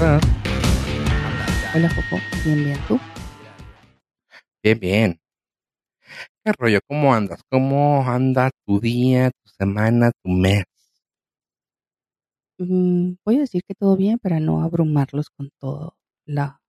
Hola, 0.00 0.18
Jopo. 1.94 2.18
Bien, 2.42 2.64
bien. 2.64 2.78
¿Tú? 2.88 2.98
Bien, 4.62 4.80
bien. 4.80 5.20
¿Qué 6.42 6.52
rollo? 6.58 6.78
¿Cómo 6.88 7.12
andas? 7.12 7.42
¿Cómo 7.50 8.02
anda 8.08 8.50
tu 8.64 8.80
día, 8.80 9.30
tu 9.30 9.50
semana, 9.58 10.10
tu 10.22 10.30
mes? 10.30 10.64
Mm, 12.56 13.16
voy 13.26 13.36
a 13.36 13.40
decir 13.40 13.62
que 13.68 13.74
todo 13.74 13.94
bien 13.98 14.18
para 14.18 14.40
no 14.40 14.62
abrumarlos 14.62 15.28
con 15.28 15.50
todo 15.58 15.98
la 16.24 16.62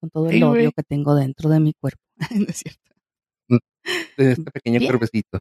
con 0.00 0.08
todo 0.08 0.30
el 0.30 0.42
odio 0.42 0.72
que 0.72 0.82
tengo 0.82 1.14
dentro 1.14 1.50
de 1.50 1.60
mi 1.60 1.74
cuerpo. 1.74 2.00
No 2.30 2.46
es 2.48 2.56
cierto. 2.56 2.80
De 4.16 4.32
este 4.32 4.50
pequeño 4.50 4.78
Bien. 4.78 4.90
cuerpecito. 4.90 5.40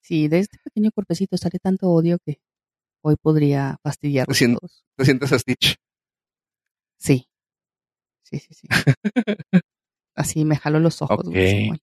Sí, 0.00 0.28
de 0.28 0.38
este 0.38 0.56
pequeño 0.64 0.90
cuerpecito 0.90 1.36
sale 1.36 1.58
tanto 1.58 1.90
odio 1.90 2.18
que 2.24 2.40
hoy 3.02 3.16
podría 3.20 3.76
fastidiarlos. 3.82 4.38
¿Te 4.96 5.04
sientes 5.04 5.32
a 5.32 5.38
Stitch? 5.38 5.76
Sí. 6.98 7.28
Sí, 8.22 8.38
sí, 8.38 8.54
sí. 8.54 8.68
Así 10.14 10.44
me 10.44 10.56
jalo 10.56 10.80
los 10.80 11.00
ojos, 11.02 11.24
güey, 11.28 11.44
Ok. 11.44 11.60
Simón. 11.62 11.78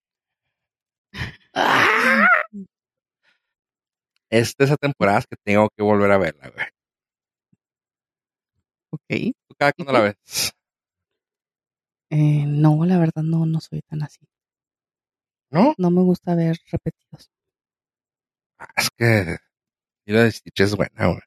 Es 4.29 4.55
de 4.57 4.65
esas 4.65 4.77
temporadas 4.79 5.25
que 5.27 5.35
tengo 5.43 5.69
que 5.75 5.83
volver 5.83 6.11
a 6.11 6.17
verla, 6.17 6.49
güey. 6.49 6.65
Ok. 8.91 9.33
¿Tú 9.47 9.55
cada 9.57 9.71
¿Y 9.71 9.73
cuándo 9.83 9.93
la 9.93 10.01
ves? 10.01 10.51
Eh, 12.09 12.45
no, 12.47 12.85
la 12.85 12.97
verdad 12.99 13.23
no, 13.23 13.45
no 13.45 13.59
soy 13.59 13.81
tan 13.81 14.03
así. 14.03 14.19
¿No? 15.51 15.73
No 15.77 15.89
me 15.91 16.01
gusta 16.01 16.35
ver 16.35 16.57
repetidos. 16.71 17.31
Ah, 18.59 18.67
Es 18.77 18.89
que 18.91 19.37
y 20.05 20.13
la 20.13 20.23
de 20.23 20.31
Stitch 20.31 20.59
es 20.61 20.75
buena, 20.75 21.07
güey. 21.07 21.21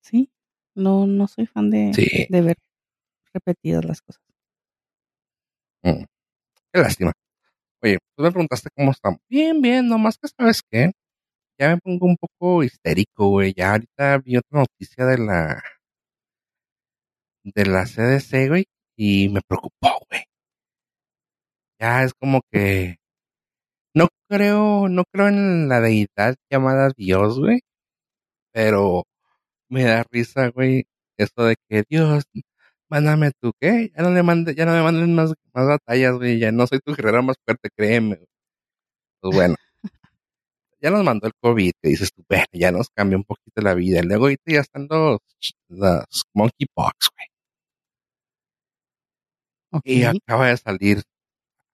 Sí. 0.00 0.31
No, 0.74 1.06
no 1.06 1.26
soy 1.28 1.46
fan 1.46 1.70
de, 1.70 1.92
Sí. 1.94 2.26
de 2.28 2.40
ver 2.40 2.56
repetidas 3.34 3.84
las 3.84 4.00
cosas. 4.02 4.22
Mm, 5.82 6.04
Qué 6.72 6.80
lástima. 6.80 7.12
Oye, 7.82 7.98
tú 8.16 8.22
me 8.24 8.30
preguntaste 8.32 8.70
cómo 8.76 8.92
estamos. 8.92 9.20
Bien, 9.28 9.60
bien, 9.62 9.88
nomás 9.88 10.18
que 10.18 10.28
sabes 10.28 10.62
qué. 10.70 10.92
Ya 11.60 11.70
me 11.70 11.78
pongo 11.78 12.06
un 12.06 12.16
poco 12.16 12.64
histérico, 12.64 13.28
güey. 13.30 13.54
Ya 13.56 13.72
ahorita 13.72 14.18
vi 14.18 14.36
otra 14.38 14.60
noticia 14.60 15.06
de 15.06 15.18
la 15.18 15.62
de 17.44 17.66
la 17.66 17.86
CDC, 17.86 18.48
güey, 18.48 18.64
y 18.96 19.28
me 19.28 19.40
preocupó, 19.46 19.98
güey. 20.08 20.22
Ya 21.80 22.04
es 22.04 22.14
como 22.14 22.40
que 22.50 22.96
no 23.94 24.08
creo, 24.28 24.88
no 24.88 25.04
creo 25.12 25.28
en 25.28 25.68
la 25.68 25.80
deidad 25.80 26.36
llamada 26.50 26.90
Dios, 26.96 27.38
güey, 27.40 27.60
pero 28.52 29.04
me 29.72 29.84
da 29.84 30.04
risa, 30.10 30.48
güey, 30.50 30.86
eso 31.16 31.44
de 31.44 31.56
que 31.68 31.84
Dios, 31.88 32.24
mándame 32.88 33.32
tú, 33.40 33.52
¿qué? 33.60 33.90
Ya 33.96 34.02
no 34.02 34.10
le 34.10 34.22
mande, 34.22 34.54
ya 34.54 34.66
no 34.66 34.72
me 34.72 34.82
manden 34.82 35.14
más, 35.14 35.32
más 35.54 35.66
batallas, 35.66 36.14
güey, 36.16 36.38
ya 36.38 36.52
no 36.52 36.66
soy 36.66 36.80
tu 36.80 36.94
guerrero 36.94 37.22
más 37.22 37.36
fuerte, 37.44 37.70
créeme. 37.74 38.16
güey. 38.16 38.28
Pues 39.20 39.36
bueno, 39.36 39.54
ya 40.80 40.90
nos 40.90 41.04
mandó 41.04 41.26
el 41.26 41.32
COVID, 41.40 41.72
que 41.82 41.88
dices 41.88 42.12
tú, 42.12 42.22
bueno, 42.28 42.44
ya 42.52 42.70
nos 42.70 42.90
cambia 42.90 43.16
un 43.16 43.24
poquito 43.24 43.62
la 43.62 43.74
vida. 43.74 44.02
Luego 44.02 44.24
ahorita 44.24 44.42
ya 44.46 44.60
están 44.60 44.86
los, 44.90 45.20
los 45.68 46.24
monkeypox, 46.34 47.08
güey. 47.16 47.28
Y 49.84 50.04
acaba 50.04 50.48
de 50.48 50.56
salir 50.58 51.02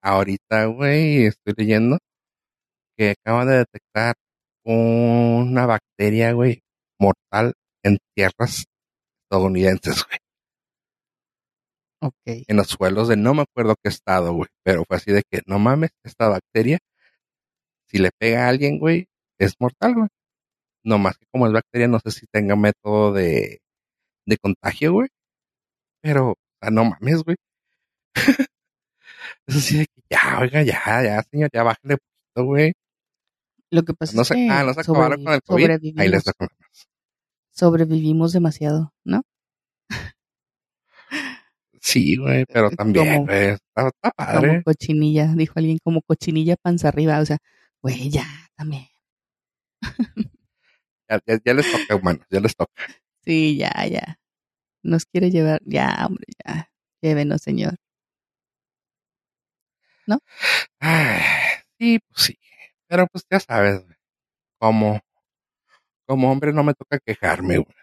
ahorita, 0.03 0.67
güey, 0.67 1.27
estoy 1.27 1.55
leyendo 1.57 1.99
que 2.97 3.11
acaba 3.11 3.45
de 3.45 3.59
detectar 3.59 4.15
una 4.65 5.67
bacteria, 5.67 6.33
güey, 6.33 6.63
mortal 6.99 7.55
en 7.83 7.99
tierras 8.15 8.65
estadounidenses, 9.25 10.05
güey. 10.05 10.19
Ok. 12.01 12.45
En 12.47 12.57
los 12.57 12.69
suelos 12.69 13.09
de 13.09 13.17
no 13.17 13.35
me 13.35 13.43
acuerdo 13.43 13.75
qué 13.83 13.89
estado, 13.89 14.33
güey. 14.33 14.49
Pero 14.63 14.85
fue 14.87 14.97
así 14.97 15.13
de 15.13 15.23
que, 15.29 15.43
no 15.47 15.59
mames, 15.59 15.91
esta 16.05 16.29
bacteria, 16.29 16.79
si 17.87 17.99
le 17.99 18.11
pega 18.19 18.47
a 18.47 18.49
alguien, 18.49 18.79
güey, 18.79 19.07
es 19.39 19.55
mortal, 19.59 19.95
güey. 19.95 20.09
No 20.85 20.99
más 20.99 21.19
que 21.19 21.27
como 21.33 21.47
es 21.47 21.53
bacteria, 21.53 21.89
no 21.89 21.99
sé 22.01 22.11
si 22.13 22.27
tenga 22.27 22.57
método 22.57 23.13
de, 23.13 23.61
de 24.27 24.37
contagio, 24.39 24.93
güey. 24.93 25.09
Pero, 26.03 26.31
o 26.33 26.37
sea, 26.61 26.71
no 26.71 26.85
mames, 26.85 27.23
güey. 27.25 27.37
Es 29.47 29.57
así 29.57 29.79
de 29.79 29.87
que 29.87 30.03
ya, 30.11 30.39
oiga, 30.41 30.63
ya, 30.63 31.03
ya, 31.03 31.23
señor, 31.23 31.51
ya 31.53 31.63
bájale 31.63 31.97
poquito, 31.97 32.45
güey. 32.45 32.73
Lo 33.71 33.83
que 33.83 33.95
pasa 33.95 34.15
No 34.15 34.23
es 34.23 34.29
que 34.29 34.49
ah, 34.51 34.63
no 34.63 34.75
se 34.75 34.81
acabaron 34.81 35.25
con 35.25 35.35
el 35.35 35.43
COVID. 35.43 35.71
Ahí 35.99 36.09
les 36.09 36.27
nada 36.27 36.35
más. 36.39 36.89
Sobrevivimos 37.59 38.33
demasiado, 38.33 38.93
¿no? 39.05 39.23
Sí, 41.81 42.17
güey, 42.17 42.45
pero 42.53 42.71
también, 42.71 43.07
Como, 43.07 43.27
güey, 43.27 43.49
está, 43.51 43.89
está 43.89 44.13
como 44.13 44.13
padre. 44.17 44.63
cochinilla, 44.63 45.33
dijo 45.35 45.55
alguien, 45.57 45.79
como 45.83 46.03
cochinilla 46.03 46.57
panza 46.57 46.89
arriba, 46.89 47.19
o 47.21 47.27
sea, 47.27 47.39
güey, 47.83 48.11
ya, 48.11 48.27
también. 48.57 48.87
Ya, 51.09 51.21
ya, 51.27 51.39
ya 51.45 51.55
les 51.55 51.67
toca, 51.73 51.97
humanos, 51.97 52.27
ya 52.31 52.41
les 52.41 52.55
toca. 52.55 52.73
Sí, 53.25 53.57
ya, 53.57 53.73
ya. 53.87 54.19
Nos 54.83 55.05
quiere 55.07 55.31
llevar, 55.31 55.61
ya, 55.65 56.05
hombre, 56.07 56.27
ya. 56.45 56.71
Llévenos, 57.03 57.43
señor. 57.43 57.77
Ay, 60.81 61.21
sí, 61.79 61.99
pues 62.09 62.23
sí. 62.27 62.39
Pero 62.89 63.07
pues 63.09 63.25
ya 63.31 63.41
sabes, 63.41 63.85
güey, 63.85 63.97
como, 64.59 65.01
como 66.09 66.33
hombre 66.33 66.53
no 66.53 66.65
me 66.65 66.73
toca 66.75 66.99
quejarme, 66.99 67.59
güey. 67.59 67.77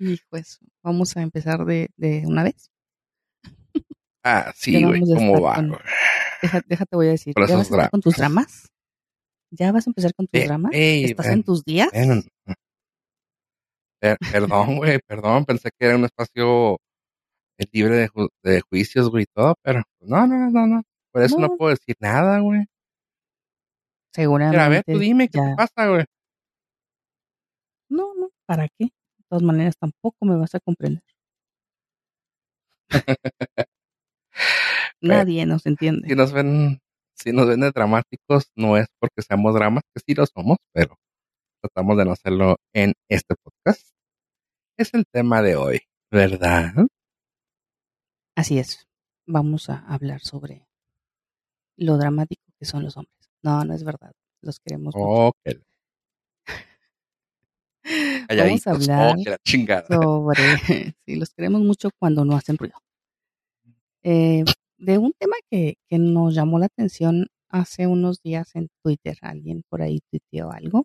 Hijo 0.00 0.36
eso. 0.36 0.58
Vamos 0.82 1.16
a 1.16 1.22
empezar 1.22 1.64
de, 1.64 1.90
de 1.96 2.24
una 2.26 2.42
vez. 2.44 2.70
Ah, 4.24 4.52
sí, 4.56 4.82
güey, 4.82 5.00
¿cómo 5.00 5.40
va, 5.40 5.56
con, 5.56 5.68
güey? 5.68 5.80
deja- 6.40 6.62
déjate, 6.66 6.96
voy 6.96 7.08
a 7.08 7.10
decir, 7.10 7.34
¿ya 7.46 7.56
vas 7.56 7.70
a 7.72 7.88
con 7.90 8.00
tus 8.00 8.16
dramas. 8.16 8.68
¿Ya 9.50 9.70
vas 9.70 9.86
a 9.86 9.90
empezar 9.90 10.14
con 10.14 10.26
tus 10.26 10.40
Eh, 10.40 10.46
dramas? 10.46 10.70
ey, 10.74 11.04
¿Estás 11.04 11.26
ven, 11.26 11.34
en 11.34 11.42
tus 11.44 11.62
días? 11.64 11.90
perdón, 14.32 14.76
güey, 14.78 14.98
perdón, 15.06 15.44
pensé 15.44 15.70
que 15.78 15.86
era 15.86 15.96
un 15.96 16.04
espacio 16.04 16.78
eh, 17.58 17.66
libre 17.70 17.96
de, 17.96 18.08
ju- 18.08 18.30
de 18.42 18.60
juicios, 18.62 19.10
güey, 19.10 19.24
y 19.24 19.26
todo, 19.32 19.54
pero 19.62 19.82
no, 20.00 20.26
no, 20.26 20.50
no, 20.50 20.66
no. 20.66 20.82
Por 21.12 21.22
eso 21.22 21.38
no 21.38 21.48
No, 21.48 21.56
puedo 21.56 21.70
decir 21.70 21.94
nada, 22.00 22.40
güey. 22.40 22.64
Mira, 24.16 24.66
a 24.66 24.68
ver, 24.68 24.84
tú 24.84 24.92
seguramente 24.92 24.98
dime, 24.98 25.28
¿qué 25.28 25.40
te 25.40 25.54
pasa, 25.56 25.88
güey? 25.88 26.04
No, 27.88 28.14
no, 28.14 28.30
¿para 28.46 28.68
qué? 28.68 28.84
De 28.84 29.24
todas 29.28 29.42
maneras, 29.42 29.76
tampoco 29.78 30.24
me 30.24 30.36
vas 30.36 30.54
a 30.54 30.60
comprender. 30.60 31.02
Nadie 35.00 35.46
nos 35.46 35.62
si 35.62 35.68
entiende. 35.68 36.14
nos 36.14 36.32
ven, 36.32 36.80
si 37.14 37.32
nos 37.32 37.48
ven 37.48 37.60
de 37.60 37.70
dramáticos, 37.70 38.50
no 38.56 38.76
es 38.76 38.86
porque 38.98 39.22
seamos 39.22 39.54
dramas, 39.54 39.82
que 39.94 40.02
sí 40.06 40.14
lo 40.14 40.26
somos, 40.26 40.58
pero 40.72 40.96
tratamos 41.60 41.96
de 41.96 42.04
no 42.04 42.12
hacerlo 42.12 42.56
en 42.72 42.94
este 43.08 43.34
podcast. 43.42 43.88
Es 44.76 44.94
el 44.94 45.04
tema 45.06 45.42
de 45.42 45.56
hoy, 45.56 45.80
¿verdad? 46.10 46.72
Así 48.36 48.58
es. 48.58 48.86
Vamos 49.26 49.70
a 49.70 49.78
hablar 49.86 50.20
sobre 50.20 50.66
lo 51.76 51.96
dramático 51.96 52.42
que 52.58 52.64
son 52.64 52.82
los 52.84 52.96
hombres. 52.96 53.21
No, 53.42 53.64
no 53.64 53.74
es 53.74 53.84
verdad. 53.84 54.12
Los 54.42 54.58
queremos 54.60 54.94
mucho. 54.94 55.06
Oh, 55.08 55.32
Vamos 58.28 58.66
a 58.66 58.70
oh, 58.72 58.74
hablar 58.74 59.18
la 59.26 59.38
sobre, 59.86 60.40
sí, 61.06 61.16
los 61.16 61.30
queremos 61.34 61.60
mucho 61.62 61.90
cuando 61.98 62.24
no 62.24 62.36
hacen 62.36 62.56
ruido. 62.56 62.74
Eh, 64.04 64.44
de 64.78 64.98
un 64.98 65.12
tema 65.12 65.36
que, 65.50 65.76
que 65.88 65.98
nos 65.98 66.34
llamó 66.34 66.58
la 66.58 66.66
atención 66.66 67.26
hace 67.48 67.86
unos 67.86 68.20
días 68.22 68.54
en 68.54 68.68
Twitter. 68.82 69.16
Alguien 69.20 69.62
por 69.68 69.82
ahí 69.82 70.00
tuiteó 70.10 70.50
algo. 70.50 70.84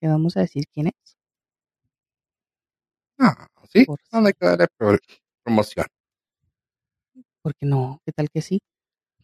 Que 0.00 0.08
vamos 0.08 0.36
a 0.36 0.40
decir 0.40 0.64
quién 0.72 0.88
es. 0.88 1.16
Ah, 3.18 3.46
sí, 3.70 3.84
Por 3.84 4.00
no 4.12 4.26
hay 4.26 4.32
si, 4.32 4.38
que 4.38 4.46
darle 4.46 4.66
pro- 4.78 4.98
promoción. 5.44 5.86
porque 7.42 7.66
no, 7.66 8.00
¿qué 8.04 8.12
tal 8.12 8.30
que 8.30 8.42
sí? 8.42 8.60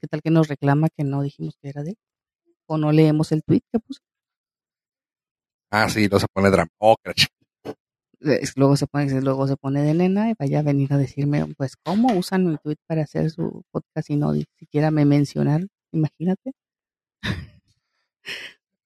¿Qué 0.01 0.07
tal 0.09 0.23
que 0.23 0.31
nos 0.31 0.49
reclama 0.49 0.89
que 0.97 1.05
no 1.05 1.23
dijimos 1.23 1.57
que 1.61 1.69
era 1.69 1.83
de 1.83 1.91
él? 1.91 1.97
O 2.67 2.79
no 2.79 2.93
leemos 2.93 3.33
el 3.33 3.43
tweet 3.43 3.61
que 3.73 3.79
puso. 3.81 4.01
Ah, 5.71 5.89
sí, 5.89 6.09
no 6.11 6.19
se 6.19 6.27
pone 6.33 6.51
drama. 6.51 6.71
Oh, 6.79 6.97
Luego 8.57 8.77
se 8.77 8.87
pone, 8.87 9.21
luego 9.21 9.47
se 9.47 9.57
pone 9.57 9.83
de 9.83 9.95
nena 9.95 10.31
y 10.31 10.35
vaya 10.39 10.61
a 10.61 10.63
venir 10.63 10.93
a 10.93 10.97
decirme, 10.97 11.45
pues, 11.57 11.77
¿cómo 11.77 12.17
usan 12.17 12.47
mi 12.47 12.57
tweet 12.59 12.77
para 12.87 13.03
hacer 13.03 13.31
su 13.31 13.63
podcast 13.71 14.11
y 14.11 14.17
no 14.17 14.33
ni 14.33 14.45
siquiera 14.59 14.91
me 14.91 15.05
mencionaron? 15.05 15.69
Imagínate. 15.93 16.53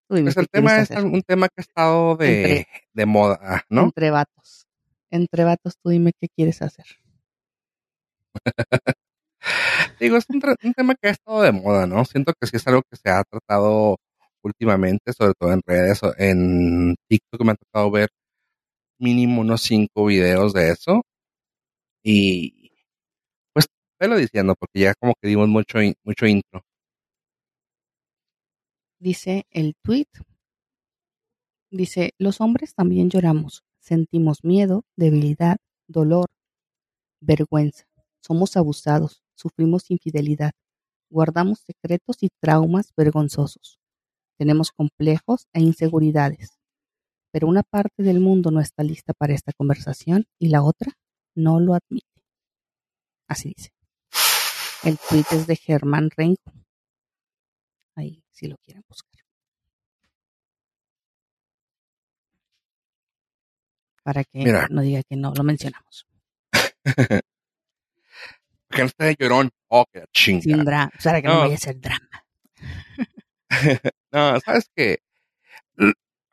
Dime 0.09 0.35
Pues 0.35 0.37
el 0.37 0.49
tema 0.49 0.79
es 0.81 0.91
hacer. 0.91 1.05
un 1.05 1.23
tema 1.23 1.49
que 1.49 1.55
ha 1.59 1.61
estado 1.63 2.17
Entre, 2.21 2.55
de, 2.55 2.67
de 2.93 3.07
moda, 3.07 3.65
¿no? 3.71 3.83
entre 3.85 4.11
vatos. 4.11 4.67
Entre 5.11 5.45
vatos, 5.45 5.75
tú 5.83 5.91
dime 5.91 6.13
qué 6.21 6.29
quieres 6.29 6.61
hacer. 6.63 6.87
Digo, 10.01 10.17
es 10.17 10.27
un, 10.29 10.41
tema 10.75 10.95
que 10.95 11.09
ha 11.09 11.11
estado 11.11 11.43
de 11.43 11.53
moda, 11.53 11.87
¿no? 11.87 12.05
Siento 12.05 12.33
que 12.39 12.47
sí 12.47 12.57
es 12.57 12.67
algo 12.67 12.83
que 12.91 12.97
se 12.97 13.11
ha 13.11 13.23
tratado 13.25 13.97
últimamente, 14.43 15.13
sobre 15.13 15.35
todo 15.39 15.53
en 15.53 15.61
redes, 15.67 16.01
en 16.19 16.97
TikTok 17.09 17.45
me 17.45 17.53
ha 17.53 17.55
tocado 17.57 17.91
ver 17.91 18.09
mínimo 18.99 19.41
unos 19.41 19.63
cinco 19.63 20.07
videos 20.07 20.53
de 20.53 20.71
eso. 20.71 21.03
Y 22.03 22.73
pues 23.53 23.67
lo 24.01 24.17
diciendo, 24.17 24.55
porque 24.59 24.81
ya 24.81 24.95
como 24.95 25.15
que 25.21 25.29
dimos 25.29 25.49
mucho, 25.49 25.79
mucho 26.05 26.27
intro. 26.27 26.63
Dice 28.99 29.47
el 29.51 29.75
tweet. 29.83 30.09
Dice, 31.73 32.15
los 32.19 32.41
hombres 32.41 32.75
también 32.75 33.11
lloramos, 33.11 33.63
sentimos 33.79 34.43
miedo, 34.43 34.83
debilidad, 34.97 35.57
dolor, 35.87 36.27
vergüenza, 37.21 37.85
somos 38.21 38.57
abusados, 38.57 39.23
sufrimos 39.41 39.91
infidelidad, 39.91 40.53
guardamos 41.11 41.61
secretos 41.61 42.23
y 42.23 42.29
traumas 42.41 42.93
vergonzosos, 42.97 43.81
tenemos 44.39 44.71
complejos 44.71 45.47
e 45.53 45.61
inseguridades, 45.61 46.61
pero 47.33 47.49
una 47.49 47.63
parte 47.63 48.03
del 48.03 48.21
mundo 48.21 48.51
no 48.51 48.61
está 48.61 48.83
lista 48.83 49.13
para 49.13 49.35
esta 49.35 49.53
conversación 49.53 50.27
y 50.39 50.49
la 50.49 50.63
otra 50.63 50.93
no 51.35 51.61
lo 51.61 51.75
admite. 51.75 52.07
Así 53.29 53.55
dice. 53.57 53.71
El 54.83 54.99
tweet 54.99 55.25
es 55.33 55.47
de 55.47 55.57
Germán 55.57 56.11
Renko. 56.17 56.53
Ahí, 57.95 58.25
si 58.31 58.49
lo 58.49 58.57
quieren 58.65 58.83
buscar. 58.89 59.21
Para 64.03 64.25
que 64.25 64.45
no 64.71 64.81
diga 64.81 65.03
que 65.03 65.17
no 65.17 65.33
lo 65.35 65.45
mencionamos. 65.45 66.07
no 68.83 68.87
esté 68.87 69.17
llorón. 69.19 69.51
Oh, 69.69 69.85
qué 69.93 70.05
chinga. 70.13 70.43
Sin 70.43 70.65
drama. 70.65 70.91
Para 71.03 71.23
que 71.23 71.29
no, 71.29 71.41
vaya 71.41 71.55
a 71.55 71.59
ser 71.59 71.81
drama. 71.81 72.25
no, 74.13 74.41
sabes 74.41 74.71
que. 74.75 74.99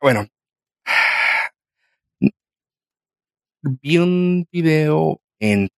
Bueno. 0.00 0.26
Vi 3.62 3.98
un 3.98 4.46
video 4.52 5.20
en 5.40 5.68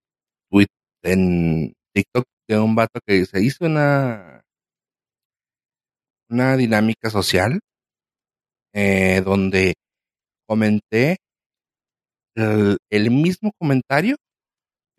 Twitter, 0.51 0.77
en 1.03 1.73
TikTok 1.95 2.27
de 2.47 2.59
un 2.59 2.75
vato 2.75 3.01
que 3.07 3.25
se 3.25 3.43
hizo 3.43 3.65
una 3.65 4.43
una 6.31 6.57
dinámica 6.57 7.11
social 7.11 7.61
eh, 8.73 9.21
donde 9.25 9.75
comenté 10.47 11.17
el, 12.37 12.79
el, 12.91 13.11
mismo 13.11 13.51
comentario 13.59 14.17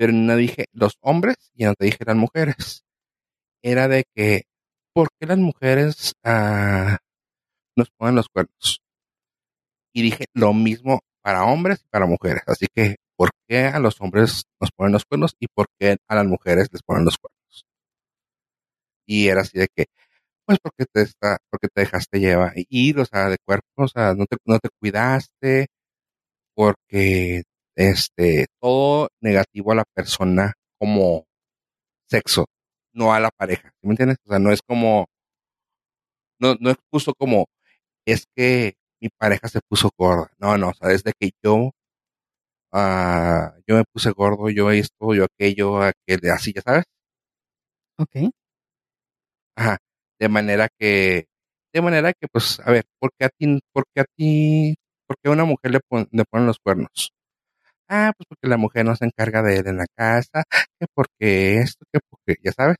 pero 0.02 0.14
no 0.14 0.36
dije 0.36 0.66
los 0.74 0.98
hombres 1.02 1.36
y 1.54 1.64
no 1.64 1.76
te 1.76 1.86
dije 1.86 2.00
las 2.04 2.16
mujeres. 2.16 2.84
Era 3.62 3.88
de 3.88 4.04
que, 4.16 4.46
¿por 4.96 5.10
qué 5.20 5.28
las 5.28 5.38
mujeres 5.38 6.14
ah, 6.24 6.98
nos 7.78 7.92
ponen 7.92 8.16
los 8.16 8.28
cuernos? 8.28 8.82
Y 9.94 10.02
dije 10.02 10.26
lo 10.34 10.56
mismo 10.56 11.02
para 11.22 11.46
hombres 11.46 11.82
y 11.84 11.88
para 11.92 12.08
mujeres. 12.08 12.42
Así 12.48 12.66
que, 12.74 12.96
¿por 13.16 13.30
qué 13.48 13.66
a 13.66 13.78
los 13.78 14.02
hombres 14.02 14.46
nos 14.60 14.72
ponen 14.72 14.94
los 14.94 15.06
cuernos 15.06 15.36
y 15.40 15.46
por 15.54 15.68
qué 15.78 15.98
a 16.08 16.16
las 16.16 16.26
mujeres 16.26 16.70
les 16.72 16.82
ponen 16.82 17.06
los 17.06 17.20
cuernos? 17.20 17.66
Y 19.06 19.28
era 19.28 19.42
así 19.42 19.60
de 19.60 19.68
que, 19.68 19.86
pues 20.46 20.58
porque 20.64 20.86
te 20.92 21.04
está, 21.04 21.38
porque 21.52 21.68
te 21.68 21.82
dejaste 21.82 22.20
llevar, 22.20 22.54
ir, 22.56 23.00
o 23.00 23.06
sea, 23.06 23.30
de 23.30 23.38
cuerpo, 23.46 23.68
o 23.84 23.88
sea, 23.88 24.16
no 24.16 24.26
te, 24.26 24.38
no 24.46 24.58
te 24.58 24.70
cuidaste, 24.80 25.68
porque 26.56 27.44
este, 27.76 28.48
todo 28.62 29.10
negativo 29.22 29.72
a 29.72 29.76
la 29.76 29.86
persona 29.94 30.54
como 30.80 31.26
sexo, 32.10 32.46
no 32.94 33.14
a 33.14 33.20
la 33.20 33.32
pareja, 33.32 33.72
me 33.82 33.92
entiendes? 33.92 34.18
O 34.26 34.30
sea, 34.30 34.40
no 34.40 34.52
es 34.52 34.62
como, 34.62 35.08
no, 36.40 36.56
no 36.60 36.70
expuso 36.72 37.14
como, 37.18 37.46
es 38.06 38.26
que 38.36 38.76
mi 39.02 39.10
pareja 39.10 39.48
se 39.50 39.62
puso 39.70 39.92
gorda, 39.98 40.32
no, 40.40 40.58
no, 40.58 40.70
o 40.70 40.74
sea, 40.74 40.90
desde 40.90 41.14
que 41.20 41.32
yo, 41.44 41.72
ah, 42.74 43.54
yo 43.68 43.76
me 43.78 43.84
puse 43.92 44.12
gordo, 44.12 44.50
yo 44.50 44.72
esto, 44.72 45.14
yo 45.16 45.26
aquello, 45.26 45.82
aquel, 45.82 46.20
así, 46.32 46.54
ya 46.54 46.62
sabes. 46.62 46.84
Ok. 47.98 48.32
Ajá, 49.56 49.78
de 50.20 50.30
manera 50.30 50.68
que, 50.80 51.28
de 51.74 51.82
manera 51.82 52.14
que, 52.14 52.28
pues, 52.28 52.60
a 52.62 52.72
ver, 52.72 52.84
¿por 53.00 53.12
qué 53.18 53.26
a 53.26 53.30
ti, 53.30 53.60
por 53.74 53.84
qué 53.94 54.02
a 54.02 54.06
ti, 54.16 54.76
por 55.08 55.18
qué 55.22 55.30
a 55.30 55.34
una 55.34 55.46
mujer 55.46 55.72
le, 55.72 55.80
le 56.12 56.26
ponen 56.26 56.48
los 56.48 56.60
cuernos? 56.60 57.12
Ah, 57.94 58.14
pues 58.18 58.26
porque 58.30 58.48
la 58.48 58.56
mujer 58.58 58.86
no 58.86 58.96
se 58.96 59.04
encarga 59.06 59.42
de 59.44 59.58
él 59.58 59.68
en 59.68 59.78
la 59.78 59.86
casa, 59.94 60.44
que 60.80 60.88
porque 60.94 61.58
esto, 61.58 61.86
que 61.92 62.00
porque, 62.10 62.38
ya 62.42 62.52
sabes. 62.54 62.78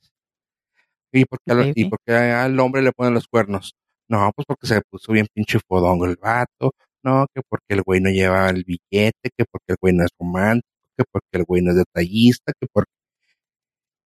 Y 1.12 1.26
porque, 1.26 1.52
al, 1.52 1.74
y 1.76 1.90
porque 1.90 2.14
al 2.14 2.58
hombre 2.60 2.82
le 2.82 2.94
ponen 2.94 3.14
los 3.14 3.28
cuernos. 3.28 3.74
No, 4.08 4.32
pues 4.36 4.46
porque 4.48 4.68
se 4.68 4.82
puso 4.90 5.12
bien 5.12 5.28
pinche 5.34 5.60
fodongo 5.68 6.06
el 6.06 6.16
vato. 6.16 6.72
No, 7.04 7.26
que 7.34 7.42
porque 7.50 7.66
el 7.76 7.82
güey 7.84 8.00
no 8.02 8.10
lleva 8.10 8.50
el 8.50 8.64
billete, 8.64 9.30
que 9.38 9.46
porque 9.52 9.74
el 9.74 9.78
güey 9.82 9.94
no 9.94 10.04
es 10.06 10.12
romántico, 10.20 10.68
que 10.98 11.04
porque 11.12 11.28
el 11.34 11.44
güey 11.46 11.62
no 11.62 11.72
es 11.72 11.78
detallista, 11.78 12.54
que 12.60 12.68
porque... 12.72 12.92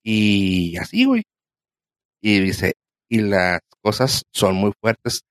Y 0.04 0.78
así, 0.78 1.06
güey. 1.06 1.24
Y 2.22 2.40
dice, 2.42 2.74
y 3.10 3.22
las 3.22 3.60
cosas 3.82 4.24
son 4.34 4.56
muy 4.56 4.72
fuertes 4.82 5.22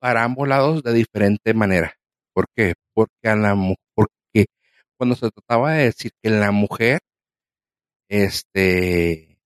para 0.00 0.24
ambos 0.24 0.48
lados 0.48 0.82
de 0.82 0.92
diferente 0.92 1.54
manera. 1.54 1.94
¿Por 2.34 2.46
qué? 2.54 2.74
Porque 2.94 3.28
a 3.28 3.36
la 3.36 3.54
mujer 3.54 3.78
cuando 4.98 5.16
se 5.16 5.30
trataba 5.30 5.72
de 5.72 5.84
decir 5.84 6.12
que 6.22 6.30
la 6.30 6.50
mujer, 6.50 7.00
este, 8.08 9.38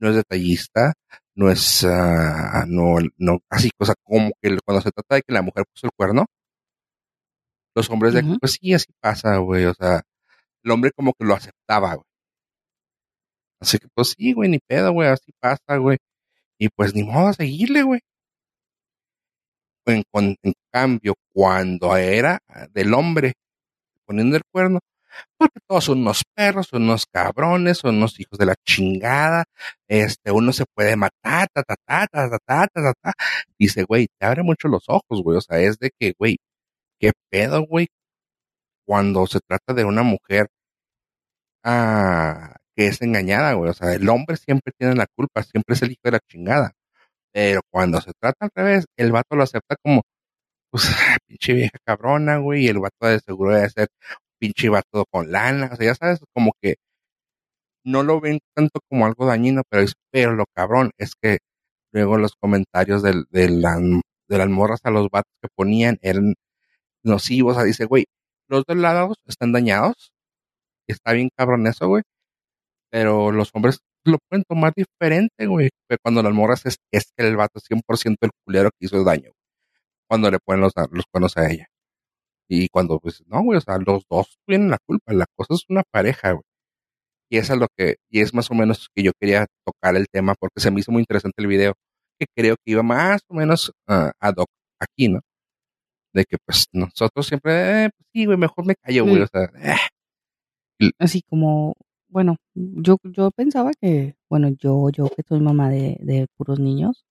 no 0.00 0.10
es 0.10 0.16
detallista, 0.16 0.94
no 1.34 1.50
es, 1.50 1.82
uh, 1.82 2.66
no, 2.66 2.96
no, 3.16 3.38
así 3.50 3.70
cosa 3.76 3.94
como 4.02 4.32
que 4.40 4.56
cuando 4.64 4.80
se 4.82 4.92
trata 4.92 5.16
de 5.16 5.22
que 5.22 5.32
la 5.32 5.42
mujer 5.42 5.64
puso 5.72 5.86
el 5.86 5.92
cuerno, 5.96 6.26
los 7.74 7.90
hombres 7.90 8.14
de, 8.14 8.22
pues 8.40 8.58
sí, 8.60 8.74
así 8.74 8.92
pasa, 9.00 9.36
güey, 9.38 9.66
o 9.66 9.74
sea, 9.74 10.02
el 10.64 10.70
hombre 10.70 10.90
como 10.92 11.12
que 11.12 11.24
lo 11.24 11.34
aceptaba, 11.34 11.94
güey. 11.94 12.04
Así 13.60 13.78
que 13.78 13.88
pues 13.94 14.14
sí, 14.16 14.32
güey, 14.32 14.48
ni 14.48 14.58
pedo, 14.58 14.92
güey, 14.92 15.08
así 15.08 15.32
pasa, 15.40 15.76
güey. 15.78 15.98
Y 16.58 16.68
pues 16.70 16.94
ni 16.94 17.04
modo 17.04 17.28
a 17.28 17.32
seguirle, 17.32 17.82
güey. 17.82 18.00
En, 19.86 20.04
en, 20.42 20.52
cambio, 20.70 21.14
cuando 21.32 21.96
era 21.96 22.40
del 22.72 22.92
hombre 22.94 23.34
poniendo 24.08 24.36
el 24.36 24.42
cuerno, 24.50 24.80
porque 25.38 25.60
todos 25.68 25.84
son 25.84 26.00
unos 26.00 26.22
perros, 26.34 26.68
son 26.68 26.84
unos 26.84 27.06
cabrones, 27.06 27.78
son 27.78 27.96
unos 27.96 28.18
hijos 28.20 28.38
de 28.38 28.46
la 28.46 28.54
chingada, 28.66 29.44
este, 29.88 30.32
uno 30.32 30.52
se 30.52 30.64
puede 30.74 30.96
matar, 30.96 31.48
ta, 31.52 31.62
ta, 31.62 31.76
ta, 31.86 32.06
ta, 32.10 32.30
ta, 32.30 32.38
ta, 32.46 32.68
ta, 32.74 32.92
ta, 33.02 33.12
Dice, 33.58 33.84
güey, 33.84 34.08
te 34.18 34.26
abre 34.26 34.42
mucho 34.42 34.68
los 34.68 34.84
ojos, 34.88 35.22
güey, 35.22 35.38
o 35.38 35.40
sea, 35.40 35.60
es 35.60 35.78
de 35.78 35.90
que, 35.98 36.14
güey, 36.18 36.38
qué 37.00 37.12
pedo, 37.30 37.62
güey, 37.66 37.88
cuando 38.86 39.26
se 39.26 39.40
trata 39.46 39.74
de 39.74 39.84
una 39.84 40.02
mujer 40.02 40.48
ah, 41.64 42.56
que 42.76 42.86
es 42.88 43.02
engañada, 43.02 43.52
güey, 43.54 43.70
o 43.70 43.74
sea, 43.74 43.92
el 43.94 44.08
hombre 44.08 44.36
siempre 44.36 44.72
tiene 44.78 44.94
la 44.94 45.06
culpa, 45.14 45.42
siempre 45.42 45.74
es 45.74 45.82
el 45.82 45.92
hijo 45.92 46.00
de 46.04 46.12
la 46.12 46.20
chingada, 46.28 46.72
pero 47.32 47.60
cuando 47.70 48.00
se 48.00 48.12
trata 48.20 48.46
al 48.46 48.50
revés, 48.54 48.86
el 48.96 49.12
vato 49.12 49.36
lo 49.36 49.44
acepta 49.44 49.76
como, 49.82 50.02
pues, 50.70 50.84
pinche 51.26 51.52
vieja 51.54 51.78
cabrona, 51.84 52.38
güey, 52.38 52.64
y 52.66 52.68
el 52.68 52.78
vato 52.80 53.06
de 53.06 53.20
seguro 53.20 53.54
debe 53.54 53.70
ser 53.70 53.88
pinche 54.38 54.68
vato 54.68 55.04
con 55.10 55.30
lana, 55.32 55.70
o 55.72 55.76
sea, 55.76 55.86
ya 55.86 55.94
sabes, 55.94 56.20
como 56.34 56.52
que 56.62 56.76
no 57.84 58.02
lo 58.02 58.20
ven 58.20 58.40
tanto 58.54 58.80
como 58.88 59.06
algo 59.06 59.26
dañino, 59.26 59.62
pero 59.68 59.82
es, 59.82 59.94
pero 60.10 60.34
lo 60.34 60.44
cabrón 60.54 60.90
es 60.98 61.14
que 61.20 61.38
luego 61.92 62.18
los 62.18 62.34
comentarios 62.40 63.02
de, 63.02 63.24
de, 63.30 63.48
de 64.28 64.38
las 64.38 64.48
morras 64.48 64.80
a 64.84 64.90
los 64.90 65.08
vatos 65.10 65.32
que 65.42 65.48
ponían 65.56 65.98
eran 66.02 66.34
nocivos, 67.04 67.52
o 67.52 67.60
sea, 67.60 67.64
dice, 67.64 67.86
güey, 67.86 68.06
los 68.48 68.64
dos 68.66 68.76
lados 68.76 69.18
están 69.26 69.52
dañados, 69.52 70.12
está 70.88 71.12
bien 71.12 71.30
cabrón 71.36 71.66
eso, 71.66 71.88
güey, 71.88 72.02
pero 72.90 73.32
los 73.32 73.50
hombres 73.54 73.80
lo 74.04 74.18
pueden 74.28 74.44
tomar 74.48 74.72
diferente, 74.76 75.46
güey, 75.46 75.70
cuando 76.02 76.22
las 76.22 76.32
morras 76.34 76.66
es, 76.66 76.76
es 76.92 77.12
el 77.18 77.36
vato 77.36 77.58
es 77.58 77.64
100% 77.70 78.16
el 78.22 78.30
culero 78.44 78.70
que 78.78 78.86
hizo 78.86 78.98
el 78.98 79.04
daño 79.04 79.32
cuando 80.08 80.30
le 80.30 80.38
ponen 80.38 80.62
los, 80.62 80.72
los 80.90 81.04
cuernos 81.10 81.36
a 81.36 81.50
ella. 81.50 81.66
Y 82.48 82.68
cuando, 82.70 82.98
pues, 82.98 83.22
no, 83.26 83.42
güey, 83.42 83.58
o 83.58 83.60
sea, 83.60 83.78
los 83.78 84.04
dos 84.10 84.38
tienen 84.46 84.70
la 84.70 84.78
culpa, 84.86 85.12
la 85.12 85.26
cosa 85.36 85.54
es 85.54 85.64
una 85.68 85.82
pareja, 85.90 86.32
güey. 86.32 86.44
Y 87.30 87.38
eso 87.38 87.54
es 87.54 87.60
lo 87.60 87.68
que, 87.76 87.96
y 88.10 88.20
es 88.20 88.32
más 88.34 88.50
o 88.50 88.54
menos 88.54 88.88
que 88.94 89.02
yo 89.02 89.12
quería 89.20 89.46
tocar 89.64 89.96
el 89.96 90.06
tema 90.10 90.34
porque 90.38 90.60
se 90.60 90.70
me 90.70 90.80
hizo 90.80 90.92
muy 90.92 91.00
interesante 91.02 91.42
el 91.42 91.46
video, 91.46 91.74
que 92.18 92.26
creo 92.34 92.56
que 92.56 92.72
iba 92.72 92.82
más 92.82 93.20
o 93.28 93.34
menos 93.34 93.70
uh, 93.88 94.10
ad 94.18 94.34
hoc 94.38 94.48
aquí, 94.80 95.08
¿no? 95.08 95.20
De 96.14 96.24
que, 96.24 96.38
pues, 96.44 96.66
nosotros 96.72 97.26
siempre, 97.26 97.84
eh, 97.84 97.90
pues 97.96 98.08
sí, 98.14 98.24
güey, 98.24 98.38
mejor 98.38 98.66
me 98.66 98.74
callo, 98.76 99.04
güey, 99.04 99.22
o 99.22 99.26
sea, 99.26 99.44
eh. 99.62 99.76
Así 100.98 101.22
como, 101.28 101.74
bueno, 102.08 102.36
yo, 102.54 102.96
yo 103.04 103.30
pensaba 103.32 103.72
que, 103.80 104.14
bueno, 104.30 104.48
yo, 104.58 104.90
yo 104.90 105.08
que 105.10 105.22
soy 105.28 105.40
mamá 105.40 105.68
de, 105.70 105.98
de 106.00 106.26
puros 106.36 106.60
niños, 106.60 107.04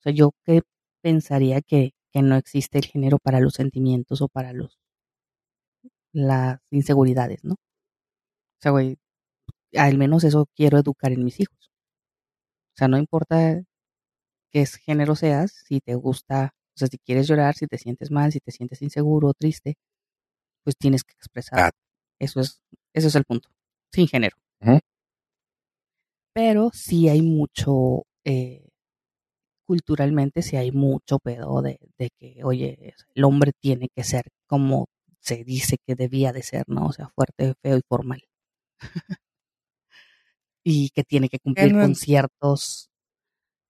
o 0.00 0.02
sea, 0.02 0.12
yo 0.12 0.32
que 0.44 0.62
pensaría 1.02 1.60
que 1.60 1.92
que 2.14 2.22
no 2.22 2.36
existe 2.36 2.78
el 2.78 2.86
género 2.86 3.18
para 3.18 3.40
los 3.40 3.54
sentimientos 3.54 4.22
o 4.22 4.28
para 4.28 4.52
los 4.52 4.78
las 6.12 6.60
inseguridades, 6.70 7.44
¿no? 7.44 7.54
O 7.54 8.60
sea, 8.60 8.70
güey, 8.70 8.96
al 9.76 9.98
menos 9.98 10.24
eso 10.24 10.46
quiero 10.54 10.78
educar 10.78 11.12
en 11.12 11.24
mis 11.24 11.40
hijos. 11.40 11.70
O 12.74 12.76
sea, 12.76 12.88
no 12.88 12.98
importa 12.98 13.62
qué 14.52 14.64
género 14.66 15.16
seas, 15.16 15.52
si 15.66 15.80
te 15.80 15.96
gusta, 15.96 16.54
o 16.76 16.78
sea, 16.78 16.88
si 16.88 16.98
quieres 16.98 17.26
llorar, 17.26 17.56
si 17.56 17.66
te 17.66 17.78
sientes 17.78 18.10
mal, 18.12 18.32
si 18.32 18.38
te 18.40 18.52
sientes 18.52 18.80
inseguro 18.82 19.28
o 19.28 19.34
triste, 19.34 19.74
pues 20.62 20.76
tienes 20.76 21.02
que 21.02 21.14
expresar. 21.14 21.72
Eso 22.20 22.40
es, 22.40 22.60
eso 22.94 23.08
es 23.08 23.14
el 23.16 23.24
punto. 23.24 23.48
Sin 23.92 24.06
género. 24.06 24.36
Pero 26.32 26.70
sí 26.72 27.08
hay 27.08 27.22
mucho, 27.22 28.04
eh, 28.24 28.68
culturalmente 29.66 30.42
sí 30.42 30.56
hay 30.56 30.72
mucho 30.72 31.18
pedo 31.18 31.62
de, 31.62 31.78
de 31.98 32.10
que, 32.18 32.42
oye, 32.44 32.94
el 33.14 33.24
hombre 33.24 33.52
tiene 33.60 33.88
que 33.94 34.04
ser 34.04 34.24
como 34.46 34.86
se 35.20 35.42
dice 35.44 35.76
que 35.86 35.94
debía 35.94 36.32
de 36.32 36.42
ser, 36.42 36.64
¿no? 36.66 36.86
O 36.86 36.92
sea, 36.92 37.08
fuerte, 37.08 37.54
feo 37.62 37.78
y 37.78 37.82
formal. 37.88 38.22
y 40.64 40.90
que 40.90 41.02
tiene 41.04 41.28
que 41.28 41.38
cumplir 41.38 41.72
no- 41.74 41.80
con 41.80 41.94
ciertos, 41.94 42.90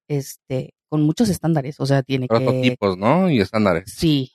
este, 0.09 0.75
con 0.89 1.03
muchos 1.03 1.29
estándares. 1.29 1.81
O 1.81 1.87
sea, 1.87 2.03
tiene 2.03 2.27
que, 2.29 2.35
Prototipos, 2.35 2.97
¿no? 2.99 3.31
Y 3.31 3.41
estándares. 3.41 3.93
sí, 3.93 4.33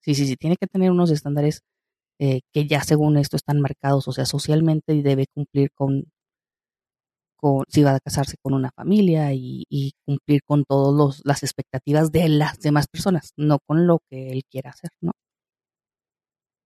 sí, 0.00 0.14
sí, 0.14 0.26
sí, 0.26 0.36
tiene 0.36 0.56
que 0.56 0.66
tener 0.66 0.90
unos 0.90 1.10
estándares 1.10 1.62
eh, 2.20 2.40
que 2.52 2.66
ya 2.66 2.82
según 2.82 3.16
esto 3.16 3.36
están 3.36 3.60
marcados, 3.60 4.08
o 4.08 4.12
sea, 4.12 4.26
socialmente 4.26 4.94
y 4.94 5.02
debe 5.02 5.26
cumplir 5.32 5.70
con, 5.72 6.06
con 7.38 7.64
si 7.68 7.82
va 7.84 7.94
a 7.96 8.00
casarse 8.00 8.36
con 8.42 8.54
una 8.54 8.70
familia 8.76 9.32
y, 9.34 9.64
y 9.70 9.92
cumplir 10.06 10.42
con 10.44 10.64
todas 10.64 11.22
las 11.24 11.42
expectativas 11.44 12.12
de 12.12 12.28
las 12.28 12.58
demás 12.60 12.86
personas, 12.88 13.32
no 13.36 13.58
con 13.66 13.86
lo 13.86 14.00
que 14.10 14.30
él 14.32 14.42
quiera 14.50 14.70
hacer, 14.70 14.90
¿no? 15.02 15.12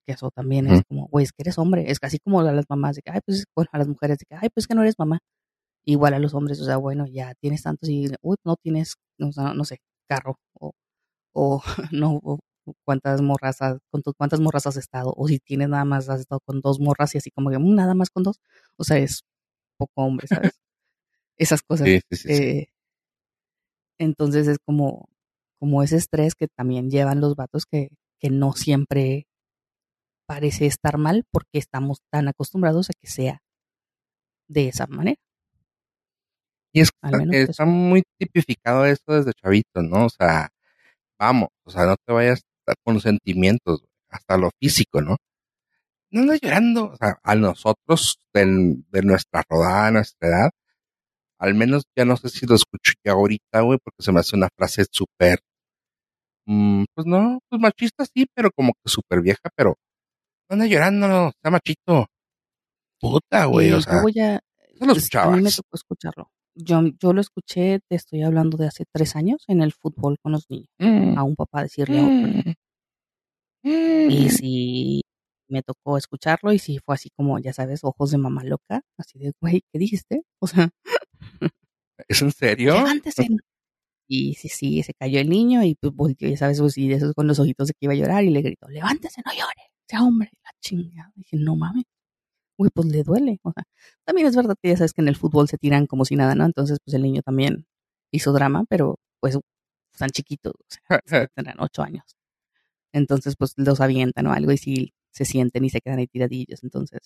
Que 0.06 0.12
eso 0.14 0.30
también 0.34 0.66
es 0.66 0.82
como, 0.88 1.06
güey, 1.08 1.24
es 1.24 1.30
que 1.32 1.42
eres 1.42 1.58
hombre, 1.58 1.90
es 1.90 2.00
casi 2.00 2.18
como 2.18 2.40
a 2.40 2.52
las 2.52 2.64
mamás 2.68 2.96
de 2.96 3.02
que, 3.02 3.10
ay, 3.12 3.20
pues, 3.24 3.44
bueno, 3.54 3.68
a 3.72 3.78
las 3.78 3.86
mujeres 3.88 4.18
de 4.18 4.24
que, 4.28 4.34
ay, 4.34 4.48
pues 4.52 4.66
que 4.66 4.74
no 4.74 4.82
eres 4.82 4.98
mamá. 4.98 5.18
Igual 5.86 6.14
a 6.14 6.20
los 6.20 6.34
hombres, 6.34 6.60
o 6.60 6.64
sea, 6.66 6.78
bueno, 6.78 7.06
ya 7.06 7.34
tienes 7.40 7.62
tantos 7.64 7.88
y, 7.90 8.08
uy, 8.22 8.36
no 8.44 8.56
tienes, 8.56 8.96
o 9.20 9.32
sea, 9.32 9.54
no 9.54 9.64
sé, 9.64 9.78
carro 10.08 10.36
o, 10.60 10.72
o 11.34 11.62
no, 11.92 12.20
o 12.24 12.40
cuántas 12.86 13.22
morras, 13.22 13.62
has- 13.62 13.78
con 13.92 14.02
tu- 14.02 14.14
cuántas 14.18 14.40
morras 14.40 14.66
has 14.68 14.76
estado, 14.78 15.14
o 15.16 15.28
si 15.28 15.38
tienes 15.40 15.68
nada 15.70 15.84
más, 15.86 16.08
has 16.10 16.20
estado 16.22 16.40
con 16.46 16.60
dos 16.62 16.80
morras 16.80 17.14
y 17.16 17.18
así 17.18 17.30
como 17.32 17.50
que, 17.50 17.58
"Mm, 17.58 17.74
nada 17.76 17.94
más 17.94 18.10
con 18.10 18.24
dos, 18.24 18.40
o 18.78 18.84
sea, 18.84 18.98
es 18.98 19.22
poco 19.78 20.04
hombre, 20.04 20.28
¿sabes? 20.28 20.52
Esas 21.38 21.62
cosas. 21.62 21.88
Sí, 21.88 22.00
sí, 22.10 22.16
sí. 22.16 22.36
sí. 22.36 22.42
Eh, 22.42 22.68
entonces 23.98 24.48
es 24.48 24.58
como, 24.64 25.08
como 25.58 25.82
ese 25.82 25.96
estrés 25.96 26.34
que 26.34 26.48
también 26.48 26.90
llevan 26.90 27.20
los 27.20 27.34
vatos 27.36 27.64
que, 27.66 27.88
que 28.20 28.30
no 28.30 28.52
siempre 28.52 29.26
parece 30.26 30.66
estar 30.66 30.98
mal 30.98 31.24
porque 31.30 31.58
estamos 31.58 31.98
tan 32.10 32.28
acostumbrados 32.28 32.90
a 32.90 32.94
que 33.00 33.08
sea 33.08 33.42
de 34.48 34.68
esa 34.68 34.86
manera. 34.86 35.20
Y 36.74 36.80
es 36.80 36.90
Al 37.02 37.18
menos 37.18 37.34
está 37.36 37.64
eso. 37.64 37.66
muy 37.66 38.02
tipificado 38.18 38.86
eso 38.86 39.02
desde 39.08 39.32
chavito, 39.34 39.82
¿no? 39.82 40.06
O 40.06 40.10
sea, 40.10 40.48
vamos, 41.18 41.48
o 41.64 41.70
sea, 41.70 41.84
no 41.84 41.96
te 41.96 42.12
vayas 42.12 42.40
con 42.84 43.00
sentimientos, 43.00 43.80
güey, 43.80 43.92
hasta 44.08 44.38
lo 44.38 44.50
físico, 44.58 45.02
¿no? 45.02 45.16
No 46.10 46.22
andas 46.22 46.40
llorando, 46.42 46.86
o 46.92 46.96
sea, 46.96 47.18
a 47.22 47.34
nosotros 47.34 48.18
del- 48.32 48.84
de 48.90 49.02
nuestra 49.02 49.42
rodada, 49.48 49.90
nuestra 49.90 50.28
edad, 50.28 50.50
al 51.42 51.54
menos 51.54 51.82
ya 51.96 52.04
no 52.04 52.16
sé 52.16 52.28
si 52.28 52.46
lo 52.46 52.54
escucho 52.54 52.92
ya 53.04 53.12
ahorita, 53.12 53.60
güey, 53.62 53.78
porque 53.82 54.02
se 54.02 54.12
me 54.12 54.20
hace 54.20 54.36
una 54.36 54.48
frase 54.56 54.84
súper, 54.90 55.40
mm, 56.46 56.84
pues 56.94 57.06
no, 57.06 57.40
pues 57.48 57.60
machista 57.60 58.04
sí, 58.04 58.26
pero 58.34 58.50
como 58.54 58.72
que 58.74 58.90
súper 58.90 59.20
vieja, 59.22 59.40
pero 59.56 59.76
no 60.48 60.54
andas 60.54 60.68
llorando, 60.68 61.28
está 61.28 61.50
machito. 61.50 62.06
Puta, 63.00 63.46
güey, 63.46 63.70
Eh, 63.70 63.74
o 63.74 63.80
sea, 63.80 64.00
voy 64.02 64.18
a, 64.20 64.36
eso 64.36 64.86
lo 64.86 64.92
es- 64.92 65.14
a 65.16 65.26
mí 65.28 65.36
me 65.36 65.50
escuchabas. 65.50 65.56
tocó 65.56 65.68
escucharlo. 65.74 66.30
Yo, 66.54 66.82
yo 67.00 67.12
lo 67.12 67.20
escuché, 67.20 67.80
te 67.88 67.96
estoy 67.96 68.22
hablando 68.22 68.56
de 68.58 68.66
hace 68.66 68.84
tres 68.92 69.16
años, 69.16 69.42
en 69.48 69.62
el 69.62 69.72
fútbol 69.72 70.18
con 70.22 70.32
los 70.32 70.48
niños, 70.50 70.68
Mm, 70.78 71.16
a 71.18 71.22
un 71.24 71.34
papá 71.34 71.62
decirle 71.62 71.98
a 71.98 72.04
otro. 72.04 72.28
mm, 73.64 74.10
Y 74.10 74.28
sí, 74.30 75.02
me 75.48 75.62
tocó 75.62 75.96
escucharlo 75.96 76.52
y 76.52 76.58
sí 76.58 76.78
fue 76.84 76.94
así 76.94 77.10
como, 77.16 77.38
ya 77.38 77.52
sabes, 77.52 77.80
ojos 77.84 78.10
de 78.10 78.18
mamá 78.18 78.44
loca, 78.44 78.82
así 78.98 79.18
de, 79.18 79.32
güey, 79.40 79.62
¿qué 79.72 79.78
dijiste? 79.78 80.22
O 80.40 80.46
sea, 80.46 80.70
¿Es 82.08 82.22
en 82.22 82.32
serio? 82.32 82.74
levántese. 82.74 83.28
Y 84.08 84.34
sí, 84.34 84.48
sí, 84.48 84.82
se 84.82 84.92
cayó 84.94 85.20
el 85.20 85.30
niño 85.30 85.62
y 85.62 85.74
pues 85.74 85.94
volteó, 85.94 86.28
ya 86.28 86.36
sabes, 86.36 86.60
pues, 86.60 86.76
y 86.76 86.88
de 86.88 86.96
esos 86.96 87.14
con 87.14 87.26
los 87.26 87.38
ojitos 87.38 87.68
de 87.68 87.74
que 87.74 87.86
iba 87.86 87.94
a 87.94 87.96
llorar 87.96 88.24
y 88.24 88.30
le 88.30 88.42
gritó, 88.42 88.68
levántese, 88.68 89.22
no 89.24 89.32
llore, 89.32 89.70
sea 89.88 90.02
hombre, 90.02 90.30
la 90.44 90.50
chingada. 90.60 91.12
Dije, 91.14 91.36
no 91.38 91.56
mames, 91.56 91.84
güey, 92.58 92.70
pues 92.74 92.88
le 92.88 93.02
duele. 93.04 93.40
O 93.42 93.52
sea, 93.52 93.64
también 94.04 94.26
es 94.28 94.36
verdad 94.36 94.54
que 94.60 94.70
ya 94.70 94.76
sabes 94.76 94.92
que 94.92 95.00
en 95.02 95.08
el 95.08 95.16
fútbol 95.16 95.48
se 95.48 95.56
tiran 95.58 95.86
como 95.86 96.04
si 96.04 96.16
nada, 96.16 96.34
¿no? 96.34 96.44
Entonces, 96.44 96.78
pues 96.84 96.94
el 96.94 97.02
niño 97.02 97.22
también 97.22 97.66
hizo 98.10 98.32
drama, 98.32 98.64
pero 98.68 98.98
pues 99.20 99.38
están 99.92 100.10
chiquitos, 100.10 100.54
o 100.54 100.64
sea, 100.68 101.00
tendrán 101.34 101.56
ocho 101.60 101.82
años. 101.82 102.04
Entonces, 102.92 103.36
pues 103.38 103.54
los 103.56 103.80
avientan 103.80 104.26
o 104.26 104.32
algo 104.32 104.52
y 104.52 104.58
sí 104.58 104.92
se 105.10 105.24
sienten 105.24 105.64
y 105.64 105.70
se 105.70 105.80
quedan 105.80 106.00
ahí 106.00 106.06
tiradillos. 106.06 106.62
Entonces, 106.62 107.00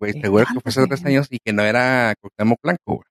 Güey, 0.00 0.12
seguro 0.20 0.46
que 0.52 0.60
fue 0.60 0.70
hace 0.70 0.86
tres 0.86 1.04
años 1.04 1.26
y 1.30 1.38
que 1.40 1.52
no 1.52 1.62
era 1.64 2.14
Cuauhtémoc 2.20 2.60
Blanco, 2.62 2.94
güey. 2.96 3.04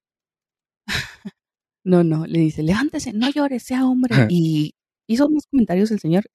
No, 1.88 2.04
no, 2.04 2.26
le 2.28 2.40
dice, 2.40 2.64
levántese, 2.64 3.14
no 3.14 3.30
llores, 3.32 3.64
sea 3.64 3.86
hombre. 3.86 4.28
Y 4.30 4.76
hizo 5.08 5.30
más 5.30 5.48
comentarios 5.48 5.90
el 5.92 6.00
señor. 6.00 6.26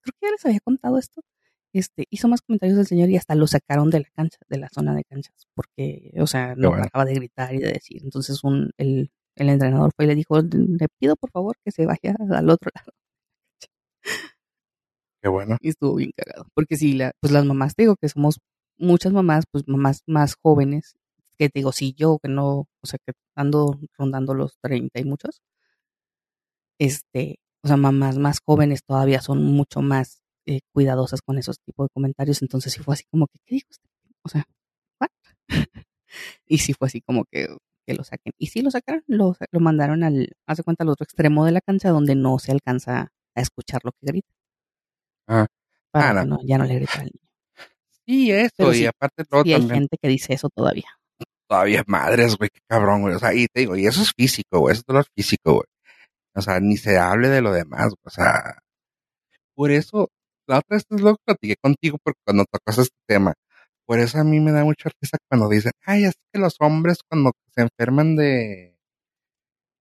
Creo 0.00 0.12
que 0.12 0.26
ya 0.26 0.30
les 0.30 0.46
había 0.46 0.60
contado 0.60 0.96
esto. 0.96 1.22
Este, 1.72 2.06
hizo 2.08 2.28
más 2.28 2.40
comentarios 2.40 2.78
del 2.78 2.86
señor 2.86 3.10
y 3.10 3.16
hasta 3.16 3.34
lo 3.34 3.46
sacaron 3.48 3.90
de 3.90 4.00
la 4.00 4.08
cancha, 4.14 4.38
de 4.48 4.58
la 4.58 4.68
zona 4.68 4.94
de 4.94 5.04
canchas, 5.04 5.46
porque, 5.54 6.12
o 6.18 6.26
sea, 6.26 6.54
no 6.54 6.70
bueno. 6.70 6.84
paraba 6.84 7.04
de 7.04 7.14
gritar 7.14 7.54
y 7.54 7.58
de 7.58 7.72
decir. 7.72 8.02
Entonces 8.04 8.44
un, 8.44 8.70
el, 8.78 9.10
el 9.34 9.48
entrenador 9.48 9.90
fue 9.94 10.04
y 10.06 10.08
le 10.08 10.14
dijo, 10.14 10.40
le 10.40 10.88
pido 10.98 11.16
por 11.16 11.30
favor 11.32 11.56
que 11.64 11.72
se 11.72 11.84
vaya 11.84 12.14
al 12.30 12.48
otro 12.48 12.70
lado. 12.74 12.92
Qué 15.20 15.28
bueno. 15.28 15.56
Y 15.60 15.70
estuvo 15.70 15.96
bien 15.96 16.12
cagado. 16.16 16.46
Porque 16.54 16.76
sí, 16.76 16.94
la, 16.94 17.12
pues 17.20 17.32
las 17.32 17.44
mamás, 17.44 17.74
te 17.74 17.82
digo 17.82 17.96
que 17.96 18.08
somos 18.08 18.38
muchas 18.78 19.12
mamás, 19.12 19.44
pues 19.50 19.64
mamás 19.66 20.02
más 20.06 20.36
jóvenes, 20.40 20.94
que 21.38 21.48
te 21.50 21.60
digo, 21.60 21.72
sí, 21.72 21.94
yo 21.96 22.18
que 22.22 22.28
no, 22.28 22.60
o 22.80 22.86
sea, 22.86 22.98
que 23.04 23.12
ando 23.36 23.78
rondando 23.98 24.34
los 24.34 24.58
30 24.60 25.00
y 25.00 25.04
muchos, 25.04 25.40
este, 26.78 27.36
o 27.62 27.68
sea, 27.68 27.76
mamás 27.76 28.18
más 28.18 28.38
jóvenes 28.44 28.82
todavía 28.84 29.20
son 29.20 29.42
mucho 29.44 29.82
más 29.82 30.22
eh, 30.46 30.60
cuidadosas 30.72 31.22
con 31.22 31.38
esos 31.38 31.58
tipos 31.60 31.86
de 31.86 31.90
comentarios. 31.94 32.42
Entonces 32.42 32.72
sí 32.72 32.80
fue 32.82 32.94
así 32.94 33.04
como 33.10 33.26
que, 33.28 33.38
¿qué 33.44 33.56
dijo 33.56 33.68
este? 33.70 33.88
O 34.22 34.28
sea, 34.28 34.44
¿what? 35.00 35.10
y 36.46 36.58
sí 36.58 36.74
fue 36.74 36.88
así 36.88 37.00
como 37.02 37.24
que, 37.26 37.48
que 37.86 37.94
lo 37.94 38.04
saquen. 38.04 38.32
Y 38.38 38.48
sí 38.48 38.62
lo 38.62 38.70
sacaron, 38.70 39.04
lo, 39.08 39.36
lo 39.52 39.60
mandaron 39.60 40.04
al, 40.04 40.30
hace 40.46 40.62
cuenta, 40.64 40.84
al 40.84 40.90
otro 40.90 41.04
extremo 41.04 41.44
de 41.46 41.52
la 41.52 41.60
cancha 41.60 41.90
donde 41.90 42.14
no 42.16 42.38
se 42.38 42.52
alcanza 42.52 43.12
a 43.34 43.40
escuchar 43.40 43.82
lo 43.84 43.92
que 43.92 43.98
grita. 44.02 44.28
Ah. 45.28 45.46
Para 45.92 46.10
Ah, 46.10 46.14
no. 46.24 46.38
que 46.38 46.42
no, 46.44 46.48
ya 46.48 46.58
no 46.58 46.64
le 46.64 46.74
grita 46.76 47.00
al 47.00 47.06
niño. 47.06 47.26
Sí, 48.06 48.30
eso, 48.32 48.52
Pero 48.56 48.72
y 48.74 48.76
sí, 48.78 48.86
aparte 48.86 49.24
luego 49.30 49.44
Sí 49.44 49.52
hay 49.54 49.60
también, 49.60 49.80
gente 49.82 49.96
que 50.00 50.08
dice 50.08 50.34
eso 50.34 50.48
todavía. 50.50 50.88
Todavía 51.48 51.84
madres, 51.86 52.36
güey, 52.36 52.50
qué 52.52 52.60
cabrón, 52.68 53.02
güey. 53.02 53.14
O 53.14 53.18
sea, 53.18 53.34
y 53.34 53.46
te 53.48 53.60
digo, 53.60 53.76
y 53.76 53.86
eso 53.86 54.02
es 54.02 54.12
físico, 54.16 54.60
güey, 54.60 54.72
eso 54.72 54.80
es 54.80 54.86
dolor 54.86 55.06
físico, 55.14 55.54
güey. 55.54 55.66
O 56.34 56.42
sea, 56.42 56.60
ni 56.60 56.76
se 56.76 56.98
hable 56.98 57.28
de 57.28 57.42
lo 57.42 57.52
demás, 57.52 57.86
güey, 57.88 58.02
o 58.04 58.10
sea, 58.10 58.58
por 59.54 59.70
eso, 59.70 60.10
la 60.46 60.58
otra 60.58 60.76
vez 60.76 60.84
lo 60.90 61.16
que 61.16 61.22
platiqué 61.24 61.56
contigo 61.56 61.98
porque 62.02 62.20
cuando 62.24 62.44
tocas 62.44 62.78
este 62.78 62.96
tema, 63.06 63.34
por 63.86 63.98
eso 64.00 64.18
a 64.18 64.24
mí 64.24 64.40
me 64.40 64.52
da 64.52 64.64
mucha 64.64 64.90
risa 65.00 65.16
cuando 65.28 65.48
dicen, 65.48 65.72
ay, 65.84 66.04
es 66.04 66.14
que 66.32 66.40
los 66.40 66.56
hombres 66.60 66.98
cuando 67.08 67.32
se 67.54 67.62
enferman 67.62 68.16
de, 68.16 68.76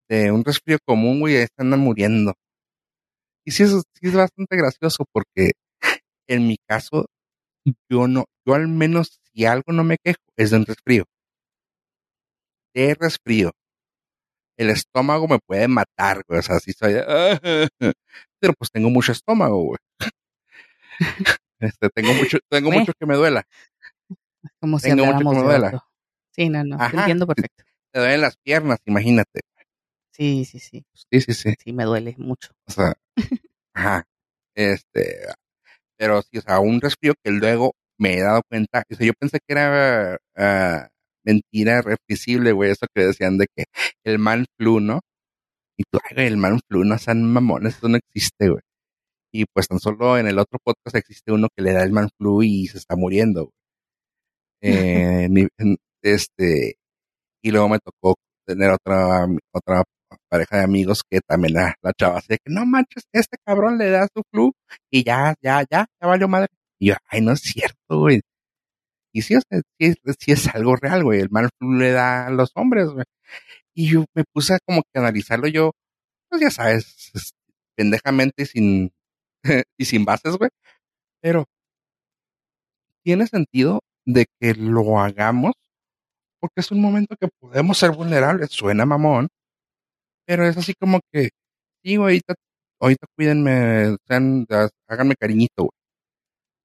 de 0.09 0.31
un 0.31 0.43
resfrío 0.45 0.77
común, 0.85 1.19
güey, 1.19 1.35
están 1.35 1.69
muriendo. 1.79 2.33
Y 3.45 3.51
sí 3.51 3.63
es, 3.63 3.71
sí 3.71 4.07
es 4.07 4.13
bastante 4.13 4.55
gracioso 4.57 5.05
porque 5.11 5.51
en 6.27 6.47
mi 6.47 6.57
caso, 6.67 7.05
yo 7.89 8.07
no, 8.07 8.25
yo 8.45 8.53
al 8.55 8.67
menos 8.67 9.19
si 9.33 9.45
algo 9.45 9.73
no 9.73 9.83
me 9.83 9.97
quejo, 10.03 10.21
es 10.37 10.51
de 10.51 10.57
un 10.57 10.65
resfrío. 10.65 11.05
De 12.75 12.93
resfrío. 12.93 13.53
El 14.57 14.69
estómago 14.69 15.27
me 15.27 15.39
puede 15.39 15.67
matar, 15.67 16.23
güey. 16.27 16.39
O 16.39 16.43
sea, 16.43 16.59
si 16.59 16.73
soy. 16.73 16.93
Pero 18.39 18.53
pues 18.57 18.69
tengo 18.71 18.89
mucho 18.89 19.11
estómago, 19.13 19.63
güey. 19.63 19.79
Este, 21.57 21.89
tengo 21.89 22.13
mucho, 22.13 22.37
tengo 22.49 22.69
mucho 22.69 22.91
que 22.99 23.05
me 23.05 23.15
duela. 23.15 23.47
Como 24.59 24.77
si 24.77 24.89
Tengo 24.89 25.05
mucho 25.05 25.19
que 25.19 25.35
me 25.35 25.41
duela. 25.41 25.67
otro. 25.67 25.83
Sí, 26.31 26.49
no, 26.49 26.63
no, 26.65 26.77
te 26.77 26.97
entiendo 26.97 27.25
perfecto. 27.25 27.63
Te 27.91 27.99
duelen 28.01 28.21
las 28.21 28.35
piernas, 28.35 28.79
imagínate. 28.83 29.39
Sí, 30.11 30.43
sí, 30.43 30.59
sí. 30.59 30.85
Sí, 30.93 31.21
sí, 31.21 31.33
sí. 31.33 31.53
Sí, 31.57 31.71
me 31.71 31.85
duele 31.85 32.13
mucho. 32.17 32.51
O 32.67 32.71
sea, 32.71 32.93
ajá. 33.73 34.03
Este, 34.53 35.25
pero 35.97 36.21
sí, 36.21 36.37
o 36.37 36.41
sea, 36.41 36.59
un 36.59 36.81
resfrío 36.81 37.13
que 37.23 37.31
luego 37.31 37.73
me 37.97 38.15
he 38.17 38.21
dado 38.21 38.41
cuenta. 38.49 38.83
O 38.91 38.95
sea, 38.95 39.07
yo 39.07 39.13
pensé 39.17 39.39
que 39.39 39.53
era 39.53 40.17
ah, 40.35 40.89
mentira 41.25 41.81
reflexible, 41.81 42.51
güey, 42.53 42.71
eso 42.71 42.87
que 42.93 43.05
decían 43.05 43.37
de 43.37 43.47
que 43.55 43.65
el 44.05 44.19
man 44.19 44.45
flu, 44.57 44.79
¿no? 44.79 45.01
Y 45.77 45.83
tú, 45.91 45.99
ay, 46.03 46.15
güey, 46.15 46.27
el 46.27 46.37
man 46.37 46.59
flu, 46.67 46.83
no 46.85 46.97
sean 46.97 47.23
mamones, 47.23 47.77
eso 47.77 47.89
no 47.89 47.97
existe, 47.97 48.49
güey. 48.49 48.61
Y 49.33 49.45
pues 49.53 49.67
tan 49.67 49.79
solo 49.79 50.17
en 50.17 50.27
el 50.27 50.39
otro 50.39 50.59
podcast 50.63 50.95
existe 50.95 51.31
uno 51.33 51.49
que 51.55 51.63
le 51.63 51.73
da 51.73 51.83
el 51.83 51.91
man 51.91 52.09
flu 52.17 52.43
y 52.43 52.67
se 52.67 52.77
está 52.77 52.95
muriendo, 52.95 53.41
güey. 53.43 53.53
Eh, 54.61 55.29
este, 56.03 56.75
y 57.43 57.51
luego 57.51 57.69
me 57.69 57.79
tocó 57.79 58.15
tener 58.47 58.71
otra, 58.71 59.27
otra 59.53 59.83
pareja 60.29 60.57
de 60.57 60.63
amigos 60.63 61.03
que 61.09 61.19
también 61.21 61.53
la, 61.55 61.75
la 61.81 61.93
chava 61.93 62.19
así 62.19 62.27
de 62.29 62.37
que 62.37 62.51
no 62.53 62.65
manches, 62.65 63.03
este 63.11 63.37
cabrón 63.45 63.77
le 63.77 63.89
da 63.89 64.07
su 64.13 64.23
flu 64.31 64.53
y 64.91 65.03
ya, 65.03 65.35
ya, 65.41 65.63
ya, 65.69 65.85
ya 66.01 66.07
valió 66.07 66.27
madre. 66.27 66.47
Y 66.79 66.87
yo, 66.89 66.95
ay, 67.09 67.21
no 67.21 67.33
es 67.33 67.41
cierto, 67.41 67.99
güey. 67.99 68.21
Y 69.15 69.21
sí, 69.23 69.35
o 69.35 69.41
sea, 69.49 69.61
sí, 69.79 69.95
sí 70.19 70.31
es 70.33 70.47
algo 70.55 70.75
real, 70.77 71.03
güey. 71.03 71.21
El 71.21 71.29
mal 71.31 71.49
flu 71.59 71.73
le 71.73 71.91
da 71.91 72.27
a 72.27 72.31
los 72.31 72.51
hombres, 72.55 72.89
güey. 72.89 73.05
Y 73.75 73.89
yo 73.91 74.05
me 74.15 74.23
puse 74.33 74.55
a 74.55 74.59
como 74.65 74.83
que 74.83 74.99
analizarlo 74.99 75.47
yo, 75.47 75.71
pues 76.29 76.41
ya 76.41 76.51
sabes, 76.51 77.11
es- 77.15 77.33
pendejamente 77.77 78.43
y 78.43 78.47
sin, 78.47 78.91
y 79.79 79.85
sin 79.85 80.05
bases, 80.05 80.37
güey. 80.37 80.49
Pero 81.21 81.45
tiene 83.03 83.27
sentido 83.27 83.79
de 84.05 84.25
que 84.39 84.53
lo 84.55 84.99
hagamos 84.99 85.53
porque 86.41 86.61
es 86.61 86.71
un 86.71 86.81
momento 86.81 87.15
que 87.19 87.29
podemos 87.39 87.77
ser 87.79 87.91
vulnerables. 87.91 88.51
Suena 88.51 88.85
mamón, 88.85 89.29
pero 90.27 90.47
es 90.47 90.57
así 90.57 90.73
como 90.79 91.01
que, 91.11 91.29
sí, 91.83 91.97
güey, 91.97 92.21
ahorita, 92.81 93.05
cuídenme, 93.17 93.97
háganme 94.89 95.15
cariñito, 95.19 95.63
güey, 95.63 95.71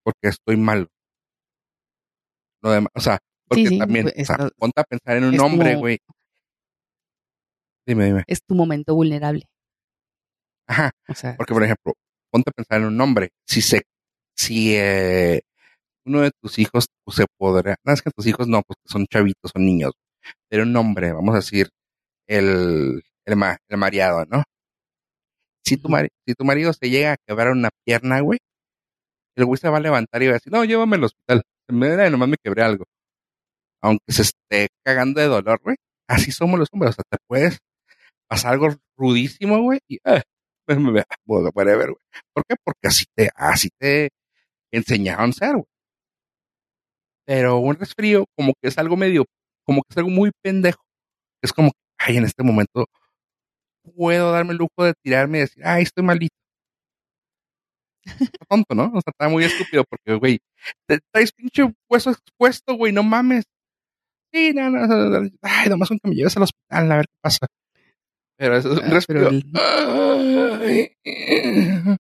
porque 0.04 0.28
estoy 0.28 0.56
mal. 0.56 0.88
Lo 2.62 2.70
demás, 2.70 2.90
o 2.94 3.00
sea, 3.00 3.18
porque 3.48 3.62
Sí, 3.64 3.68
sí, 3.70 3.78
también, 3.78 4.04
pues, 4.04 4.14
o 4.20 4.24
sea, 4.24 4.36
esto- 4.46 4.54
ponte 4.58 4.80
a 4.80 4.84
pensar 4.84 5.16
en 5.16 5.24
un 5.24 5.40
hombre, 5.40 5.76
güey. 5.76 5.98
Dime, 7.86 8.04
dime. 8.06 8.24
Es 8.26 8.42
tu 8.44 8.54
momento 8.54 8.94
vulnerable. 8.94 9.46
Ajá, 10.68 10.90
O 11.08 11.14
sea, 11.14 11.36
porque 11.36 11.52
por 11.54 11.64
ejemplo, 11.64 11.94
ponte 12.30 12.50
a 12.50 12.52
pensar 12.52 12.80
en 12.80 12.86
un 12.88 13.00
hombre. 13.00 13.30
Si 13.46 13.60
se, 13.60 13.82
si 14.36 14.76
eh, 14.76 15.40
uno 16.04 16.20
de 16.20 16.30
tus 16.40 16.58
hijos 16.58 16.86
pues, 17.04 17.16
se 17.16 17.26
podrá, 17.38 17.76
no 17.84 17.92
es 17.92 18.02
que 18.02 18.10
tus 18.10 18.26
hijos 18.26 18.46
no, 18.46 18.62
porque 18.62 18.82
son 18.86 19.06
chavitos, 19.06 19.50
son 19.52 19.64
niños, 19.66 19.92
pero 20.48 20.62
un 20.62 20.76
hombre, 20.76 21.12
vamos 21.12 21.34
a 21.34 21.38
decir, 21.38 21.68
el, 22.28 23.02
el, 23.26 23.36
ma- 23.36 23.58
el 23.68 23.76
mareado, 23.78 24.24
¿no? 24.26 24.44
Si 25.64 25.76
tu, 25.76 25.88
mari- 25.88 26.10
si 26.26 26.34
tu 26.34 26.44
marido 26.44 26.72
se 26.72 26.88
llega 26.90 27.12
a 27.12 27.16
quebrar 27.26 27.50
una 27.50 27.70
pierna, 27.84 28.20
güey, 28.20 28.38
el 29.36 29.44
güey 29.44 29.58
se 29.58 29.68
va 29.68 29.78
a 29.78 29.80
levantar 29.80 30.22
y 30.22 30.26
va 30.26 30.32
a 30.32 30.34
decir, 30.34 30.52
no, 30.52 30.64
llévame 30.64 30.96
al 30.96 31.04
hospital. 31.04 31.42
Da, 31.70 32.10
nomás 32.10 32.28
me 32.28 32.36
quebré 32.42 32.62
algo. 32.62 32.84
Aunque 33.82 34.12
se 34.12 34.22
esté 34.22 34.68
cagando 34.84 35.20
de 35.20 35.26
dolor, 35.28 35.60
güey. 35.62 35.76
Así 36.08 36.32
somos 36.32 36.58
los 36.58 36.68
hombres. 36.72 36.90
O 36.92 36.94
sea, 36.94 37.04
te 37.10 37.18
puedes 37.28 37.58
pasar 38.28 38.52
algo 38.54 38.68
rudísimo, 38.98 39.60
güey, 39.62 39.80
y, 39.88 39.98
ah, 40.04 40.22
me- 40.68 40.76
me- 40.92 41.04
whatever, 41.26 41.92
güey. 41.92 42.04
¿Por 42.34 42.44
qué? 42.48 42.56
Porque 42.64 42.88
así 42.88 43.04
te, 43.16 43.30
así 43.36 43.70
te 43.80 44.10
enseñaron 44.72 45.32
ser, 45.32 45.52
güey. 45.54 45.64
Pero 47.26 47.58
un 47.58 47.76
resfrío, 47.76 48.24
como 48.36 48.52
que 48.60 48.68
es 48.68 48.78
algo 48.78 48.96
medio, 48.96 49.24
como 49.66 49.82
que 49.82 49.88
es 49.90 49.96
algo 49.98 50.10
muy 50.10 50.30
pendejo. 50.42 50.82
Es 51.42 51.52
como, 51.52 51.72
ay, 51.98 52.16
en 52.18 52.24
este 52.24 52.42
momento 52.42 52.86
puedo 53.94 54.32
darme 54.32 54.52
el 54.52 54.58
lujo 54.58 54.84
de 54.84 54.94
tirarme 55.02 55.38
y 55.38 55.40
decir, 55.42 55.62
ay, 55.66 55.82
estoy 55.84 56.04
malito. 56.04 56.34
Está 58.04 58.44
tonto, 58.48 58.74
¿no? 58.74 58.84
O 58.86 59.00
sea, 59.00 59.10
está 59.10 59.28
muy 59.28 59.44
estúpido 59.44 59.84
porque, 59.88 60.14
güey, 60.14 60.38
te 60.88 60.98
traes 61.12 61.32
pinche 61.32 61.64
hueso 61.88 62.10
expuesto, 62.10 62.74
güey, 62.74 62.92
no 62.92 63.02
mames. 63.02 63.44
Sí, 64.32 64.52
no, 64.54 64.70
no, 64.70 64.86
no, 64.86 65.20
no, 65.20 65.28
ay, 65.42 65.68
nomás 65.68 65.88
con 65.88 65.98
que 65.98 66.08
me 66.08 66.14
lleves 66.14 66.36
al 66.36 66.44
hospital 66.44 66.92
a 66.92 66.96
ver 66.96 67.06
qué 67.06 67.18
pasa. 67.20 67.46
Pero 68.38 68.56
eso 68.56 68.72
es 68.72 68.78
un 68.78 68.84
Ah, 69.54 70.58
el- 70.62 71.98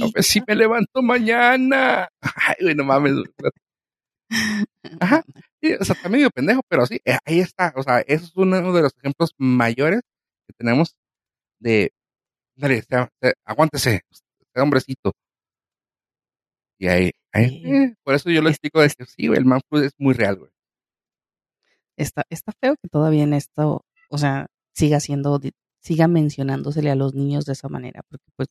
a 0.00 0.10
ver 0.14 0.24
si 0.24 0.40
me 0.46 0.54
levanto 0.54 1.02
mañana. 1.02 2.08
Ay, 2.20 2.54
güey, 2.60 2.74
no 2.74 2.84
mames. 2.84 3.14
Ajá. 5.00 5.22
Sí, 5.62 5.74
o 5.74 5.84
sea, 5.84 5.94
está 5.96 6.08
medio 6.08 6.30
pendejo, 6.30 6.60
pero 6.68 6.86
sí, 6.86 7.00
eh, 7.04 7.18
ahí 7.24 7.40
está. 7.40 7.72
O 7.76 7.82
sea, 7.82 8.00
eso 8.00 8.24
es 8.26 8.32
uno 8.36 8.72
de 8.72 8.82
los 8.82 8.92
ejemplos 8.98 9.32
mayores 9.38 10.02
que 10.46 10.54
tenemos 10.56 10.94
de, 11.60 11.90
dale, 12.56 12.82
aguántese, 13.44 14.02
hombrecito. 14.60 15.12
Y 16.78 16.86
ahí, 16.88 17.10
eh, 17.34 17.94
por 18.04 18.14
eso 18.14 18.30
yo 18.30 18.40
lo 18.40 18.48
explico 18.48 18.80
de 18.80 18.88
sí, 18.88 19.26
güey, 19.26 19.38
el 19.38 19.44
man 19.44 19.60
flu 19.68 19.80
es 19.80 19.92
muy 19.98 20.14
real, 20.14 20.36
güey. 20.36 20.50
Está, 21.96 22.22
está 22.30 22.52
feo 22.60 22.76
que 22.80 22.88
todavía 22.88 23.24
en 23.24 23.34
esto, 23.34 23.84
o 24.08 24.18
sea, 24.18 24.46
siga 24.72 25.00
siendo, 25.00 25.40
siga 25.80 26.06
mencionándosele 26.06 26.90
a 26.90 26.94
los 26.94 27.14
niños 27.14 27.44
de 27.44 27.54
esa 27.54 27.68
manera, 27.68 28.02
porque 28.08 28.26
pues 28.36 28.48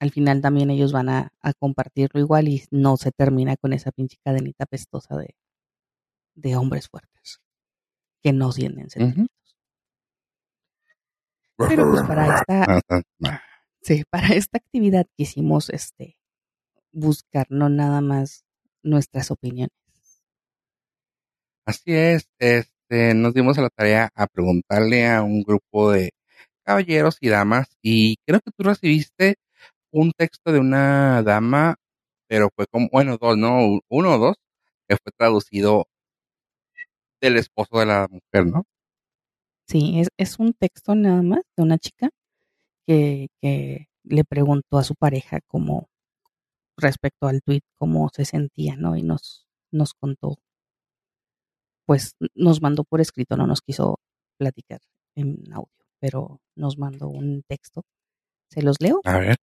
al 0.00 0.10
final 0.10 0.40
también 0.40 0.70
ellos 0.70 0.92
van 0.92 1.08
a, 1.08 1.32
a 1.40 1.52
compartirlo 1.54 2.20
igual 2.20 2.48
y 2.48 2.64
no 2.70 2.96
se 2.96 3.12
termina 3.12 3.56
con 3.56 3.72
esa 3.72 3.92
pinche 3.92 4.18
cadenita 4.24 4.66
pestosa 4.66 5.16
de, 5.16 5.36
de 6.34 6.56
hombres 6.56 6.88
fuertes 6.88 7.40
que 8.22 8.32
no 8.32 8.52
tienen 8.52 8.90
sentimientos. 8.90 9.56
Pero, 11.56 11.90
pues, 11.90 12.02
para 12.02 12.36
esta-. 13.20 13.42
Sí, 13.84 14.02
para 14.08 14.28
esta 14.28 14.56
actividad 14.56 15.06
quisimos 15.14 15.68
este 15.68 16.16
buscar 16.90 17.46
no 17.50 17.68
nada 17.68 18.00
más 18.00 18.46
nuestras 18.82 19.30
opiniones. 19.30 19.76
Así 21.66 21.92
es, 21.92 22.26
este, 22.38 23.12
nos 23.12 23.34
dimos 23.34 23.58
a 23.58 23.62
la 23.62 23.68
tarea 23.68 24.08
a 24.14 24.26
preguntarle 24.26 25.06
a 25.06 25.22
un 25.22 25.42
grupo 25.42 25.90
de 25.90 26.12
caballeros 26.62 27.18
y 27.20 27.28
damas 27.28 27.76
y 27.82 28.16
creo 28.26 28.40
que 28.40 28.52
tú 28.56 28.62
recibiste 28.64 29.36
un 29.90 30.12
texto 30.12 30.50
de 30.50 30.60
una 30.60 31.22
dama, 31.22 31.76
pero 32.26 32.48
fue 32.56 32.66
como, 32.66 32.88
bueno, 32.90 33.18
dos, 33.20 33.36
no, 33.36 33.80
uno 33.88 34.14
o 34.14 34.18
dos, 34.18 34.36
que 34.88 34.96
fue 34.96 35.12
traducido 35.14 35.88
del 37.20 37.36
esposo 37.36 37.80
de 37.80 37.86
la 37.86 38.08
mujer, 38.10 38.46
¿no? 38.46 38.64
Sí, 39.68 40.00
es, 40.00 40.08
es 40.16 40.38
un 40.38 40.54
texto 40.54 40.94
nada 40.94 41.20
más 41.20 41.42
de 41.54 41.62
una 41.62 41.76
chica 41.76 42.08
que, 42.86 43.28
que 43.40 43.88
le 44.04 44.24
preguntó 44.24 44.78
a 44.78 44.84
su 44.84 44.94
pareja 44.94 45.40
cómo, 45.46 45.88
respecto 46.76 47.26
al 47.26 47.42
tweet, 47.42 47.62
cómo 47.76 48.08
se 48.12 48.24
sentía, 48.24 48.76
¿no? 48.76 48.96
Y 48.96 49.02
nos, 49.02 49.46
nos 49.70 49.94
contó, 49.94 50.38
pues 51.86 52.16
nos 52.34 52.62
mandó 52.62 52.84
por 52.84 53.00
escrito, 53.00 53.36
no 53.36 53.46
nos 53.46 53.60
quiso 53.60 54.00
platicar 54.38 54.80
en 55.14 55.52
audio, 55.52 55.70
pero 55.98 56.40
nos 56.54 56.78
mandó 56.78 57.08
un 57.08 57.42
texto. 57.46 57.82
¿Se 58.48 58.62
los 58.62 58.80
leo? 58.80 59.00
A 59.04 59.18
ver. 59.18 59.36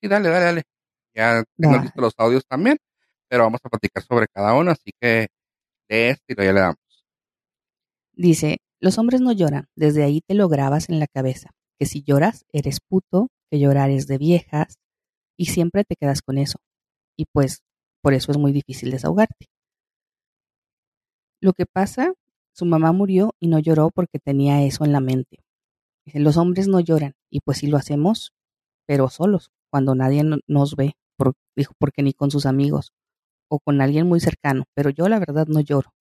Sí, 0.00 0.08
dale, 0.08 0.28
dale, 0.28 0.44
dale. 0.44 0.62
Ya 1.14 1.42
Va. 1.64 1.82
listos 1.82 2.02
los 2.02 2.14
audios 2.18 2.46
también, 2.46 2.78
pero 3.28 3.44
vamos 3.44 3.60
a 3.64 3.68
platicar 3.68 4.02
sobre 4.02 4.26
cada 4.28 4.54
uno, 4.54 4.70
así 4.70 4.92
que 5.00 5.28
de 5.88 6.10
este 6.10 6.34
ya 6.36 6.52
le 6.52 6.60
damos. 6.60 6.78
Dice, 8.12 8.58
los 8.80 8.98
hombres 8.98 9.20
no 9.20 9.32
lloran, 9.32 9.68
desde 9.74 10.04
ahí 10.04 10.20
te 10.20 10.34
lo 10.34 10.48
grabas 10.48 10.88
en 10.88 11.00
la 11.00 11.06
cabeza, 11.06 11.50
que 11.80 11.86
si 11.86 12.04
lloras 12.04 12.46
eres 12.52 12.80
puto, 12.80 13.30
que 13.50 13.60
llorar 13.60 13.90
es 13.90 14.08
de 14.08 14.18
viejas, 14.18 14.76
y 15.38 15.46
siempre 15.46 15.84
te 15.84 15.96
quedas 15.96 16.22
con 16.22 16.38
eso. 16.38 16.58
Y 17.18 17.26
pues, 17.32 17.62
por 18.02 18.14
eso 18.14 18.32
es 18.32 18.38
muy 18.38 18.52
difícil 18.52 18.90
desahogarte. 18.92 19.46
Lo 21.40 21.52
que 21.52 21.66
pasa, 21.66 22.12
su 22.54 22.64
mamá 22.66 22.92
murió 22.92 23.34
y 23.40 23.48
no 23.48 23.58
lloró 23.58 23.90
porque 23.90 24.18
tenía 24.18 24.62
eso 24.62 24.84
en 24.84 24.92
la 24.92 25.00
mente. 25.00 25.38
Los 26.14 26.36
hombres 26.38 26.68
no 26.68 26.80
lloran, 26.80 27.14
y 27.30 27.40
pues 27.40 27.58
sí 27.58 27.68
lo 27.68 27.78
hacemos, 27.78 28.32
pero 28.86 29.08
solos, 29.10 29.50
cuando 29.70 29.94
nadie 29.94 30.24
no- 30.24 30.38
nos 30.48 30.76
ve, 30.76 30.94
dijo, 31.56 31.74
porque 31.78 32.02
ni 32.02 32.14
con 32.14 32.30
sus 32.30 32.46
amigos, 32.46 32.92
o 33.50 33.60
con 33.60 33.80
alguien 33.82 34.06
muy 34.08 34.20
cercano, 34.20 34.64
pero 34.74 34.90
yo 34.90 35.08
la 35.08 35.20
verdad 35.20 35.46
no 35.48 35.60
lloro. 35.60 35.92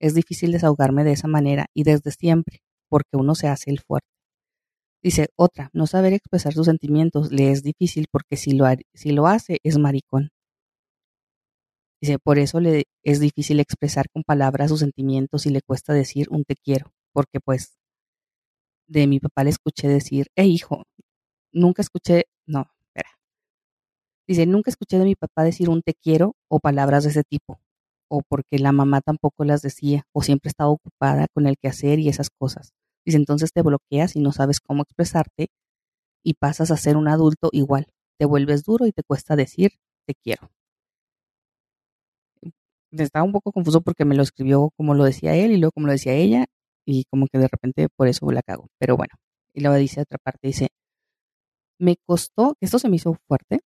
Es 0.00 0.14
difícil 0.14 0.52
desahogarme 0.52 1.04
de 1.04 1.12
esa 1.12 1.28
manera 1.28 1.66
y 1.74 1.84
desde 1.84 2.12
siempre, 2.12 2.60
porque 2.90 3.16
uno 3.18 3.34
se 3.36 3.48
hace 3.48 3.70
el 3.70 3.80
fuerte. 3.80 4.08
Dice, 5.02 5.28
otra, 5.36 5.70
no 5.72 5.86
saber 5.86 6.12
expresar 6.12 6.52
sus 6.52 6.66
sentimientos 6.66 7.32
le 7.32 7.50
es 7.50 7.62
difícil 7.62 8.06
porque 8.10 8.36
si 8.36 8.52
lo, 8.52 8.66
si 8.94 9.12
lo 9.12 9.26
hace 9.26 9.58
es 9.62 9.78
maricón. 9.78 10.30
Dice, 12.02 12.18
por 12.18 12.38
eso 12.38 12.60
le 12.60 12.84
es 13.04 13.20
difícil 13.20 13.60
expresar 13.60 14.06
con 14.10 14.22
palabras 14.24 14.70
sus 14.70 14.80
sentimientos 14.80 15.46
y 15.46 15.50
le 15.50 15.62
cuesta 15.62 15.92
decir 15.92 16.28
un 16.30 16.44
te 16.44 16.56
quiero, 16.56 16.92
porque 17.12 17.40
pues 17.40 17.78
de 18.88 19.06
mi 19.06 19.20
papá 19.20 19.44
le 19.44 19.50
escuché 19.50 19.88
decir, 19.88 20.26
hey 20.36 20.50
hijo, 20.50 20.84
nunca 21.52 21.82
escuché, 21.82 22.24
no, 22.46 22.66
espera. 22.80 23.10
Dice, 24.26 24.46
nunca 24.46 24.70
escuché 24.70 24.98
de 24.98 25.04
mi 25.04 25.14
papá 25.14 25.44
decir 25.44 25.68
un 25.68 25.82
te 25.82 25.94
quiero 25.94 26.36
o 26.48 26.58
palabras 26.60 27.04
de 27.04 27.10
ese 27.10 27.22
tipo 27.24 27.60
o 28.10 28.22
porque 28.28 28.58
la 28.58 28.72
mamá 28.72 29.00
tampoco 29.00 29.44
las 29.44 29.62
decía, 29.62 30.04
o 30.12 30.22
siempre 30.22 30.48
estaba 30.48 30.70
ocupada 30.70 31.28
con 31.32 31.46
el 31.46 31.56
quehacer 31.56 32.00
y 32.00 32.08
esas 32.08 32.28
cosas. 32.30 32.72
Dice, 33.04 33.18
entonces 33.18 33.52
te 33.52 33.62
bloqueas 33.62 34.16
y 34.16 34.20
no 34.20 34.32
sabes 34.32 34.60
cómo 34.60 34.82
expresarte 34.82 35.48
y 36.24 36.34
pasas 36.34 36.70
a 36.70 36.76
ser 36.76 36.96
un 36.96 37.08
adulto 37.08 37.50
igual. 37.52 37.86
Te 38.18 38.26
vuelves 38.26 38.64
duro 38.64 38.86
y 38.86 38.92
te 38.92 39.02
cuesta 39.02 39.36
decir, 39.36 39.72
te 40.06 40.14
quiero. 40.14 40.50
Estaba 42.92 43.24
un 43.24 43.32
poco 43.32 43.52
confuso 43.52 43.80
porque 43.82 44.04
me 44.04 44.14
lo 44.16 44.22
escribió 44.22 44.70
como 44.76 44.94
lo 44.94 45.04
decía 45.04 45.34
él 45.36 45.52
y 45.52 45.56
luego 45.58 45.72
como 45.72 45.86
lo 45.86 45.92
decía 45.92 46.14
ella 46.14 46.46
y 46.84 47.04
como 47.04 47.26
que 47.28 47.38
de 47.38 47.48
repente 47.48 47.88
por 47.88 48.08
eso 48.08 48.30
la 48.32 48.42
cago. 48.42 48.68
Pero 48.78 48.96
bueno, 48.96 49.14
y 49.54 49.60
luego 49.60 49.76
dice 49.76 50.00
otra 50.00 50.18
parte, 50.18 50.48
dice, 50.48 50.68
me 51.80 51.96
costó, 52.06 52.54
esto 52.60 52.78
se 52.78 52.88
me 52.88 52.96
hizo 52.96 53.14
fuerte, 53.26 53.60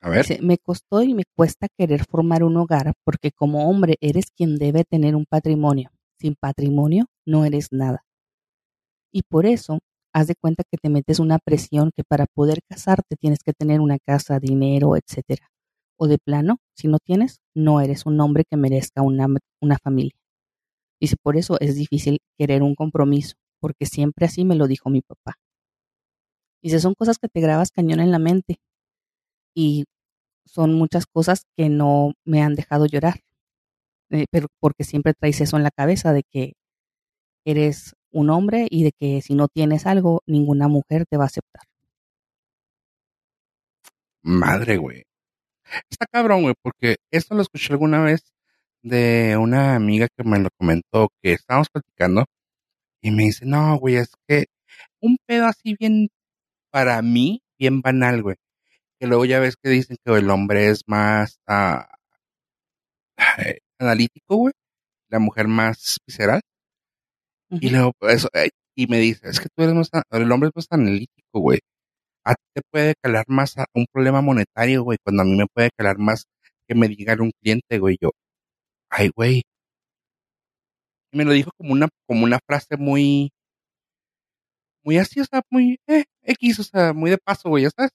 A 0.00 0.10
ver. 0.10 0.26
Dice, 0.26 0.42
me 0.42 0.58
costó 0.58 1.02
y 1.02 1.14
me 1.14 1.24
cuesta 1.36 1.68
querer 1.78 2.04
formar 2.04 2.42
un 2.42 2.56
hogar 2.56 2.92
porque 3.04 3.30
como 3.30 3.68
hombre 3.68 3.96
eres 4.00 4.26
quien 4.36 4.56
debe 4.56 4.84
tener 4.84 5.14
un 5.14 5.26
patrimonio. 5.26 5.90
Sin 6.18 6.34
patrimonio 6.34 7.06
no 7.24 7.44
eres 7.44 7.68
nada. 7.70 8.04
Y 9.12 9.22
por 9.22 9.46
eso 9.46 9.78
haz 10.14 10.26
de 10.26 10.34
cuenta 10.34 10.64
que 10.70 10.78
te 10.78 10.88
metes 10.90 11.18
una 11.20 11.38
presión 11.38 11.90
que 11.94 12.04
para 12.04 12.26
poder 12.26 12.60
casarte 12.68 13.16
tienes 13.16 13.40
que 13.44 13.52
tener 13.52 13.80
una 13.80 13.98
casa, 13.98 14.40
dinero, 14.40 14.96
etcétera. 14.96 15.48
O 15.98 16.06
de 16.08 16.18
plano, 16.18 16.58
si 16.76 16.88
no 16.88 16.98
tienes, 16.98 17.38
no 17.54 17.80
eres 17.80 18.06
un 18.06 18.20
hombre 18.20 18.44
que 18.48 18.56
merezca 18.56 19.02
una, 19.02 19.26
una 19.60 19.78
familia. 19.78 20.12
Dice, 21.00 21.16
por 21.22 21.36
eso 21.36 21.58
es 21.60 21.74
difícil 21.76 22.18
querer 22.38 22.62
un 22.62 22.74
compromiso, 22.74 23.34
porque 23.60 23.86
siempre 23.86 24.26
así 24.26 24.44
me 24.44 24.54
lo 24.54 24.66
dijo 24.66 24.90
mi 24.90 25.02
papá. 25.02 25.36
Dice, 26.62 26.80
son 26.80 26.94
cosas 26.94 27.18
que 27.18 27.28
te 27.28 27.40
grabas 27.40 27.72
cañón 27.72 28.00
en 28.00 28.12
la 28.12 28.18
mente 28.18 28.58
y 29.54 29.84
son 30.46 30.74
muchas 30.74 31.06
cosas 31.06 31.44
que 31.56 31.68
no 31.68 32.12
me 32.24 32.42
han 32.42 32.54
dejado 32.54 32.86
llorar, 32.86 33.20
eh, 34.10 34.26
pero 34.30 34.48
porque 34.60 34.84
siempre 34.84 35.14
traes 35.14 35.40
eso 35.40 35.56
en 35.56 35.64
la 35.64 35.70
cabeza 35.70 36.12
de 36.12 36.22
que 36.22 36.54
eres 37.44 37.94
un 38.12 38.30
hombre 38.30 38.66
y 38.70 38.84
de 38.84 38.92
que 38.92 39.22
si 39.22 39.34
no 39.34 39.48
tienes 39.48 39.86
algo, 39.86 40.22
ninguna 40.26 40.68
mujer 40.68 41.06
te 41.08 41.16
va 41.16 41.24
a 41.24 41.26
aceptar. 41.26 41.62
Madre, 44.22 44.76
güey. 44.76 45.04
Está 45.90 46.06
cabrón, 46.06 46.42
güey, 46.42 46.54
porque 46.62 46.96
esto 47.10 47.34
lo 47.34 47.42
escuché 47.42 47.72
alguna 47.72 48.02
vez 48.02 48.32
de 48.82 49.36
una 49.36 49.74
amiga 49.74 50.08
que 50.16 50.24
me 50.24 50.38
lo 50.38 50.48
comentó, 50.58 51.08
que 51.22 51.32
estábamos 51.32 51.68
platicando, 51.70 52.26
y 53.00 53.10
me 53.10 53.24
dice, 53.24 53.46
no, 53.46 53.76
güey, 53.78 53.96
es 53.96 54.10
que 54.28 54.46
un 55.00 55.18
pedo 55.26 55.46
así 55.46 55.76
bien, 55.78 56.08
para 56.70 57.02
mí, 57.02 57.42
bien 57.58 57.82
banal, 57.82 58.22
güey. 58.22 58.36
Que 59.00 59.06
luego 59.06 59.24
ya 59.24 59.40
ves 59.40 59.56
que 59.62 59.70
dicen 59.70 59.96
que 60.04 60.12
el 60.16 60.30
hombre 60.30 60.68
es 60.68 60.82
más 60.86 61.38
ah, 61.46 61.88
analítico, 63.78 64.36
güey, 64.36 64.54
la 65.08 65.18
mujer 65.18 65.48
más 65.48 65.98
visceral. 66.06 66.40
Y 67.60 67.70
luego, 67.70 67.92
eso, 68.02 68.28
eh, 68.34 68.50
y 68.74 68.86
me 68.86 68.98
dice, 68.98 69.28
es 69.28 69.40
que 69.40 69.48
tú 69.54 69.62
eres 69.62 69.74
más, 69.74 69.90
el 70.10 70.32
hombre 70.32 70.48
es 70.48 70.56
más 70.56 70.66
analítico, 70.70 71.40
güey. 71.40 71.60
A 72.24 72.34
ti 72.34 72.42
te 72.54 72.62
puede 72.70 72.94
calar 73.02 73.24
más 73.28 73.58
a 73.58 73.66
un 73.74 73.86
problema 73.92 74.22
monetario, 74.22 74.84
güey, 74.84 74.98
cuando 75.04 75.22
a 75.22 75.26
mí 75.26 75.36
me 75.36 75.46
puede 75.54 75.70
calar 75.76 75.98
más 75.98 76.26
que 76.68 76.74
me 76.76 76.88
diga 76.88 77.16
un 77.20 77.32
cliente, 77.42 77.78
güey. 77.78 77.96
Yo, 78.00 78.10
ay, 78.90 79.10
güey. 79.16 79.42
Y 81.12 81.16
me 81.18 81.24
lo 81.24 81.32
dijo 81.32 81.50
como 81.56 81.72
una, 81.72 81.88
como 82.06 82.24
una 82.24 82.38
frase 82.46 82.76
muy, 82.76 83.30
muy 84.84 84.98
así, 84.98 85.20
o 85.20 85.24
sea, 85.24 85.42
muy, 85.50 85.78
eh, 85.88 86.04
X, 86.22 86.60
o 86.60 86.64
sea, 86.64 86.92
muy 86.92 87.10
de 87.10 87.18
paso, 87.18 87.48
güey, 87.48 87.64
ya 87.64 87.70
sabes. 87.70 87.90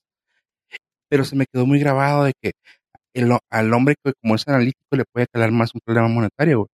Pero 1.10 1.24
se 1.24 1.36
me 1.36 1.46
quedó 1.46 1.66
muy 1.66 1.78
grabado 1.80 2.24
de 2.24 2.32
que 2.40 2.52
el, 3.14 3.32
al 3.50 3.74
hombre 3.74 3.96
que 4.04 4.12
como 4.22 4.36
es 4.36 4.48
analítico 4.48 4.96
le 4.96 5.04
puede 5.12 5.26
calar 5.28 5.52
más 5.52 5.74
un 5.74 5.80
problema 5.84 6.08
monetario, 6.08 6.60
güey. 6.60 6.68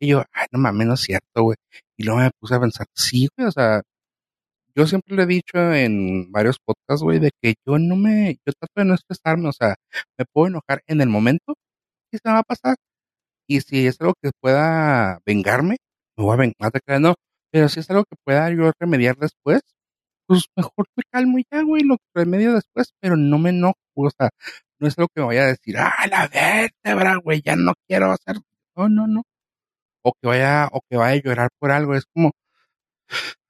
Y 0.00 0.08
yo, 0.08 0.24
ay, 0.32 0.46
no 0.52 0.58
mames, 0.58 0.86
no 0.86 0.94
es 0.94 1.00
cierto, 1.00 1.42
güey. 1.42 1.56
Y 1.96 2.04
luego 2.04 2.20
me 2.20 2.30
puse 2.38 2.54
a 2.54 2.60
pensar, 2.60 2.86
sí, 2.94 3.28
güey, 3.36 3.48
o 3.48 3.52
sea, 3.52 3.82
yo 4.74 4.86
siempre 4.86 5.16
le 5.16 5.22
he 5.22 5.26
dicho 5.26 5.72
en 5.72 6.30
varios 6.30 6.58
podcasts, 6.58 7.02
güey, 7.02 7.18
de 7.18 7.30
que 7.40 7.54
yo 7.66 7.78
no 7.78 7.96
me, 7.96 8.36
yo 8.46 8.52
trato 8.52 8.72
de 8.76 8.84
no 8.84 8.94
estresarme, 8.94 9.48
o 9.48 9.52
sea, 9.52 9.76
me 10.18 10.26
puedo 10.26 10.48
enojar 10.48 10.82
en 10.86 11.00
el 11.00 11.08
momento 11.08 11.54
y 12.12 12.18
se 12.18 12.22
me 12.26 12.34
va 12.34 12.40
a 12.40 12.42
pasar. 12.42 12.76
Y 13.48 13.60
si 13.62 13.86
es 13.86 14.00
algo 14.00 14.14
que 14.22 14.30
pueda 14.40 15.20
vengarme, 15.26 15.78
me 16.16 16.24
voy 16.24 16.34
a 16.34 16.36
vengar, 16.36 17.00
no, 17.00 17.14
pero 17.50 17.68
si 17.70 17.80
es 17.80 17.90
algo 17.90 18.04
que 18.04 18.16
pueda 18.24 18.50
yo 18.50 18.70
remediar 18.78 19.16
después, 19.16 19.62
pues 20.26 20.44
mejor 20.56 20.86
me 20.96 21.04
calmo 21.10 21.38
ya, 21.50 21.62
güey, 21.62 21.82
lo 21.84 21.96
remedio 22.14 22.54
después, 22.54 22.92
pero 23.00 23.16
no 23.16 23.38
me 23.38 23.50
enojo, 23.50 23.76
o 23.94 24.10
sea, 24.10 24.30
no 24.80 24.88
es 24.88 24.98
algo 24.98 25.08
que 25.14 25.22
me 25.22 25.28
vaya 25.28 25.44
a 25.44 25.46
decir, 25.46 25.78
ah, 25.78 26.06
la 26.10 26.28
vértebra, 26.28 27.16
güey, 27.16 27.40
ya 27.42 27.56
no 27.56 27.74
quiero 27.88 28.12
hacer, 28.12 28.36
no, 28.76 28.88
no, 28.88 29.06
no 29.06 29.22
o 30.06 30.12
que 30.12 30.28
vaya, 30.28 30.68
o 30.72 30.80
que 30.88 30.96
vaya 30.96 31.14
a 31.18 31.22
llorar 31.22 31.48
por 31.58 31.72
algo, 31.72 31.96
es 31.96 32.04
como, 32.14 32.30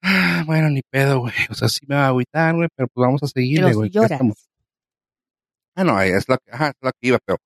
ah, 0.03 0.43
bueno, 0.47 0.71
ni 0.71 0.81
pedo, 0.91 1.21
güey, 1.21 1.35
o 1.51 1.55
sea, 1.55 1.69
sí 1.69 1.81
me 1.87 1.97
va 1.97 2.07
a 2.07 2.09
agüitar, 2.09 2.55
güey, 2.55 2.69
pero 2.75 2.89
pues 2.95 3.07
vamos 3.07 3.23
a 3.23 3.27
seguirle, 3.27 3.75
güey. 3.75 3.91
Ah, 5.75 5.85
no, 5.85 6.01
es 6.01 6.27
lo 6.29 6.39
que, 6.39 6.51
ajá, 6.51 6.69
es 6.69 6.75
lo 6.81 6.91
que 6.93 7.09
iba, 7.09 7.19
pero 7.27 7.39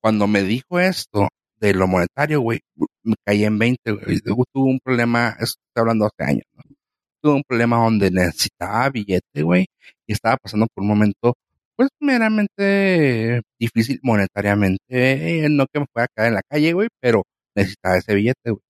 cuando 0.00 0.26
me 0.26 0.42
dijo 0.42 0.80
esto 0.80 1.28
de 1.60 1.74
lo 1.74 1.86
monetario, 1.86 2.40
güey, 2.40 2.58
me 3.04 3.14
caí 3.24 3.44
en 3.44 3.56
20, 3.56 3.92
güey, 3.92 4.18
tuve 4.20 4.70
un 4.70 4.80
problema, 4.82 5.36
estoy 5.38 5.60
hablando 5.76 6.06
hace 6.06 6.28
años, 6.28 6.44
¿no? 6.54 6.62
Tuve 7.22 7.34
un 7.34 7.44
problema 7.46 7.76
donde 7.76 8.10
necesitaba 8.10 8.90
billete, 8.90 9.42
güey, 9.42 9.66
y 10.08 10.12
estaba 10.12 10.36
pasando 10.38 10.66
por 10.74 10.82
un 10.82 10.88
momento 10.88 11.34
pues 11.76 11.90
meramente 12.00 13.42
difícil 13.60 14.00
monetariamente, 14.02 15.46
no 15.50 15.66
que 15.72 15.80
me 15.80 15.86
fuera 15.92 16.06
a 16.06 16.08
caer 16.14 16.28
en 16.28 16.34
la 16.34 16.42
calle, 16.42 16.72
güey, 16.72 16.88
pero 17.00 17.22
necesitaba 17.56 17.96
ese 17.96 18.14
billete, 18.14 18.50
güey. 18.50 18.62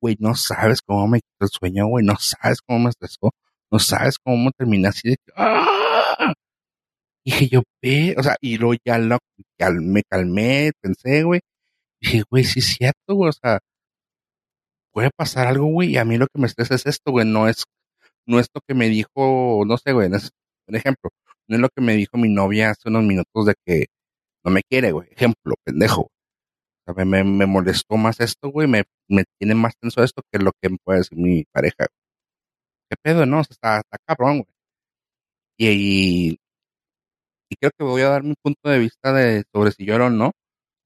Güey, 0.00 0.16
no 0.20 0.34
sabes 0.36 0.80
cómo 0.82 1.08
me 1.08 1.20
quitó 1.20 1.46
el 1.46 1.48
sueño, 1.48 1.86
güey, 1.88 2.04
no 2.04 2.16
sabes 2.18 2.60
cómo 2.66 2.80
me 2.80 2.90
estresó, 2.90 3.32
no 3.72 3.78
sabes 3.78 4.18
cómo 4.22 4.50
terminé 4.52 4.88
así 4.88 5.10
de 5.10 5.16
¡ah! 5.36 6.32
Dije 7.24 7.48
yo, 7.48 7.62
ve, 7.82 8.14
o 8.18 8.22
sea, 8.22 8.36
y 8.40 8.58
luego 8.58 8.74
ya, 8.84 8.98
lo, 8.98 9.18
ya 9.58 9.70
me 9.70 10.02
calmé, 10.02 10.72
pensé, 10.80 11.22
güey. 11.24 11.40
Dije, 12.00 12.22
güey, 12.30 12.44
sí 12.44 12.60
es 12.60 12.66
cierto, 12.76 13.14
güey, 13.14 13.30
o 13.30 13.32
sea, 13.32 13.60
puede 14.92 15.10
pasar 15.16 15.46
algo, 15.48 15.66
güey, 15.66 15.90
y 15.92 15.96
a 15.98 16.04
mí 16.04 16.18
lo 16.18 16.26
que 16.26 16.40
me 16.40 16.46
estresa 16.46 16.74
es 16.74 16.86
esto, 16.86 17.12
güey, 17.12 17.26
no 17.26 17.48
es, 17.48 17.64
no 18.26 18.38
es 18.40 18.46
lo 18.54 18.60
que 18.66 18.74
me 18.74 18.88
dijo, 18.88 19.64
no 19.66 19.76
sé, 19.78 19.92
güey, 19.92 20.10
es, 20.14 20.30
un 20.68 20.76
ejemplo, 20.76 21.10
no 21.48 21.56
es 21.56 21.62
lo 21.62 21.68
que 21.70 21.82
me 21.82 21.94
dijo 21.94 22.16
mi 22.18 22.28
novia 22.28 22.70
hace 22.70 22.88
unos 22.88 23.04
minutos 23.04 23.46
de 23.46 23.54
que 23.66 23.86
no 24.44 24.50
me 24.52 24.62
quiere, 24.62 24.92
güey, 24.92 25.08
ejemplo, 25.12 25.54
pendejo. 25.64 26.10
Me, 26.86 27.24
me 27.24 27.46
molestó 27.46 27.96
más 27.96 28.20
esto, 28.20 28.50
güey, 28.50 28.68
me, 28.68 28.84
me 29.08 29.24
tiene 29.38 29.54
más 29.54 29.74
tenso 29.80 30.02
esto 30.02 30.22
que 30.30 30.38
lo 30.38 30.52
que 30.60 30.68
me 30.70 30.76
puede 30.84 30.98
decir 31.00 31.18
mi 31.18 31.44
pareja. 31.52 31.86
¿Qué 32.90 32.96
pedo, 33.02 33.26
no? 33.26 33.40
está, 33.40 33.78
está 33.78 33.98
cabrón, 34.06 34.38
güey. 34.42 34.54
Y, 35.58 36.38
y, 37.50 37.56
creo 37.56 37.70
que 37.78 37.84
voy 37.84 38.02
a 38.02 38.08
dar 38.08 38.22
mi 38.24 38.34
punto 38.42 38.68
de 38.68 38.78
vista 38.78 39.12
de 39.12 39.44
sobre 39.52 39.70
si 39.72 39.84
lloro 39.86 40.06
o 40.06 40.10
no 40.10 40.32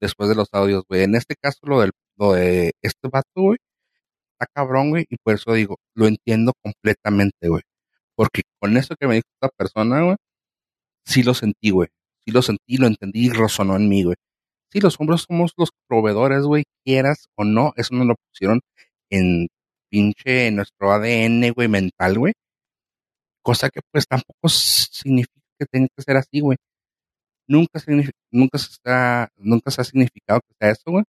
después 0.01 0.29
de 0.29 0.37
los 0.37 0.49
audios, 0.53 0.85
güey. 0.89 1.03
En 1.05 1.15
este 1.15 1.35
caso, 1.41 1.59
lo, 1.63 1.81
del, 1.81 1.93
lo 2.17 2.33
de 2.35 2.73
este 2.83 3.09
vato, 3.09 3.29
güey, 3.35 3.59
está 4.33 4.47
cabrón, 4.55 4.91
güey, 4.91 5.07
y 5.11 5.17
por 5.19 5.35
eso 5.35 5.53
digo, 5.55 5.77
lo 5.95 6.07
entiendo 6.07 6.53
completamente, 6.63 7.49
güey. 7.49 7.63
Porque 8.17 8.43
con 8.61 8.77
eso 8.77 8.97
que 9.01 9.07
me 9.09 9.17
dijo 9.17 9.29
esta 9.41 9.49
persona, 9.57 10.03
güey, 10.03 10.17
sí 11.07 11.23
lo 11.23 11.35
sentí, 11.35 11.71
güey. 11.71 11.89
Sí 12.25 12.33
lo 12.33 12.43
sentí, 12.43 12.77
lo 12.79 12.87
entendí 12.87 13.27
y 13.27 13.31
resonó 13.31 13.77
en 13.77 13.89
mí, 13.89 14.05
güey. 14.05 14.17
Sí, 14.71 14.81
los 14.81 15.01
hombres 15.01 15.23
somos 15.27 15.53
los 15.57 15.71
proveedores, 15.89 16.43
güey, 16.45 16.65
quieras 16.85 17.27
o 17.37 17.45
no, 17.45 17.73
eso 17.77 17.95
nos 17.95 18.07
lo 18.07 18.15
pusieron 18.17 18.61
en 19.11 19.49
pinche 19.91 20.49
en 20.49 20.57
nuestro 20.57 20.93
ADN, 20.93 21.53
güey, 21.55 21.69
mental, 21.69 22.19
güey. 22.19 22.35
Cosa 23.43 23.71
que 23.71 23.81
pues 23.91 24.07
tampoco 24.07 24.49
significa 24.49 25.41
que 25.59 25.67
tenga 25.67 25.89
que 25.97 26.03
ser 26.03 26.17
así, 26.17 26.41
güey. 26.41 26.59
Nunca, 27.49 27.81
nunca, 28.31 28.59
se 28.59 28.71
está, 28.73 29.29
nunca 29.37 29.71
se 29.71 29.81
ha 29.81 29.85
significado 29.85 30.41
que 30.41 30.55
sea 30.61 30.71
eso, 30.73 30.83
güey. 30.91 31.05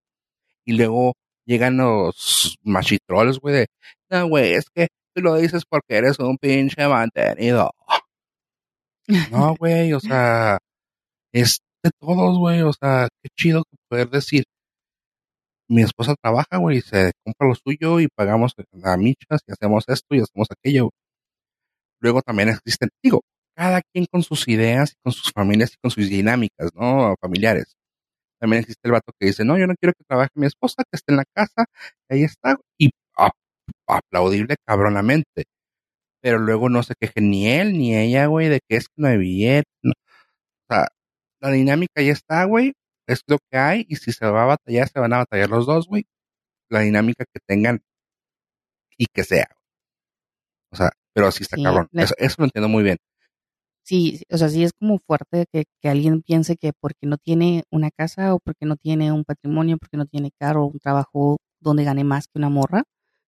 Y 0.66 0.74
luego 0.78 1.14
llegan 1.46 1.78
los 1.78 2.58
machitroles, 2.64 3.40
güey, 3.40 3.56
de, 3.56 3.68
no, 4.10 4.28
güey, 4.30 4.54
es 4.54 4.66
que 4.70 4.88
tú 5.14 5.22
lo 5.22 5.36
dices 5.36 5.64
porque 5.68 5.98
eres 5.98 6.20
un 6.20 6.38
pinche 6.38 6.88
mantenido. 6.88 7.72
No, 9.32 9.56
güey, 9.56 9.92
o 9.94 10.00
sea, 10.00 10.60
es 11.34 11.62
de 11.84 11.92
todos, 12.00 12.38
güey. 12.38 12.62
O 12.62 12.74
sea, 12.74 13.08
qué 13.22 13.30
chido 13.36 13.64
poder 13.90 14.10
decir. 14.10 14.44
Mi 15.70 15.84
esposa 15.84 16.16
trabaja, 16.22 16.58
güey, 16.58 16.78
y 16.80 16.82
se 16.82 17.12
compra 17.24 17.48
lo 17.48 17.56
suyo 17.56 18.00
y 18.00 18.08
pagamos 18.08 18.54
a 18.84 18.98
michas 18.98 19.42
y 19.48 19.52
hacemos 19.52 19.86
esto 19.88 20.16
y 20.16 20.20
hacemos 20.22 20.48
aquello. 20.52 20.90
Luego 22.02 22.22
también 22.22 22.50
existen, 22.50 22.90
digo, 23.04 23.22
cada 23.56 23.82
quien 23.94 24.06
con 24.12 24.24
sus 24.24 24.48
ideas, 24.48 24.96
con 25.04 25.14
sus 25.14 25.32
familias 25.32 25.74
y 25.74 25.78
con 25.82 25.92
sus 25.92 26.10
dinámicas, 26.10 26.72
¿no? 26.76 27.16
Familiares. 27.22 27.76
También 28.40 28.62
existe 28.62 28.82
el 28.86 28.94
vato 28.94 29.12
que 29.20 29.28
dice, 29.28 29.46
no, 29.46 29.58
yo 29.58 29.68
no 29.68 29.76
quiero 29.80 29.94
que 29.94 30.06
trabaje 30.06 30.32
mi 30.36 30.48
esposa, 30.48 30.84
que 30.90 30.96
esté 30.98 31.14
en 31.14 31.18
la 31.18 31.26
casa, 31.34 31.66
y 32.10 32.16
ahí 32.16 32.24
está, 32.24 32.58
y 32.80 32.92
aplaudible 33.88 34.56
cabronamente. 34.66 35.46
Pero 36.22 36.40
luego 36.40 36.70
no 36.70 36.84
se 36.84 36.96
queje 37.00 37.22
ni 37.22 37.48
él 37.50 37.74
ni 37.74 37.96
ella, 37.98 38.28
güey, 38.28 38.50
de 38.50 38.60
que 38.68 38.78
es 38.78 38.88
que 38.88 38.96
no 38.98 39.08
hay 39.10 39.18
billete. 39.18 39.70
O 40.70 40.74
sea, 40.74 40.88
la 41.40 41.52
dinámica 41.52 42.02
ya 42.02 42.14
está, 42.14 42.44
güey. 42.46 42.74
Es 43.08 43.24
lo 43.28 43.38
que 43.50 43.58
hay. 43.58 43.86
Y 43.90 43.96
si 43.96 44.12
se 44.12 44.26
va 44.26 44.44
a 44.44 44.48
batallar, 44.48 44.90
se 44.90 45.00
van 45.00 45.14
a 45.14 45.18
batallar 45.18 45.50
los 45.50 45.66
dos, 45.66 45.88
güey. 45.88 46.06
La 46.70 46.82
dinámica 46.82 47.26
que 47.26 47.40
tengan 47.46 47.82
y 48.98 49.06
que 49.08 49.24
sea. 49.24 49.48
O 50.72 50.76
sea, 50.76 50.92
pero 51.14 51.28
así 51.28 51.44
está 51.44 51.58
cabrón. 51.62 51.90
Eso, 51.94 52.36
lo 52.38 52.46
entiendo 52.46 52.70
muy 52.70 52.84
bien. 52.84 52.98
Sí, 53.84 54.22
o 54.30 54.38
sea, 54.38 54.50
sí 54.50 54.64
es 54.64 54.72
como 54.80 55.00
fuerte 55.00 55.46
que, 55.52 55.64
que, 55.82 55.90
alguien 55.90 56.22
piense 56.22 56.58
que 56.58 56.74
porque 56.80 57.08
no 57.08 57.18
tiene 57.18 57.64
una 57.72 57.90
casa 57.90 58.36
o 58.36 58.40
porque 58.40 58.68
no 58.68 58.76
tiene 58.76 59.12
un 59.12 59.24
patrimonio, 59.24 59.78
porque 59.78 59.98
no 59.98 60.06
tiene 60.06 60.30
carro, 60.38 60.68
un 60.68 60.80
trabajo 60.80 61.38
donde 61.60 61.86
gane 61.86 62.04
más 62.04 62.28
que 62.28 62.38
una 62.38 62.50
morra, 62.50 62.84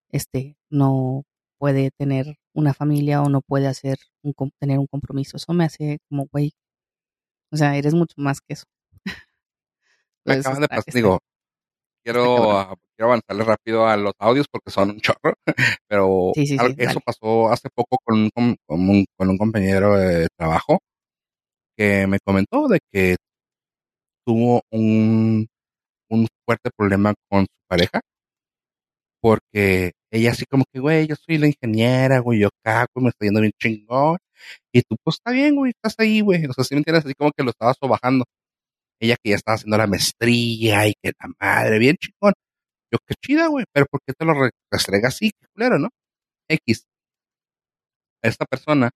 este, 0.09 0.57
no 0.69 1.23
puede 1.57 1.91
tener 1.91 2.37
una 2.53 2.73
familia 2.73 3.21
o 3.21 3.29
no 3.29 3.41
puede 3.41 3.67
hacer 3.67 3.97
un, 4.23 4.33
tener 4.59 4.79
un 4.79 4.87
compromiso. 4.87 5.37
Eso 5.37 5.53
me 5.53 5.65
hace 5.65 5.99
como, 6.09 6.27
güey, 6.31 6.53
o 7.51 7.57
sea, 7.57 7.75
eres 7.75 7.93
mucho 7.93 8.15
más 8.17 8.39
que 8.41 8.53
eso. 8.53 8.65
Me 10.25 10.33
acaban 10.35 10.61
de 10.61 10.67
pasar, 10.67 10.93
digo, 10.93 11.19
quiero, 12.03 12.77
quiero 12.95 13.11
avanzarle 13.11 13.43
rápido 13.43 13.87
a 13.87 13.97
los 13.97 14.13
audios 14.19 14.47
porque 14.51 14.71
son 14.71 14.91
un 14.91 14.99
chorro, 14.99 15.33
pero 15.87 16.31
Sí, 16.35 16.47
sí, 16.47 16.57
sí, 16.57 16.75
eso 16.77 16.99
pasó 16.99 17.49
hace 17.49 17.69
poco 17.73 17.97
con 18.03 18.29
un, 18.35 18.55
con 18.65 18.89
un, 18.89 19.05
con 19.17 19.29
un 19.29 19.37
compañero 19.37 19.95
de 19.97 20.27
trabajo 20.37 20.79
que 21.77 22.07
me 22.07 22.19
comentó 22.19 22.67
de 22.67 22.79
que 22.91 23.15
tuvo 24.25 24.61
un, 24.71 25.47
un 26.09 26.27
fuerte 26.45 26.69
problema 26.75 27.13
con 27.29 27.41
su 27.41 27.67
pareja 27.67 28.01
porque 29.21 29.91
ella 30.11 30.31
así 30.31 30.45
como 30.45 30.65
que, 30.71 30.79
güey, 30.79 31.07
yo 31.07 31.15
soy 31.15 31.37
la 31.39 31.47
ingeniera, 31.47 32.19
güey, 32.19 32.39
yo 32.41 32.49
caco, 32.63 33.01
me 33.01 33.09
estoy 33.09 33.27
yendo 33.29 33.41
bien 33.41 33.53
chingón, 33.61 34.17
y 34.73 34.81
tú, 34.83 34.97
pues 35.03 35.15
está 35.17 35.31
bien, 35.31 35.55
güey, 35.55 35.71
estás 35.75 35.95
ahí, 35.99 36.21
güey, 36.21 36.45
o 36.47 36.53
sea, 36.53 36.63
si 36.65 36.75
me 36.75 36.79
entiendes, 36.79 37.05
así 37.05 37.15
como 37.15 37.31
que 37.37 37.43
lo 37.43 37.51
estabas 37.51 37.77
sobajando. 37.81 38.25
Ella 39.01 39.15
que 39.23 39.31
ya 39.31 39.35
estaba 39.37 39.55
haciendo 39.55 39.77
la 39.77 39.87
maestría 39.87 40.87
y 40.87 40.93
que 41.01 41.11
la 41.19 41.29
madre, 41.39 41.79
bien 41.79 41.97
chingón. 41.97 42.33
Yo, 42.91 42.99
qué 43.07 43.15
chida, 43.25 43.47
güey, 43.47 43.65
pero 43.73 43.85
¿por 43.91 44.01
qué 44.07 44.13
te 44.13 44.25
lo 44.25 44.33
re- 44.35 44.51
restrega 44.71 45.09
así? 45.09 45.31
Qué 45.39 45.47
culero, 45.55 45.79
¿no? 45.79 45.89
X. 46.49 46.85
Esta 48.23 48.45
persona 48.47 48.89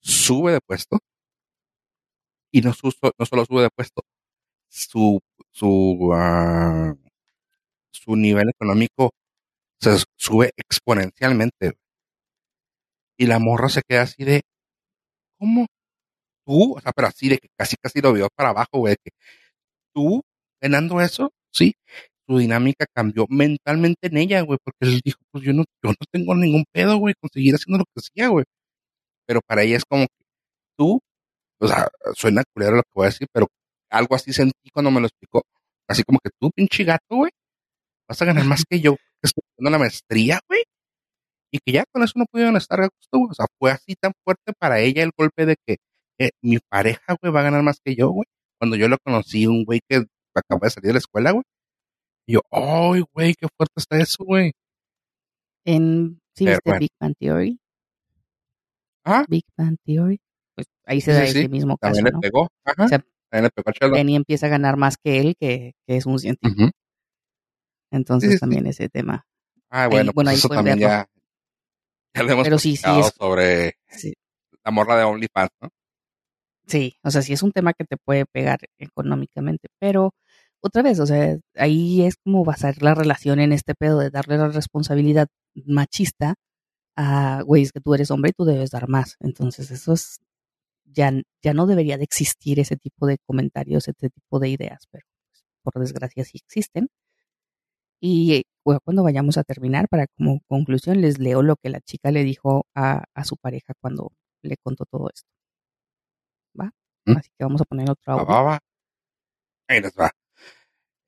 sube 0.00 0.52
de 0.52 0.60
puesto 0.60 0.98
y 2.52 2.60
no, 2.60 2.72
su- 2.72 2.92
no 3.18 3.26
solo 3.26 3.44
sube 3.44 3.62
de 3.62 3.70
puesto, 3.74 4.02
su, 4.68 5.20
su, 5.52 6.10
ah, 6.14 6.94
su 7.92 8.16
nivel 8.16 8.50
económico 8.50 9.10
se 9.80 10.04
sube 10.16 10.52
exponencialmente. 10.56 11.74
Y 13.18 13.26
la 13.26 13.38
morra 13.38 13.68
se 13.68 13.82
queda 13.82 14.02
así 14.02 14.24
de, 14.24 14.42
¿cómo? 15.38 15.66
Tú, 16.46 16.76
o 16.76 16.80
sea, 16.80 16.92
pero 16.92 17.08
así 17.08 17.28
de 17.28 17.38
que 17.38 17.48
casi 17.56 17.76
casi 17.76 18.00
lo 18.00 18.12
vio 18.12 18.28
para 18.34 18.50
abajo, 18.50 18.78
güey, 18.78 18.96
que 19.02 19.10
tú 19.94 20.22
ganando 20.60 21.00
eso, 21.00 21.32
sí, 21.52 21.74
su 22.26 22.38
dinámica 22.38 22.86
cambió 22.94 23.26
mentalmente 23.28 24.08
en 24.08 24.18
ella, 24.18 24.42
güey, 24.42 24.58
porque 24.62 24.78
él 24.82 25.00
dijo, 25.04 25.18
pues 25.30 25.44
yo 25.44 25.52
no, 25.52 25.64
yo 25.82 25.90
no 25.90 25.96
tengo 26.12 26.34
ningún 26.34 26.64
pedo, 26.72 26.98
güey, 26.98 27.14
con 27.20 27.30
seguir 27.32 27.54
haciendo 27.54 27.78
lo 27.78 27.84
que 27.84 28.00
hacía, 28.00 28.28
güey. 28.28 28.44
Pero 29.26 29.40
para 29.46 29.62
ella 29.62 29.76
es 29.76 29.84
como 29.84 30.06
que 30.06 30.24
tú, 30.78 31.00
o 31.60 31.68
sea, 31.68 31.88
suena 32.14 32.44
culero 32.54 32.76
lo 32.76 32.82
que 32.82 32.90
voy 32.94 33.06
a 33.06 33.10
decir, 33.10 33.28
pero 33.32 33.48
algo 33.90 34.14
así 34.16 34.32
sentí 34.32 34.70
cuando 34.72 34.90
me 34.90 35.00
lo 35.00 35.06
explicó. 35.06 35.42
Así 35.88 36.02
como 36.04 36.18
que 36.22 36.30
tú, 36.40 36.50
pinche 36.52 36.84
gato, 36.84 37.16
güey, 37.16 37.32
vas 38.08 38.20
a 38.22 38.24
ganar 38.26 38.44
más 38.44 38.64
que 38.68 38.80
yo, 38.80 38.96
haciendo 39.22 39.70
la 39.70 39.78
maestría, 39.78 40.40
güey. 40.48 40.62
Y 41.52 41.58
que 41.58 41.72
ya 41.72 41.84
con 41.92 42.02
eso 42.02 42.12
no 42.16 42.26
pudieron 42.26 42.56
estar 42.56 42.80
a 42.80 42.88
gusto, 42.88 43.18
güey. 43.18 43.30
O 43.30 43.34
sea, 43.34 43.46
fue 43.58 43.70
así 43.70 43.94
tan 43.94 44.12
fuerte 44.24 44.52
para 44.58 44.80
ella 44.80 45.02
el 45.02 45.12
golpe 45.16 45.46
de 45.46 45.56
que 45.66 45.76
eh, 46.18 46.30
mi 46.42 46.58
pareja, 46.68 47.16
güey, 47.20 47.32
va 47.32 47.40
a 47.40 47.44
ganar 47.44 47.62
más 47.62 47.78
que 47.84 47.94
yo, 47.94 48.10
güey. 48.10 48.26
Cuando 48.58 48.76
yo 48.76 48.88
lo 48.88 48.98
conocí, 48.98 49.46
un 49.46 49.64
güey 49.64 49.80
que 49.88 50.04
acaba 50.34 50.60
de 50.64 50.70
salir 50.70 50.88
de 50.88 50.92
la 50.94 50.98
escuela, 50.98 51.30
güey. 51.32 51.44
Y 52.26 52.34
yo, 52.34 52.40
¡ay, 52.50 53.04
güey, 53.14 53.34
qué 53.34 53.46
fuerte 53.56 53.74
está 53.76 53.98
eso, 53.98 54.24
güey! 54.24 54.52
En, 55.64 56.20
¿Sí 56.34 56.44
Pero 56.44 56.56
viste 56.56 56.70
bueno. 56.70 56.80
Big 56.80 56.90
Bang 57.00 57.14
Theory? 57.18 57.58
Ah, 59.04 59.24
Big 59.28 59.44
Bang 59.56 59.76
Theory. 59.84 60.18
Pues 60.54 60.66
ahí 60.84 61.00
se 61.00 61.12
sí, 61.12 61.18
da 61.18 61.26
sí, 61.26 61.38
ese 61.38 61.48
mismo 61.48 61.76
caso, 61.78 61.94
También 61.94 62.04
le 62.06 62.12
¿no? 62.12 62.20
pegó. 62.20 62.48
Ajá. 62.64 62.84
O 62.84 62.88
sea, 62.88 62.98
También 63.30 63.44
le 63.44 63.50
pegó 63.50 63.70
a 63.70 63.72
Sheldon. 63.72 63.96
Penny 63.96 64.16
empieza 64.16 64.46
a 64.46 64.48
ganar 64.50 64.76
más 64.76 64.96
que 64.96 65.20
él, 65.20 65.36
que, 65.38 65.72
que 65.86 65.96
es 65.96 66.06
un 66.06 66.18
científico. 66.18 66.62
Ujú. 66.64 66.70
Entonces 67.90 68.30
Sí, 68.30 68.32
sí, 68.34 68.36
sí. 68.36 68.40
también 68.40 68.66
ese 68.66 68.88
tema. 68.88 69.26
Ah, 69.70 69.86
bueno, 69.88 70.10
Ahí- 70.10 70.14
bueno, 70.14 70.30
pues 70.30 70.38
eso 70.38 70.48
también 70.48 70.78
verlo. 70.78 70.88
ya, 70.88 71.08
ya 72.14 72.22
lo 72.22 72.32
hemos 72.32 72.44
Pero 72.44 72.58
sí, 72.58 72.76
sí, 72.76 72.84
es- 73.00 73.12
sobre 73.18 73.76
la 74.64 74.70
morra 74.70 74.96
de 74.96 75.04
OnlyFans, 75.04 75.50
¿no? 75.60 75.68
sí, 76.66 76.96
o 77.04 77.10
sea, 77.10 77.22
sí 77.22 77.32
es 77.32 77.42
un 77.42 77.52
tema 77.52 77.72
que 77.74 77.84
te 77.84 77.96
puede 77.96 78.26
pegar 78.26 78.58
económicamente, 78.78 79.68
pero 79.78 80.12
otra 80.60 80.82
vez, 80.82 80.98
o 80.98 81.06
sea, 81.06 81.38
ahí 81.54 82.02
es 82.02 82.16
como 82.16 82.44
basar 82.44 82.82
la 82.82 82.94
relación 82.94 83.38
en 83.38 83.52
este 83.52 83.74
pedo 83.74 84.00
de 84.00 84.10
darle 84.10 84.36
la 84.38 84.48
responsabilidad 84.48 85.28
machista 85.64 86.34
a, 86.96 87.42
güey, 87.44 87.62
es 87.62 87.72
que 87.72 87.80
tú 87.80 87.94
eres 87.94 88.10
hombre 88.10 88.30
y 88.30 88.32
tú 88.32 88.44
debes 88.44 88.70
dar 88.70 88.88
más. 88.88 89.16
Entonces, 89.20 89.70
eso 89.70 89.92
es, 89.92 90.18
ya, 90.84 91.12
ya 91.42 91.54
no 91.54 91.66
debería 91.66 91.98
de 91.98 92.04
existir 92.04 92.58
ese 92.58 92.76
tipo 92.76 93.06
de 93.06 93.18
comentarios, 93.26 93.86
ese 93.86 94.10
tipo 94.10 94.40
de 94.40 94.48
ideas, 94.48 94.86
pero 94.90 95.04
pues, 95.30 95.44
por 95.62 95.74
desgracia 95.80 96.24
sí 96.24 96.38
existen. 96.38 96.88
Y 98.00 98.34
eh, 98.34 98.42
bueno, 98.64 98.80
cuando 98.84 99.02
vayamos 99.02 99.38
a 99.38 99.44
terminar, 99.44 99.88
para 99.88 100.06
como 100.16 100.40
conclusión, 100.48 101.00
les 101.00 101.18
leo 101.18 101.42
lo 101.42 101.56
que 101.56 101.70
la 101.70 101.80
chica 101.80 102.10
le 102.10 102.24
dijo 102.24 102.66
a, 102.74 103.04
a 103.14 103.24
su 103.24 103.36
pareja 103.36 103.74
cuando 103.80 104.12
le 104.42 104.56
contó 104.56 104.84
todo 104.84 105.08
esto. 105.12 105.28
¿Va? 106.58 106.70
¿Mm? 107.06 107.16
Así 107.16 107.30
que 107.38 107.44
vamos 107.44 107.60
a 107.60 107.64
poner 107.64 107.90
otro 107.90 108.12
audio. 108.12 108.26
va, 108.26 108.42
va. 108.42 108.58
Ahí 109.68 109.80
les 109.80 109.92
va. 109.98 110.10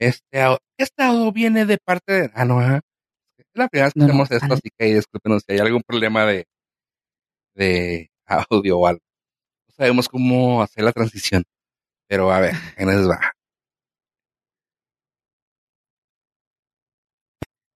Este, 0.00 0.40
este 0.78 1.02
audio 1.02 1.32
viene 1.32 1.66
de 1.66 1.78
parte 1.78 2.12
de... 2.12 2.30
Ah, 2.34 2.44
no. 2.44 2.60
Es 2.62 3.46
la 3.54 3.68
primera 3.68 3.86
vez 3.86 3.94
que 3.94 4.00
No, 4.00 4.22
esto, 4.22 4.36
ah, 4.40 4.54
así 4.54 4.68
que 4.76 4.94
discúlpenos 4.94 5.42
si 5.46 5.52
hay 5.52 5.58
algún 5.58 5.82
problema 5.82 6.24
de, 6.24 6.46
de 7.54 8.10
audio 8.50 8.78
o 8.78 8.86
algo. 8.86 9.02
No 9.68 9.74
sabemos 9.74 10.08
cómo 10.08 10.62
hacer 10.62 10.84
la 10.84 10.92
transición. 10.92 11.44
Pero 12.08 12.30
a 12.32 12.40
ver, 12.40 12.54
ahí 12.76 12.86
les 12.86 13.08
va. 13.08 13.20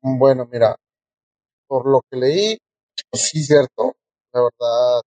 Bueno, 0.04 0.48
mira, 0.50 0.74
por 1.68 1.86
lo 1.88 2.02
que 2.10 2.16
leí, 2.18 2.58
pues 3.10 3.24
sí, 3.30 3.42
cierto. 3.44 3.94
La 4.32 4.42
verdad, 4.42 5.02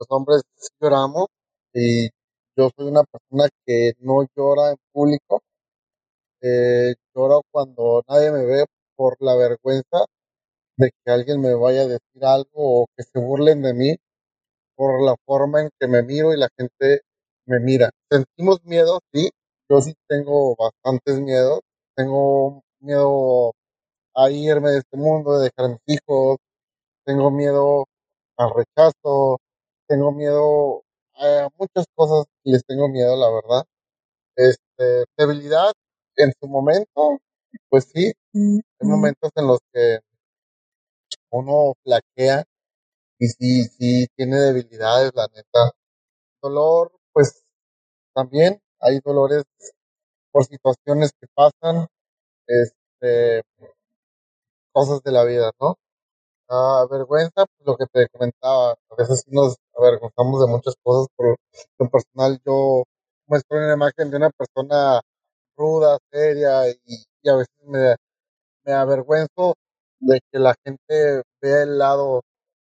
los 0.00 0.06
hombres 0.10 0.42
lloramos 0.80 1.26
y 1.74 2.06
yo 2.56 2.70
soy 2.76 2.88
una 2.88 3.04
persona 3.04 3.48
que 3.66 3.92
no 4.00 4.24
llora 4.36 4.70
en 4.72 4.76
público. 4.92 5.42
Eh, 6.42 6.94
lloro 7.14 7.42
cuando 7.50 8.02
nadie 8.08 8.30
me 8.32 8.44
ve 8.46 8.64
por 8.96 9.16
la 9.20 9.34
vergüenza 9.36 10.06
de 10.76 10.90
que 10.92 11.12
alguien 11.12 11.40
me 11.40 11.54
vaya 11.54 11.82
a 11.82 11.86
decir 11.88 12.24
algo 12.24 12.82
o 12.82 12.86
que 12.96 13.04
se 13.04 13.20
burlen 13.20 13.62
de 13.62 13.74
mí 13.74 13.96
por 14.76 15.02
la 15.02 15.16
forma 15.26 15.62
en 15.62 15.70
que 15.80 15.88
me 15.88 16.02
miro 16.02 16.34
y 16.34 16.38
la 16.38 16.48
gente 16.58 17.02
me 17.46 17.60
mira. 17.60 17.90
Sentimos 18.10 18.64
miedo, 18.64 19.00
sí. 19.12 19.30
Yo 19.70 19.80
sí 19.82 19.94
tengo 20.08 20.56
bastantes 20.56 21.20
miedos. 21.20 21.60
Tengo 21.96 22.62
miedo 22.80 23.52
a 24.14 24.30
irme 24.30 24.70
de 24.70 24.78
este 24.78 24.96
mundo, 24.96 25.38
de 25.38 25.44
dejar 25.50 25.66
a 25.66 25.68
mis 25.70 25.80
hijos. 25.86 26.38
Tengo 27.06 27.30
miedo 27.30 27.86
al 28.38 28.50
rechazo. 28.54 29.38
Tengo 29.88 30.12
miedo 30.12 30.82
a 31.16 31.48
muchas 31.58 31.86
cosas 31.94 32.26
y 32.44 32.52
les 32.52 32.64
tengo 32.66 32.88
miedo, 32.88 33.16
la 33.16 33.30
verdad. 33.30 33.64
Este, 34.36 35.04
debilidad 35.18 35.72
en 36.16 36.32
su 36.40 36.48
momento, 36.48 37.18
pues 37.70 37.90
sí. 37.94 38.12
Hay 38.34 38.88
momentos 38.88 39.30
en 39.36 39.46
los 39.48 39.60
que 39.72 40.00
uno 41.30 41.74
flaquea 41.84 42.44
y 43.18 43.28
sí, 43.28 43.64
sí 43.64 44.06
tiene 44.16 44.36
debilidades, 44.38 45.12
la 45.14 45.26
neta. 45.34 45.72
Dolor, 46.42 46.92
pues 47.12 47.42
también 48.14 48.60
hay 48.80 49.00
dolores 49.04 49.44
por 50.32 50.44
situaciones 50.46 51.12
que 51.20 51.26
pasan, 51.34 51.86
este, 52.46 53.42
cosas 54.72 55.02
de 55.02 55.12
la 55.12 55.24
vida, 55.24 55.50
¿no? 55.60 55.76
Ah, 56.48 56.86
vergüenza, 56.90 57.46
pues 57.46 57.66
lo 57.66 57.76
que 57.76 57.86
te 57.92 58.08
comentaba, 58.10 58.72
a 58.72 58.96
veces 58.98 59.24
nos 59.28 59.56
avergonzamos 59.76 60.40
de 60.40 60.48
muchas 60.48 60.74
cosas, 60.82 61.08
por 61.16 61.36
lo 61.78 61.90
personal 61.90 62.40
yo 62.44 62.84
muestro 63.26 63.58
una 63.58 63.74
imagen 63.74 64.10
de 64.10 64.16
una 64.18 64.30
persona 64.30 65.00
ruda, 65.56 65.98
seria 66.12 66.68
y, 66.86 67.06
a 67.28 67.36
veces 67.36 67.54
me, 67.66 67.96
me 68.64 68.72
avergüenzo 68.74 69.54
de 70.00 70.20
que 70.32 70.38
la 70.38 70.54
gente 70.64 71.22
vea 71.42 71.62
el 71.64 71.78
lado 71.78 72.22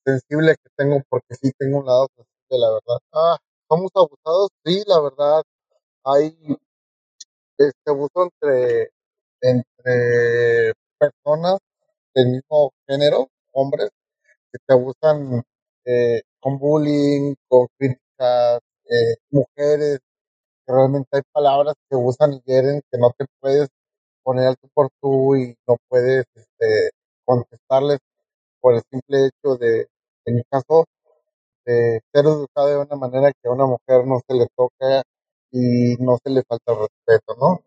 sensible 0.05 0.55
que 0.63 0.69
tengo, 0.77 1.01
porque 1.09 1.35
sí 1.41 1.51
tengo 1.57 1.79
un 1.79 1.85
lado 1.87 2.07
sensible, 2.15 2.59
la 2.59 2.69
verdad. 2.71 2.99
Ah, 3.13 3.37
somos 3.69 3.91
abusados, 3.95 4.49
sí, 4.65 4.83
la 4.87 5.01
verdad. 5.01 5.43
Hay 6.05 6.37
este 7.57 7.91
abuso 7.91 8.23
entre, 8.41 8.89
entre 9.41 10.73
personas 10.99 11.59
del 12.15 12.27
mismo 12.29 12.71
género, 12.87 13.29
hombres, 13.53 13.89
que 14.51 14.59
te 14.65 14.73
abusan 14.73 15.43
eh, 15.85 16.21
con 16.39 16.59
bullying, 16.59 17.35
con 17.47 17.67
críticas, 17.77 18.59
eh, 18.89 19.15
mujeres, 19.31 19.99
que 20.65 20.73
realmente 20.73 21.09
hay 21.13 21.21
palabras 21.31 21.75
que 21.89 21.95
usan 21.97 22.33
y 22.33 22.41
hieren 22.45 22.81
que 22.91 22.97
no 22.99 23.11
te 23.17 23.25
puedes 23.39 23.69
poner 24.23 24.47
al 24.47 24.57
tú 24.57 24.69
por 24.73 24.89
tú 25.01 25.35
y 25.35 25.55
no 25.67 25.77
puedes 25.89 26.25
este, 26.35 26.91
contestarles 27.25 27.99
por 28.61 28.75
el 28.75 28.83
simple 28.91 29.27
hecho 29.27 29.57
de, 29.57 29.87
en 30.25 30.35
mi 30.35 30.43
caso, 30.49 30.85
de 31.65 32.01
ser 32.13 32.25
educado 32.25 32.67
de 32.69 32.77
una 32.77 32.95
manera 32.95 33.31
que 33.31 33.49
a 33.49 33.51
una 33.51 33.65
mujer 33.65 34.05
no 34.05 34.21
se 34.27 34.35
le 34.35 34.47
toca 34.55 35.03
y 35.51 35.95
no 35.99 36.17
se 36.23 36.31
le 36.31 36.43
falta 36.43 36.73
respeto, 36.73 37.35
¿no? 37.39 37.61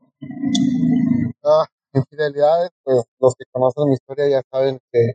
Ah, 1.45 1.67
infidelidades, 1.95 2.71
pues 2.85 3.05
los 3.21 3.35
que 3.37 3.45
conocen 3.53 3.89
mi 3.89 3.95
historia 3.95 4.29
ya 4.29 4.43
saben 4.53 4.81
que 4.93 5.15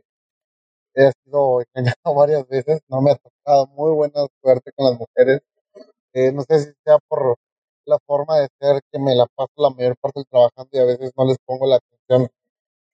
he 0.94 1.12
sido 1.24 1.60
engañado 1.74 1.94
varias 2.16 2.46
veces, 2.48 2.80
no 2.88 3.00
me 3.02 3.12
ha 3.12 3.16
tocado 3.16 3.66
muy 3.68 3.92
buena 3.92 4.26
suerte 4.42 4.72
con 4.76 4.86
las 4.90 4.98
mujeres. 4.98 5.40
Eh, 6.14 6.32
no 6.32 6.42
sé 6.42 6.60
si 6.60 6.72
sea 6.84 6.98
por 7.08 7.36
la 7.86 7.98
forma 8.06 8.38
de 8.40 8.48
ser 8.60 8.80
que 8.92 8.98
me 8.98 9.14
la 9.16 9.26
paso 9.36 9.52
la 9.56 9.70
mayor 9.70 9.96
parte 10.00 10.20
del 10.20 10.26
trabajando 10.28 10.70
y 10.72 10.78
a 10.78 10.84
veces 10.84 11.12
no 11.16 11.24
les 11.26 11.38
pongo 11.46 11.66
la 11.66 11.76
atención 11.76 12.28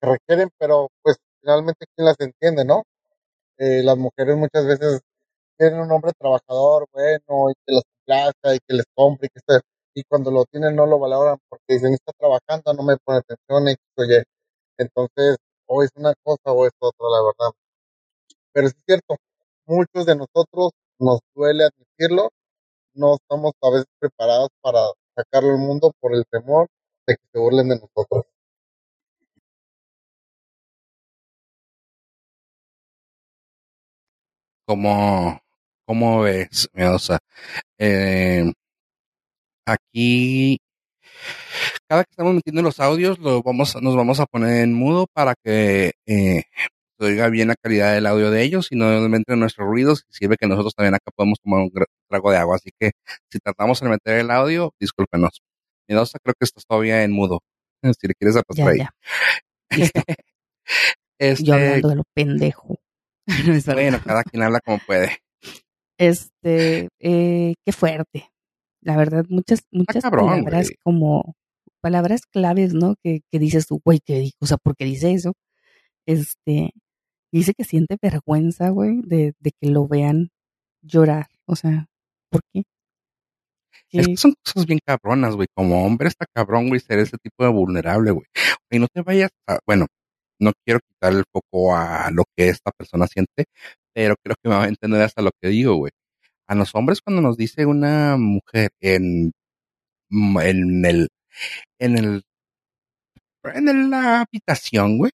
que 0.00 0.08
requieren, 0.10 0.50
pero 0.58 0.88
pues 1.02 1.16
finalmente 1.42 1.86
quién 1.96 2.06
las 2.06 2.16
entiende, 2.20 2.64
¿no? 2.64 2.84
Eh, 3.58 3.82
las 3.84 3.96
mujeres 3.98 4.36
muchas 4.36 4.66
veces 4.66 5.00
quieren 5.58 5.80
un 5.80 5.92
hombre 5.92 6.12
trabajador, 6.18 6.86
bueno, 6.92 7.50
y 7.50 7.54
que 7.66 7.74
las 7.74 7.84
complaza 8.06 8.56
y 8.56 8.58
que 8.66 8.74
les 8.74 8.86
compre 8.94 9.26
y 9.28 9.30
que 9.30 9.38
esté, 9.40 9.66
y 9.96 10.04
cuando 10.04 10.30
lo 10.30 10.44
tienen 10.44 10.76
no 10.76 10.86
lo 10.86 10.98
valoran 10.98 11.38
porque 11.48 11.64
dicen, 11.74 11.94
está 11.94 12.12
trabajando, 12.18 12.74
no 12.74 12.82
me 12.82 12.98
pone 12.98 13.20
atención, 13.20 13.68
y 13.68 13.76
oye, 13.96 14.24
entonces, 14.78 15.38
o 15.66 15.82
es 15.82 15.90
una 15.96 16.14
cosa 16.22 16.52
o 16.52 16.66
es 16.66 16.72
otra, 16.80 17.08
la 17.10 17.22
verdad. 17.22 17.52
Pero 18.52 18.66
es 18.68 18.74
cierto, 18.86 19.16
muchos 19.66 20.04
de 20.06 20.16
nosotros 20.16 20.72
nos 20.98 21.20
duele 21.34 21.64
admitirlo, 21.64 22.30
no 22.94 23.14
estamos 23.16 23.52
a 23.62 23.70
veces 23.70 23.86
preparados 23.98 24.50
para 24.62 24.80
sacarlo 25.16 25.52
al 25.52 25.58
mundo 25.58 25.92
por 26.00 26.14
el 26.14 26.24
temor 26.30 26.68
de 27.06 27.16
que 27.16 27.22
se 27.32 27.38
burlen 27.38 27.68
de 27.70 27.76
nosotros. 27.80 28.26
¿Cómo, 34.66 35.40
cómo 35.86 36.20
ves, 36.22 36.68
Miedosa? 36.74 37.18
Eh, 37.78 38.52
aquí, 39.66 40.58
cada 41.88 42.04
que 42.04 42.10
estamos 42.10 42.34
metiendo 42.34 42.62
los 42.62 42.80
audios, 42.80 43.18
lo 43.18 43.42
vamos, 43.42 43.80
nos 43.80 43.96
vamos 43.96 44.20
a 44.20 44.26
poner 44.26 44.62
en 44.62 44.72
mudo 44.72 45.06
para 45.12 45.34
que 45.42 45.92
eh, 46.06 46.42
se 46.98 47.04
oiga 47.04 47.28
bien 47.28 47.48
la 47.48 47.56
calidad 47.56 47.94
del 47.94 48.06
audio 48.06 48.30
de 48.30 48.42
ellos 48.42 48.68
y 48.70 48.76
no 48.76 48.92
entre 48.92 49.36
nuestros 49.36 49.66
ruidos 49.66 50.04
y 50.10 50.14
sirve 50.14 50.36
que 50.36 50.46
nosotros 50.46 50.74
también 50.74 50.94
acá 50.94 51.10
podemos 51.14 51.38
tomar 51.40 51.60
un 51.60 51.70
trago 52.08 52.30
de 52.30 52.38
agua. 52.38 52.56
Así 52.56 52.70
que 52.78 52.92
si 53.30 53.38
tratamos 53.38 53.80
de 53.80 53.88
meter 53.88 54.18
el 54.18 54.30
audio, 54.30 54.72
discúlpenos. 54.80 55.42
Miedosa, 55.88 56.18
creo 56.22 56.34
que 56.38 56.44
estás 56.44 56.64
todavía 56.66 57.02
en 57.04 57.12
mudo. 57.12 57.40
Si 57.82 58.08
le 58.08 58.14
quieres 58.14 58.36
apostar 58.36 58.68
ahí. 58.68 58.86
Este, 61.18 61.44
Yo 61.44 61.54
hablando 61.54 61.88
de 61.88 61.96
lo 61.96 62.02
pendejo. 62.12 62.78
bueno, 63.72 63.98
cada 64.04 64.22
quien 64.22 64.42
habla 64.42 64.60
como 64.60 64.78
puede. 64.80 65.16
Este, 65.96 66.88
eh, 67.00 67.54
qué 67.64 67.72
fuerte. 67.72 68.28
La 68.86 68.96
verdad, 68.96 69.24
muchas, 69.28 69.64
muchas 69.72 70.00
palabras 70.04 70.70
como 70.84 71.34
palabras 71.80 72.20
claves, 72.24 72.72
¿no? 72.72 72.94
Que, 73.02 73.22
que 73.32 73.40
dices 73.40 73.66
tú, 73.66 73.80
güey, 73.84 73.98
¿qué 73.98 74.20
dijo? 74.20 74.36
O 74.40 74.46
sea, 74.46 74.58
¿por 74.58 74.76
qué 74.76 74.84
dice 74.84 75.12
eso? 75.12 75.32
Este, 76.06 76.70
dice 77.32 77.52
que 77.52 77.64
siente 77.64 77.96
vergüenza, 78.00 78.68
güey, 78.70 79.00
de, 79.02 79.34
de 79.40 79.50
que 79.60 79.70
lo 79.70 79.88
vean 79.88 80.30
llorar. 80.82 81.26
O 81.46 81.56
sea, 81.56 81.86
¿por 82.30 82.42
qué? 82.52 82.62
Es 83.90 84.06
que 84.06 84.16
son 84.16 84.34
cosas 84.44 84.66
bien 84.66 84.78
cabronas, 84.86 85.34
güey. 85.34 85.48
Como 85.52 85.84
hombre 85.84 86.06
está 86.06 86.26
cabrón, 86.32 86.68
güey, 86.68 86.78
ser 86.80 87.00
ese 87.00 87.16
tipo 87.18 87.42
de 87.42 87.50
vulnerable, 87.50 88.12
güey. 88.12 88.26
Y 88.70 88.78
no 88.78 88.86
te 88.86 89.02
vayas 89.02 89.30
a, 89.48 89.58
bueno, 89.66 89.86
no 90.38 90.52
quiero 90.64 90.78
quitar 90.78 91.12
el 91.12 91.24
foco 91.32 91.74
a 91.74 92.08
lo 92.12 92.22
que 92.36 92.50
esta 92.50 92.70
persona 92.70 93.08
siente, 93.08 93.46
pero 93.92 94.14
creo 94.22 94.36
que 94.40 94.48
me 94.48 94.54
va 94.54 94.64
a 94.64 94.68
entender 94.68 95.02
hasta 95.02 95.22
lo 95.22 95.30
que 95.42 95.48
digo, 95.48 95.74
güey. 95.74 95.90
A 96.48 96.54
los 96.54 96.74
hombres 96.74 97.00
cuando 97.02 97.22
nos 97.22 97.36
dice 97.36 97.66
una 97.66 98.16
mujer 98.16 98.70
en, 98.80 99.32
mm, 100.10 100.40
en 100.40 100.84
el, 100.84 101.08
en 101.78 101.98
el, 101.98 102.24
en 103.44 103.90
la 103.90 104.20
habitación, 104.22 104.98
güey, 104.98 105.12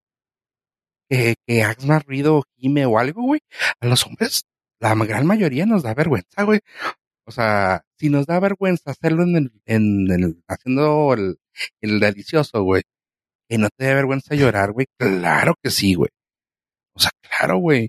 que, 1.09 1.35
que 1.47 1.63
hagas 1.63 1.85
más 1.87 2.05
ruido 2.05 2.39
o 2.39 2.45
gime 2.57 2.87
o 2.87 2.99
algo, 2.99 3.23
güey, 3.23 3.41
a 3.81 3.87
los 3.87 4.07
hombres, 4.07 4.45
la 4.81 4.95
gran 4.95 5.27
mayoría 5.27 5.67
nos 5.67 5.83
da 5.83 5.95
vergüenza, 5.95 6.43
güey. 6.45 6.61
O 7.27 7.31
sea, 7.33 7.85
si 7.99 8.11
nos 8.11 8.27
da 8.27 8.41
vergüenza 8.41 8.91
hacerlo 8.91 9.23
en 9.25 9.37
el, 9.37 9.53
en 9.67 10.11
el, 10.11 10.43
haciendo 10.49 11.15
el, 11.15 11.39
el 11.81 12.01
delicioso, 12.01 12.63
güey, 12.65 12.83
que 13.49 13.59
no 13.59 13.69
te 13.77 13.87
dé 13.87 13.95
vergüenza 13.95 14.35
llorar, 14.35 14.73
güey. 14.73 14.87
Claro 14.99 15.55
que 15.63 15.71
sí, 15.71 15.95
güey. 15.95 16.11
O 16.95 17.01
sea, 17.01 17.11
claro, 17.23 17.59
güey. 17.59 17.89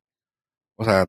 O 0.77 0.85
sea, 0.85 1.05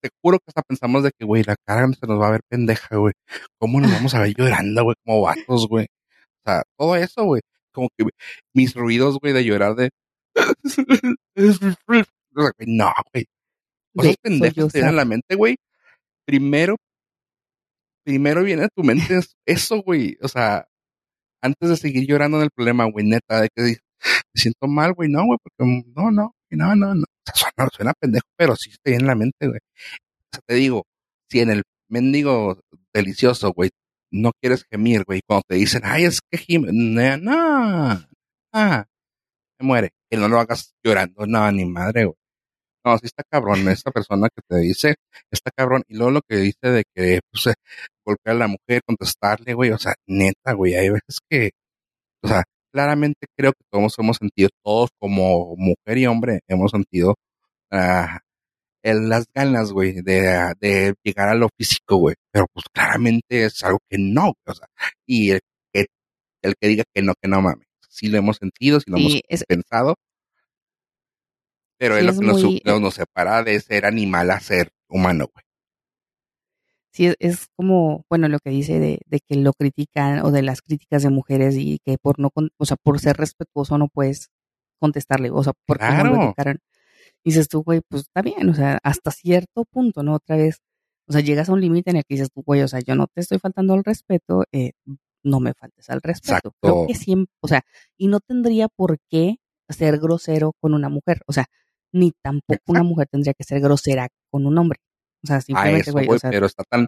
te 0.00 0.10
juro 0.22 0.38
que 0.38 0.44
hasta 0.48 0.62
pensamos 0.62 1.02
de 1.02 1.10
que, 1.18 1.24
güey, 1.24 1.42
la 1.44 1.56
cara 1.66 1.86
se 1.92 2.06
nos 2.06 2.20
va 2.20 2.28
a 2.28 2.32
ver 2.32 2.42
pendeja, 2.48 2.96
güey. 2.96 3.14
¿Cómo 3.58 3.80
nos 3.80 3.90
vamos 3.90 4.14
a 4.14 4.20
ver 4.20 4.34
llorando, 4.36 4.84
güey, 4.84 4.96
como 5.04 5.22
vatos, 5.22 5.68
güey? 5.68 5.86
O 6.44 6.50
sea, 6.50 6.62
todo 6.76 6.96
eso, 6.96 7.24
güey. 7.24 7.42
Como 7.72 7.88
que 7.96 8.04
mis 8.54 8.74
ruidos, 8.74 9.18
güey, 9.20 9.32
de 9.32 9.44
llorar 9.44 9.74
de... 9.74 9.90
no, 12.66 12.92
güey. 13.12 13.26
Cosas 13.94 14.16
pendejas 14.22 14.72
te 14.72 14.78
vienen 14.78 14.94
a 14.94 14.96
la 14.96 15.04
mente, 15.04 15.34
güey. 15.34 15.56
Primero, 16.24 16.76
primero 18.04 18.42
viene 18.42 18.64
a 18.64 18.68
tu 18.68 18.82
mente 18.82 19.20
eso, 19.46 19.82
güey. 19.82 20.16
O 20.22 20.28
sea, 20.28 20.66
antes 21.42 21.68
de 21.68 21.76
seguir 21.76 22.06
llorando 22.06 22.38
en 22.38 22.44
el 22.44 22.50
problema, 22.50 22.84
güey, 22.84 23.06
neta, 23.06 23.40
de 23.42 23.48
que 23.54 23.62
me 23.62 24.40
siento 24.40 24.66
mal, 24.68 24.94
güey, 24.94 25.08
no, 25.08 25.24
güey, 25.26 25.38
porque 25.42 25.64
mm, 25.64 25.92
no, 25.94 26.10
no, 26.10 26.34
no, 26.50 26.76
no, 26.76 26.94
no. 26.94 27.04
Suena, 27.72 27.92
pendejo, 27.94 28.26
pero 28.36 28.56
sí 28.56 28.70
estoy 28.70 28.94
en 28.94 29.06
la 29.06 29.14
mente, 29.14 29.46
güey. 29.46 29.58
O 29.58 30.28
sea, 30.32 30.40
te 30.46 30.54
digo, 30.54 30.84
si 31.30 31.40
en 31.40 31.50
el 31.50 31.62
mendigo 31.88 32.60
delicioso, 32.94 33.52
güey, 33.52 33.70
no 34.10 34.32
quieres 34.40 34.64
gemir, 34.70 35.04
güey, 35.04 35.22
cuando 35.26 35.44
te 35.48 35.56
dicen, 35.56 35.82
ay, 35.84 36.04
es 36.04 36.20
que 36.30 36.38
gime, 36.38 36.68
no, 36.72 37.18
no, 37.18 38.06
me 38.52 39.66
muere, 39.66 39.90
que 40.10 40.18
no 40.18 40.28
lo 40.28 40.38
hagas 40.38 40.74
llorando, 40.84 41.26
no, 41.26 41.50
ni 41.52 41.64
madre, 41.64 42.04
güey. 42.06 42.16
No, 42.84 42.98
sí 42.98 43.06
está 43.06 43.22
cabrón, 43.30 43.68
esa 43.68 43.92
persona 43.92 44.28
que 44.34 44.42
te 44.48 44.58
dice, 44.60 44.96
está 45.30 45.50
cabrón, 45.56 45.84
y 45.88 45.96
luego 45.96 46.10
lo 46.12 46.22
que 46.22 46.36
dice 46.36 46.68
de 46.68 46.84
que, 46.94 47.20
pues, 47.30 47.54
golpear 48.04 48.36
a 48.36 48.38
la 48.40 48.48
mujer, 48.48 48.82
contestarle, 48.84 49.54
güey, 49.54 49.70
o 49.70 49.78
sea, 49.78 49.94
neta, 50.06 50.52
güey, 50.54 50.74
hay 50.74 50.90
veces 50.90 51.18
que, 51.30 51.50
o 52.22 52.28
sea, 52.28 52.44
claramente 52.72 53.26
creo 53.36 53.52
que 53.52 53.64
todos 53.70 53.98
hemos 53.98 54.16
sentido, 54.16 54.48
todos 54.64 54.90
como 54.98 55.54
mujer 55.56 55.98
y 55.98 56.06
hombre, 56.06 56.40
hemos 56.48 56.70
sentido 56.70 57.16
uh, 57.70 58.18
las 58.82 59.26
ganas, 59.32 59.72
güey, 59.72 60.02
de, 60.02 60.54
de, 60.60 60.94
llegar 61.04 61.28
a 61.28 61.34
lo 61.34 61.48
físico, 61.56 61.96
güey. 61.96 62.16
Pero 62.32 62.46
pues 62.52 62.64
claramente 62.72 63.44
es 63.44 63.62
algo 63.62 63.78
que 63.88 63.98
no, 63.98 64.32
o 64.44 64.54
sea, 64.54 64.66
y 65.06 65.30
el 65.30 65.40
que, 65.72 65.86
el 66.42 66.54
que 66.60 66.68
diga 66.68 66.84
que 66.92 67.02
no, 67.02 67.14
que 67.20 67.28
no 67.28 67.40
mames. 67.42 67.66
Sí 67.88 68.08
lo 68.08 68.18
hemos 68.18 68.38
sentido, 68.38 68.80
sí 68.80 68.90
lo 68.90 68.96
hemos 68.96 69.20
pensado. 69.46 69.96
Pero 71.78 71.96
es 71.96 72.04
lo 72.04 72.12
que 72.18 72.26
nos, 72.26 72.80
nos 72.80 72.94
separa 72.94 73.42
de 73.42 73.60
ser 73.60 73.86
animal 73.86 74.30
a 74.30 74.40
ser 74.40 74.70
humano, 74.88 75.28
güey 75.32 75.44
sí 76.92 77.12
es, 77.18 77.48
como, 77.56 78.04
bueno, 78.08 78.28
lo 78.28 78.38
que 78.38 78.50
dice 78.50 78.78
de, 78.78 79.00
de, 79.06 79.20
que 79.20 79.36
lo 79.36 79.52
critican 79.52 80.20
o 80.24 80.30
de 80.30 80.42
las 80.42 80.62
críticas 80.62 81.02
de 81.02 81.10
mujeres 81.10 81.56
y 81.56 81.78
que 81.84 81.96
por 81.98 82.18
no, 82.18 82.30
o 82.34 82.64
sea, 82.64 82.76
por 82.76 83.00
ser 83.00 83.16
respetuoso 83.16 83.78
no 83.78 83.88
puedes 83.88 84.30
contestarle, 84.78 85.30
o 85.30 85.42
sea, 85.42 85.54
porque 85.66 85.86
no 85.86 86.04
lo 86.04 86.22
educaron. 86.22 86.58
Dices 87.24 87.48
tú, 87.48 87.62
güey, 87.62 87.80
pues 87.88 88.02
está 88.02 88.20
bien, 88.22 88.48
o 88.48 88.54
sea, 88.54 88.78
hasta 88.82 89.10
cierto 89.10 89.64
punto, 89.64 90.02
¿no? 90.02 90.14
Otra 90.14 90.36
vez, 90.36 90.58
o 91.06 91.12
sea, 91.12 91.20
llegas 91.20 91.48
a 91.48 91.52
un 91.52 91.60
límite 91.60 91.90
en 91.90 91.98
el 91.98 92.04
que 92.04 92.14
dices 92.14 92.30
tú, 92.34 92.42
güey, 92.44 92.62
o 92.62 92.68
sea, 92.68 92.80
yo 92.80 92.94
no 92.94 93.06
te 93.06 93.20
estoy 93.20 93.38
faltando 93.38 93.74
al 93.74 93.84
respeto, 93.84 94.44
eh, 94.52 94.72
no 95.22 95.40
me 95.40 95.54
faltes 95.54 95.88
al 95.88 96.02
respeto. 96.02 96.52
Creo 96.60 96.86
que 96.86 96.94
siempre, 96.94 97.32
o 97.40 97.48
sea, 97.48 97.62
y 97.96 98.08
no 98.08 98.20
tendría 98.20 98.68
por 98.68 98.98
qué 99.08 99.36
ser 99.68 99.98
grosero 99.98 100.52
con 100.60 100.74
una 100.74 100.88
mujer, 100.88 101.22
o 101.26 101.32
sea, 101.32 101.46
ni 101.92 102.12
tampoco 102.22 102.60
una 102.66 102.82
mujer 102.82 103.08
tendría 103.10 103.34
que 103.34 103.44
ser 103.44 103.60
grosera 103.60 104.08
con 104.30 104.46
un 104.46 104.58
hombre. 104.58 104.80
O 105.22 105.26
sea, 105.26 105.40
simplemente, 105.40 105.90
güey. 105.90 106.08
pero 106.30 106.46
está 106.46 106.64
tan, 106.64 106.86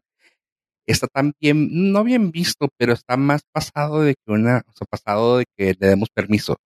está 0.87 1.07
tan 1.07 1.33
bien, 1.41 1.93
no 1.93 2.05
bien 2.05 2.31
visto, 2.31 2.69
pero 2.77 2.93
está 2.93 3.17
más 3.17 3.43
pasado 3.53 4.03
de 4.03 4.15
que 4.15 4.33
una, 4.33 4.63
o 4.67 4.73
sea, 4.73 4.87
pasado 4.91 5.39
de 5.39 5.45
que 5.57 5.75
le 5.79 5.89
demos 5.89 6.09
permiso 6.15 6.57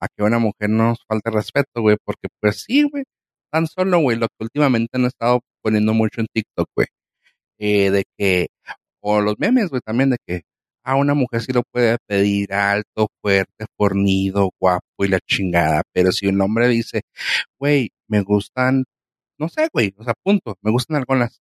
a 0.00 0.08
que 0.08 0.22
una 0.22 0.38
mujer 0.38 0.70
nos 0.70 1.04
falte 1.06 1.30
respeto, 1.30 1.82
güey, 1.82 1.96
porque 2.04 2.28
pues 2.40 2.62
sí, 2.62 2.84
güey, 2.84 3.04
tan 3.50 3.66
solo, 3.66 4.00
güey, 4.00 4.16
lo 4.18 4.28
que 4.28 4.44
últimamente 4.44 4.98
han 4.98 5.06
estado 5.06 5.40
poniendo 5.62 5.94
mucho 5.94 6.20
en 6.20 6.28
TikTok, 6.32 6.68
güey, 6.74 6.88
eh, 7.58 7.90
de 7.90 8.04
que, 8.16 8.48
o 9.00 9.20
los 9.20 9.36
memes, 9.38 9.70
güey, 9.70 9.82
también 9.84 10.10
de 10.10 10.18
que 10.26 10.42
a 10.84 10.96
una 10.96 11.14
mujer 11.14 11.42
sí 11.42 11.52
lo 11.52 11.62
puede 11.72 11.98
pedir 12.06 12.52
alto, 12.54 13.08
fuerte, 13.20 13.66
fornido, 13.76 14.50
guapo 14.60 15.04
y 15.04 15.08
la 15.08 15.20
chingada, 15.20 15.82
pero 15.92 16.12
si 16.12 16.28
un 16.28 16.40
hombre 16.40 16.68
dice, 16.68 17.02
güey, 17.58 17.90
me 18.08 18.22
gustan 18.22 18.84
no 19.38 19.48
sé, 19.48 19.68
güey, 19.72 19.94
o 19.96 20.04
sea, 20.04 20.14
punto, 20.22 20.56
me 20.62 20.70
gustan 20.70 20.96
algunas. 20.96 21.40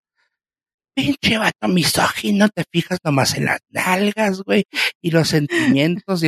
Pinche 0.95 1.38
vato 1.38 1.68
misógino, 1.68 2.50
te 2.50 2.64
fijas 2.72 2.98
nomás 3.04 3.38
en 3.38 3.45
las 3.45 3.60
nalgas, 3.70 4.41
güey, 4.41 4.64
y 5.02 5.12
los 5.12 5.28
sentimientos, 5.28 6.22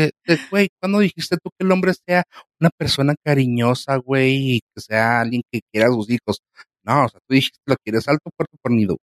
güey, 0.51 0.69
¿cuándo 0.79 0.99
dijiste 0.99 1.37
tú 1.37 1.49
que 1.57 1.65
el 1.65 1.71
hombre 1.71 1.93
sea 1.93 2.23
una 2.59 2.69
persona 2.77 3.15
cariñosa, 3.23 3.95
güey, 3.97 4.55
y 4.55 4.59
que 4.59 4.81
sea 4.81 5.21
alguien 5.21 5.41
que 5.51 5.61
quiera 5.71 5.87
a 5.87 5.91
sus 5.91 6.09
hijos? 6.11 6.41
No, 6.83 7.05
o 7.05 7.09
sea, 7.09 7.19
tú 7.27 7.33
dijiste 7.33 7.59
lo 7.65 7.75
quieres 7.77 8.07
alto, 8.07 8.29
puerto, 8.35 8.57
fornido, 8.61 8.97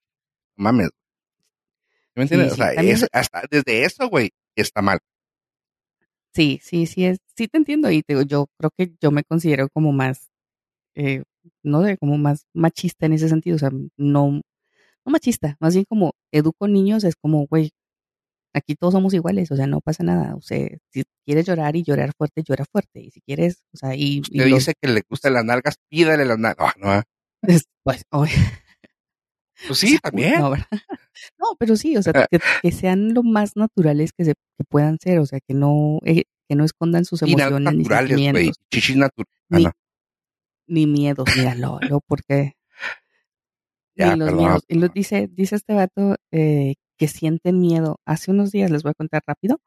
no 0.56 0.64
mames. 0.64 0.90
¿Me 2.14 2.22
entiendes? 2.24 2.52
o 2.52 2.56
sea, 2.56 2.72
hasta 3.12 3.42
desde 3.50 3.84
eso, 3.84 4.08
güey, 4.08 4.30
está 4.54 4.82
mal. 4.82 4.98
Sí, 6.34 6.60
sí, 6.62 6.86
sí, 6.86 7.04
es, 7.04 7.18
sí 7.36 7.46
te 7.48 7.58
entiendo 7.58 7.90
y 7.90 8.02
te, 8.02 8.14
yo 8.26 8.48
creo 8.58 8.70
que 8.76 8.92
yo 9.00 9.10
me 9.10 9.22
considero 9.24 9.68
como 9.68 9.92
más 9.92 10.30
eh, 10.96 11.22
no 11.62 11.84
sé, 11.84 11.96
como 11.98 12.18
más 12.18 12.46
machista 12.54 13.06
en 13.06 13.14
ese 13.14 13.28
sentido, 13.28 13.56
o 13.56 13.58
sea, 13.58 13.70
no, 13.96 14.40
no 15.04 15.12
machista, 15.12 15.56
más 15.60 15.74
bien 15.74 15.84
como 15.88 16.12
educo 16.32 16.68
niños, 16.68 17.04
es 17.04 17.16
como, 17.16 17.46
güey, 17.46 17.70
Aquí 18.56 18.76
todos 18.76 18.94
somos 18.94 19.12
iguales, 19.14 19.50
o 19.50 19.56
sea, 19.56 19.66
no 19.66 19.80
pasa 19.80 20.04
nada. 20.04 20.36
O 20.36 20.40
sea, 20.40 20.68
si 20.90 21.02
quieres 21.26 21.44
llorar 21.44 21.74
y 21.74 21.82
llorar 21.82 22.12
fuerte, 22.16 22.44
llora 22.44 22.64
fuerte. 22.64 23.00
Y 23.00 23.10
si 23.10 23.20
quieres, 23.20 23.64
o 23.72 23.76
sea, 23.76 23.96
y... 23.96 24.22
y 24.30 24.44
dice 24.44 24.74
que 24.80 24.88
le 24.88 25.02
gustan 25.10 25.32
las 25.32 25.44
nalgas, 25.44 25.74
pídale 25.88 26.24
las 26.24 26.38
nalgas. 26.38 26.72
No, 26.78 26.94
no. 26.94 27.02
Pues, 27.82 28.04
oh. 28.12 28.24
pues 29.66 29.78
sí, 29.78 29.98
también. 29.98 30.38
No, 30.38 30.50
no, 31.38 31.56
pero 31.58 31.74
sí, 31.76 31.96
o 31.96 32.02
sea, 32.02 32.12
que, 32.12 32.38
que, 32.62 32.72
sean 32.72 33.12
lo 33.12 33.24
más 33.24 33.56
naturales 33.56 34.12
que, 34.16 34.24
se, 34.24 34.34
que 34.56 34.64
puedan 34.68 34.98
ser, 35.00 35.18
o 35.18 35.26
sea, 35.26 35.40
que 35.40 35.52
no, 35.52 35.98
eh, 36.04 36.22
que 36.48 36.54
no 36.54 36.64
escondan 36.64 37.04
sus 37.04 37.22
emociones 37.22 37.74
ni 37.74 37.84
sentimientos. 37.84 38.56
Chichis 38.70 38.96
naturales. 38.96 39.72
Ni, 40.66 40.86
ni 40.86 40.92
miedos, 40.92 41.28
míralo, 41.36 41.78
¿no? 41.88 42.00
porque 42.06 42.54
ya, 43.96 44.16
los 44.16 44.32
miedos. 44.32 44.64
Y 44.68 44.74
lo 44.76 44.88
dice, 44.88 45.28
dice 45.30 45.56
este 45.56 45.74
vato 45.74 46.16
eh, 46.32 46.74
que 46.98 47.08
sienten 47.08 47.60
miedo. 47.60 47.98
Hace 48.06 48.30
unos 48.30 48.52
días, 48.52 48.70
les 48.70 48.82
voy 48.82 48.90
a 48.90 48.94
contar 48.94 49.22
rápido, 49.26 49.60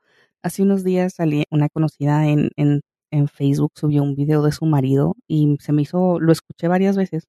hace 0.44 0.64
unos 0.64 0.84
días 0.84 1.14
salí 1.16 1.46
una 1.52 1.70
conocida 1.70 2.28
en, 2.28 2.50
en, 2.56 2.82
en 3.12 3.28
Facebook, 3.28 3.72
subió 3.76 4.04
un 4.04 4.16
video 4.16 4.42
de 4.44 4.52
su 4.52 4.66
marido 4.66 5.16
y 5.28 5.58
se 5.60 5.74
me 5.74 5.84
hizo, 5.84 6.20
lo 6.20 6.32
escuché 6.32 6.68
varias 6.68 6.98
veces, 6.98 7.28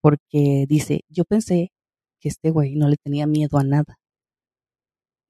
porque 0.00 0.66
dice, 0.68 1.02
yo 1.08 1.24
pensé 1.24 1.72
que 2.20 2.28
este 2.28 2.50
güey 2.50 2.76
no 2.76 2.88
le 2.88 2.96
tenía 2.96 3.26
miedo 3.26 3.58
a 3.58 3.64
nada. 3.64 3.96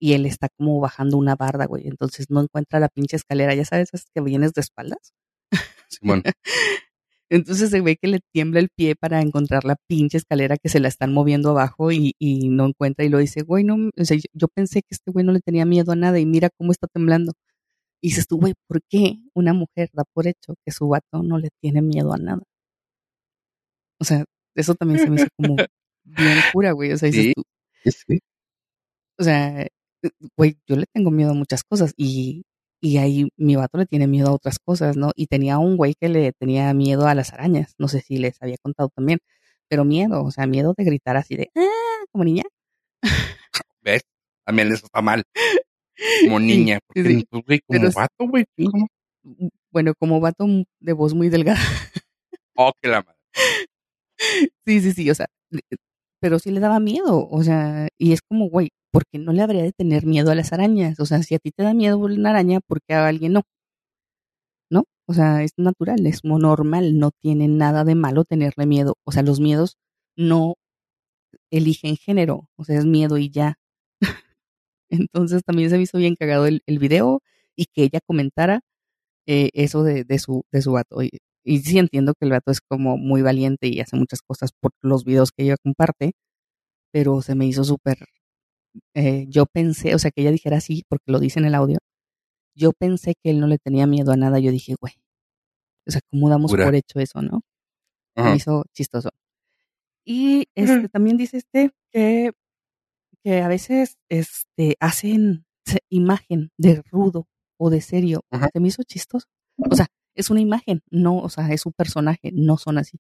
Y 0.01 0.15
él 0.15 0.27
está 0.27 0.49
como 0.57 0.81
bajando 0.81 1.19
una 1.19 1.37
barda, 1.37 1.67
güey. 1.67 1.87
Entonces 1.87 2.31
no 2.31 2.41
encuentra 2.41 2.81
la 2.81 2.89
pinche 2.89 3.17
escalera. 3.17 3.55
Ya 3.55 3.67
sabes, 3.67 3.91
es 3.93 4.07
que 4.15 4.23
vienes 4.23 4.55
de 4.55 4.63
espaldas. 4.63 5.13
Simón. 5.89 6.23
Entonces 7.31 7.71
se 7.71 7.81
ve 7.81 7.97
que 7.97 8.09
le 8.09 8.21
tiembla 8.33 8.59
el 8.59 8.71
pie 8.77 8.97
para 8.97 9.23
encontrar 9.23 9.65
la 9.65 9.77
pinche 9.89 10.19
escalera 10.19 10.57
que 10.57 10.69
se 10.69 10.81
la 10.81 10.89
están 10.89 11.13
moviendo 11.13 11.51
abajo 11.51 11.93
y, 11.93 12.15
y 12.19 12.49
no 12.49 12.67
encuentra 12.67 13.05
y 13.05 13.09
lo 13.09 13.19
dice, 13.19 13.43
güey, 13.43 13.63
no, 13.63 13.77
o 13.97 14.05
sea, 14.05 14.19
yo, 14.33 14.49
pensé 14.49 14.83
que 14.83 14.89
este 14.91 15.13
güey 15.13 15.25
no 15.25 15.33
le 15.33 15.41
tenía 15.41 15.65
miedo 15.65 15.93
a 15.93 15.97
nada 15.97 16.19
y 16.19 16.27
mira 16.27 16.51
cómo 16.59 16.73
está 16.73 16.89
temblando. 16.89 17.33
Y 18.03 18.09
dices 18.09 18.27
tú, 18.27 18.39
güey, 18.39 18.55
¿por 18.69 18.81
qué 18.89 19.19
una 19.35 19.55
mujer 19.55 19.91
da 19.93 20.05
por 20.13 20.27
hecho 20.27 20.55
que 20.65 20.73
su 20.73 20.89
vato 20.89 21.23
no 21.23 21.39
le 21.39 21.51
tiene 21.61 21.83
miedo 21.83 22.13
a 22.13 22.19
nada? 22.19 22.43
O 24.01 24.05
sea, 24.05 24.25
eso 24.57 24.75
también 24.75 25.01
se 25.01 25.11
me 25.11 25.17
hizo 25.17 25.29
como 25.37 25.57
bien 26.05 26.39
cura, 26.53 26.73
güey. 26.73 26.93
O 26.93 26.99
sea, 26.99 27.09
dices 27.11 27.35
tú. 27.35 27.43
Sí. 27.85 28.21
O 29.19 29.25
sea, 29.25 29.67
güey, 30.37 30.57
yo 30.67 30.77
le 30.77 30.87
tengo 30.93 31.11
miedo 31.11 31.31
a 31.33 31.35
muchas 31.35 31.63
cosas 31.63 31.93
y 31.97 32.43
y 32.81 32.97
ahí 32.97 33.29
mi 33.37 33.57
vato 33.57 33.79
le 33.79 33.87
tiene 33.87 34.07
miedo 34.07 34.29
a 34.29 34.35
otras 34.35 34.59
cosas, 34.59 34.97
¿no? 34.97 35.11
Y 35.15 35.27
tenía 35.27 35.59
un 35.59 35.77
güey 35.77 35.95
que 35.95 36.09
le 36.09 36.33
tenía 36.33 36.73
miedo 36.75 37.07
a 37.07 37.15
las 37.15 37.33
arañas, 37.33 37.75
no 37.79 37.89
sé 37.89 38.01
si 38.01 38.19
les 38.19 38.41
había 38.43 38.57
contado 38.59 38.89
también, 38.89 39.19
pero 39.69 39.85
miedo, 39.85 40.25
o 40.25 40.31
sea, 40.31 40.47
miedo 40.47 40.75
de 40.77 40.85
gritar 40.85 41.17
así 41.17 41.37
de, 41.37 41.51
ah, 41.57 42.05
como 42.11 42.25
niña. 42.25 42.45
¿Ves? 43.83 44.03
También 44.45 44.73
eso 44.73 44.87
está 44.87 45.03
mal. 45.03 45.23
Como 46.25 46.41
niña, 46.41 46.81
porque 46.87 47.05
sí, 47.05 47.27
pues, 47.31 47.45
güey, 47.47 47.61
como 47.67 47.93
vato, 47.93 48.27
güey. 48.27 48.45
Bueno, 49.71 49.95
como 49.99 50.21
vato 50.21 50.47
de 50.81 50.93
voz 50.93 51.15
muy 51.15 51.29
delgada. 51.29 51.61
Oh, 52.57 52.73
que 52.81 52.89
la 52.89 53.03
madre. 53.03 53.19
Sí, 54.67 54.81
sí, 54.83 54.93
sí, 54.93 55.11
o 55.11 55.15
sea, 55.15 55.27
pero 56.21 56.39
sí 56.39 56.51
le 56.51 56.61
daba 56.61 56.81
miedo, 56.81 57.29
o 57.31 57.43
sea, 57.43 57.89
y 57.99 58.13
es 58.13 58.23
como, 58.23 58.49
güey, 58.51 58.71
porque 58.93 59.19
no 59.19 59.33
le 59.33 59.43
habría 59.43 59.63
de 59.63 59.73
tener 59.73 60.07
miedo 60.07 60.31
a 60.31 60.35
las 60.35 60.53
arañas. 60.53 61.01
O 61.01 61.07
sea, 61.07 61.23
si 61.23 61.35
a 61.35 61.39
ti 61.39 61.51
te 61.53 61.63
da 61.63 61.75
miedo 61.75 61.99
una 61.99 62.31
araña, 62.31 62.61
¿por 62.61 62.81
qué 62.83 62.95
a 62.95 63.07
alguien 63.09 63.33
no? 63.33 63.43
¿No? 64.71 64.85
O 65.07 65.15
sea, 65.15 65.43
es 65.43 65.53
natural, 65.57 66.07
es 66.07 66.25
normal, 66.25 66.99
no 66.99 67.11
tiene 67.11 67.49
nada 67.49 67.85
de 67.85 67.95
malo 67.95 68.25
tenerle 68.25 68.67
miedo. 68.67 68.97
O 69.05 69.13
sea, 69.13 69.23
los 69.23 69.41
miedos 69.41 69.77
no 70.17 70.57
eligen 71.51 71.97
género, 71.97 72.49
o 72.57 72.65
sea, 72.65 72.79
es 72.79 72.87
miedo 72.87 73.19
y 73.19 73.31
ya. 73.31 73.57
Entonces 74.91 75.43
también 75.45 75.71
se 75.71 75.77
me 75.77 75.85
hizo 75.85 75.99
bien 75.99 76.17
cagado 76.17 76.47
el, 76.47 76.63
video 76.81 77.23
y 77.57 77.67
que 77.67 77.85
ella 77.85 78.01
comentara 78.07 78.63
eh, 79.27 79.51
eso 79.55 79.85
de, 79.85 80.05
de, 80.05 80.19
su, 80.19 80.45
de 80.53 80.63
su 80.63 80.73
vato. 80.73 80.99
Y 81.45 81.61
sí 81.61 81.79
entiendo 81.79 82.15
que 82.15 82.27
el 82.27 82.33
vato 82.33 82.51
es 82.51 82.61
como 82.61 82.97
muy 82.97 83.23
valiente 83.23 83.69
y 83.69 83.81
hace 83.81 83.97
muchas 83.97 84.23
cosas 84.23 84.51
por 84.53 84.73
los 84.83 85.05
videos 85.05 85.33
que 85.33 85.45
ella 85.45 85.57
comparte, 85.63 86.13
pero 86.93 87.23
se 87.23 87.35
me 87.35 87.47
hizo 87.47 87.65
súper 87.65 87.99
eh, 88.95 89.27
yo 89.29 89.47
pensé, 89.47 89.95
o 89.95 89.99
sea, 89.99 90.11
que 90.11 90.23
ella 90.23 90.31
dijera 90.31 90.59
así, 90.59 90.85
porque 90.89 91.11
lo 91.11 91.19
dice 91.19 91.41
en 91.41 91.47
el 91.47 91.55
audio, 91.55 91.79
yo 92.55 92.73
pensé 92.73 93.15
que 93.23 93.31
él 93.31 93.41
no 93.41 93.47
le 93.47 93.59
tenía 93.59 93.87
miedo 93.87 94.13
a 94.13 94.17
nada, 94.17 94.39
yo 94.39 94.51
dije, 94.51 94.75
güey, 94.81 94.95
o 95.87 95.91
sea, 95.91 96.01
¿cómo 96.11 96.29
damos 96.29 96.53
por 96.53 96.75
hecho 96.75 97.01
eso, 97.01 97.23
no? 97.23 97.43
Me 98.17 98.37
hizo 98.37 98.65
chistoso. 98.75 99.11
Y 100.05 100.47
este, 100.55 100.89
también 100.89 101.17
dice 101.17 101.39
este 101.39 101.71
que, 101.91 102.33
que 103.23 103.41
a 103.41 103.49
veces 103.49 103.97
este, 104.09 104.77
hacen 104.79 105.47
imagen 105.89 106.51
de 106.59 106.83
rudo 106.91 107.27
o 107.59 107.71
de 107.71 107.81
serio. 107.81 108.23
Se 108.53 108.61
me 108.61 108.69
hizo 108.69 108.83
chistoso. 108.83 109.27
O 109.57 109.75
sea, 109.75 109.87
es 110.15 110.31
una 110.31 110.41
imagen, 110.41 110.83
no, 110.91 111.19
o 111.19 111.29
sea, 111.29 111.49
es 111.53 111.67
un 111.67 111.73
personaje, 111.73 112.31
no 112.33 112.57
son 112.57 112.79
así. 112.79 112.99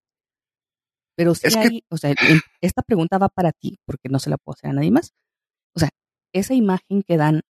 Pero 1.16 1.34
sí 1.34 1.48
hay, 1.58 1.84
o 1.90 1.96
sea, 1.96 2.14
esta 2.60 2.82
pregunta 2.82 3.18
va 3.18 3.28
para 3.28 3.52
ti, 3.52 3.78
porque 3.84 4.08
no 4.08 4.18
se 4.18 4.30
la 4.30 4.38
puedo 4.38 4.54
hacer 4.54 4.70
a 4.70 4.72
nadie 4.74 4.90
más. 4.90 5.12
O 5.74 5.80
sea, 5.80 5.90
esa 6.32 6.54
imagen 6.54 7.02
que 7.06 7.16
dan 7.16 7.42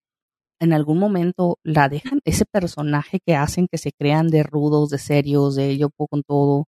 en 0.60 0.72
algún 0.72 0.98
momento 0.98 1.58
la 1.62 1.88
dejan, 1.88 2.20
ese 2.24 2.44
personaje 2.44 3.20
que 3.24 3.36
hacen 3.36 3.68
que 3.70 3.78
se 3.78 3.92
crean 3.92 4.28
de 4.28 4.42
rudos, 4.42 4.90
de 4.90 4.98
serios, 4.98 5.54
de 5.54 5.76
yo 5.78 5.90
puedo 5.90 6.08
con 6.08 6.22
todo. 6.22 6.66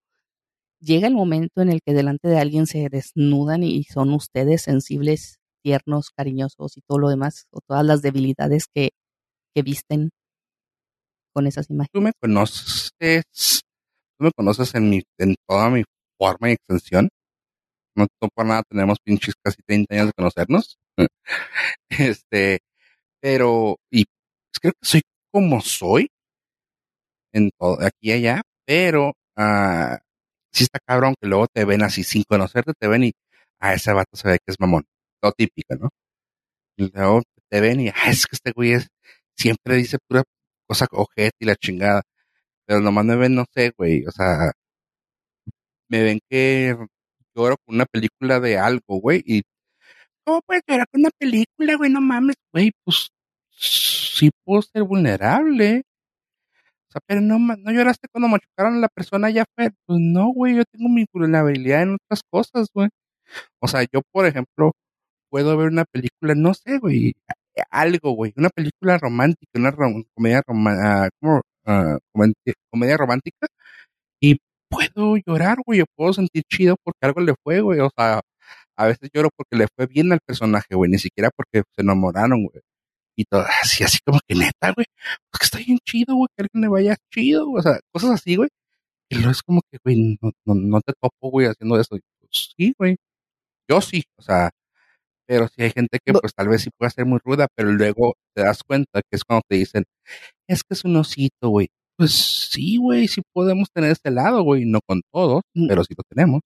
Llega 0.81 1.07
el 1.07 1.15
momento 1.15 1.61
en 1.61 1.69
el 1.69 1.81
que 1.81 1.93
delante 1.93 2.27
de 2.29 2.39
alguien 2.39 2.67
se 2.67 2.87
desnudan 2.89 3.63
y 3.63 3.83
son 3.85 4.13
ustedes 4.13 4.63
sensibles, 4.63 5.39
tiernos, 5.63 6.11
cariñosos 6.11 6.77
y 6.77 6.81
todo 6.81 6.99
lo 6.99 7.09
demás, 7.09 7.47
o 7.51 7.59
todas 7.67 7.85
las 7.85 8.01
debilidades 8.01 8.65
que, 8.73 8.91
que 9.55 9.63
visten 9.63 10.11
con 11.33 11.47
esas 11.47 11.69
imágenes. 11.69 11.91
Tú 11.93 12.01
me 12.01 12.11
conoces, 12.19 13.23
tú 14.17 14.25
me 14.25 14.31
conoces 14.35 14.75
en, 14.75 14.89
mi, 14.89 15.03
en 15.17 15.35
toda 15.47 15.69
mi 15.69 15.83
forma 16.17 16.49
y 16.49 16.53
extensión. 16.53 17.09
No, 17.95 18.07
no 18.21 18.29
por 18.33 18.45
nada 18.45 18.63
tenemos 18.69 18.97
pinches 19.03 19.35
casi 19.43 19.61
30 19.65 19.95
años 19.95 20.07
de 20.07 20.13
conocernos. 20.13 20.77
este, 21.89 22.59
pero, 23.21 23.77
y 23.91 24.05
pues, 24.05 24.59
creo 24.61 24.73
que 24.73 24.87
soy 24.87 25.01
como 25.31 25.61
soy, 25.61 26.09
en 27.33 27.51
todo, 27.57 27.77
aquí 27.81 28.09
y 28.09 28.11
allá, 28.13 28.41
pero, 28.65 29.13
ah, 29.37 29.99
sí 30.51 30.63
está 30.63 30.79
cabrón 30.85 31.15
que 31.21 31.27
luego 31.27 31.47
te 31.47 31.65
ven 31.65 31.83
así 31.83 32.03
sin 32.03 32.23
conocerte, 32.23 32.73
te 32.79 32.87
ven 32.87 33.05
y, 33.05 33.11
a 33.59 33.69
ah, 33.69 33.73
ese 33.75 33.93
vato 33.93 34.15
se 34.15 34.27
ve 34.27 34.37
que 34.37 34.51
es 34.51 34.59
mamón, 34.59 34.85
lo 35.21 35.31
típico, 35.33 35.75
¿no? 35.75 35.89
Y 36.77 36.91
luego 36.91 37.23
te 37.49 37.61
ven 37.61 37.81
y, 37.81 37.89
ah, 37.89 38.09
es 38.09 38.25
que 38.25 38.35
este 38.35 38.51
güey 38.51 38.73
es, 38.73 38.87
siempre 39.37 39.75
dice 39.75 39.97
pura 40.07 40.23
cosa 40.69 40.87
ojete 40.91 41.35
y 41.39 41.45
la 41.45 41.55
chingada, 41.55 42.03
pero 42.65 42.81
nomás 42.81 43.05
me 43.05 43.15
ven, 43.15 43.35
no 43.35 43.45
sé, 43.53 43.73
güey, 43.77 44.05
o 44.05 44.11
sea, 44.11 44.51
me 45.89 46.03
ven 46.03 46.19
que 46.29 46.75
lloro 47.35 47.55
con 47.65 47.75
una 47.75 47.85
película 47.85 48.39
de 48.39 48.57
algo, 48.57 48.99
güey, 49.01 49.23
y 49.25 49.41
¿cómo 50.23 50.41
puedes 50.43 50.63
llorar 50.67 50.87
con 50.91 51.01
una 51.01 51.11
película, 51.17 51.75
güey? 51.75 51.89
No 51.91 52.01
mames, 52.01 52.35
güey, 52.53 52.71
pues 52.83 53.09
sí 53.51 54.29
puedo 54.45 54.61
ser 54.61 54.83
vulnerable. 54.83 55.83
O 56.89 56.91
sea, 56.91 57.01
pero 57.05 57.21
no, 57.21 57.39
no 57.39 57.71
lloraste 57.71 58.07
cuando 58.11 58.27
machucaron 58.27 58.77
a 58.77 58.79
la 58.79 58.89
persona 58.89 59.27
allá 59.27 59.43
afuera. 59.43 59.73
Pues 59.85 59.99
no, 60.01 60.33
güey, 60.33 60.55
yo 60.57 60.63
tengo 60.65 60.89
mi 60.89 61.05
vulnerabilidad 61.13 61.83
en 61.83 61.95
otras 61.95 62.21
cosas, 62.29 62.67
güey. 62.73 62.89
O 63.59 63.67
sea, 63.67 63.83
yo, 63.91 64.01
por 64.11 64.25
ejemplo, 64.25 64.73
puedo 65.29 65.57
ver 65.57 65.67
una 65.69 65.85
película, 65.85 66.35
no 66.35 66.53
sé, 66.53 66.79
güey, 66.79 67.13
algo, 67.71 68.11
güey, 68.11 68.33
una 68.37 68.49
película 68.49 68.97
romántica, 68.97 69.51
una 69.55 69.71
comedia, 70.15 70.41
romántica, 70.45 71.09
uh, 71.21 71.41
ah, 71.65 71.97
comedia 72.71 72.97
romántica, 72.97 73.47
y 74.21 74.37
puedo 74.69 75.17
llorar, 75.17 75.57
güey, 75.65 75.79
yo 75.79 75.85
puedo 75.95 76.13
sentir 76.13 76.43
chido 76.49 76.75
porque 76.83 76.99
algo 77.01 77.21
le 77.21 77.33
fue, 77.43 77.61
güey, 77.61 77.79
o 77.79 77.89
sea, 77.95 78.21
a 78.77 78.85
veces 78.87 79.09
lloro 79.13 79.29
porque 79.35 79.57
le 79.57 79.67
fue 79.75 79.87
bien 79.87 80.11
al 80.13 80.19
personaje, 80.25 80.75
güey, 80.75 80.89
ni 80.91 80.99
siquiera 80.99 81.29
porque 81.35 81.63
se 81.75 81.81
enamoraron, 81.83 82.45
güey. 82.45 82.61
Y 83.17 83.25
todo 83.25 83.41
así, 83.63 83.83
así 83.83 83.99
como 84.05 84.19
que 84.27 84.35
neta, 84.35 84.71
güey, 84.73 84.85
porque 85.31 85.45
está 85.45 85.57
bien 85.59 85.79
chido, 85.85 86.15
güey, 86.15 86.27
que 86.35 86.43
alguien 86.43 86.61
le 86.63 86.69
vaya 86.69 86.97
chido, 87.13 87.51
o 87.51 87.61
sea, 87.61 87.79
cosas 87.91 88.11
así, 88.11 88.35
güey. 88.37 88.49
Y 89.09 89.15
luego 89.15 89.31
es 89.31 89.43
como 89.43 89.61
que, 89.71 89.79
güey, 89.83 90.17
no, 90.21 90.31
no, 90.45 90.55
no 90.55 90.81
te 90.81 90.93
topo, 90.93 91.31
güey, 91.31 91.47
haciendo 91.47 91.79
eso. 91.79 91.97
Pues, 92.19 92.53
sí, 92.57 92.73
güey. 92.77 92.97
Yo 93.69 93.81
sí, 93.81 94.03
o 94.17 94.21
sea, 94.23 94.51
pero 95.29 95.47
sí 95.47 95.61
hay 95.61 95.69
gente 95.69 95.99
que 96.03 96.11
pues 96.11 96.33
tal 96.33 96.47
vez 96.47 96.63
sí 96.63 96.71
puede 96.75 96.89
ser 96.89 97.05
muy 97.05 97.19
ruda, 97.23 97.47
pero 97.55 97.71
luego 97.71 98.15
te 98.33 98.41
das 98.41 98.63
cuenta 98.63 99.01
que 99.01 99.15
es 99.15 99.23
cuando 99.23 99.43
te 99.47 99.57
dicen, 99.57 99.83
es 100.47 100.63
que 100.63 100.73
es 100.73 100.83
un 100.83 100.95
osito, 100.95 101.49
güey. 101.49 101.67
Pues 101.95 102.13
sí, 102.51 102.77
güey, 102.77 103.07
sí 103.07 103.21
podemos 103.31 103.69
tener 103.71 103.91
este 103.91 104.09
lado, 104.09 104.41
güey, 104.41 104.65
no 104.65 104.79
con 104.83 105.01
todos, 105.13 105.43
mm. 105.53 105.67
pero 105.67 105.83
sí 105.83 105.93
lo 105.95 106.03
tenemos. 106.09 106.41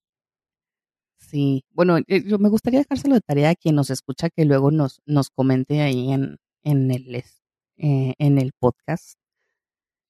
Sí, 1.18 1.64
bueno, 1.72 1.98
eh, 2.08 2.24
yo 2.28 2.40
me 2.40 2.50
gustaría 2.50 2.80
dejárselo 2.80 3.16
de 3.16 3.22
tarea 3.22 3.52
a 3.52 3.56
quien 3.56 3.76
nos 3.76 3.90
escucha 3.90 4.30
que 4.30 4.44
luego 4.44 4.70
nos, 4.70 5.00
nos 5.06 5.30
comente 5.30 5.82
ahí 5.82 6.12
en, 6.12 6.36
en, 6.64 6.92
el, 6.92 7.16
eh, 7.16 8.14
en 8.18 8.38
el 8.38 8.52
podcast. 8.60 9.14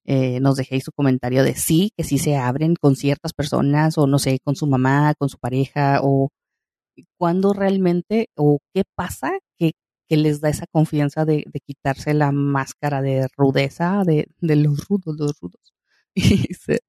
Eh, 0.04 0.40
nos 0.40 0.56
dejéis 0.56 0.82
su 0.82 0.90
comentario 0.90 1.44
de 1.44 1.54
sí, 1.54 1.92
que 1.96 2.02
sí 2.02 2.18
se 2.18 2.36
abren 2.36 2.74
con 2.74 2.96
ciertas 2.96 3.32
personas 3.34 3.98
o 3.98 4.08
no 4.08 4.18
sé, 4.18 4.40
con 4.42 4.56
su 4.56 4.66
mamá, 4.66 5.14
con 5.16 5.28
su 5.28 5.38
pareja 5.38 6.00
o 6.02 6.30
cuándo 7.18 7.52
realmente 7.52 8.28
o 8.36 8.58
qué 8.74 8.84
pasa 8.94 9.32
que 9.58 9.72
que 10.08 10.16
les 10.18 10.40
da 10.42 10.50
esa 10.50 10.66
confianza 10.66 11.24
de, 11.24 11.44
de 11.46 11.60
quitarse 11.60 12.12
la 12.14 12.30
máscara 12.32 13.00
de 13.02 13.26
rudeza 13.36 14.02
de, 14.04 14.28
de 14.40 14.56
los 14.56 14.86
rudos, 14.86 15.16
los 15.18 15.38
rudos, 15.40 15.74
y, 16.14 16.54
se- 16.54 16.80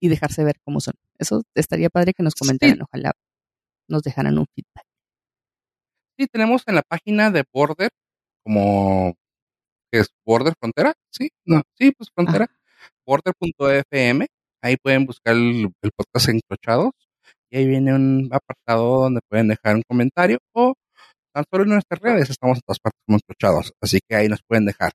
y 0.00 0.08
dejarse 0.08 0.42
ver 0.44 0.56
cómo 0.64 0.80
son. 0.80 0.94
Eso 1.18 1.42
estaría 1.54 1.90
padre 1.90 2.14
que 2.14 2.22
nos 2.22 2.34
comentaran, 2.34 2.80
ojalá 2.82 3.12
nos 3.88 4.02
dejaran 4.02 4.38
un 4.38 4.46
feedback. 4.54 4.86
Sí, 6.18 6.26
tenemos 6.28 6.62
en 6.66 6.76
la 6.76 6.82
página 6.82 7.30
de 7.30 7.44
Border, 7.52 7.90
como 8.44 9.14
que 9.92 10.00
es 10.00 10.08
Border 10.26 10.54
Frontera, 10.58 10.94
sí, 11.10 11.30
no, 11.46 11.62
sí, 11.78 11.92
pues 11.92 12.10
Frontera, 12.14 12.46
border.fm, 13.06 14.26
ahí 14.62 14.76
pueden 14.78 15.06
buscar 15.06 15.34
el, 15.34 15.70
el 15.82 15.92
podcast 15.96 16.28
encrochados 16.30 16.92
y 17.52 17.58
ahí 17.58 17.66
viene 17.68 17.94
un 17.94 18.30
apartado 18.32 19.02
donde 19.02 19.20
pueden 19.28 19.48
dejar 19.48 19.76
un 19.76 19.82
comentario 19.86 20.38
o 20.54 20.74
tan 21.34 21.44
solo 21.50 21.64
en 21.64 21.70
nuestras 21.70 22.00
redes 22.00 22.30
estamos 22.30 22.58
en 22.58 22.62
todas 22.66 22.80
partes 22.80 23.00
como 23.06 23.18
encrochados, 23.18 23.72
así 23.82 24.00
que 24.08 24.16
ahí 24.16 24.28
nos 24.28 24.40
pueden 24.48 24.66
dejar. 24.66 24.92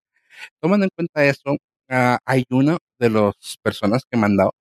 Tomando 0.61 0.85
en 0.85 0.91
cuenta 0.95 1.25
eso, 1.25 1.57
ah, 1.89 2.19
hay 2.25 2.45
una 2.51 2.77
de 2.99 3.09
las 3.11 3.33
personas 3.63 4.03
que 4.03 4.17
he 4.17 4.21
mandado 4.21 4.51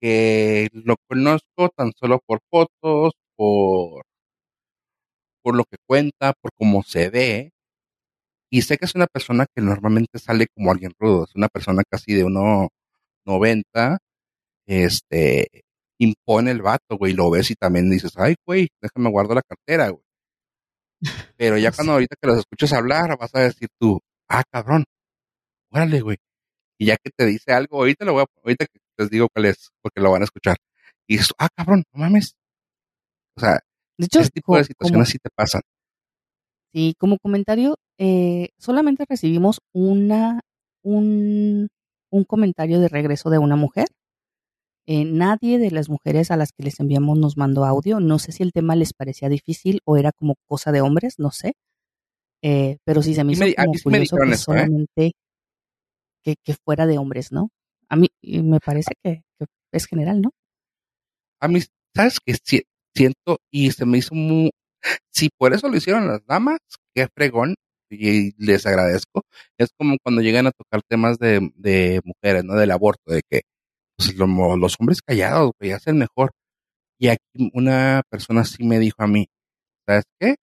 que 0.00 0.68
lo 0.72 0.96
conozco 1.08 1.70
tan 1.76 1.92
solo 1.98 2.20
por 2.26 2.40
fotos, 2.50 3.14
por 3.36 4.04
por 5.42 5.56
lo 5.56 5.64
que 5.64 5.76
cuenta, 5.86 6.32
por 6.40 6.50
cómo 6.56 6.82
se 6.82 7.10
ve. 7.10 7.50
Y 8.52 8.62
sé 8.62 8.78
que 8.78 8.84
es 8.86 8.94
una 8.94 9.06
persona 9.06 9.46
que 9.54 9.62
normalmente 9.62 10.18
sale 10.18 10.46
como 10.54 10.70
alguien 10.72 10.92
rudo, 10.98 11.24
es 11.24 11.34
una 11.36 11.48
persona 11.48 11.82
casi 11.88 12.14
de 12.14 12.24
1.90, 12.24 13.98
este, 14.66 15.48
impone 16.00 16.50
el 16.50 16.62
vato, 16.62 16.96
güey, 16.98 17.12
lo 17.12 17.30
ves 17.30 17.50
y 17.50 17.54
también 17.54 17.90
dices, 17.90 18.12
ay, 18.16 18.34
güey, 18.46 18.68
déjame 18.80 19.10
guardo 19.10 19.34
la 19.34 19.42
cartera, 19.42 19.90
güey. 19.90 20.02
Pero 21.36 21.58
ya 21.58 21.70
cuando 21.76 21.92
ahorita 21.92 22.16
que 22.20 22.26
los 22.28 22.38
escuchas 22.38 22.72
hablar, 22.72 23.16
vas 23.18 23.30
a 23.34 23.40
decir 23.40 23.68
tú, 23.78 24.00
ah, 24.28 24.42
cabrón, 24.50 24.84
órale, 25.70 26.00
güey. 26.00 26.16
Y 26.78 26.86
ya 26.86 26.96
que 26.96 27.10
te 27.14 27.26
dice 27.26 27.52
algo, 27.52 27.78
ahorita 27.78 28.04
lo 28.06 28.14
voy 28.14 28.22
a, 28.22 28.26
ahorita 28.42 28.66
que 28.66 28.78
les 28.98 29.10
digo 29.10 29.28
cuál 29.32 29.46
es, 29.46 29.68
porque 29.82 30.00
lo 30.00 30.10
van 30.10 30.22
a 30.22 30.24
escuchar. 30.24 30.56
Y 31.06 31.14
dices, 31.14 31.32
ah, 31.38 31.48
cabrón, 31.54 31.82
no 31.92 32.00
mames. 32.00 32.34
O 33.36 33.40
sea, 33.40 33.60
De 33.98 34.06
hecho, 34.06 34.20
ese 34.20 34.30
tipo 34.30 34.56
de 34.56 34.64
situaciones 34.64 35.06
como- 35.08 35.12
sí 35.12 35.18
te 35.18 35.30
pasan. 35.34 35.60
Sí, 36.72 36.94
como 36.98 37.18
comentario, 37.18 37.76
eh, 37.98 38.50
solamente 38.58 39.04
recibimos 39.08 39.60
una, 39.74 40.40
un, 40.84 41.68
un 42.10 42.24
comentario 42.24 42.80
de 42.80 42.88
regreso 42.88 43.28
de 43.28 43.38
una 43.38 43.56
mujer. 43.56 43.88
Eh, 44.92 45.04
nadie 45.04 45.60
de 45.60 45.70
las 45.70 45.88
mujeres 45.88 46.32
a 46.32 46.36
las 46.36 46.50
que 46.50 46.64
les 46.64 46.80
enviamos 46.80 47.16
nos 47.16 47.36
mandó 47.36 47.64
audio. 47.64 48.00
No 48.00 48.18
sé 48.18 48.32
si 48.32 48.42
el 48.42 48.50
tema 48.50 48.74
les 48.74 48.92
parecía 48.92 49.28
difícil 49.28 49.78
o 49.84 49.96
era 49.96 50.10
como 50.10 50.34
cosa 50.48 50.72
de 50.72 50.80
hombres, 50.80 51.14
no 51.18 51.30
sé. 51.30 51.52
Eh, 52.42 52.78
pero 52.84 53.00
sí 53.00 53.14
se 53.14 53.22
me 53.22 53.34
hizo 53.34 53.44
me- 53.44 53.54
a 53.56 53.66
como 53.66 53.78
curioso 53.84 54.16
que 54.16 54.30
eso, 54.32 54.32
¿eh? 54.32 54.56
solamente 54.58 55.12
que, 56.24 56.34
que 56.44 56.54
fuera 56.54 56.86
de 56.86 56.98
hombres, 56.98 57.30
¿no? 57.30 57.50
A 57.88 57.94
mí 57.94 58.08
y 58.20 58.42
me 58.42 58.58
parece 58.58 58.92
que, 59.00 59.22
que 59.38 59.46
es 59.72 59.86
general, 59.86 60.20
¿no? 60.22 60.30
A 61.40 61.46
mí, 61.46 61.60
¿sabes 61.94 62.18
qué? 62.24 62.34
Si- 62.42 62.64
siento 62.92 63.38
y 63.52 63.70
se 63.70 63.86
me 63.86 63.98
hizo 63.98 64.14
muy... 64.16 64.50
Si 65.12 65.28
por 65.38 65.52
eso 65.54 65.68
lo 65.68 65.76
hicieron 65.76 66.08
las 66.08 66.26
damas, 66.26 66.58
qué 66.96 67.06
fregón, 67.14 67.54
y 67.90 68.32
les 68.44 68.66
agradezco. 68.66 69.22
Es 69.56 69.68
como 69.78 69.98
cuando 70.02 70.20
llegan 70.22 70.48
a 70.48 70.52
tocar 70.52 70.80
temas 70.88 71.18
de, 71.18 71.48
de 71.54 72.00
mujeres, 72.04 72.42
¿no? 72.44 72.54
Del 72.56 72.70
aborto, 72.72 73.12
de 73.12 73.22
que 73.30 73.42
pues, 74.06 74.16
lo- 74.16 74.56
los 74.56 74.76
hombres 74.80 75.02
callados, 75.02 75.52
güey, 75.58 75.72
hacen 75.72 75.98
mejor. 75.98 76.30
Y 76.98 77.08
aquí 77.08 77.50
una 77.54 78.02
persona 78.10 78.44
sí 78.44 78.64
me 78.64 78.78
dijo 78.78 78.96
a 79.02 79.06
mí, 79.06 79.26
¿sabes 79.86 80.04
qué? 80.20 80.36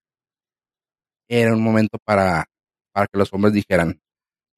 Era 1.29 1.53
un 1.53 1.61
momento 1.63 1.97
para, 2.05 2.45
para 2.93 3.07
que 3.07 3.17
los 3.17 3.31
hombres 3.33 3.53
dijeran 3.53 3.99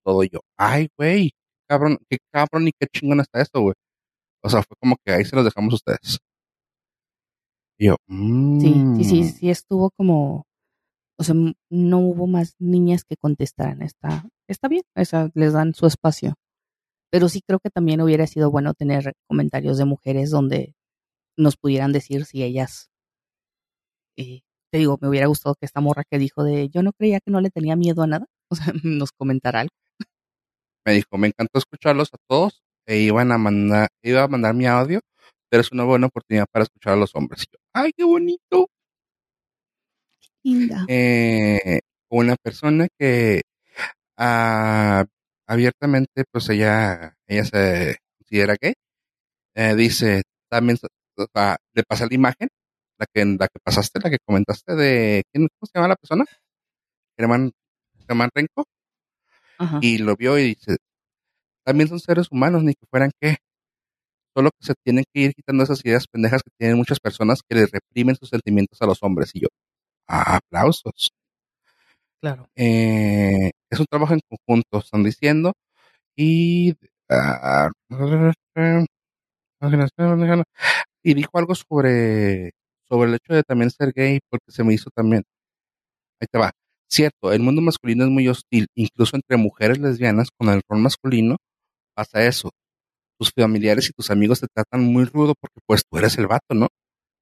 todo 0.05 0.23
yo. 0.23 0.39
Ay, 0.57 0.87
güey, 0.97 1.31
cabrón, 1.67 1.97
qué 2.09 2.17
cabrón 2.31 2.67
y 2.67 2.71
qué 2.79 2.87
chingón 2.87 3.19
está 3.19 3.41
esto, 3.41 3.61
güey. 3.61 3.73
O 4.43 4.49
sea, 4.49 4.61
fue 4.63 4.75
como 4.79 4.95
que 5.03 5.11
ahí 5.13 5.25
se 5.25 5.35
los 5.35 5.45
dejamos 5.45 5.73
a 5.73 5.75
ustedes. 5.75 6.19
Y 7.77 7.87
yo, 7.87 7.95
Sí, 8.07 8.73
sí, 8.97 9.03
sí, 9.03 9.21
"Mm". 9.21 9.25
sí 9.25 9.49
estuvo 9.49 9.89
como, 9.91 10.43
o 11.17 11.23
sea, 11.23 11.35
no 11.69 11.99
hubo 11.99 12.27
más 12.27 12.55
niñas 12.59 13.03
que 13.03 13.15
contestaran. 13.17 13.81
Está, 13.81 14.25
está 14.47 14.67
bien, 14.67 14.83
o 14.95 15.05
sea, 15.05 15.29
les 15.33 15.53
dan 15.53 15.73
su 15.73 15.85
espacio. 15.87 16.35
Pero 17.11 17.29
sí 17.29 17.41
creo 17.41 17.59
que 17.59 17.69
también 17.69 18.01
hubiera 18.01 18.27
sido 18.27 18.51
bueno 18.51 18.73
tener 18.73 19.13
comentarios 19.27 19.77
de 19.77 19.85
mujeres 19.85 20.29
donde 20.29 20.75
nos 21.37 21.57
pudieran 21.57 21.91
decir 21.91 22.25
si 22.25 22.43
ellas, 22.43 22.89
eh, 24.17 24.41
te 24.71 24.77
digo, 24.77 24.97
me 25.01 25.07
hubiera 25.09 25.27
gustado 25.27 25.55
que 25.55 25.65
esta 25.65 25.81
morra 25.81 26.03
que 26.09 26.19
dijo 26.19 26.43
de 26.43 26.69
yo 26.69 26.83
no 26.83 26.91
creía 26.93 27.19
que 27.19 27.31
no 27.31 27.41
le 27.41 27.49
tenía 27.49 27.75
miedo 27.75 28.03
a 28.03 28.07
nada, 28.07 28.25
o 28.49 28.55
sea, 28.55 28.73
nos 28.83 29.11
comentara 29.11 29.61
algo. 29.61 29.73
me 30.85 30.93
dijo, 30.93 31.17
me 31.17 31.27
encantó 31.27 31.59
escucharlos 31.59 32.09
a 32.13 32.17
todos 32.27 32.61
e 32.85 32.99
iban 32.99 33.31
a 33.31 33.37
mandar, 33.37 33.89
iba 34.03 34.23
a 34.23 34.27
mandar 34.27 34.53
mi 34.53 34.65
audio, 34.67 34.99
pero 35.49 35.61
es 35.61 35.71
una 35.71 35.83
buena 35.83 36.07
oportunidad 36.07 36.45
para 36.51 36.63
escuchar 36.63 36.93
a 36.93 36.97
los 36.97 37.15
hombres. 37.15 37.43
Y 37.43 37.53
yo, 37.53 37.59
Ay, 37.73 37.91
qué 37.95 38.03
bonito. 38.03 38.69
Linda. 40.43 40.85
Eh, 40.87 41.79
una 42.09 42.35
persona 42.35 42.87
que 42.97 43.41
ah, 44.17 45.05
abiertamente, 45.49 46.25
pues 46.31 46.47
ella, 46.49 47.15
ella 47.27 47.43
se 47.45 47.97
considera 48.19 48.55
gay, 48.61 48.73
eh, 49.55 49.75
dice, 49.75 50.23
también, 50.49 50.77
le 51.75 51.83
pasa 51.87 52.07
la 52.07 52.15
imagen, 52.15 52.49
la 52.99 53.05
que, 53.13 53.25
la 53.25 53.47
que 53.47 53.59
pasaste, 53.63 53.99
la 54.03 54.09
que 54.11 54.17
comentaste 54.25 54.75
de, 54.75 55.23
¿quién, 55.33 55.47
¿cómo 55.59 55.67
se 55.67 55.73
llama 55.79 55.89
la 55.89 55.95
persona? 55.95 56.25
Germán, 57.17 57.51
Germán 58.07 58.29
Renco, 58.35 58.65
Ajá. 59.59 59.79
y 59.81 59.99
lo 59.99 60.15
vio 60.15 60.37
y 60.39 60.55
dice, 60.55 60.77
también 61.65 61.89
son 61.89 61.99
seres 61.99 62.27
humanos, 62.31 62.63
ni 62.63 62.73
que 62.75 62.85
fueran 62.89 63.11
qué. 63.21 63.37
Solo 64.35 64.51
que 64.59 64.67
se 64.67 64.75
tienen 64.85 65.05
que 65.13 65.21
ir 65.21 65.33
quitando 65.33 65.63
esas 65.63 65.83
ideas 65.85 66.07
pendejas 66.07 66.43
que 66.43 66.51
tienen 66.57 66.77
muchas 66.77 66.99
personas 66.99 67.41
que 67.47 67.55
les 67.55 67.71
reprimen 67.71 68.15
sus 68.15 68.29
sentimientos 68.29 68.81
a 68.81 68.85
los 68.87 69.03
hombres. 69.03 69.31
Y 69.35 69.41
yo, 69.41 69.47
"Ah, 70.07 70.37
aplausos. 70.37 71.11
Claro. 72.21 72.49
Eh, 72.55 73.51
es 73.69 73.79
un 73.79 73.85
trabajo 73.89 74.13
en 74.13 74.21
conjunto, 74.29 74.79
están 74.79 75.03
diciendo. 75.03 75.53
Y, 76.17 76.75
ah, 77.09 77.69
y 81.03 81.13
dijo 81.13 81.37
algo 81.37 81.55
sobre, 81.55 82.51
sobre 82.87 83.09
el 83.09 83.15
hecho 83.15 83.33
de 83.33 83.43
también 83.43 83.71
ser 83.71 83.93
gay, 83.93 84.19
porque 84.29 84.51
se 84.51 84.63
me 84.63 84.73
hizo 84.73 84.89
también. 84.91 85.23
Ahí 86.21 86.27
te 86.31 86.39
va. 86.39 86.51
Cierto, 86.89 87.31
el 87.33 87.41
mundo 87.41 87.61
masculino 87.61 88.03
es 88.03 88.09
muy 88.09 88.27
hostil, 88.27 88.67
incluso 88.75 89.15
entre 89.15 89.37
mujeres 89.37 89.79
lesbianas 89.79 90.29
con 90.37 90.49
el 90.49 90.61
rol 90.67 90.79
masculino 90.81 91.37
pasa 91.95 92.25
eso. 92.25 92.51
Tus 93.19 93.31
familiares 93.33 93.89
y 93.89 93.93
tus 93.93 94.11
amigos 94.11 94.41
te 94.41 94.47
tratan 94.53 94.83
muy 94.83 95.05
rudo 95.05 95.35
porque 95.39 95.59
pues 95.67 95.83
tú 95.89 95.97
eres 95.99 96.17
el 96.17 96.27
vato, 96.27 96.55
¿no? 96.55 96.67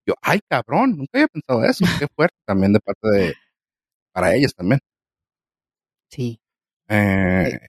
Yo, 0.08 0.16
ay 0.22 0.40
cabrón, 0.50 0.98
nunca 0.98 1.12
había 1.16 1.28
pensado 1.28 1.64
eso, 1.66 1.86
qué 2.00 2.08
fuerte 2.16 2.38
también 2.48 2.74
de 2.74 2.80
parte 2.82 3.10
de, 3.10 3.36
para 4.14 4.36
ellas 4.36 4.54
también. 4.56 4.80
Sí. 6.10 6.40
Eh, 6.90 7.60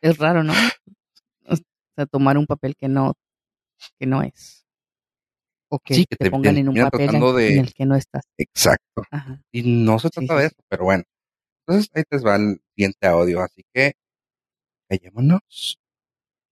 Es 0.00 0.18
raro, 0.18 0.42
¿no? 0.42 0.52
O 1.48 1.56
sea, 1.96 2.06
tomar 2.06 2.36
un 2.38 2.46
papel 2.46 2.74
que 2.76 2.88
no, 2.88 3.14
que 3.98 4.06
no 4.06 4.22
es. 4.22 4.66
O 5.68 5.78
que, 5.78 5.94
Sí, 5.94 6.06
que 6.06 6.16
te, 6.16 6.24
te 6.26 6.30
pongan 6.30 6.56
en 6.58 6.68
un 6.68 6.74
papel 6.76 7.00
en, 7.00 7.06
tratando 7.06 7.32
de- 7.32 7.54
en 7.54 7.58
el 7.60 7.72
que 7.74 7.86
no 7.86 7.96
estás. 7.96 8.22
exacto. 8.38 9.02
Ajá. 9.10 9.42
Y 9.52 9.62
no 9.84 9.98
se 9.98 10.10
trata 10.10 10.34
sí, 10.36 10.42
de 10.42 10.48
sí. 10.48 10.54
eso, 10.54 10.64
pero 10.68 10.84
bueno. 10.84 11.04
Entonces 11.66 11.90
ahí 11.94 12.04
te 12.08 12.18
va 12.18 12.36
el 12.36 12.60
siguiente 12.74 13.06
audio, 13.06 13.40
así 13.42 13.62
que 13.74 13.94
callémonos 14.88 15.78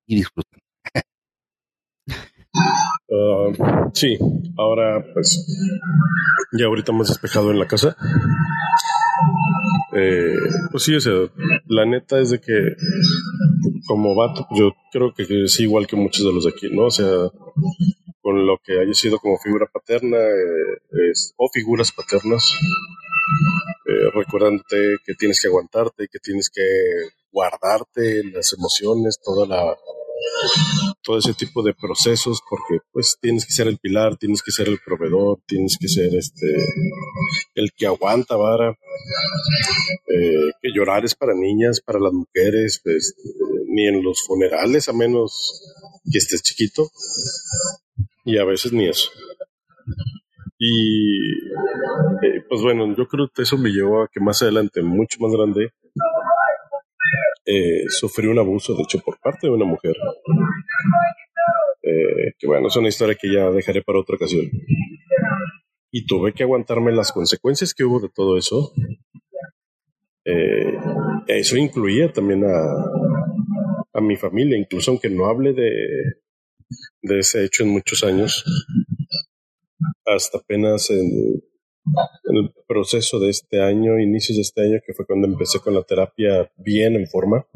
y 0.07 0.17
disfruten. 0.17 0.61
Ah, 3.11 3.91
sí, 3.93 4.17
ahora 4.57 5.05
pues 5.13 5.47
ya 6.59 6.67
ahorita 6.67 6.93
más 6.93 7.09
despejado 7.09 7.51
en 7.51 7.59
la 7.59 7.67
casa. 7.67 7.97
Eh, 9.97 10.35
pues 10.71 10.83
sí, 10.83 10.95
o 10.95 11.01
sea, 11.01 11.13
la 11.67 11.85
neta 11.87 12.21
es 12.21 12.31
de 12.31 12.41
que 12.41 12.75
como 13.87 14.15
vato, 14.15 14.47
yo 14.57 14.73
creo 14.93 15.13
que 15.15 15.45
es 15.45 15.61
igual 15.61 15.87
que 15.87 15.97
muchos 15.97 16.25
de 16.27 16.33
los 16.33 16.45
de 16.45 16.51
aquí, 16.51 16.69
¿no? 16.71 16.87
O 16.87 16.91
sea, 16.91 17.07
con 18.23 18.47
lo 18.47 18.59
que 18.65 18.81
haya 18.81 18.95
sido 18.95 19.19
como 19.19 19.39
figura 19.39 19.67
paterna 19.73 20.17
eh, 20.17 21.11
es- 21.11 21.35
o 21.37 21.49
figuras 21.53 21.93
paternas, 21.93 22.59
eh, 23.87 24.11
que 25.05 25.15
tienes 25.15 25.41
que 25.41 25.49
aguantarte, 25.49 26.09
que 26.11 26.19
tienes 26.19 26.51
que 26.51 26.63
guardarte 27.31 28.25
las 28.33 28.53
emociones, 28.55 29.21
toda 29.23 29.47
la 29.47 29.77
todo 31.03 31.19
ese 31.19 31.35
tipo 31.35 31.63
de 31.63 31.75
procesos 31.75 32.41
porque 32.49 32.79
pues 32.93 33.17
tienes 33.21 33.47
que 33.47 33.53
ser 33.53 33.69
el 33.69 33.79
pilar, 33.79 34.17
tienes 34.17 34.43
que 34.43 34.53
ser 34.53 34.69
el 34.69 34.79
proveedor, 34.85 35.39
tienes 35.47 35.77
que 35.79 35.89
ser 35.89 36.15
este 36.15 36.57
el 37.55 37.73
que 37.77 37.87
aguanta 37.87 38.37
vara, 38.37 38.71
eh, 40.09 40.51
que 40.63 40.71
llorar 40.75 41.05
es 41.05 41.15
para 41.15 41.35
niñas, 41.35 41.81
para 41.81 42.01
las 42.01 42.13
mujeres, 42.13 42.81
pues, 42.83 43.15
ni 43.69 43.87
en 43.87 44.03
los 44.03 44.23
funerales 44.23 44.89
a 44.89 44.93
menos 44.93 45.61
que 46.11 46.19
estés 46.19 46.43
chiquito 46.43 46.91
y 48.25 48.39
a 48.39 48.45
veces 48.45 48.73
ni 48.73 48.89
eso. 48.89 49.11
Y 50.59 51.49
eh, 52.23 52.43
pues 52.49 52.63
bueno, 52.63 52.95
yo 52.97 53.07
creo 53.07 53.29
que 53.35 53.43
eso 53.43 53.59
me 53.59 53.71
llevó 53.71 54.03
a 54.03 54.09
que 54.09 54.21
más 54.21 54.41
adelante, 54.43 54.83
mucho 54.83 55.19
más 55.21 55.33
grande, 55.33 55.73
eh, 57.47 57.85
sufrí 57.89 58.27
un 58.27 58.39
abuso, 58.39 58.75
de 58.75 58.83
hecho, 58.83 59.01
por 59.01 59.19
parte 59.21 59.47
de 59.47 59.53
una 59.53 59.65
mujer. 59.65 59.97
Eh, 61.83 62.33
que 62.39 62.47
bueno, 62.47 62.69
es 62.69 62.77
una 62.77 62.89
historia 62.89 63.17
que 63.21 63.33
ya 63.33 63.51
dejaré 63.51 63.83
para 63.83 64.01
otra 64.01 64.17
ocasión. 64.17 64.51
Y 65.91 66.07
tuve 66.07 66.33
que 66.33 66.43
aguantarme 66.43 66.93
las 66.93 67.13
consecuencias 67.13 67.75
que 67.75 67.85
hubo 67.85 68.01
de 68.01 68.09
todo 68.09 68.39
eso. 68.39 68.73
Eh, 70.25 70.79
eso 71.27 71.57
incluía 71.57 72.13
también 72.13 72.45
a, 72.45 73.99
a 73.99 74.01
mi 74.01 74.17
familia, 74.17 74.59
incluso 74.59 74.91
aunque 74.91 75.11
no 75.11 75.27
hable 75.27 75.53
de 75.53 77.19
ese 77.19 77.45
hecho 77.45 77.63
en 77.63 77.71
muchos 77.71 78.03
años, 78.03 78.45
hasta 80.07 80.39
apenas 80.39 80.91
en, 80.91 81.43
en 82.25 82.37
el 82.37 82.53
proceso 82.67 83.19
de 83.21 83.31
este 83.31 83.63
año, 83.63 83.99
inicios 83.99 84.37
de 84.37 84.43
este 84.43 84.63
año, 84.63 84.81
que 84.85 84.95
fue 84.95 85.07
cuando 85.07 85.27
empecé 85.27 85.61
con 85.61 85.75
la 85.75 85.83
terapia 85.83 86.51
bien 86.57 86.95
en 86.97 87.07
forma, 87.07 87.47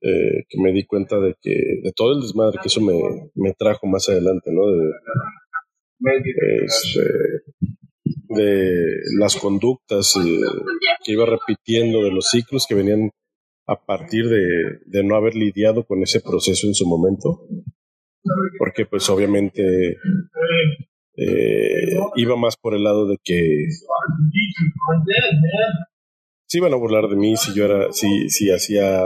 eh, 0.00 0.44
que 0.48 0.60
me 0.60 0.72
di 0.72 0.84
cuenta 0.84 1.18
de 1.18 1.34
que 1.40 1.80
de 1.82 1.92
todo 1.94 2.14
el 2.14 2.22
desmadre 2.22 2.58
que 2.60 2.68
eso 2.68 2.80
me, 2.80 2.94
me 3.34 3.52
trajo 3.54 3.86
más 3.86 4.08
adelante, 4.08 4.50
¿no? 4.52 4.66
De, 4.66 4.90
eh, 6.06 6.66
de 8.28 8.84
las 9.18 9.36
conductas 9.36 10.14
eh, 10.16 10.40
que 11.04 11.12
iba 11.12 11.24
repitiendo, 11.24 12.02
de 12.02 12.10
los 12.10 12.28
ciclos 12.30 12.66
que 12.66 12.74
venían 12.74 13.10
a 13.66 13.82
partir 13.82 14.28
de, 14.28 14.80
de 14.84 15.04
no 15.04 15.16
haber 15.16 15.34
lidiado 15.34 15.86
con 15.86 16.02
ese 16.02 16.20
proceso 16.20 16.66
en 16.66 16.74
su 16.74 16.86
momento, 16.86 17.46
porque 18.58 18.84
pues 18.84 19.08
obviamente 19.08 19.96
eh, 21.16 21.96
iba 22.16 22.36
más 22.36 22.56
por 22.56 22.74
el 22.74 22.84
lado 22.84 23.06
de 23.06 23.18
que 23.22 23.68
se 26.46 26.58
iban 26.58 26.72
a 26.72 26.76
burlar 26.76 27.08
de 27.08 27.16
mí 27.16 27.36
si 27.36 27.54
yo 27.54 27.64
era, 27.64 27.92
si, 27.92 28.28
si 28.28 28.50
hacía, 28.50 29.04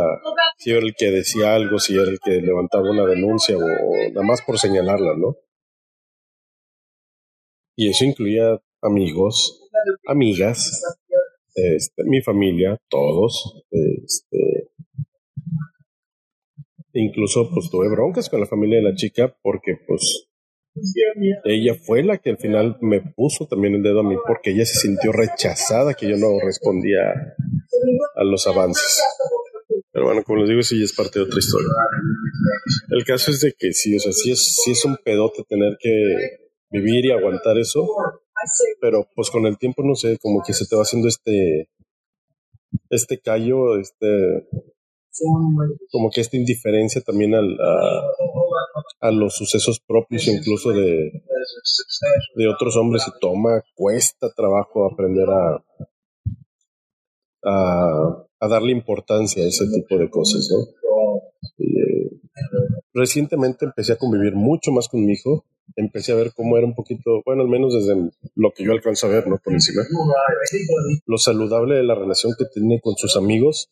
si 0.58 0.70
era 0.70 0.80
el 0.80 0.94
que 0.94 1.10
decía 1.10 1.54
algo, 1.54 1.78
si 1.78 1.94
era 1.94 2.10
el 2.10 2.18
que 2.22 2.40
levantaba 2.40 2.90
una 2.90 3.06
denuncia 3.06 3.56
o, 3.56 3.60
o 3.60 4.08
nada 4.12 4.26
más 4.26 4.42
por 4.42 4.58
señalarla, 4.58 5.16
¿no? 5.16 5.36
Y 7.76 7.88
eso 7.88 8.04
incluía 8.04 8.60
amigos, 8.82 9.68
amigas, 10.06 10.82
este, 11.54 12.04
mi 12.04 12.20
familia, 12.22 12.76
todos, 12.88 13.64
este, 13.70 14.70
incluso 16.92 17.48
pues 17.52 17.70
tuve 17.70 17.88
broncas 17.88 18.28
con 18.28 18.40
la 18.40 18.46
familia 18.46 18.78
de 18.78 18.84
la 18.84 18.94
chica 18.94 19.34
porque 19.42 19.76
pues 19.86 20.27
ella 21.44 21.74
fue 21.74 22.02
la 22.02 22.18
que 22.18 22.30
al 22.30 22.38
final 22.38 22.76
me 22.80 23.00
puso 23.00 23.46
también 23.46 23.74
el 23.74 23.82
dedo 23.82 24.00
a 24.00 24.02
mí 24.02 24.16
porque 24.26 24.50
ella 24.50 24.64
se 24.64 24.80
sintió 24.80 25.12
rechazada 25.12 25.94
que 25.94 26.08
yo 26.08 26.16
no 26.16 26.38
respondía 26.44 27.00
a 28.16 28.24
los 28.24 28.46
avances. 28.46 29.02
Pero 29.92 30.06
bueno, 30.06 30.22
como 30.22 30.40
les 30.40 30.48
digo, 30.48 30.62
sí 30.62 30.82
es 30.82 30.94
parte 30.94 31.18
de 31.18 31.24
otra 31.24 31.38
historia. 31.38 31.68
El 32.90 33.04
caso 33.04 33.30
es 33.30 33.40
de 33.40 33.52
que 33.58 33.72
sí, 33.72 33.96
o 33.96 34.00
sea, 34.00 34.12
sí 34.12 34.30
es, 34.30 34.60
sí 34.64 34.72
es 34.72 34.84
un 34.84 34.96
pedote 35.04 35.44
tener 35.48 35.76
que 35.80 35.90
vivir 36.70 37.06
y 37.06 37.10
aguantar 37.10 37.58
eso, 37.58 37.86
pero 38.80 39.08
pues 39.14 39.30
con 39.30 39.46
el 39.46 39.58
tiempo, 39.58 39.82
no 39.82 39.94
sé, 39.94 40.18
como 40.18 40.42
que 40.46 40.52
se 40.52 40.66
te 40.66 40.76
va 40.76 40.82
haciendo 40.82 41.08
este, 41.08 41.68
este 42.90 43.18
callo, 43.20 43.78
este, 43.78 44.46
como 45.90 46.10
que 46.10 46.20
esta 46.20 46.36
indiferencia 46.36 47.00
también 47.00 47.34
al, 47.34 47.58
a, 47.60 48.02
a 49.00 49.10
los 49.10 49.36
sucesos 49.36 49.80
propios 49.80 50.26
incluso 50.26 50.70
de, 50.72 51.22
de 52.34 52.48
otros 52.48 52.76
hombres 52.76 53.04
y 53.06 53.20
toma, 53.20 53.62
cuesta 53.74 54.32
trabajo 54.34 54.90
aprender 54.90 55.28
a, 55.28 55.64
a, 57.44 58.26
a 58.40 58.48
darle 58.48 58.72
importancia 58.72 59.44
a 59.44 59.48
ese 59.48 59.66
tipo 59.68 59.98
de 59.98 60.10
cosas, 60.10 60.48
¿no? 60.50 61.20
Y, 61.58 61.80
eh, 61.80 62.10
recientemente 62.92 63.64
empecé 63.64 63.92
a 63.92 63.96
convivir 63.96 64.34
mucho 64.34 64.72
más 64.72 64.88
con 64.88 65.04
mi 65.04 65.12
hijo, 65.12 65.44
empecé 65.76 66.12
a 66.12 66.16
ver 66.16 66.32
cómo 66.34 66.56
era 66.56 66.66
un 66.66 66.74
poquito, 66.74 67.22
bueno, 67.24 67.42
al 67.42 67.48
menos 67.48 67.74
desde 67.74 68.10
lo 68.34 68.52
que 68.52 68.64
yo 68.64 68.72
alcanzo 68.72 69.06
a 69.06 69.10
ver, 69.10 69.28
¿no? 69.28 69.38
Por 69.38 69.52
encima, 69.52 69.82
lo 71.06 71.18
saludable 71.18 71.76
de 71.76 71.84
la 71.84 71.94
relación 71.94 72.32
que 72.38 72.46
tiene 72.46 72.80
con 72.80 72.96
sus 72.96 73.16
amigos, 73.16 73.68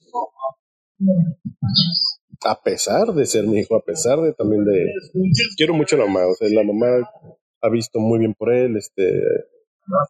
a 2.44 2.62
pesar 2.62 3.12
de 3.14 3.26
ser 3.26 3.46
mi 3.46 3.60
hijo, 3.60 3.76
a 3.76 3.82
pesar 3.82 4.20
de 4.20 4.32
también 4.32 4.64
de... 4.64 4.86
Quiero 5.56 5.74
mucho 5.74 5.96
a 5.96 6.00
la 6.00 6.06
mamá, 6.06 6.26
o 6.26 6.34
sea, 6.34 6.48
la 6.48 6.64
mamá 6.64 7.08
ha 7.62 7.68
visto 7.68 7.98
muy 7.98 8.18
bien 8.18 8.34
por 8.34 8.52
él, 8.52 8.76
este... 8.76 9.12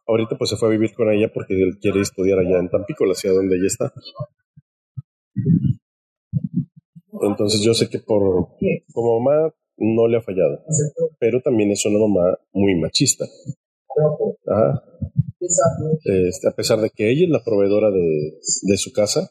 Ahorita 0.07 0.37
pues 0.37 0.49
se 0.49 0.57
fue 0.57 0.69
a 0.69 0.71
vivir 0.71 0.93
con 0.95 1.11
ella 1.11 1.31
porque 1.31 1.53
él 1.53 1.77
quiere 1.79 2.01
estudiar 2.01 2.39
allá 2.39 2.57
en 2.57 2.69
Tampico, 2.69 3.05
la 3.05 3.13
ciudad 3.13 3.35
donde 3.35 3.57
ella 3.57 3.67
está. 3.67 3.93
Entonces 7.21 7.61
yo 7.61 7.73
sé 7.73 7.87
que 7.89 7.99
por 7.99 8.47
como 8.91 9.19
mamá 9.19 9.53
no 9.77 10.07
le 10.07 10.17
ha 10.17 10.21
fallado, 10.21 10.63
pero 11.19 11.41
también 11.41 11.71
es 11.71 11.85
una 11.85 11.99
mamá 11.99 12.39
muy 12.53 12.75
machista. 12.75 13.25
Ajá. 14.47 14.83
Este, 16.03 16.47
a 16.47 16.51
pesar 16.51 16.81
de 16.81 16.89
que 16.89 17.11
ella 17.11 17.25
es 17.25 17.29
la 17.29 17.43
proveedora 17.43 17.91
de, 17.91 18.39
de 18.63 18.77
su 18.77 18.91
casa, 18.91 19.29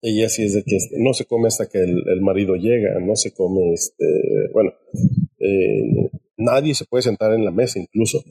ella 0.00 0.28
sí 0.28 0.44
es 0.44 0.54
de 0.54 0.62
que 0.62 0.78
no 0.98 1.12
se 1.12 1.24
come 1.24 1.48
hasta 1.48 1.68
que 1.68 1.78
el, 1.78 2.02
el 2.08 2.20
marido 2.20 2.54
llega, 2.54 2.98
no 3.00 3.16
se 3.16 3.32
come, 3.32 3.72
este, 3.72 4.04
bueno, 4.52 4.72
eh, 5.40 6.10
nadie 6.36 6.74
se 6.74 6.84
puede 6.84 7.02
sentar 7.02 7.32
en 7.32 7.44
la 7.44 7.50
mesa 7.50 7.78
incluso. 7.78 8.22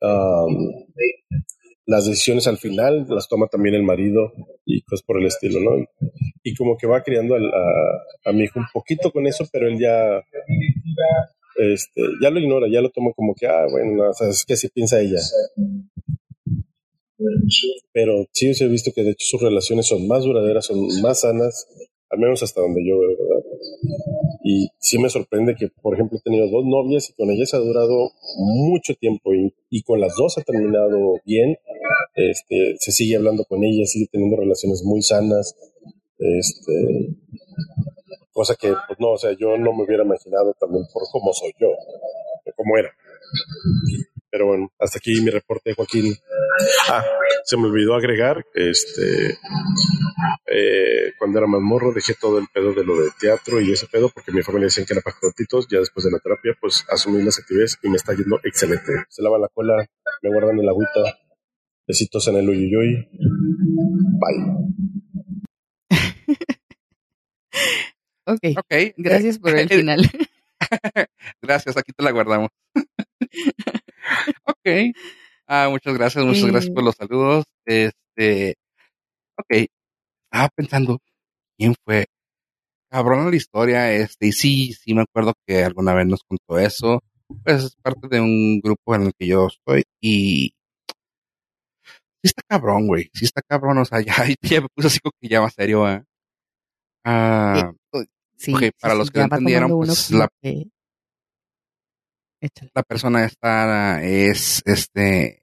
Um, 0.00 0.72
las 1.86 2.06
decisiones 2.06 2.46
al 2.46 2.58
final 2.58 3.06
las 3.08 3.28
toma 3.28 3.48
también 3.48 3.74
el 3.74 3.82
marido 3.82 4.32
y 4.64 4.82
cosas 4.82 5.04
por 5.04 5.18
el 5.18 5.26
estilo, 5.26 5.58
¿no? 5.60 5.84
Y, 6.44 6.54
como 6.54 6.76
que 6.76 6.86
va 6.86 7.02
criando 7.02 7.34
a, 7.34 8.32
mi 8.32 8.44
hijo 8.44 8.60
un 8.60 8.66
poquito 8.72 9.10
con 9.10 9.26
eso, 9.26 9.44
pero 9.52 9.66
él 9.66 9.76
ya, 9.78 10.24
este, 11.56 12.02
ya 12.22 12.30
lo 12.30 12.38
ignora, 12.38 12.68
ya 12.70 12.80
lo 12.80 12.90
toma 12.90 13.10
como 13.16 13.34
que, 13.34 13.46
ah, 13.48 13.66
bueno, 13.68 13.96
no, 13.96 14.10
o 14.10 14.14
sea, 14.14 14.28
es 14.28 14.44
que 14.44 14.54
piensa 14.72 15.00
ella. 15.00 15.18
Pero 17.92 18.26
sí 18.32 18.50
os 18.50 18.60
he 18.60 18.68
visto 18.68 18.92
que 18.94 19.02
de 19.02 19.10
hecho 19.10 19.26
sus 19.26 19.42
relaciones 19.42 19.86
son 19.86 20.06
más 20.06 20.24
duraderas, 20.24 20.66
son 20.66 20.86
más 21.02 21.20
sanas, 21.20 21.66
al 22.10 22.18
menos 22.18 22.42
hasta 22.42 22.60
donde 22.60 22.82
yo 22.86 22.98
veo, 22.98 23.16
¿verdad? 23.16 23.44
Y 24.42 24.68
sí 24.78 24.98
me 24.98 25.10
sorprende 25.10 25.54
que, 25.54 25.68
por 25.68 25.94
ejemplo, 25.94 26.18
he 26.18 26.22
tenido 26.22 26.48
dos 26.48 26.64
novias 26.64 27.08
y 27.10 27.12
con 27.12 27.30
ellas 27.30 27.54
ha 27.54 27.58
durado 27.58 28.10
mucho 28.36 28.94
tiempo 28.94 29.32
y, 29.34 29.82
con 29.82 30.00
las 30.00 30.14
dos 30.16 30.38
ha 30.38 30.42
terminado 30.42 31.20
bien. 31.24 31.56
Este, 32.14 32.76
se 32.78 32.92
sigue 32.92 33.16
hablando 33.16 33.44
con 33.44 33.62
ellas, 33.62 33.92
sigue 33.92 34.08
teniendo 34.10 34.36
relaciones 34.36 34.82
muy 34.82 35.02
sanas. 35.02 35.54
Este, 36.18 37.16
cosa 38.32 38.56
que, 38.56 38.74
pues 38.88 38.98
no, 38.98 39.12
o 39.12 39.18
sea, 39.18 39.32
yo 39.38 39.56
no 39.56 39.72
me 39.72 39.84
hubiera 39.84 40.04
imaginado 40.04 40.54
también 40.58 40.84
por 40.92 41.02
cómo 41.12 41.32
soy 41.32 41.52
yo, 41.60 41.68
cómo 42.56 42.76
era. 42.76 42.90
Pero 44.30 44.46
bueno, 44.46 44.68
hasta 44.78 44.98
aquí 44.98 45.20
mi 45.20 45.30
reporte, 45.30 45.74
Joaquín. 45.74 46.14
Ah, 46.88 47.04
se 47.44 47.56
me 47.56 47.66
olvidó 47.68 47.94
agregar, 47.94 48.44
este, 48.54 49.38
eh, 50.46 51.12
cuando 51.18 51.38
era 51.38 51.46
más 51.46 51.60
morro 51.60 51.92
dejé 51.92 52.14
todo 52.14 52.38
el 52.38 52.46
pedo 52.52 52.72
de 52.74 52.84
lo 52.84 53.00
de 53.00 53.10
teatro 53.18 53.60
y 53.60 53.72
ese 53.72 53.86
pedo 53.86 54.08
porque 54.08 54.32
mi 54.32 54.42
familia 54.42 54.66
decían 54.66 54.86
que 54.86 54.92
era 54.94 55.02
para 55.02 55.16
jotitos, 55.16 55.66
ya 55.70 55.78
después 55.78 56.04
de 56.04 56.10
la 56.12 56.18
terapia 56.18 56.52
pues 56.60 56.84
asumí 56.90 57.22
las 57.22 57.38
actividades 57.38 57.78
y 57.82 57.88
me 57.88 57.96
está 57.96 58.14
yendo 58.14 58.40
excelente. 58.44 58.92
Se 59.08 59.22
lavan 59.22 59.40
la 59.42 59.48
cola, 59.48 59.86
me 60.22 60.30
guardan 60.30 60.58
el 60.58 60.68
agüita, 60.68 61.18
besitos 61.86 62.26
en 62.28 62.36
el 62.36 62.48
uyuyuy. 62.48 63.08
Bye. 64.18 64.46
Ok, 68.26 68.38
Ok. 68.58 68.66
eh, 68.70 68.94
gracias 68.96 69.38
por 69.38 69.56
el 69.58 69.68
final. 69.68 70.08
gracias, 71.42 71.76
aquí 71.76 71.92
te 71.92 72.04
la 72.04 72.12
guardamos. 72.12 72.50
ok. 74.44 74.94
Ah, 75.52 75.68
muchas 75.68 75.94
gracias, 75.94 76.24
muchas 76.24 76.44
gracias 76.46 76.72
por 76.72 76.84
los 76.84 76.94
saludos. 76.94 77.44
Este, 77.64 78.54
ok. 79.36 79.66
Estaba 80.32 80.48
pensando, 80.54 80.98
¿quién 81.58 81.74
fue? 81.84 82.06
Cabrón 82.88 83.30
la 83.30 83.36
historia, 83.36 83.92
este, 83.92 84.28
y 84.28 84.32
sí, 84.32 84.72
sí 84.74 84.94
me 84.94 85.02
acuerdo 85.02 85.34
que 85.46 85.64
alguna 85.64 85.92
vez 85.94 86.06
nos 86.06 86.22
contó 86.22 86.58
eso. 86.58 87.00
Pues 87.44 87.64
es 87.64 87.76
parte 87.82 88.06
de 88.08 88.20
un 88.20 88.60
grupo 88.60 88.94
en 88.94 89.02
el 89.02 89.12
que 89.18 89.26
yo 89.26 89.48
estoy 89.48 89.82
y 90.00 90.52
sí 92.22 92.22
está 92.22 92.42
cabrón, 92.48 92.86
güey. 92.86 93.10
Sí 93.14 93.24
está 93.24 93.40
cabrón, 93.42 93.78
o 93.78 93.84
sea, 93.84 94.00
ya, 94.00 94.14
ya 94.42 94.60
me 94.60 94.68
puse 94.72 94.86
así 94.88 95.00
como 95.00 95.12
que 95.20 95.28
ya 95.28 95.40
más 95.40 95.54
serio, 95.54 95.88
¿eh? 95.88 96.04
Ah, 97.04 97.72
Sí, 98.36 98.54
Ok, 98.54 98.60
sí, 98.62 98.70
para 98.80 98.94
sí, 98.94 98.98
los 98.98 99.10
que 99.10 99.18
no 99.18 99.22
va 99.28 99.36
entendieron, 99.36 99.70
pues, 99.70 100.10
la- 100.12 100.28
que- 100.40 100.68
la 102.74 102.82
persona 102.82 103.24
esta 103.26 104.02
es 104.02 104.62
este 104.64 105.39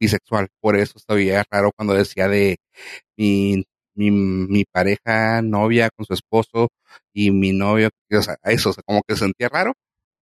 bisexual, 0.00 0.48
por 0.60 0.76
eso 0.76 0.94
todavía 1.06 1.40
es 1.40 1.46
raro 1.50 1.70
cuando 1.76 1.94
decía 1.94 2.28
de 2.28 2.56
mi, 3.16 3.64
mi, 3.94 4.10
mi 4.10 4.64
pareja, 4.64 5.42
novia 5.42 5.90
con 5.96 6.06
su 6.06 6.14
esposo 6.14 6.68
y 7.14 7.30
mi 7.30 7.52
novio, 7.52 7.90
o 8.12 8.22
sea, 8.22 8.36
eso, 8.44 8.74
como 8.86 9.02
que 9.06 9.14
se 9.14 9.20
sentía 9.24 9.48
raro, 9.48 9.72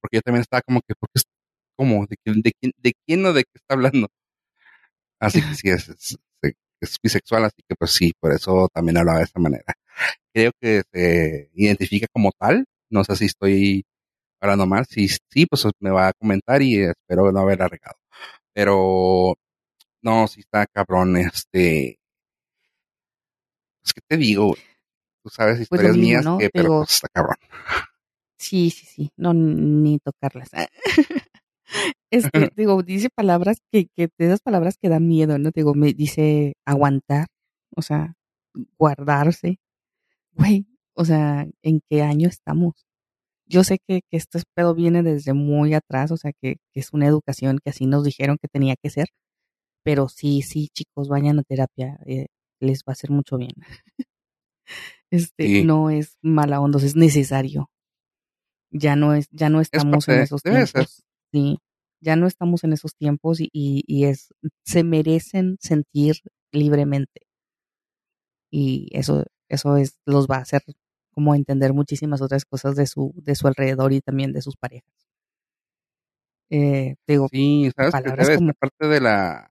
porque 0.00 0.18
yo 0.18 0.22
también 0.22 0.42
estaba 0.42 0.62
como 0.62 0.80
que, 0.86 0.94
porque 0.98 1.12
es 1.16 1.24
¿de 1.78 2.32
de 2.42 2.72
de 2.78 2.92
quién 3.06 3.26
o 3.26 3.32
de 3.32 3.44
qué 3.44 3.50
está 3.54 3.74
hablando? 3.74 4.08
Así 5.20 5.40
que 5.40 5.54
sí, 5.54 5.68
es, 5.70 5.88
es, 5.88 6.18
es 6.80 6.96
bisexual, 7.02 7.44
así 7.44 7.62
que 7.68 7.74
pues 7.76 7.92
sí, 7.92 8.12
por 8.20 8.32
eso 8.32 8.68
también 8.72 8.98
hablaba 8.98 9.18
de 9.18 9.24
esa 9.24 9.38
manera. 9.40 9.64
Creo 10.34 10.52
que 10.60 10.82
se 10.92 11.50
identifica 11.54 12.06
como 12.12 12.32
tal, 12.32 12.66
no 12.90 13.04
sé 13.04 13.16
si 13.16 13.26
estoy 13.26 13.84
hablando 14.40 14.66
mal, 14.66 14.86
si 14.86 15.08
sí, 15.08 15.46
pues 15.46 15.66
me 15.80 15.90
va 15.90 16.08
a 16.08 16.12
comentar 16.14 16.62
y 16.62 16.82
espero 16.84 17.32
no 17.32 17.40
haberla 17.40 17.68
regado. 17.68 17.96
Pero 18.54 19.36
no, 20.04 20.28
si 20.28 20.40
está 20.40 20.66
cabrón, 20.66 21.16
este. 21.16 21.98
Es 23.82 23.92
que 23.92 24.00
te 24.06 24.16
digo, 24.16 24.54
tú 25.22 25.30
sabes 25.30 25.56
Pues 25.56 25.62
historias 25.62 25.96
mismo, 25.96 26.08
mías, 26.08 26.24
¿no? 26.24 26.38
que, 26.38 26.50
pero 26.50 26.64
Digo, 26.64 26.78
pues 26.80 26.94
está 26.94 27.08
cabrón. 27.12 27.36
sí, 28.38 28.70
sí, 28.70 28.86
sí, 28.86 29.10
no, 29.16 29.34
ni 29.34 29.98
tocarlas. 29.98 30.50
Este, 32.10 32.30
digo, 32.56 32.82
dice 32.84 33.08
palabras 33.10 33.58
que, 33.72 33.86
que, 33.96 34.08
de 34.18 34.26
esas 34.26 34.40
palabras 34.40 34.76
que 34.80 34.88
dan 34.88 35.08
miedo, 35.08 35.38
¿no? 35.38 35.50
Digo, 35.50 35.74
me 35.74 35.92
dice 35.92 36.54
aguantar, 36.64 37.26
o 37.74 37.82
sea, 37.82 38.14
guardarse. 38.78 39.58
Güey, 40.32 40.66
o 40.94 41.04
sea, 41.04 41.48
¿en 41.62 41.80
qué 41.90 42.02
año 42.02 42.28
estamos? 42.28 42.86
Yo 43.46 43.64
sé 43.64 43.78
que, 43.88 44.02
que 44.10 44.16
este 44.18 44.40
pedo 44.54 44.74
viene 44.74 45.02
desde 45.02 45.32
muy 45.32 45.74
atrás, 45.74 46.12
o 46.12 46.16
sea, 46.16 46.32
que, 46.32 46.58
que 46.72 46.80
es 46.80 46.92
una 46.92 47.06
educación 47.08 47.58
que 47.64 47.70
así 47.70 47.86
nos 47.86 48.04
dijeron 48.04 48.38
que 48.40 48.48
tenía 48.48 48.76
que 48.80 48.90
ser, 48.90 49.08
pero 49.84 50.08
sí, 50.08 50.42
sí, 50.42 50.68
chicos, 50.72 51.08
vayan 51.08 51.38
a 51.38 51.42
terapia, 51.44 51.98
eh, 52.06 52.26
les 52.60 52.80
va 52.80 52.90
a 52.90 52.92
hacer 52.92 53.10
mucho 53.10 53.36
bien. 53.36 53.52
Este, 55.10 55.46
Sí, 55.46 55.64
no 55.64 55.90
es 55.90 56.16
mala 56.22 56.60
onda, 56.60 56.78
es 56.78 56.96
necesario. 56.96 57.70
Ya 58.72 58.96
no 58.96 59.14
es, 59.14 59.28
ya 59.30 59.48
no 59.48 59.60
es 59.60 59.68
estamos 59.72 60.08
en 60.08 60.20
esos 60.22 60.40
ser. 60.40 60.66
tiempos, 60.66 61.04
sí, 61.30 61.58
ya 62.00 62.16
no 62.16 62.26
estamos 62.26 62.64
en 62.64 62.72
esos 62.72 62.96
tiempos 62.96 63.40
y, 63.40 63.48
y, 63.52 63.84
y 63.86 64.06
es, 64.06 64.34
se 64.64 64.82
merecen 64.82 65.56
sentir 65.60 66.16
libremente. 66.52 67.28
Y 68.50 68.88
eso, 68.92 69.24
eso 69.48 69.76
es, 69.76 69.98
los 70.06 70.26
va 70.26 70.36
a 70.36 70.40
hacer 70.40 70.62
como 71.12 71.34
entender 71.36 71.72
muchísimas 71.72 72.20
otras 72.20 72.44
cosas 72.44 72.74
de 72.74 72.86
su, 72.86 73.12
de 73.16 73.36
su 73.36 73.46
alrededor 73.46 73.92
y 73.92 74.00
también 74.00 74.32
de 74.32 74.42
sus 74.42 74.56
parejas. 74.56 74.90
Eh, 76.50 76.96
digo, 77.06 77.28
Sí, 77.30 77.70
sabes 77.76 77.94
que 77.94 78.34
como, 78.36 78.52
parte 78.54 78.88
de 78.88 79.00
la, 79.00 79.50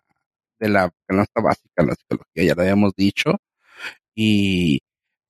de 0.59 0.69
la 0.69 0.91
canasta 1.07 1.41
básica, 1.41 1.83
la 1.83 1.95
psicología, 1.95 2.43
ya 2.45 2.55
lo 2.55 2.61
habíamos 2.63 2.93
dicho. 2.95 3.31
Y, 4.15 4.79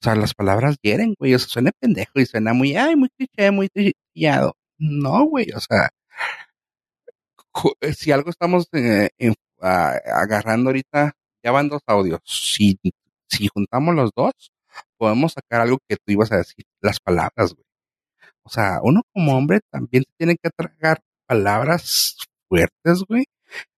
o 0.01 0.05
sea, 0.05 0.15
las 0.15 0.33
palabras 0.33 0.77
hieren, 0.81 1.15
güey, 1.19 1.35
o 1.35 1.39
sea, 1.39 1.49
suena 1.49 1.71
pendejo 1.79 2.19
y 2.19 2.25
suena 2.25 2.53
muy, 2.53 2.75
ay, 2.77 2.95
muy 2.95 3.09
cliché, 3.09 3.51
muy 3.51 3.69
trillado. 3.69 4.55
No, 4.79 5.25
güey, 5.25 5.47
o 5.55 5.59
sea, 5.61 5.89
eh, 7.81 7.93
si 7.93 8.11
algo 8.11 8.29
estamos 8.29 8.67
eh, 8.73 9.09
en- 9.17 9.33
a- 9.61 9.97
agarrando 10.21 10.69
ahorita, 10.69 11.13
ya 11.43 11.51
van 11.51 11.69
dos 11.69 11.81
audios. 11.87 12.19
Si, 12.25 12.77
si 13.29 13.47
juntamos 13.47 13.95
los 13.95 14.11
dos, 14.15 14.33
podemos 14.97 15.33
sacar 15.33 15.61
algo 15.61 15.79
que 15.87 15.95
tú 15.97 16.11
ibas 16.13 16.31
a 16.31 16.37
decir, 16.37 16.65
las 16.81 16.99
palabras, 16.99 17.53
güey. 17.53 17.65
O 18.43 18.49
sea, 18.49 18.79
uno 18.83 19.03
como 19.13 19.37
hombre 19.37 19.61
también 19.71 20.03
tiene 20.17 20.37
que 20.41 20.49
tragar 20.51 20.99
palabras 21.27 22.17
fuertes, 22.49 23.03
güey, 23.07 23.25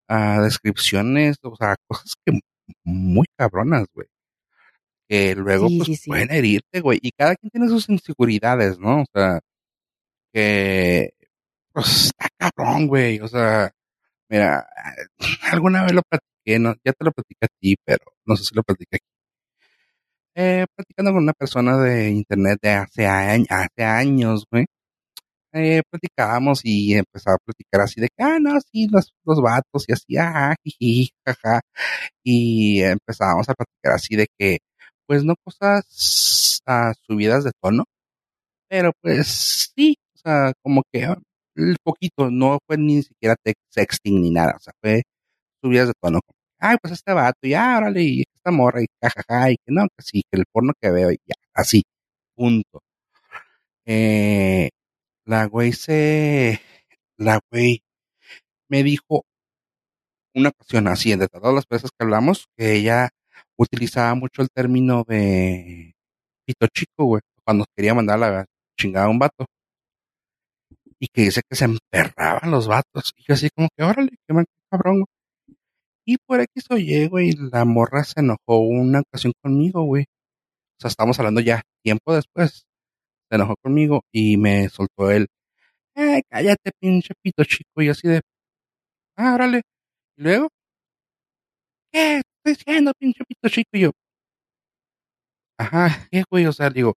a 0.08 0.42
descripciones, 0.42 1.38
o 1.44 1.56
sea, 1.56 1.76
cosas 1.88 2.14
que 2.26 2.40
muy 2.84 3.26
cabronas, 3.38 3.86
güey, 3.94 4.08
que 5.10 5.36
luego 5.36 5.68
sí, 5.70 5.78
pues 5.78 5.88
sí, 5.88 5.96
sí, 5.98 6.10
pueden 6.10 6.32
herirte, 6.32 6.82
güey, 6.82 7.00
y 7.02 7.12
cada 7.12 7.36
quien 7.36 7.50
tiene 7.52 7.68
sus 7.70 7.90
inseguridades, 7.90 8.80
¿no? 8.80 9.02
O 9.02 9.06
sea, 9.14 9.40
que 10.34 11.14
pues 11.74 12.06
está 12.06 12.30
cabrón, 12.38 12.88
güey, 12.88 13.20
o 13.22 13.28
sea, 13.28 13.72
mira, 14.30 14.68
alguna 15.52 15.84
vez 15.84 15.94
lo 15.94 16.02
platiqué, 16.04 16.60
no, 16.60 16.76
ya 16.84 16.94
te 16.94 17.06
lo 17.06 17.12
platiqué 17.12 17.46
a 17.46 17.48
ti, 17.60 17.76
pero 17.86 18.06
no 18.26 18.38
sé 18.38 18.46
si 18.46 18.56
lo 18.56 18.64
platiqué 18.64 18.98
aquí. 18.98 19.06
Eh, 20.38 20.66
platicando 20.76 21.14
con 21.14 21.24
una 21.24 21.34
persona 21.34 21.78
de 21.78 22.10
internet 22.10 22.60
de 22.62 22.72
hace 22.72 23.08
hace 23.08 23.84
años, 23.84 24.46
güey, 24.52 24.66
eh, 25.56 25.82
platicábamos 25.90 26.62
y 26.66 26.96
empezaba 26.96 27.36
a 27.38 27.40
platicar 27.46 27.82
así 27.82 28.02
de 28.02 28.10
que, 28.10 28.24
ah, 28.24 28.40
no, 28.42 28.60
sí, 28.62 28.88
los, 28.92 29.14
los 29.26 29.42
vatos 29.42 29.86
y 29.88 29.94
así, 29.94 30.18
ajá, 30.18 30.56
jiji, 30.64 31.12
jaja, 31.26 31.62
y 32.24 32.82
empezábamos 32.84 33.50
a 33.50 33.54
platicar 33.56 33.94
así 33.94 34.16
de 34.18 34.28
que, 34.38 34.60
pues 35.08 35.24
no 35.24 35.36
cosas 35.44 36.62
ah, 36.68 36.94
subidas 37.08 37.44
de 37.46 37.52
tono, 37.62 37.86
pero 38.70 38.92
pues 39.02 39.72
sí, 39.76 39.98
o 40.16 40.20
sea, 40.20 40.54
como 40.64 40.84
que 40.92 41.06
ah, 41.06 41.18
el 41.56 41.78
poquito, 41.84 42.30
no 42.32 42.60
fue 42.68 42.78
ni 42.78 43.04
siquiera 43.04 43.36
sexting 43.72 44.22
ni 44.22 44.32
nada, 44.32 44.56
o 44.58 44.60
sea, 44.60 44.74
fue 44.82 45.04
subidas 45.64 45.88
de 45.90 45.94
tono, 46.02 46.20
como, 46.26 46.38
ay, 46.60 46.78
pues 46.82 46.94
este 46.94 47.14
vato, 47.14 47.40
ya, 47.48 47.78
órale, 47.78 48.04
y 48.04 48.24
esta 48.36 48.52
morra, 48.52 48.82
y 48.84 48.88
jajaja, 49.02 49.52
y 49.52 49.58
que 49.58 49.74
no, 49.74 49.84
que 49.98 50.04
sí, 50.04 50.24
que 50.32 50.40
el 50.40 50.46
porno 50.52 50.74
que 50.82 50.92
veo, 50.92 51.12
y 51.12 51.18
ya, 51.28 51.36
así, 51.54 51.84
punto. 52.36 52.82
Eh, 53.88 54.70
la 55.26 55.46
güey 55.46 55.74
se, 55.74 56.62
la 57.18 57.40
güey 57.52 57.82
me 58.70 58.84
dijo 58.84 59.24
una 60.34 60.50
ocasión 60.50 60.88
así, 60.88 61.16
de 61.16 61.28
todas 61.28 61.54
las 61.54 61.66
veces 61.68 61.90
que 61.92 62.04
hablamos, 62.04 62.48
que 62.58 62.74
ella 62.74 63.10
utilizaba 63.58 64.14
mucho 64.16 64.42
el 64.42 64.50
término 64.54 65.04
de 65.08 65.94
pito 66.46 66.68
chico, 66.68 67.06
güey, 67.06 67.22
cuando 67.44 67.66
quería 67.76 67.94
mandar 67.94 68.20
la 68.20 68.46
chingada 68.80 69.08
a 69.08 69.10
un 69.10 69.20
vato, 69.20 69.46
y 71.00 71.08
que 71.08 71.24
dice 71.24 71.42
que 71.48 71.56
se 71.56 71.66
emperraban 71.66 72.52
los 72.52 72.68
vatos, 72.68 73.14
y 73.18 73.24
yo 73.28 73.34
así 73.34 73.50
como 73.56 73.70
que, 73.76 73.84
órale, 73.84 74.12
qué 74.28 74.34
mal 74.34 74.46
cabrón. 74.70 75.06
Y 76.08 76.18
por 76.18 76.40
X 76.40 76.66
o 76.70 76.78
Y, 76.78 77.08
güey, 77.08 77.32
la 77.32 77.66
morra 77.66 78.04
se 78.04 78.20
enojó 78.20 78.60
una 78.60 79.00
ocasión 79.02 79.34
conmigo, 79.42 79.84
güey. 79.84 80.04
O 80.04 80.82
sea, 80.82 80.90
estamos 80.90 81.18
hablando 81.20 81.42
ya 81.42 81.64
tiempo 81.84 82.14
después. 82.14 82.66
Se 83.36 83.42
enojó 83.42 83.56
conmigo 83.62 84.02
y 84.14 84.38
me 84.38 84.70
soltó 84.70 85.12
el, 85.12 85.28
ay, 85.94 86.22
cállate, 86.30 86.72
pinche 86.80 87.14
pito 87.22 87.44
chico, 87.44 87.82
y 87.82 87.90
así 87.90 88.08
de, 88.08 88.22
ah, 89.18 89.34
órale. 89.36 89.62
Y 90.18 90.24
luego, 90.24 90.48
¿qué? 91.92 92.22
Estoy 92.46 92.54
diciendo, 92.56 92.94
pinche 92.98 93.26
pito 93.26 93.50
chico, 93.50 93.70
y 93.74 93.82
yo, 93.82 93.92
ajá, 95.58 96.08
¿qué, 96.12 96.24
güey? 96.32 96.46
O 96.46 96.54
sea, 96.54 96.70
digo, 96.70 96.94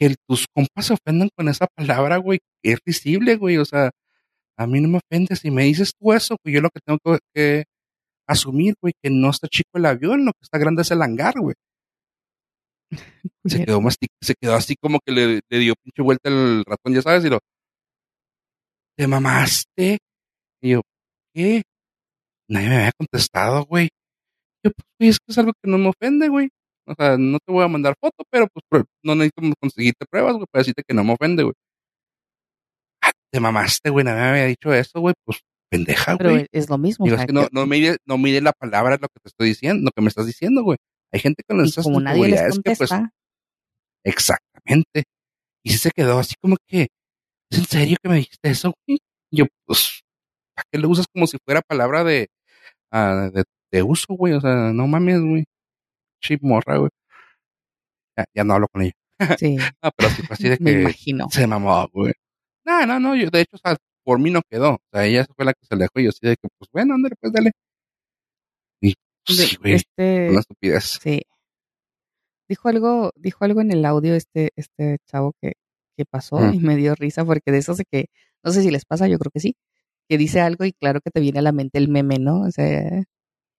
que 0.00 0.16
tus 0.26 0.46
compas 0.52 0.86
se 0.86 0.94
ofendan 0.94 1.28
con 1.36 1.48
esa 1.48 1.68
palabra, 1.68 2.16
güey, 2.16 2.40
es 2.64 2.80
risible, 2.84 3.36
güey, 3.36 3.58
o 3.58 3.64
sea, 3.64 3.90
a 4.58 4.66
mí 4.66 4.80
no 4.80 4.88
me 4.88 4.98
ofendes. 4.98 5.40
Si 5.40 5.50
me 5.52 5.62
dices 5.64 5.92
tú 5.96 6.12
eso, 6.12 6.36
güey, 6.42 6.56
yo 6.56 6.60
lo 6.60 6.70
que 6.70 6.80
tengo 6.84 6.98
que 7.34 7.66
asumir, 8.26 8.74
güey, 8.82 8.94
que 9.00 9.10
no 9.10 9.30
está 9.30 9.46
chico 9.48 9.70
el 9.74 9.86
avión, 9.86 10.24
lo 10.24 10.32
que 10.32 10.42
está 10.42 10.58
grande 10.58 10.82
es 10.82 10.90
el 10.90 11.02
hangar, 11.02 11.34
güey. 11.40 11.54
Se 13.44 13.64
quedó 13.64 13.80
mastic, 13.80 14.10
se 14.22 14.34
quedó 14.40 14.54
así 14.54 14.76
como 14.76 15.00
que 15.04 15.12
le, 15.12 15.40
le 15.48 15.58
dio 15.58 15.74
pinche 15.82 16.02
vuelta 16.02 16.28
el 16.28 16.64
ratón, 16.66 16.94
ya 16.94 17.02
sabes, 17.02 17.24
y 17.24 17.28
lo, 17.30 17.38
¿te 18.96 19.06
mamaste? 19.06 19.98
Y 20.60 20.70
yo, 20.70 20.82
¿qué? 21.34 21.62
Nadie 22.50 22.68
me 22.68 22.76
había 22.76 22.92
contestado, 22.98 23.64
güey. 23.64 23.88
Yo, 24.64 24.70
pues, 24.72 24.86
güey, 24.98 25.10
es 25.10 25.18
que 25.18 25.24
es 25.28 25.38
algo 25.38 25.52
que 25.62 25.70
no 25.70 25.78
me 25.78 25.88
ofende, 25.88 26.28
güey. 26.28 26.48
O 26.86 26.94
sea, 26.94 27.16
no 27.18 27.38
te 27.38 27.52
voy 27.52 27.64
a 27.64 27.68
mandar 27.68 27.94
foto, 28.00 28.24
pero 28.30 28.48
pues 28.70 28.84
no 29.04 29.14
necesito 29.14 29.42
conseguirte 29.60 30.06
pruebas, 30.10 30.34
güey, 30.34 30.46
para 30.50 30.60
decirte 30.60 30.82
que 30.86 30.94
no 30.94 31.04
me 31.04 31.12
ofende, 31.12 31.42
güey. 31.42 31.54
Ah, 33.02 33.12
te 33.30 33.40
mamaste, 33.40 33.90
güey, 33.90 34.04
nadie 34.04 34.20
me 34.20 34.28
había 34.28 34.44
dicho 34.46 34.72
eso, 34.72 35.00
güey. 35.00 35.14
Pues, 35.24 35.40
pendeja, 35.70 36.16
Pero 36.16 36.30
güey. 36.30 36.42
es, 36.42 36.64
es 36.64 36.70
lo 36.70 36.78
mismo, 36.78 37.04
Digo, 37.04 37.18
es 37.18 37.26
que 37.26 37.32
no, 37.32 37.46
no 37.52 38.18
mide 38.18 38.40
la 38.40 38.52
palabra 38.52 38.96
lo 39.00 39.08
que 39.08 39.20
te 39.22 39.28
estoy 39.28 39.48
diciendo, 39.48 39.84
lo 39.84 39.90
que 39.92 40.02
me 40.02 40.08
estás 40.08 40.26
diciendo, 40.26 40.62
güey. 40.62 40.78
Hay 41.12 41.20
gente 41.20 41.42
con 41.46 41.60
esas 41.64 41.84
como 41.84 42.00
nadie 42.00 42.28
les 42.28 42.30
inseguridades 42.42 42.60
que, 42.64 42.76
pues, 42.76 42.90
exactamente. 44.04 45.04
Y 45.64 45.70
sí 45.70 45.78
se 45.78 45.90
quedó 45.90 46.18
así 46.18 46.34
como 46.40 46.56
que, 46.66 46.88
¿es 47.50 47.58
en 47.58 47.64
serio 47.66 47.96
que 48.02 48.08
me 48.08 48.16
dijiste 48.16 48.50
eso, 48.50 48.72
güey? 48.86 48.98
Y 49.30 49.38
yo, 49.38 49.46
pues, 49.66 50.00
¿para 50.54 50.64
qué 50.70 50.78
lo 50.78 50.88
usas 50.88 51.06
como 51.12 51.26
si 51.26 51.38
fuera 51.44 51.62
palabra 51.62 52.04
de, 52.04 52.28
ah, 52.92 53.30
de, 53.32 53.44
de 53.72 53.82
uso, 53.82 54.06
güey? 54.14 54.34
O 54.34 54.40
sea, 54.40 54.72
no 54.72 54.86
mames, 54.86 55.20
güey. 55.20 55.44
Chip 56.22 56.42
morra, 56.42 56.78
güey. 56.78 56.90
Ya, 58.16 58.24
ya 58.34 58.44
no 58.44 58.54
hablo 58.54 58.68
con 58.68 58.82
ella. 58.82 58.92
sí, 59.38 59.56
Ah, 59.82 59.90
pero 59.96 60.10
sí 60.10 60.22
fue 60.22 60.34
así 60.34 60.48
de 60.48 60.58
me 60.60 60.72
que 60.72 60.80
imagino. 60.82 61.28
se 61.30 61.46
mamó, 61.46 61.88
güey. 61.92 62.12
No, 62.64 62.86
no, 62.86 63.00
no, 63.00 63.16
yo 63.16 63.30
de 63.30 63.40
hecho, 63.42 63.56
o 63.56 63.58
sea, 63.58 63.76
por 64.04 64.18
mí 64.18 64.30
no 64.30 64.42
quedó. 64.50 64.74
O 64.74 64.80
sea, 64.92 65.04
ella 65.06 65.26
fue 65.36 65.44
la 65.44 65.52
que 65.54 65.66
se 65.66 65.74
alejó 65.74 65.92
y 66.00 66.04
yo 66.04 66.10
así 66.10 66.20
de 66.22 66.36
que, 66.36 66.48
pues 66.58 66.70
bueno, 66.72 66.94
ándale, 66.94 67.14
pues 67.20 67.32
dale. 67.32 67.52
Sí, 69.28 69.56
güey, 69.60 69.74
este, 69.74 70.30
una 70.30 70.40
estupidez. 70.40 70.98
sí, 71.02 71.22
dijo 72.48 72.68
algo, 72.68 73.12
dijo 73.16 73.44
algo 73.44 73.60
en 73.60 73.70
el 73.72 73.84
audio 73.84 74.14
este, 74.14 74.50
este 74.56 74.98
chavo 75.06 75.34
que, 75.40 75.52
que 75.96 76.04
pasó 76.06 76.38
Mm. 76.38 76.54
y 76.54 76.60
me 76.60 76.76
dio 76.76 76.94
risa 76.94 77.24
porque 77.24 77.52
de 77.52 77.58
eso 77.58 77.74
de 77.74 77.84
que, 77.90 78.06
no 78.42 78.52
sé 78.52 78.62
si 78.62 78.70
les 78.70 78.84
pasa, 78.84 79.08
yo 79.08 79.18
creo 79.18 79.30
que 79.30 79.40
sí, 79.40 79.56
que 80.08 80.18
dice 80.18 80.40
algo 80.40 80.64
y 80.64 80.72
claro 80.72 81.00
que 81.00 81.10
te 81.10 81.20
viene 81.20 81.40
a 81.40 81.42
la 81.42 81.52
mente 81.52 81.78
el 81.78 81.88
meme, 81.88 82.18
¿no? 82.18 82.42
O 82.42 82.50
sea, 82.50 83.04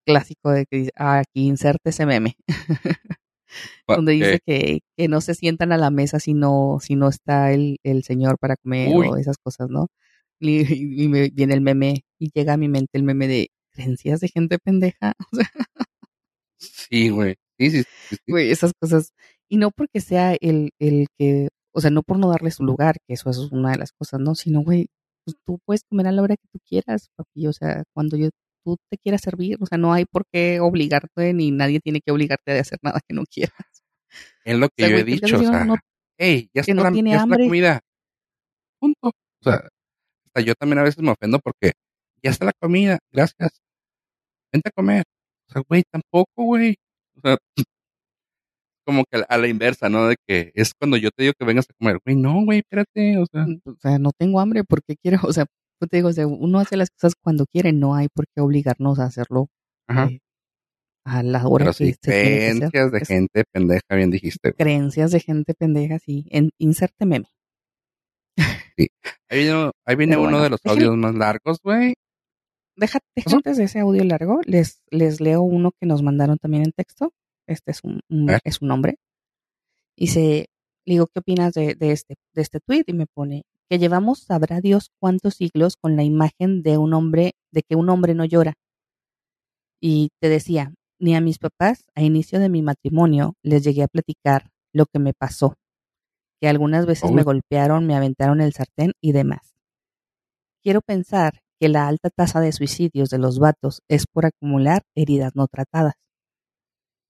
clásico 0.05 0.51
de 0.51 0.65
que 0.65 0.78
dice, 0.78 0.91
ah, 0.95 1.20
aquí 1.20 1.45
inserte 1.47 1.91
ese 1.91 2.05
meme. 2.05 2.36
donde 3.88 4.13
dice 4.13 4.39
que, 4.45 4.82
que, 4.97 5.07
no 5.07 5.22
se 5.22 5.36
sientan 5.36 5.72
a 5.72 5.78
la 5.78 5.89
mesa 5.91 6.20
si 6.20 6.34
no, 6.34 6.78
si 6.82 6.95
no 6.95 7.09
está 7.09 7.51
el, 7.51 7.78
el 7.84 8.03
señor 8.03 8.38
para 8.39 8.55
comer 8.57 8.95
o 8.95 9.17
esas 9.17 9.38
cosas, 9.38 9.70
¿no? 9.70 9.88
Y, 10.39 11.07
me 11.09 11.30
viene 11.30 11.53
el 11.53 11.61
meme 11.61 12.05
y 12.17 12.32
llega 12.34 12.53
a 12.53 12.57
mi 12.57 12.70
mente 12.70 12.91
el 12.93 13.03
meme 13.03 13.28
de 13.28 13.49
creencias 13.80 14.19
de 14.19 14.27
gente 14.27 14.59
pendeja. 14.59 15.13
sí, 16.57 17.09
güey. 17.09 17.36
Sí, 17.57 17.71
sí, 17.71 17.84
sí, 18.09 18.17
Güey, 18.27 18.51
esas 18.51 18.71
cosas. 18.80 19.13
Y 19.49 19.57
no 19.57 19.71
porque 19.71 20.01
sea 20.01 20.36
el, 20.39 20.71
el 20.80 21.07
que, 21.17 21.49
o 21.73 21.82
sea, 21.82 21.91
no 21.91 22.03
por 22.03 22.17
no 22.17 22.30
darle 22.30 22.51
su 22.51 22.63
lugar, 22.63 22.97
que 23.07 23.13
eso, 23.13 23.30
es 23.30 23.38
una 23.38 23.71
de 23.71 23.77
las 23.77 23.91
cosas, 23.91 24.19
¿no? 24.19 24.36
Sino, 24.36 24.61
güey, 24.61 24.88
pues 25.25 25.36
tú 25.45 25.59
puedes 25.65 25.84
comer 25.84 26.07
a 26.07 26.11
la 26.11 26.21
hora 26.21 26.36
que 26.36 26.47
tú 26.51 26.59
quieras, 26.67 27.09
papi. 27.15 27.47
O 27.47 27.53
sea, 27.53 27.84
cuando 27.93 28.17
yo 28.17 28.30
tú 28.63 28.77
te 28.89 28.97
quieras 28.97 29.21
servir, 29.21 29.57
o 29.59 29.65
sea, 29.65 29.77
no 29.77 29.93
hay 29.93 30.05
por 30.05 30.23
qué 30.32 30.59
obligarte 30.59 31.34
ni 31.34 31.51
nadie 31.51 31.80
tiene 31.80 32.01
que 32.01 32.11
obligarte 32.11 32.57
a 32.57 32.61
hacer 32.61 32.80
nada 32.82 32.99
que 33.07 33.15
no 33.15 33.23
quieras. 33.25 33.53
Es 34.43 34.57
lo 34.57 34.69
que 34.69 34.89
yo 34.89 34.97
he 34.97 35.03
dicho, 35.03 35.38
o 35.38 35.43
sea, 35.43 35.67
hey, 36.17 36.49
ya, 36.53 36.61
está, 36.61 36.73
ya 36.73 37.15
está 37.15 37.25
la 37.27 37.38
comida. 37.38 37.80
Punto. 38.80 39.09
O 39.09 39.43
sea, 39.43 39.67
hasta 40.25 40.41
yo 40.41 40.55
también 40.55 40.80
a 40.80 40.84
veces 40.84 41.03
me 41.03 41.11
ofendo 41.11 41.39
porque 41.39 41.73
ya 42.23 42.32
está 42.32 42.45
la 42.45 42.53
comida, 42.59 42.99
gracias. 43.11 43.61
Vente 44.52 44.70
a 44.70 44.72
comer. 44.72 45.04
O 45.50 45.54
sea, 45.54 45.62
güey, 45.68 45.84
tampoco, 45.91 46.43
güey. 46.43 46.76
O 47.18 47.22
sea, 47.22 47.38
como 48.86 49.04
que 49.06 49.24
a 49.28 49.38
la 49.38 49.47
inversa, 49.47 49.89
¿no? 49.89 50.08
De 50.08 50.16
que 50.28 50.52
es 50.56 50.74
cuando 50.74 50.97
yo 50.97 51.12
te 51.12 51.24
digo 51.24 51.34
que 51.38 51.45
vengas 51.45 51.68
a 51.70 51.74
comer, 51.78 52.00
güey, 52.04 52.16
no, 52.16 52.43
güey, 52.43 52.60
espérate, 52.60 53.18
o 53.20 53.26
sea. 53.32 53.45
O 53.66 53.76
sea, 53.80 54.00
no 54.00 54.12
tengo 54.18 54.39
hambre 54.39 54.64
porque 54.64 54.95
quiero, 54.95 55.20
o 55.30 55.34
sea, 55.34 55.45
pues 55.80 55.89
te 55.89 55.97
digo, 55.97 56.10
o 56.10 56.14
sea, 56.14 56.28
uno 56.28 56.60
hace 56.60 56.76
las 56.76 56.89
cosas 56.89 57.14
cuando 57.22 57.45
quiere, 57.45 57.72
no 57.72 57.95
hay 57.95 58.08
por 58.10 58.26
qué 58.28 58.41
obligarnos 58.41 59.00
a 59.00 59.06
hacerlo 59.06 59.47
eh, 59.88 60.20
a 61.06 61.24
la 61.24 61.47
hora 61.47 61.66
Pero 61.66 61.74
que 61.74 61.95
creencias 62.02 62.91
de 62.91 63.06
gente 63.06 63.43
pendeja, 63.52 63.95
bien 63.95 64.12
dijiste. 64.12 64.54
Creencias 64.54 65.12
de 65.12 65.20
gente 65.20 65.54
pendeja, 65.54 66.00
sí. 66.00 66.26
En, 66.32 66.52
inserte 66.58 67.06
meme. 67.06 67.28
Sí. 68.78 68.88
Ahí 69.30 69.43
viene, 69.43 69.72
ahí 69.86 69.95
viene 69.97 70.18
uno 70.18 70.41
de 70.41 70.50
los 70.50 70.60
audios 70.66 70.95
más 70.97 71.16
largos, 71.16 71.60
güey. 71.64 71.93
Déjate, 72.80 73.05
antes 73.34 73.57
de 73.57 73.65
ese 73.65 73.80
audio 73.80 74.03
largo, 74.03 74.39
les, 74.45 74.82
les 74.89 75.19
leo 75.19 75.41
uno 75.41 75.71
que 75.80 75.86
nos 75.86 76.01
mandaron 76.01 76.38
también 76.38 76.63
en 76.63 76.71
texto. 76.71 77.13
Este 77.47 77.71
es 77.71 77.84
un, 77.84 78.01
es 78.43 78.61
un 78.61 78.71
hombre. 78.71 78.95
Dice, 79.97 80.47
le 80.86 80.93
digo, 80.93 81.07
¿qué 81.07 81.19
opinas 81.19 81.53
de, 81.53 81.75
de, 81.75 81.91
este, 81.91 82.15
de 82.34 82.41
este 82.41 82.59
tweet? 82.59 82.84
Y 82.88 82.93
me 82.93 83.05
pone, 83.05 83.43
que 83.69 83.80
llevamos 83.80 84.19
sabrá 84.19 84.61
Dios 84.61 84.91
cuántos 84.99 85.36
siglos 85.36 85.75
con 85.75 85.95
la 85.95 86.03
imagen 86.03 86.61
de 86.61 86.77
un 86.77 86.93
hombre, 86.93 87.34
de 87.51 87.63
que 87.63 87.75
un 87.75 87.89
hombre 87.89 88.13
no 88.13 88.23
llora. 88.23 88.53
Y 89.82 90.09
te 90.21 90.30
decía, 90.30 90.73
ni 90.99 91.15
a 91.15 91.21
mis 91.21 91.39
papás 91.39 91.86
a 91.95 92.01
inicio 92.01 92.39
de 92.39 92.49
mi 92.49 92.61
matrimonio 92.61 93.34
les 93.43 93.63
llegué 93.63 93.84
a 93.84 93.88
platicar 93.88 94.51
lo 94.73 94.86
que 94.86 94.99
me 94.99 95.13
pasó 95.13 95.55
que 96.39 96.47
algunas 96.47 96.86
veces 96.86 97.11
me 97.11 97.23
golpearon, 97.23 97.86
me 97.86 97.95
aventaron 97.95 98.41
el 98.41 98.53
sartén 98.53 98.93
y 99.01 99.11
demás. 99.11 99.55
Quiero 100.63 100.82
pensar 100.82 101.41
que 101.60 101.70
la 101.70 101.88
alta 101.88 102.10
tasa 102.10 102.39
de 102.39 102.51
suicidios 102.51 103.10
de 103.10 103.18
los 103.18 103.39
vatos 103.39 103.82
es 103.89 104.05
por 104.07 104.26
acumular 104.26 104.84
heridas 104.95 105.36
no 105.36 105.47
tratadas. 105.47 105.93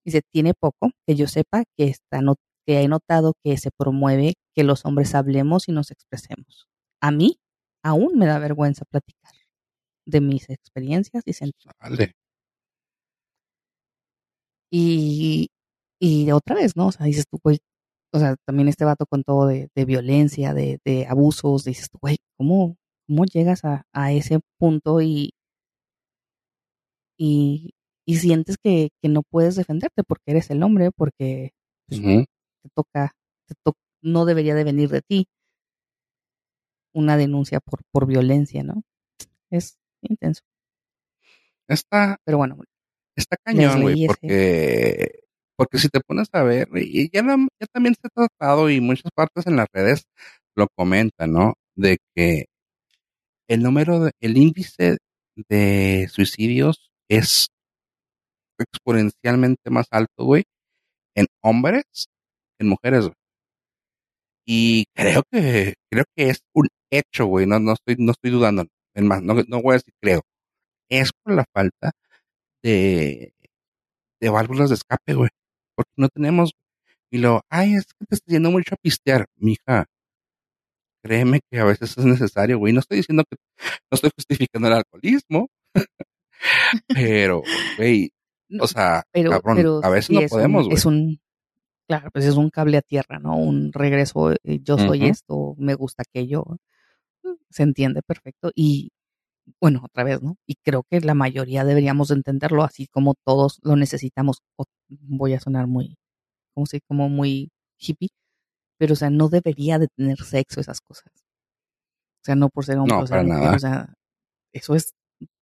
Y 0.05 0.11
se 0.11 0.21
tiene 0.21 0.53
poco 0.53 0.91
que 1.07 1.15
yo 1.15 1.27
sepa 1.27 1.63
que, 1.77 1.85
está 1.85 2.21
que 2.65 2.81
he 2.81 2.87
notado 2.87 3.33
que 3.43 3.57
se 3.57 3.69
promueve 3.71 4.33
que 4.55 4.63
los 4.63 4.85
hombres 4.85 5.13
hablemos 5.15 5.67
y 5.67 5.71
nos 5.71 5.91
expresemos. 5.91 6.67
A 7.01 7.11
mí 7.11 7.37
aún 7.83 8.17
me 8.17 8.25
da 8.25 8.39
vergüenza 8.39 8.85
platicar 8.85 9.33
de 10.05 10.21
mis 10.21 10.49
experiencias 10.49 11.23
y 11.25 11.33
sentimientos. 11.33 12.15
Y, 14.71 15.49
y 15.99 16.31
otra 16.31 16.55
vez, 16.55 16.75
¿no? 16.75 16.87
O 16.87 16.91
sea, 16.91 17.05
dices 17.05 17.25
tú, 17.29 17.39
güey, 17.43 17.59
o 18.13 18.19
sea, 18.19 18.35
también 18.45 18.67
este 18.67 18.85
vato 18.85 19.05
con 19.05 19.23
todo 19.23 19.47
de, 19.47 19.69
violencia, 19.85 20.53
de, 20.53 20.79
de, 20.85 21.05
abusos, 21.07 21.63
dices, 21.63 21.89
güey, 22.01 22.17
¿cómo, 22.37 22.75
¿cómo 23.09 23.25
llegas 23.25 23.65
a, 23.65 23.87
a 23.91 24.11
ese 24.11 24.39
punto 24.59 25.01
y, 25.01 25.33
y, 27.17 27.71
y 28.05 28.15
sientes 28.17 28.57
que, 28.63 28.89
que, 29.01 29.09
no 29.09 29.23
puedes 29.23 29.55
defenderte 29.55 30.03
porque 30.03 30.31
eres 30.31 30.51
el 30.51 30.61
hombre, 30.61 30.91
porque 30.95 31.51
pues, 31.87 32.01
te 32.01 32.69
toca, 32.75 33.15
te 33.47 33.55
no 34.03 34.25
debería 34.25 34.53
de 34.53 34.63
venir 34.63 34.89
de 34.89 35.01
ti 35.01 35.27
una 36.93 37.17
denuncia 37.17 37.59
por, 37.59 37.81
por 37.91 38.05
violencia, 38.05 38.63
¿no? 38.63 38.83
Es 39.49 39.79
intenso. 40.01 40.43
Está, 41.67 42.17
pero 42.23 42.37
bueno, 42.37 42.57
está 43.15 43.37
cañón, 43.43 43.81
güey, 43.81 44.05
porque 44.05 45.23
porque 45.55 45.79
si 45.79 45.89
te 45.89 45.99
pones 45.99 46.29
a 46.31 46.43
ver, 46.43 46.69
y 46.75 47.09
ya, 47.11 47.21
ya 47.21 47.67
también 47.73 47.95
se 47.95 48.01
ha 48.03 48.09
tratado 48.09 48.69
y 48.69 48.79
muchas 48.79 49.11
partes 49.13 49.47
en 49.47 49.55
las 49.55 49.67
redes 49.73 50.05
lo 50.55 50.67
comentan, 50.75 51.33
¿no? 51.33 51.55
De 51.75 51.97
que 52.15 52.45
el 53.49 53.63
número, 53.63 53.99
de, 54.01 54.11
el 54.21 54.37
índice 54.37 54.97
de 55.49 56.07
suicidios 56.11 56.91
es 57.09 57.49
exponencialmente 58.59 59.69
más 59.69 59.87
alto, 59.91 60.25
güey, 60.25 60.43
en 61.15 61.27
hombres 61.43 61.83
que 62.57 62.65
en 62.65 62.69
mujeres, 62.69 63.05
güey. 63.05 63.15
Y 64.45 64.85
creo 64.95 65.23
que, 65.31 65.75
creo 65.91 66.05
que 66.15 66.29
es 66.29 66.39
un 66.53 66.67
hecho, 66.91 67.25
güey, 67.25 67.45
no, 67.45 67.59
no 67.59 67.73
estoy, 67.73 67.95
no 67.99 68.11
estoy 68.11 68.31
dudando, 68.31 68.65
en 68.95 69.07
más, 69.07 69.21
no, 69.23 69.35
no 69.47 69.61
voy 69.61 69.73
a 69.73 69.77
decir 69.77 69.93
creo. 70.01 70.21
Es 70.89 71.11
por 71.23 71.35
la 71.35 71.45
falta 71.53 71.91
de, 72.63 73.33
de 74.21 74.29
válvulas 74.29 74.69
de 74.69 74.75
escape, 74.75 75.13
güey 75.15 75.29
porque 75.79 75.93
no 75.95 76.09
tenemos. 76.09 76.51
Y 77.09 77.19
lo, 77.19 77.41
ay, 77.49 77.75
es 77.75 77.85
que 77.85 78.05
te 78.05 78.15
estoy 78.15 78.33
yendo 78.33 78.51
mucho 78.51 78.75
a 78.75 78.81
pistear, 78.81 79.27
mija. 79.37 79.85
Créeme 81.01 81.39
que 81.49 81.59
a 81.59 81.65
veces 81.65 81.97
es 81.97 82.05
necesario, 82.05 82.57
güey. 82.59 82.73
No 82.73 82.79
estoy 82.79 82.97
diciendo 82.97 83.23
que, 83.29 83.37
no 83.91 83.95
estoy 83.95 84.11
justificando 84.15 84.67
el 84.67 84.73
alcoholismo, 84.75 85.49
pero, 86.87 87.43
güey, 87.77 88.11
o 88.59 88.67
sea, 88.67 89.03
cabrón, 89.13 89.81
a 89.83 89.89
veces 89.89 90.09
no 90.11 90.21
podemos, 90.27 90.65
güey. 90.65 90.75
Es 90.75 90.85
un, 90.85 91.19
claro, 91.87 92.09
pues 92.11 92.25
es 92.25 92.35
un 92.35 92.49
cable 92.49 92.77
a 92.77 92.81
tierra, 92.81 93.19
¿no? 93.19 93.37
Un 93.37 93.71
regreso, 93.73 94.31
eh, 94.31 94.59
yo 94.61 94.77
soy 94.77 95.05
esto, 95.05 95.55
me 95.57 95.75
gusta 95.75 96.03
aquello. 96.03 96.45
Se 97.49 97.63
entiende 97.63 98.01
perfecto. 98.01 98.51
Y 98.55 98.91
bueno, 99.59 99.81
otra 99.83 100.03
vez, 100.03 100.21
¿no? 100.21 100.37
Y 100.45 100.55
creo 100.63 100.83
que 100.89 101.01
la 101.01 101.15
mayoría 101.15 101.65
deberíamos 101.65 102.11
entenderlo 102.11 102.63
así 102.63 102.87
como 102.87 103.15
todos 103.25 103.59
lo 103.63 103.75
necesitamos. 103.75 104.41
voy 104.87 105.33
a 105.33 105.39
sonar 105.39 105.67
muy, 105.67 105.97
como 106.53 106.65
si, 106.65 106.81
como 106.81 107.09
muy 107.09 107.51
hippie, 107.77 108.09
pero 108.79 108.93
o 108.93 108.95
sea, 108.95 109.09
no 109.09 109.27
debería 109.27 109.77
de 109.77 109.89
tener 109.89 110.17
sexo 110.19 110.61
esas 110.61 110.79
cosas. 110.79 111.11
O 112.21 112.23
sea, 112.23 112.35
no 112.35 112.49
por 112.49 112.65
ser 112.65 112.77
hombre, 112.77 112.95
no, 112.95 113.03
o, 113.03 113.07
sea, 113.07 113.21
o 113.21 113.59
sea, 113.59 113.93
eso 114.53 114.73
es 114.73 114.93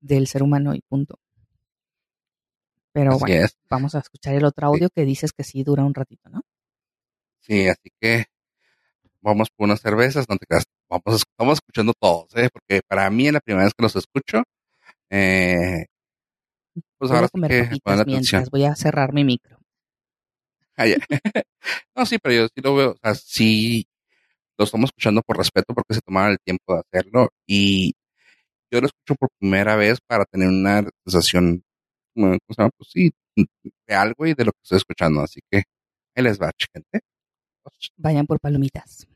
del 0.02 0.28
ser 0.28 0.42
humano 0.42 0.74
y 0.74 0.82
punto. 0.82 1.20
Pero 2.92 3.20
bueno, 3.20 3.48
vamos 3.70 3.94
a 3.94 4.00
escuchar 4.00 4.34
el 4.34 4.44
otro 4.44 4.68
audio 4.68 4.90
que 4.90 5.06
dices 5.06 5.32
que 5.32 5.44
sí 5.44 5.64
dura 5.64 5.86
un 5.86 5.94
ratito, 5.94 6.30
¿no? 6.30 6.42
Sí, 7.40 7.68
así 7.68 7.92
que 8.02 8.26
vamos 9.22 9.50
por 9.56 9.66
unas 9.66 9.82
cervezas, 9.82 10.26
no 10.28 10.38
te 10.38 10.48
quedas, 10.48 10.64
vamos, 10.90 11.24
estamos 11.30 11.60
escuchando 11.60 11.94
todos, 11.94 12.36
¿eh? 12.36 12.50
porque 12.52 12.82
para 12.88 13.08
mí 13.12 13.28
es 13.28 13.34
la 13.34 13.40
primera 13.40 13.66
vez 13.66 13.74
que 13.78 13.84
los 13.84 13.96
escucho. 13.96 14.42
Eh, 15.12 15.86
pues 16.98 17.12
voy 17.12 17.18
ahora 17.18 17.28
a 17.32 17.48
que 17.48 17.70
mientras 18.08 18.50
voy 18.50 18.66
a 18.66 18.76
cerrar 18.76 19.14
mi 19.14 19.24
micro. 19.24 19.57
Ah, 20.78 20.86
no, 21.96 22.06
sí, 22.06 22.18
pero 22.20 22.36
yo 22.36 22.48
sí 22.48 22.62
lo 22.62 22.76
veo, 22.76 22.92
o 22.92 22.98
sea, 23.02 23.16
sí 23.16 23.88
lo 24.58 24.66
estamos 24.66 24.90
escuchando 24.90 25.22
por 25.22 25.38
respeto 25.38 25.74
porque 25.74 25.96
se 25.96 26.02
tomaron 26.02 26.32
el 26.32 26.40
tiempo 26.40 26.74
de 26.74 26.82
hacerlo 26.82 27.30
y 27.48 27.94
yo 28.72 28.82
lo 28.82 28.88
escucho 28.88 29.16
por 29.16 29.30
primera 29.40 29.76
vez 29.76 30.00
para 30.06 30.26
tener 30.26 30.50
una 30.50 30.84
sensación. 31.06 31.64
Pues 32.14 32.90
sí, 32.92 33.12
de 33.88 33.96
algo 33.96 34.26
y 34.26 34.34
de 34.34 34.46
lo 34.46 34.52
que 34.52 34.60
estoy 34.64 34.78
escuchando, 34.78 35.22
así 35.22 35.40
que 35.52 35.64
ahí 36.16 36.24
les 36.24 36.40
va, 36.40 36.52
gente. 36.74 37.02
Vayan 37.98 38.26
por 38.26 38.40
palomitas. 38.40 39.08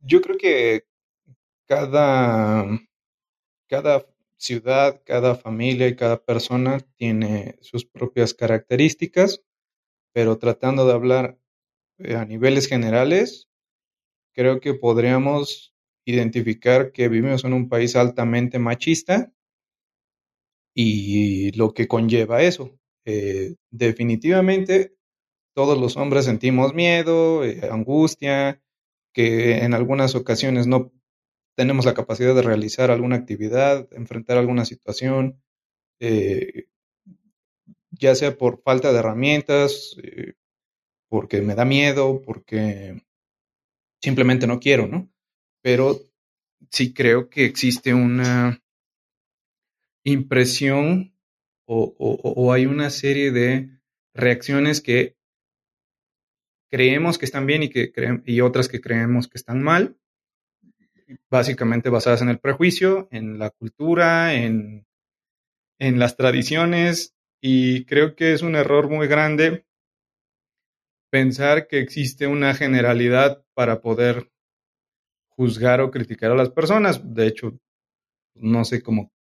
Yo 0.00 0.20
creo 0.20 0.38
que 0.38 0.84
cada, 1.66 2.64
cada 3.68 4.06
ciudad, 4.38 5.02
cada 5.04 5.34
familia 5.34 5.88
y 5.88 5.96
cada 5.96 6.24
persona 6.24 6.80
tiene 6.96 7.56
sus 7.60 7.84
propias 7.84 8.34
características, 8.34 9.42
pero 10.12 10.38
tratando 10.38 10.86
de 10.86 10.92
hablar 10.94 11.38
eh, 11.98 12.16
a 12.16 12.24
niveles 12.24 12.68
generales, 12.68 13.48
creo 14.34 14.60
que 14.60 14.74
podríamos 14.74 15.74
identificar 16.06 16.92
que 16.92 17.08
vivimos 17.08 17.44
en 17.44 17.52
un 17.52 17.68
país 17.68 17.96
altamente 17.96 18.58
machista 18.58 19.32
y 20.74 21.52
lo 21.52 21.74
que 21.74 21.88
conlleva 21.88 22.42
eso. 22.42 22.78
Eh, 23.04 23.56
definitivamente 23.70 24.94
todos 25.54 25.76
los 25.76 25.96
hombres 25.96 26.26
sentimos 26.26 26.72
miedo, 26.72 27.44
eh, 27.44 27.68
angustia, 27.70 28.62
que 29.12 29.58
en 29.64 29.74
algunas 29.74 30.14
ocasiones 30.14 30.68
no 30.68 30.92
tenemos 31.58 31.84
la 31.86 31.94
capacidad 31.94 32.36
de 32.36 32.42
realizar 32.42 32.92
alguna 32.92 33.16
actividad, 33.16 33.88
enfrentar 33.90 34.38
alguna 34.38 34.64
situación. 34.64 35.42
Eh, 35.98 36.68
ya 37.90 38.14
sea 38.14 38.38
por 38.38 38.62
falta 38.62 38.92
de 38.92 39.00
herramientas, 39.00 39.96
eh, 40.00 40.34
porque 41.08 41.42
me 41.42 41.56
da 41.56 41.64
miedo, 41.64 42.22
porque 42.22 43.02
simplemente 44.00 44.46
no 44.46 44.60
quiero, 44.60 44.86
¿no? 44.86 45.10
Pero 45.60 46.00
sí 46.70 46.94
creo 46.94 47.28
que 47.28 47.46
existe 47.46 47.92
una 47.92 48.62
impresión 50.04 51.12
o, 51.66 52.52
hay 52.52 52.66
una 52.66 52.88
serie 52.90 53.32
de 53.32 53.68
reacciones 54.14 54.80
que 54.80 55.16
creemos 56.70 57.18
que 57.18 57.24
están 57.24 57.46
bien 57.46 57.64
y, 57.64 57.68
que 57.68 57.92
y 58.26 58.42
otras 58.42 58.68
que 58.68 58.80
creemos 58.80 59.26
que 59.26 59.38
están 59.38 59.60
mal, 59.60 59.98
básicamente 61.30 61.90
basadas 61.90 62.22
en 62.22 62.28
el 62.28 62.38
prejuicio, 62.38 63.08
en 63.10 63.38
la 63.38 63.50
cultura, 63.50 64.34
en, 64.34 64.86
en 65.78 65.98
las 65.98 66.16
tradiciones, 66.16 67.14
y 67.40 67.84
creo 67.84 68.14
que 68.16 68.32
es 68.32 68.42
un 68.42 68.56
error 68.56 68.88
muy 68.88 69.06
grande 69.06 69.64
pensar 71.10 71.68
que 71.68 71.80
existe 71.80 72.26
una 72.26 72.54
generalidad 72.54 73.44
para 73.54 73.80
poder 73.80 74.30
juzgar 75.30 75.80
o 75.80 75.90
criticar 75.90 76.32
a 76.32 76.36
las 76.36 76.50
personas. 76.50 77.14
De 77.14 77.26
hecho, 77.26 77.58
no 78.34 78.64
sé 78.64 78.82
cómo, 78.82 79.12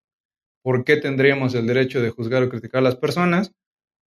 por 0.62 0.84
qué 0.84 0.96
tendríamos 0.96 1.54
el 1.54 1.66
derecho 1.66 2.00
de 2.00 2.10
juzgar 2.10 2.42
o 2.42 2.48
criticar 2.48 2.80
a 2.80 2.84
las 2.84 2.96
personas, 2.96 3.52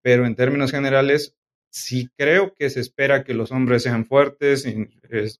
pero 0.01 0.25
en 0.25 0.35
términos 0.35 0.71
generales, 0.71 1.35
sí 1.71 2.09
creo 2.17 2.53
que 2.53 2.69
se 2.69 2.79
espera 2.79 3.23
que 3.23 3.33
los 3.33 3.51
hombres 3.51 3.83
sean 3.83 4.05
fuertes, 4.05 4.67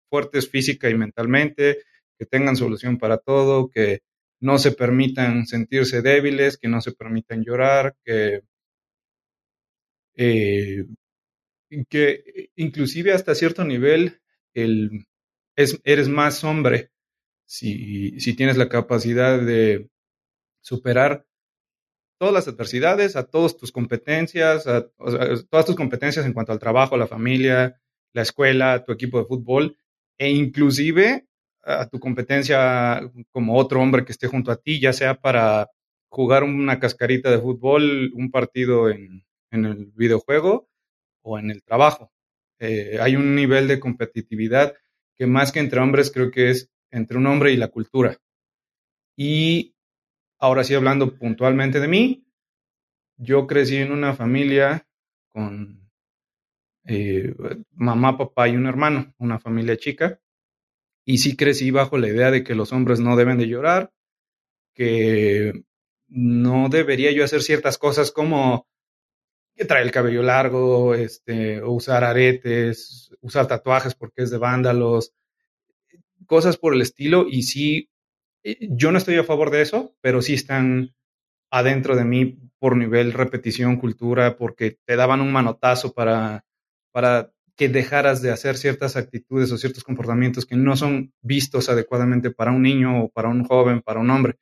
fuertes 0.10 0.50
física 0.50 0.90
y 0.90 0.96
mentalmente, 0.96 1.80
que 2.20 2.26
tengan 2.26 2.58
solución 2.58 2.98
para 2.98 3.18
todo, 3.18 3.70
que 3.70 4.02
no 4.42 4.60
se 4.60 4.74
permitan 4.74 5.48
sentirse 5.48 6.02
débiles, 6.02 6.58
que 6.58 6.68
no 6.68 6.82
se 6.82 6.92
permitan 6.92 7.44
llorar, 7.44 7.96
que, 8.04 8.42
eh, 10.16 10.86
que 11.88 12.50
inclusive 12.58 13.14
hasta 13.14 13.36
cierto 13.36 13.64
nivel 13.64 14.20
el, 14.54 15.06
es, 15.56 15.80
eres 15.86 16.10
más 16.10 16.44
hombre 16.44 16.92
si, 17.46 18.20
si 18.20 18.36
tienes 18.36 18.58
la 18.58 18.68
capacidad 18.68 19.40
de 19.42 19.90
superar 20.62 21.26
todas 22.20 22.34
las 22.34 22.48
adversidades, 22.50 23.16
a 23.16 23.24
todas 23.28 23.56
tus 23.56 23.72
competencias, 23.72 24.68
a, 24.68 24.90
todas 24.90 25.66
tus 25.66 25.76
competencias 25.76 26.26
en 26.26 26.34
cuanto 26.34 26.52
al 26.52 26.60
trabajo, 26.60 26.98
la 26.98 27.08
familia, 27.08 27.82
la 28.14 28.24
escuela, 28.24 28.84
tu 28.84 28.92
equipo 28.92 29.20
de 29.20 29.26
fútbol, 29.26 29.78
e 30.18 30.30
inclusive 30.30 31.29
a 31.64 31.88
tu 31.88 32.00
competencia 32.00 33.02
como 33.32 33.56
otro 33.58 33.82
hombre 33.82 34.06
que 34.06 34.12
esté 34.12 34.28
junto 34.28 34.52
a 34.52 34.58
ti, 34.58 34.80
ya 34.80 34.94
sea 34.94 35.16
para 35.16 35.70
jugar 36.10 36.44
una 36.44 36.80
cascarita 36.80 37.30
de 37.32 37.40
fútbol, 37.40 38.12
un 38.14 38.32
partido 38.32 38.90
en, 38.90 39.26
en 39.52 39.66
el 39.66 39.86
videojuego 39.96 40.70
o 41.24 41.40
en 41.40 41.52
el 41.52 41.64
trabajo. 41.64 42.12
Eh, 42.60 42.98
hay 43.02 43.16
un 43.16 43.36
nivel 43.36 43.68
de 43.68 43.80
competitividad 43.80 44.76
que 45.16 45.28
más 45.28 45.52
que 45.52 45.60
entre 45.60 45.80
hombres 45.80 46.12
creo 46.12 46.32
que 46.32 46.50
es 46.50 46.70
entre 46.92 47.18
un 47.18 47.28
hombre 47.28 47.52
y 47.52 47.58
la 47.58 47.68
cultura. 47.70 48.18
Y 49.16 49.76
Ahora 50.42 50.64
sí, 50.64 50.74
hablando 50.74 51.18
puntualmente 51.18 51.82
de 51.82 51.90
mí, 51.90 52.26
yo 53.18 53.46
crecí 53.46 53.76
en 53.76 53.92
una 53.92 54.16
familia 54.16 54.88
con 55.28 55.92
eh, 56.86 57.36
mamá, 57.72 58.18
papá 58.18 58.48
y 58.48 58.56
un 58.56 58.66
hermano, 58.66 59.14
una 59.18 59.38
familia 59.38 59.76
chica, 59.76 60.18
y 61.10 61.18
sí 61.18 61.36
crecí 61.36 61.72
bajo 61.72 61.98
la 61.98 62.08
idea 62.08 62.30
de 62.30 62.44
que 62.44 62.54
los 62.54 62.72
hombres 62.72 63.00
no 63.00 63.16
deben 63.16 63.40
de 63.40 63.48
llorar, 63.48 63.92
que 64.76 65.64
no 66.08 66.70
debería 66.70 67.12
yo 67.12 67.24
hacer 67.24 67.42
ciertas 67.42 67.80
cosas 67.80 68.12
como 68.12 68.68
traer 69.68 69.88
el 69.88 69.92
cabello 69.92 70.22
largo, 70.22 70.94
este, 70.94 71.64
usar 71.64 72.04
aretes, 72.04 73.10
usar 73.22 73.48
tatuajes 73.48 73.96
porque 73.96 74.22
es 74.22 74.30
de 74.30 74.38
vándalos, 74.38 75.16
cosas 76.28 76.58
por 76.58 76.76
el 76.76 76.82
estilo, 76.84 77.26
y 77.28 77.42
sí 77.42 77.90
eh, 78.44 78.68
yo 78.70 78.92
no 78.92 79.00
estoy 79.00 79.16
a 79.16 79.24
favor 79.24 79.50
de 79.50 79.64
eso, 79.64 79.96
pero 80.02 80.22
sí 80.22 80.36
están 80.36 80.94
adentro 81.50 81.96
de 81.96 82.06
mí 82.06 82.38
por 82.60 82.78
nivel 82.78 83.14
repetición, 83.14 83.78
cultura, 83.78 84.38
porque 84.38 84.78
te 84.86 84.96
daban 84.96 85.22
un 85.22 85.32
manotazo 85.32 85.92
para, 85.92 86.46
para 86.92 87.32
que 87.60 87.68
dejaras 87.68 88.22
de 88.22 88.32
hacer 88.32 88.56
ciertas 88.56 88.96
actitudes 88.96 89.52
o 89.52 89.58
ciertos 89.58 89.84
comportamientos 89.84 90.46
que 90.46 90.56
no 90.56 90.78
son 90.78 91.14
vistos 91.22 91.68
adecuadamente 91.68 92.32
para 92.32 92.54
un 92.54 92.62
niño 92.62 93.04
o 93.04 93.10
para 93.10 93.28
un 93.28 93.44
joven, 93.44 93.82
para 93.82 94.00
un 94.00 94.10
hombre. 94.12 94.40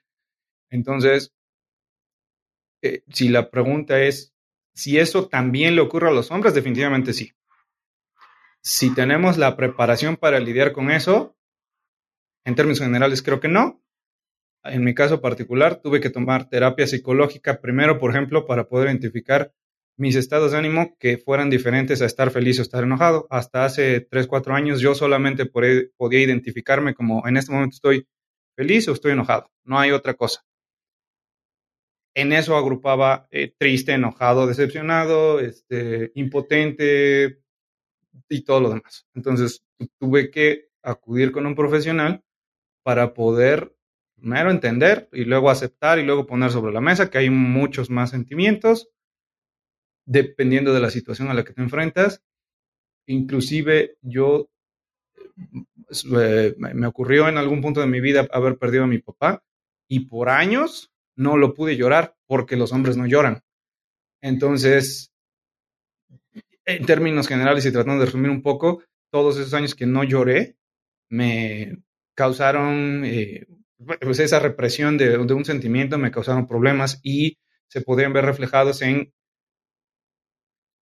Entonces, 0.70 1.34
eh, 2.84 3.02
si 3.12 3.30
la 3.30 3.50
pregunta 3.50 4.00
es 4.04 4.36
si 4.76 5.00
eso 5.00 5.28
también 5.28 5.74
le 5.74 5.82
ocurre 5.82 6.10
a 6.10 6.14
los 6.14 6.30
hombres, 6.30 6.54
definitivamente 6.54 7.12
sí. 7.12 7.34
Si 8.62 8.94
tenemos 8.94 9.40
la 9.40 9.58
preparación 9.58 10.18
para 10.18 10.40
lidiar 10.40 10.72
con 10.72 10.92
eso, 10.92 11.36
en 12.46 12.54
términos 12.54 12.80
generales 12.80 13.24
creo 13.24 13.40
que 13.40 13.48
no, 13.48 13.82
en 14.64 14.84
mi 14.84 14.94
caso 14.94 15.22
particular, 15.22 15.82
tuve 15.82 16.02
que 16.02 16.12
tomar 16.12 16.50
terapia 16.50 16.86
psicológica 16.86 17.62
primero, 17.62 17.98
por 17.98 18.12
ejemplo, 18.12 18.46
para 18.46 18.68
poder 18.68 18.90
identificar 18.90 19.56
mis 19.98 20.16
estados 20.16 20.52
de 20.52 20.60
ánimo 20.60 20.96
que 21.00 21.18
fueran 21.18 21.50
diferentes 21.50 22.02
a 22.02 22.06
estar 22.06 22.30
feliz 22.30 22.60
o 22.60 22.62
estar 22.62 22.84
enojado. 22.84 23.28
Hasta 23.30 23.66
hace 23.66 24.02
3, 24.02 24.28
4 24.28 24.54
años 24.54 24.80
yo 24.80 24.96
solamente 24.96 25.46
podía 25.46 26.22
identificarme 26.22 26.94
como 26.94 27.28
en 27.28 27.38
este 27.38 27.52
momento 27.52 27.76
estoy 27.76 28.08
feliz 28.56 28.88
o 28.88 28.94
estoy 28.94 29.14
enojado. 29.14 29.52
No 29.64 29.80
hay 29.80 29.92
otra 29.92 30.14
cosa. 30.14 30.46
En 32.16 32.32
eso 32.32 32.56
agrupaba 32.58 33.28
eh, 33.32 33.54
triste, 33.58 33.94
enojado, 33.94 34.48
decepcionado, 34.48 35.40
este, 35.40 36.12
impotente 36.16 37.40
y 38.30 38.44
todo 38.44 38.62
lo 38.62 38.70
demás. 38.70 39.08
Entonces 39.14 39.64
tuve 40.00 40.32
que 40.32 40.70
acudir 40.84 41.32
con 41.32 41.46
un 41.46 41.56
profesional 41.56 42.24
para 42.84 43.14
poder 43.14 43.76
primero 44.16 44.50
entender 44.50 45.10
y 45.12 45.26
luego 45.26 45.50
aceptar 45.50 46.00
y 46.00 46.04
luego 46.04 46.26
poner 46.26 46.52
sobre 46.52 46.74
la 46.74 46.82
mesa 46.82 47.10
que 47.10 47.20
hay 47.20 47.30
muchos 47.30 47.90
más 47.90 48.12
sentimientos 48.12 48.90
dependiendo 50.08 50.74
de 50.74 50.80
la 50.80 50.90
situación 50.90 51.30
a 51.30 51.36
la 51.36 51.44
que 51.44 51.54
te 51.54 51.62
enfrentas. 51.62 52.24
Inclusive 53.06 53.98
yo 54.02 54.50
eh, 56.20 56.56
me 56.58 56.88
ocurrió 56.88 57.30
en 57.30 57.38
algún 57.38 57.62
punto 57.62 57.82
de 57.82 57.88
mi 57.88 58.02
vida 58.02 58.28
haber 58.32 58.58
perdido 58.58 58.86
a 58.86 58.88
mi 58.88 59.00
papá 59.00 59.44
y 59.88 60.02
por 60.08 60.30
años 60.30 60.92
no 61.16 61.38
lo 61.38 61.54
pude 61.54 61.78
llorar 61.78 62.16
porque 62.26 62.56
los 62.56 62.74
hombres 62.74 62.98
no 62.98 63.06
lloran. 63.06 63.44
Entonces, 64.22 65.14
en 66.66 66.86
términos 66.86 67.28
generales 67.28 67.66
y 67.66 67.72
tratando 67.72 68.00
de 68.00 68.06
resumir 68.06 68.32
un 68.32 68.42
poco, 68.42 68.84
todos 69.12 69.38
esos 69.38 69.54
años 69.54 69.76
que 69.76 69.86
no 69.86 70.04
lloré 70.04 70.58
me 71.10 71.78
causaron 72.14 73.04
eh, 73.06 73.46
pues 74.02 74.20
esa 74.20 74.40
represión 74.40 74.98
de, 74.98 75.18
un 75.18 75.46
sentimiento 75.46 75.98
me 75.98 76.12
causaron 76.12 76.48
problemas 76.48 77.00
y 77.04 77.38
se 77.68 77.82
podían 77.82 78.14
ver 78.14 78.26
reflejados 78.26 78.82
en 78.82 79.14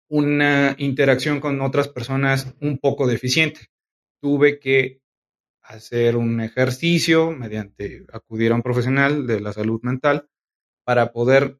una 0.09 0.75
interacción 0.77 1.39
con 1.39 1.61
otras 1.61 1.87
personas 1.87 2.53
un 2.61 2.77
poco 2.77 3.07
deficiente. 3.07 3.67
Tuve 4.21 4.59
que 4.59 5.01
hacer 5.61 6.15
un 6.15 6.41
ejercicio 6.41 7.31
mediante 7.31 8.05
acudir 8.13 8.51
a 8.51 8.55
un 8.55 8.61
profesional 8.61 9.25
de 9.25 9.41
la 9.41 9.51
salud 9.53 9.81
mental 9.81 10.29
para 10.83 11.11
poder 11.11 11.59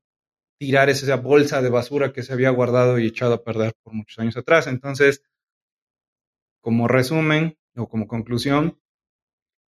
tirar 0.59 0.89
esa 0.89 1.15
bolsa 1.17 1.61
de 1.61 1.69
basura 1.69 2.13
que 2.13 2.23
se 2.23 2.33
había 2.33 2.51
guardado 2.51 2.99
y 2.99 3.07
echado 3.07 3.33
a 3.33 3.43
perder 3.43 3.73
por 3.83 3.93
muchos 3.93 4.19
años 4.19 4.37
atrás. 4.37 4.67
Entonces, 4.67 5.23
como 6.61 6.87
resumen 6.87 7.57
o 7.75 7.89
como 7.89 8.07
conclusión, 8.07 8.79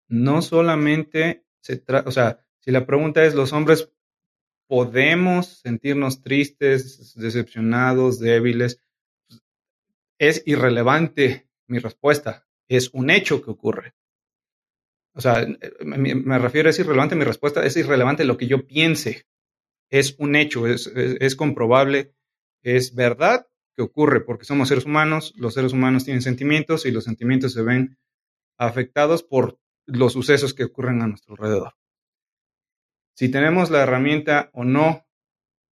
no 0.08 0.42
solamente 0.42 1.44
o 2.06 2.12
sea, 2.12 2.40
si 2.60 2.72
la 2.72 2.86
pregunta 2.86 3.26
es, 3.26 3.36
¿los 3.36 3.54
hombres 3.54 3.92
podemos 4.68 5.59
sentirnos 5.59 6.22
tristes, 6.22 7.13
decepcionados, 7.15 8.20
débiles? 8.20 8.80
Es 10.20 10.43
irrelevante 10.45 11.47
mi 11.68 11.80
respuesta, 11.80 12.47
es 12.68 12.89
un 12.93 13.09
hecho 13.09 13.41
que 13.41 13.51
ocurre. 13.51 13.93
O 15.13 15.22
sea, 15.22 15.47
me, 15.84 16.39
refiero, 16.39 16.70
es 16.70 16.78
irrelevante 16.80 17.15
mi 17.15 17.24
respuesta, 17.24 17.65
es 17.65 17.76
irrelevante 17.76 18.24
lo 18.24 18.38
que 18.38 18.47
yo 18.47 18.68
piense. 18.68 19.26
Es 19.89 20.15
un 20.20 20.36
hecho, 20.36 20.68
es, 20.68 20.88
es 20.95 21.36
comprobable, 21.36 22.13
es 22.61 22.93
verdad 22.93 23.47
que 23.76 23.84
ocurre 23.84 24.22
porque 24.22 24.45
somos 24.45 24.70
seres 24.70 24.86
humanos, 24.86 25.34
los 25.38 25.53
seres 25.53 25.74
humanos 25.74 26.03
tienen 26.03 26.22
sentimientos 26.22 26.86
y 26.86 26.91
los 26.91 27.05
sentimientos 27.05 27.53
se 27.53 27.61
ven 27.61 27.97
afectados 28.57 29.24
por 29.24 29.59
los 29.86 30.13
sucesos 30.13 30.53
que 30.53 30.65
ocurren 30.65 31.01
a 31.01 31.07
nuestro 31.07 31.34
alrededor. 31.34 31.74
Si 33.18 33.30
tenemos 33.30 33.72
la 33.72 33.82
herramienta 33.82 34.51
o 34.53 34.63
no 34.63 35.07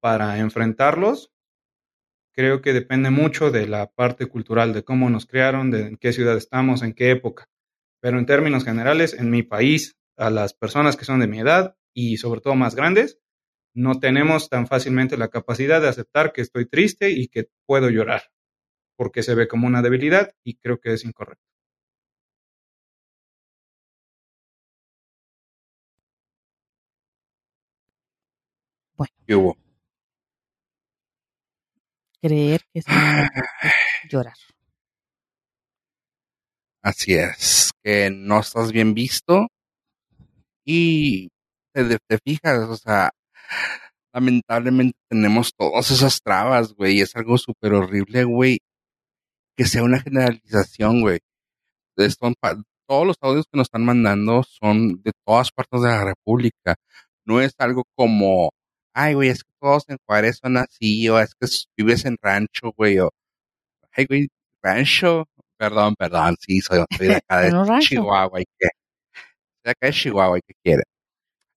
para 0.01 0.39
enfrentarlos, 0.39 1.31
creo 2.33 2.63
que 2.63 2.73
depende 2.73 3.11
mucho 3.11 3.51
de 3.51 3.67
la 3.67 3.91
parte 3.91 4.25
cultural, 4.25 4.73
de 4.73 4.83
cómo 4.83 5.11
nos 5.11 5.27
crearon, 5.27 5.69
de 5.69 5.89
en 5.89 5.97
qué 5.97 6.11
ciudad 6.11 6.37
estamos, 6.37 6.81
en 6.81 6.93
qué 6.93 7.11
época. 7.11 7.47
Pero 8.01 8.17
en 8.17 8.25
términos 8.25 8.65
generales, 8.65 9.13
en 9.13 9.29
mi 9.29 9.43
país, 9.43 9.95
a 10.17 10.31
las 10.31 10.55
personas 10.55 10.97
que 10.97 11.05
son 11.05 11.19
de 11.19 11.27
mi 11.27 11.39
edad 11.39 11.77
y 11.93 12.17
sobre 12.17 12.41
todo 12.41 12.55
más 12.55 12.73
grandes, 12.73 13.19
no 13.75 13.99
tenemos 13.99 14.49
tan 14.49 14.65
fácilmente 14.65 15.15
la 15.15 15.27
capacidad 15.27 15.81
de 15.81 15.89
aceptar 15.89 16.33
que 16.33 16.41
estoy 16.41 16.65
triste 16.65 17.11
y 17.11 17.27
que 17.27 17.49
puedo 17.67 17.91
llorar, 17.91 18.23
porque 18.97 19.21
se 19.21 19.35
ve 19.35 19.47
como 19.47 19.67
una 19.67 19.83
debilidad 19.83 20.33
y 20.43 20.55
creo 20.55 20.79
que 20.79 20.93
es 20.93 21.05
incorrecto. 21.05 21.54
Bueno. 28.97 29.13
¿Qué 29.25 29.35
hubo? 29.35 29.57
Creer 32.21 32.61
que 32.71 32.79
es 32.79 32.85
llorar. 34.09 34.35
Así 36.81 37.13
es, 37.15 37.71
que 37.83 38.09
no 38.11 38.39
estás 38.39 38.71
bien 38.71 38.93
visto 38.93 39.47
y 40.63 41.29
te, 41.73 41.97
te 42.07 42.17
fijas, 42.23 42.69
o 42.69 42.77
sea, 42.77 43.11
lamentablemente 44.13 44.97
tenemos 45.09 45.51
todas 45.57 45.91
esas 45.91 46.21
trabas, 46.21 46.73
güey, 46.73 46.97
y 46.97 47.01
es 47.01 47.15
algo 47.15 47.37
súper 47.37 47.73
horrible, 47.73 48.23
güey, 48.23 48.59
que 49.57 49.65
sea 49.65 49.83
una 49.83 49.99
generalización, 49.99 51.01
güey. 51.01 51.19
Todos 52.87 53.07
los 53.07 53.17
audios 53.21 53.45
que 53.51 53.57
nos 53.57 53.65
están 53.65 53.83
mandando 53.83 54.43
son 54.43 55.01
de 55.01 55.11
todas 55.25 55.51
partes 55.51 55.81
de 55.81 55.89
la 55.89 56.03
República. 56.03 56.75
No 57.25 57.41
es 57.41 57.55
algo 57.57 57.83
como, 57.95 58.51
ay, 58.95 59.13
güey, 59.13 59.29
es 59.29 59.43
que 59.43 59.51
todos 59.59 59.85
en 59.89 59.97
Juárez 60.07 60.39
son 60.41 60.57
así, 60.57 61.09
o 61.09 61.19
es 61.19 61.35
que 61.35 61.47
vives 61.77 62.05
en 62.05 62.17
rancho, 62.21 62.73
güey, 62.77 62.99
o, 62.99 63.11
ay, 63.93 64.05
güey, 64.07 64.29
rancho, 64.63 65.27
perdón, 65.57 65.95
perdón, 65.97 66.35
sí, 66.39 66.61
soy, 66.61 66.83
soy 66.97 67.07
de 67.09 67.15
acá 67.17 67.39
de 67.41 67.79
Chihuahua, 67.81 68.41
y 68.41 68.45
que, 68.59 68.69
de 69.65 69.71
acá 69.71 69.87
de 69.87 69.93
Chihuahua, 69.93 70.37
y 70.39 70.41
que 70.41 70.53
quiere. 70.63 70.83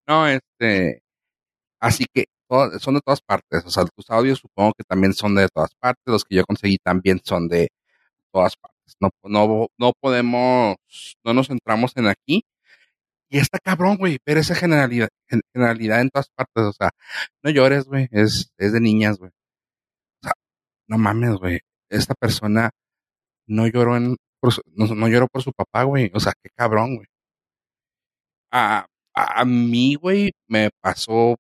No, 0.09 0.27
este, 0.29 1.03
así 1.81 2.07
que 2.13 2.27
son 2.81 2.95
de 2.95 3.01
todas 3.03 3.21
partes, 3.23 3.65
o 3.67 3.71
sea, 3.71 3.85
tus 3.85 4.11
audios 4.11 4.39
supongo 4.41 4.73
que 4.77 4.85
también 4.85 5.15
son 5.15 5.35
de 5.35 5.49
todas 5.49 5.71
partes, 5.81 6.03
los 6.07 6.25
que 6.25 6.37
yo 6.37 6.45
conseguí 6.47 6.79
también 6.79 7.21
son 7.25 7.49
de 7.49 7.69
todas 8.33 8.57
partes. 8.57 8.97
No, 9.01 9.11
no, 9.25 9.69
no 9.79 9.93
podemos, 10.01 10.77
no 11.25 11.35
nos 11.35 11.49
centramos 11.49 11.97
en 11.97 12.09
aquí. 12.09 12.45
Y 13.31 13.39
está 13.39 13.59
cabrón, 13.59 13.97
güey, 13.99 14.19
ver 14.27 14.39
esa 14.39 14.55
generalidad, 14.55 15.09
generalidad 15.53 16.01
en 16.01 16.11
todas 16.11 16.29
partes, 16.35 16.65
o 16.65 16.73
sea, 16.73 16.91
no 17.43 17.51
llores, 17.51 17.85
güey, 17.85 18.09
es, 18.11 18.51
es 18.59 18.73
de 18.73 18.81
niñas, 18.81 19.19
güey. 19.19 19.31
O 19.31 20.25
sea, 20.25 20.33
no 20.89 20.99
mames, 20.99 21.37
güey, 21.37 21.61
esta 21.91 22.15
persona 22.15 22.71
no 23.49 23.67
lloró 23.69 23.97
en, 23.97 24.17
por 24.41 24.53
su, 24.53 24.63
no, 24.75 25.09
lloró 25.09 25.29
por 25.29 25.43
su 25.43 25.53
papá, 25.53 25.85
güey, 25.85 26.11
o 26.15 26.21
sea, 26.21 26.33
qué 26.43 26.51
cabrón, 26.57 26.97
güey. 26.97 27.07
A, 28.51 28.87
a, 29.15 29.41
a 29.41 29.45
mí, 29.45 29.95
güey, 29.95 30.33
me 30.49 30.71
pasó, 30.81 31.37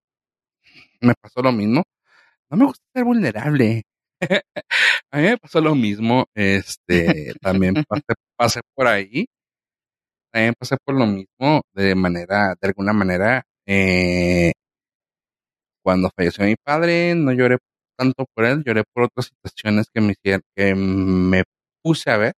me 1.00 1.14
pasó 1.20 1.42
lo 1.42 1.52
mismo. 1.52 1.82
No 2.50 2.58
me 2.58 2.66
gusta 2.66 2.84
ser 2.94 3.04
vulnerable. 3.04 3.84
a 5.12 5.16
mí 5.18 5.22
me 5.24 5.38
pasó 5.38 5.60
lo 5.60 5.74
mismo, 5.74 6.26
este, 6.34 7.34
también 7.40 7.74
pasé, 7.88 8.02
pasé 8.36 8.60
por 8.74 8.86
ahí, 8.88 9.26
también 10.38 10.54
pasé 10.56 10.76
por 10.84 10.94
lo 10.94 11.04
mismo 11.04 11.62
de 11.74 11.96
manera, 11.96 12.54
de 12.60 12.68
alguna 12.68 12.92
manera, 12.92 13.42
eh, 13.66 14.52
cuando 15.82 16.10
falleció 16.14 16.44
mi 16.44 16.54
padre, 16.54 17.14
no 17.16 17.32
lloré 17.32 17.58
tanto 17.96 18.24
por 18.34 18.44
él, 18.44 18.62
lloré 18.64 18.84
por 18.94 19.04
otras 19.04 19.26
situaciones 19.26 19.86
que 19.92 20.00
me 20.00 20.12
hicieron, 20.12 20.42
que 20.54 20.74
me 20.76 21.42
puse 21.82 22.10
a 22.10 22.18
ver, 22.18 22.34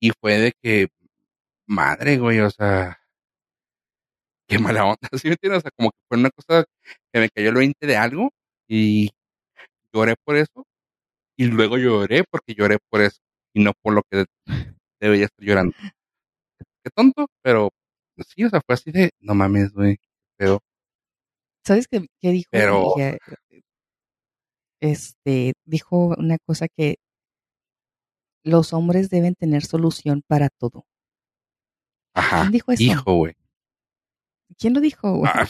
y 0.00 0.10
fue 0.20 0.38
de 0.38 0.52
que, 0.62 0.88
madre, 1.68 2.18
güey, 2.18 2.40
o 2.40 2.50
sea, 2.50 2.98
qué 4.48 4.58
mala 4.58 4.84
onda, 4.84 4.98
¿sí 5.22 5.28
me 5.28 5.34
entiendes? 5.34 5.58
O 5.58 5.62
sea, 5.62 5.70
como 5.76 5.90
que 5.90 5.98
fue 6.08 6.18
una 6.18 6.30
cosa 6.30 6.64
que 7.12 7.20
me 7.20 7.28
cayó 7.30 7.50
el 7.50 7.54
20 7.56 7.86
de 7.86 7.96
algo, 7.96 8.30
y 8.68 9.10
lloré 9.94 10.14
por 10.24 10.36
eso, 10.36 10.64
y 11.38 11.46
luego 11.46 11.78
lloré 11.78 12.24
porque 12.30 12.54
lloré 12.54 12.78
por 12.90 13.02
eso 13.02 13.18
y 13.54 13.64
no 13.64 13.72
por 13.82 13.94
lo 13.94 14.02
que 14.10 14.26
debería 15.00 15.26
estar 15.26 15.46
llorando. 15.46 15.74
Qué 16.82 16.90
tonto, 16.90 17.26
pero 17.42 17.70
sí, 18.26 18.44
o 18.44 18.50
sea, 18.50 18.60
fue 18.64 18.74
así 18.74 18.90
de, 18.90 19.10
no 19.20 19.34
mames, 19.34 19.72
güey, 19.72 19.98
pero... 20.36 20.62
¿Sabes 21.64 21.86
qué, 21.88 22.06
qué 22.20 22.30
dijo? 22.30 22.48
Pero... 22.50 22.94
Este, 24.80 25.52
dijo 25.66 26.14
una 26.16 26.38
cosa 26.38 26.66
que 26.68 26.96
los 28.42 28.72
hombres 28.72 29.10
deben 29.10 29.34
tener 29.34 29.62
solución 29.62 30.22
para 30.26 30.48
todo. 30.48 30.86
Ajá. 32.14 32.40
¿Quién 32.40 32.52
dijo 32.52 32.72
eso? 32.72 32.82
Hijo, 32.82 33.14
güey. 33.14 33.34
¿Quién 34.58 34.72
lo 34.72 34.80
dijo, 34.80 35.16
güey? 35.16 35.30
Ah, 35.32 35.46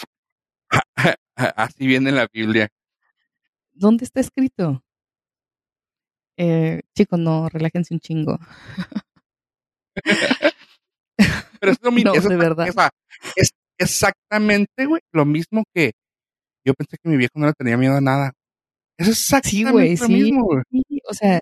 así 1.56 1.86
viene 1.86 2.10
en 2.10 2.16
la 2.16 2.28
Biblia. 2.32 2.68
¿Dónde 3.72 4.04
está 4.04 4.18
escrito? 4.18 4.84
Eh, 6.36 6.82
chicos, 6.94 7.18
no, 7.18 7.48
relájense 7.48 7.94
un 7.94 8.00
chingo. 8.00 8.38
Pero 11.60 11.72
es 11.72 11.78
lo 11.82 11.92
mismo. 11.92 12.12
No, 12.12 12.18
es, 12.18 12.28
de 12.28 12.36
verdad. 12.36 12.68
Es, 13.36 13.50
exactamente, 13.78 14.86
güey, 14.86 15.00
lo 15.12 15.24
mismo 15.24 15.64
que 15.74 15.92
yo 16.64 16.74
pensé 16.74 16.96
que 17.02 17.08
mi 17.08 17.16
viejo 17.16 17.32
no 17.36 17.46
le 17.46 17.52
tenía 17.54 17.76
miedo 17.76 17.96
a 17.96 18.00
nada. 18.00 18.32
Es 18.98 19.08
exactamente 19.08 19.50
sí, 19.50 19.64
güey, 19.64 19.96
lo 19.96 20.06
sí, 20.06 20.12
mismo, 20.12 20.44
güey. 20.44 20.62
sí. 20.70 21.00
O 21.08 21.14
sea, 21.14 21.40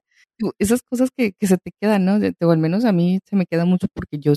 esas 0.59 0.83
cosas 0.83 1.11
que, 1.16 1.33
que 1.33 1.47
se 1.47 1.59
te 1.59 1.72
quedan, 1.81 2.05
¿no? 2.05 2.18
O 2.41 2.51
al 2.51 2.59
menos 2.59 2.85
a 2.85 2.93
mí 2.93 3.18
se 3.29 3.37
me 3.37 3.47
queda 3.47 3.64
mucho 3.64 3.89
porque 3.93 4.18
yo, 4.18 4.35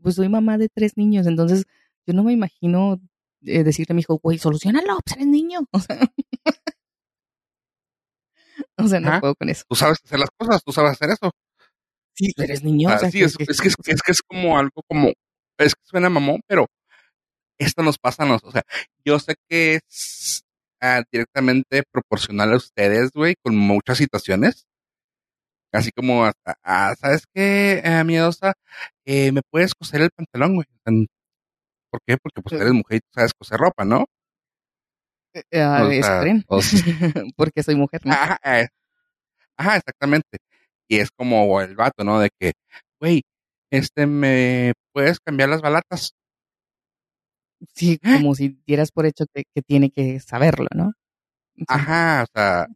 pues 0.00 0.14
soy 0.14 0.28
mamá 0.28 0.58
de 0.58 0.68
tres 0.68 0.96
niños, 0.96 1.26
entonces 1.26 1.64
yo 2.06 2.14
no 2.14 2.22
me 2.22 2.32
imagino 2.32 3.00
eh, 3.42 3.64
decirle 3.64 3.92
a 3.92 3.94
mi 3.94 4.00
hijo, 4.00 4.18
güey, 4.22 4.38
solucionalo, 4.38 4.98
pues 5.04 5.16
eres 5.16 5.26
niño. 5.26 5.60
O 8.76 8.86
sea, 8.86 8.86
o 8.86 8.88
sea 8.88 9.00
no 9.00 9.20
puedo 9.20 9.34
con 9.34 9.48
eso. 9.48 9.64
Tú 9.68 9.74
sabes 9.74 9.98
hacer 10.04 10.18
las 10.18 10.30
cosas, 10.36 10.62
tú 10.64 10.72
sabes 10.72 10.92
hacer 10.92 11.10
eso. 11.10 11.30
Sí, 12.14 12.32
eres 12.36 12.62
niño. 12.62 12.88
o 12.94 12.98
sea, 12.98 13.10
sí, 13.10 13.18
que- 13.18 13.24
es, 13.24 13.36
que- 13.36 13.44
es 13.48 13.60
que 13.60 13.68
es, 13.68 13.74
es 13.86 14.02
que 14.02 14.12
es 14.12 14.22
como 14.22 14.58
algo 14.58 14.82
como, 14.88 15.08
es 15.58 15.74
que 15.74 15.80
suena 15.84 16.08
mamón, 16.08 16.40
pero 16.46 16.66
esto 17.58 17.82
nos 17.82 17.98
pasa 17.98 18.22
a 18.24 18.26
nosotros. 18.26 18.50
O 18.50 18.52
sea, 18.52 18.62
yo 19.04 19.18
sé 19.18 19.34
que 19.48 19.76
es 19.88 20.42
ah, 20.80 21.02
directamente 21.10 21.82
proporcional 21.90 22.52
a 22.52 22.56
ustedes, 22.56 23.10
güey, 23.12 23.34
con 23.42 23.56
muchas 23.56 23.98
situaciones. 23.98 24.64
Así 25.72 25.90
como, 25.90 26.24
hasta, 26.24 26.54
ah, 26.62 26.94
¿sabes 27.00 27.24
qué, 27.34 27.80
eh, 27.84 28.04
miedosa? 28.04 28.52
Eh, 29.04 29.32
¿Me 29.32 29.40
puedes 29.50 29.74
coser 29.74 30.02
el 30.02 30.10
pantalón, 30.10 30.54
güey? 30.54 30.66
¿Por 31.90 32.00
qué? 32.06 32.16
Porque 32.16 32.42
pues 32.42 32.60
eres 32.60 32.72
mujer 32.72 32.98
y 32.98 33.00
tú 33.00 33.08
sabes 33.14 33.32
coser 33.34 33.58
ropa, 33.58 33.84
¿no? 33.84 34.04
Eh, 35.34 35.42
ah, 35.60 35.84
O 35.84 35.90
sea, 36.02 36.20
creen. 36.20 36.44
o 36.46 36.62
sea, 36.62 36.80
Porque 37.36 37.62
soy 37.64 37.74
mujer, 37.74 38.00
¿no? 38.04 38.12
Ajá, 38.12 38.38
eh, 38.44 38.68
ajá, 39.56 39.76
exactamente. 39.78 40.38
Y 40.94 41.00
es 41.00 41.10
como 41.16 41.60
el 41.60 41.74
vato, 41.74 42.04
¿no? 42.04 42.20
De 42.20 42.30
que, 42.38 42.52
güey, 43.00 43.22
este, 43.70 44.06
¿me 44.06 44.72
puedes 44.92 45.18
cambiar 45.20 45.48
las 45.48 45.60
balatas? 45.62 46.12
Sí, 47.74 47.98
como 47.98 48.34
si 48.34 48.58
dieras 48.66 48.90
por 48.92 49.06
hecho 49.06 49.24
que, 49.32 49.44
que 49.54 49.62
tiene 49.62 49.90
que 49.90 50.20
saberlo, 50.20 50.66
¿no? 50.74 50.92
Sí. 51.56 51.64
Ajá, 51.68 52.24
o 52.24 52.26
sea, 52.34 52.66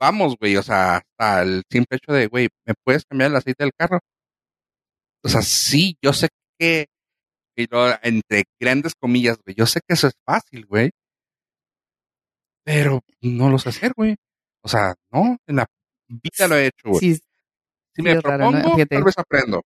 vamos, 0.00 0.36
güey, 0.40 0.56
o 0.56 0.62
sea, 0.62 0.96
hasta 0.98 1.42
el 1.42 1.62
simple 1.70 1.98
hecho 1.98 2.12
de, 2.12 2.26
güey, 2.28 2.48
¿me 2.66 2.74
puedes 2.84 3.04
cambiar 3.04 3.30
el 3.30 3.36
aceite 3.36 3.64
del 3.64 3.72
carro? 3.76 3.98
O 5.24 5.28
sea, 5.28 5.42
sí, 5.42 5.96
yo 6.02 6.12
sé 6.12 6.28
que, 6.58 6.86
y 7.56 7.66
lo- 7.70 7.92
entre 8.02 8.44
grandes 8.60 8.94
comillas, 8.98 9.38
güey, 9.44 9.54
yo 9.56 9.66
sé 9.66 9.80
que 9.86 9.94
eso 9.94 10.06
es 10.06 10.14
fácil, 10.24 10.64
güey, 10.66 10.90
pero 12.64 13.00
no 13.22 13.50
lo 13.50 13.58
sé 13.58 13.70
hacer, 13.70 13.92
güey. 13.96 14.16
O 14.62 14.68
sea, 14.68 14.94
no, 15.12 15.36
en 15.46 15.56
la 15.56 15.66
vida 16.08 16.48
lo 16.48 16.56
he 16.56 16.66
hecho, 16.66 16.90
güey. 16.90 17.00
Sí, 17.00 17.20
si 18.02 18.08
sí 18.08 18.12
me 18.14 18.18
es 18.18 18.22
raro, 18.22 18.44
¿no? 18.44 18.50
propongo, 18.52 18.74
Fíjate. 18.76 18.94
tal 18.96 19.04
vez 19.04 19.18
aprendo. 19.18 19.62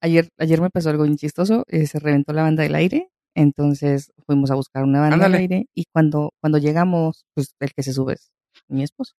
ayer, 0.00 0.28
ayer 0.38 0.60
me 0.60 0.70
pasó 0.70 0.90
algo 0.90 1.04
bien 1.04 1.16
chistoso, 1.16 1.64
eh, 1.68 1.86
se 1.86 1.98
reventó 1.98 2.32
la 2.32 2.42
banda 2.42 2.62
del 2.62 2.74
aire, 2.74 3.10
entonces 3.34 4.12
fuimos 4.26 4.50
a 4.50 4.54
buscar 4.54 4.84
una 4.84 5.00
banda 5.00 5.14
Ándale. 5.16 5.32
del 5.38 5.40
aire 5.42 5.66
y 5.74 5.84
cuando, 5.92 6.32
cuando 6.40 6.58
llegamos, 6.58 7.24
pues 7.34 7.54
el 7.60 7.72
que 7.74 7.82
se 7.82 7.92
sube 7.92 8.14
es 8.14 8.30
mi 8.68 8.82
esposo. 8.82 9.14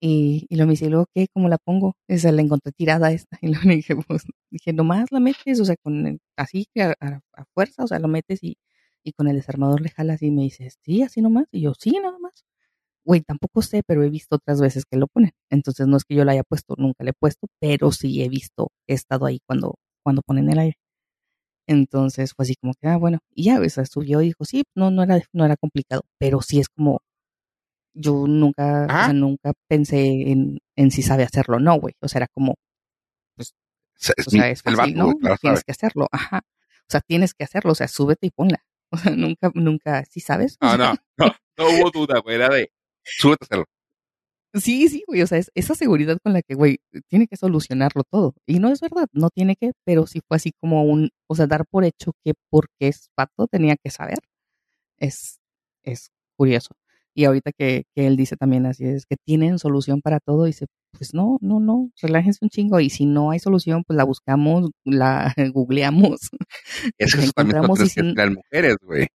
Y, 0.00 0.46
y 0.50 0.56
lo 0.56 0.66
me 0.66 0.72
dice, 0.72 0.86
¿y 0.86 0.88
luego 0.90 1.06
qué? 1.14 1.26
¿Cómo 1.32 1.48
la 1.48 1.56
pongo? 1.58 1.96
Esa 2.06 2.30
la 2.30 2.42
encontré 2.42 2.70
tirada 2.72 3.12
esta. 3.12 3.38
Y 3.42 3.48
luego 3.48 3.64
le 3.68 3.76
dije, 3.76 3.96
pues, 3.96 4.24
dije, 4.50 4.72
nomás 4.72 5.10
la 5.10 5.20
metes, 5.20 5.58
o 5.60 5.64
sea, 5.64 5.76
con 5.82 6.18
así 6.36 6.66
a, 6.78 6.94
a- 7.00 7.20
a 7.32 7.44
fuerza, 7.54 7.84
o 7.84 7.86
sea, 7.86 7.98
lo 7.98 8.08
metes 8.08 8.42
y, 8.42 8.58
y 9.02 9.12
con 9.12 9.26
el 9.28 9.36
desarmador 9.36 9.80
le 9.80 9.88
jalas 9.90 10.20
y 10.22 10.30
me 10.30 10.42
dice, 10.42 10.68
sí, 10.82 11.02
así 11.02 11.22
nomás. 11.22 11.46
Y 11.50 11.62
yo, 11.62 11.72
sí, 11.74 11.92
nada 12.02 12.18
más. 12.18 12.44
Güey, 13.06 13.20
tampoco 13.22 13.62
sé, 13.62 13.82
pero 13.86 14.02
he 14.02 14.10
visto 14.10 14.34
otras 14.36 14.60
veces 14.60 14.84
que 14.84 14.96
lo 14.98 15.06
ponen. 15.06 15.30
Entonces 15.50 15.86
no 15.86 15.96
es 15.96 16.04
que 16.04 16.16
yo 16.16 16.24
la 16.24 16.32
haya 16.32 16.42
puesto, 16.42 16.74
nunca 16.76 17.04
la 17.04 17.10
he 17.10 17.14
puesto, 17.14 17.46
pero 17.60 17.92
sí 17.92 18.22
he 18.22 18.28
visto, 18.28 18.72
he 18.88 18.94
estado 18.94 19.26
ahí 19.26 19.38
cuando, 19.46 19.76
cuando 20.04 20.22
ponen 20.22 20.50
el 20.50 20.58
aire. 20.58 20.76
Entonces 21.68 22.32
fue 22.34 22.44
así 22.44 22.54
como 22.60 22.74
que, 22.80 22.88
ah, 22.88 22.96
bueno, 22.96 23.18
y 23.34 23.44
ya, 23.44 23.60
o 23.60 23.68
sea, 23.68 23.84
subió 23.86 24.22
y 24.22 24.26
dijo, 24.26 24.44
sí, 24.44 24.64
no, 24.76 24.90
no 24.90 25.02
era, 25.04 25.20
no 25.32 25.44
era 25.44 25.56
complicado, 25.56 26.02
pero 26.18 26.40
sí 26.42 26.58
es 26.60 26.68
como, 26.68 27.00
yo 27.94 28.26
nunca, 28.26 28.84
o 28.84 28.88
sea, 28.88 29.12
nunca 29.12 29.52
pensé 29.68 30.30
en, 30.30 30.58
en 30.76 30.90
si 30.90 31.02
sabe 31.02 31.22
hacerlo 31.24 31.56
o 31.56 31.60
no, 31.60 31.78
güey. 31.80 31.94
O 32.00 32.08
sea, 32.08 32.20
era 32.20 32.28
como, 32.32 32.54
Se- 33.96 34.12
es 34.16 34.26
o 34.26 34.30
sea, 34.30 34.50
es 34.50 34.62
fácil, 34.62 34.94
¿no? 34.96 35.14
claro, 35.16 35.36
tienes 35.40 35.60
sabe. 35.60 35.64
que 35.64 35.72
hacerlo, 35.72 36.08
ajá. 36.12 36.40
O 36.82 36.88
sea, 36.90 37.00
tienes 37.00 37.34
que 37.34 37.44
hacerlo, 37.44 37.72
o 37.72 37.74
sea, 37.74 37.88
súbete 37.88 38.26
y 38.26 38.30
ponla. 38.30 38.58
O 38.92 38.98
sea, 38.98 39.10
nunca, 39.16 39.50
nunca, 39.54 40.04
¿sí 40.08 40.20
sabes? 40.20 40.58
No, 40.60 40.76
no, 40.76 40.94
no, 41.18 41.26
no 41.58 41.64
hubo 41.70 41.90
duda, 41.90 42.20
güey, 42.20 42.36
era 42.36 42.48
de, 42.48 42.70
súbete 43.06 43.44
a 43.44 43.46
hacerlo. 43.46 43.64
Sí, 44.54 44.88
sí, 44.88 45.04
güey, 45.06 45.20
o 45.22 45.26
sea, 45.26 45.38
es 45.38 45.50
esa 45.54 45.74
seguridad 45.74 46.18
con 46.22 46.32
la 46.32 46.40
que, 46.42 46.54
güey, 46.54 46.78
tiene 47.08 47.26
que 47.26 47.36
solucionarlo 47.36 48.04
todo. 48.10 48.34
Y 48.46 48.58
no 48.58 48.70
es 48.70 48.80
verdad, 48.80 49.06
no 49.12 49.28
tiene 49.30 49.54
que, 49.56 49.72
pero 49.84 50.06
sí 50.06 50.20
fue 50.26 50.36
así 50.36 50.52
como 50.60 50.82
un, 50.84 51.10
o 51.28 51.34
sea, 51.34 51.46
dar 51.46 51.66
por 51.66 51.84
hecho 51.84 52.12
que 52.24 52.32
porque 52.50 52.88
es 52.88 53.10
pato 53.14 53.48
tenía 53.48 53.76
que 53.76 53.90
saber. 53.90 54.18
Es, 54.98 55.40
es 55.84 56.10
curioso. 56.36 56.70
Y 57.14 57.24
ahorita 57.24 57.52
que, 57.52 57.84
que 57.94 58.06
él 58.06 58.16
dice 58.16 58.36
también 58.36 58.66
así, 58.66 58.84
es 58.86 59.06
que 59.06 59.16
tienen 59.16 59.58
solución 59.58 60.00
para 60.02 60.20
todo, 60.20 60.44
dice, 60.44 60.66
pues 60.92 61.14
no, 61.14 61.38
no, 61.40 61.60
no, 61.60 61.90
relájense 62.00 62.40
un 62.42 62.50
chingo. 62.50 62.80
Y 62.80 62.90
si 62.90 63.06
no 63.06 63.30
hay 63.30 63.38
solución, 63.40 63.84
pues 63.86 63.96
la 63.96 64.04
buscamos, 64.04 64.70
la 64.84 65.34
googleamos. 65.54 66.30
Eso 66.98 67.18
es 67.18 67.32
también 67.34 67.58
encontramos 67.58 67.78
lo 67.78 67.84
y 67.84 67.88
que 67.88 67.94
si, 67.94 68.14
las 68.14 68.30
mujeres, 68.30 68.76
güey. 68.82 69.06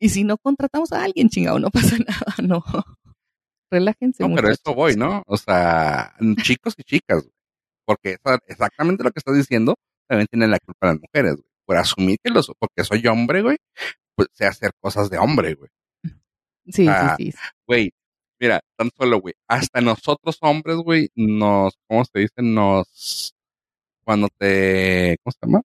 y 0.00 0.08
si 0.10 0.24
no 0.24 0.36
contratamos 0.38 0.92
a 0.92 1.04
alguien, 1.04 1.28
chingado, 1.28 1.58
no 1.58 1.70
pasa 1.70 1.96
nada, 2.06 2.34
no. 2.42 2.62
Relájense, 3.70 4.22
No, 4.22 4.34
pero 4.34 4.48
muchachos. 4.48 4.60
eso 4.64 4.74
voy, 4.74 4.96
¿no? 4.96 5.22
O 5.26 5.36
sea, 5.36 6.14
chicos 6.42 6.74
y 6.76 6.82
chicas, 6.82 7.22
güey. 7.22 7.32
Porque 7.84 8.16
exactamente 8.46 9.02
lo 9.04 9.10
que 9.10 9.18
estás 9.18 9.36
diciendo 9.36 9.74
también 10.08 10.26
tienen 10.30 10.50
la 10.50 10.58
culpa 10.58 10.88
las 10.88 11.00
mujeres, 11.00 11.34
güey. 11.36 11.46
Por 11.64 11.76
asumir 11.76 12.18
que 12.22 12.30
los, 12.30 12.50
porque 12.58 12.82
soy 12.84 13.06
hombre, 13.06 13.42
güey, 13.42 13.56
pues 14.16 14.28
sé 14.32 14.44
hacer 14.46 14.72
cosas 14.80 15.08
de 15.10 15.18
hombre, 15.18 15.54
güey. 15.54 15.70
Sí, 16.66 16.86
Ah, 16.88 17.14
sí, 17.16 17.32
sí. 17.32 17.38
Güey, 17.66 17.90
mira, 18.40 18.60
tan 18.76 18.90
solo, 18.96 19.20
güey, 19.20 19.34
hasta 19.48 19.80
nosotros 19.80 20.36
hombres, 20.40 20.76
güey, 20.78 21.08
nos, 21.14 21.74
¿cómo 21.88 22.04
se 22.04 22.18
dice? 22.20 22.42
Nos, 22.42 23.34
cuando 24.04 24.28
te, 24.36 25.16
¿cómo 25.22 25.32
se 25.32 25.46
llama? 25.46 25.62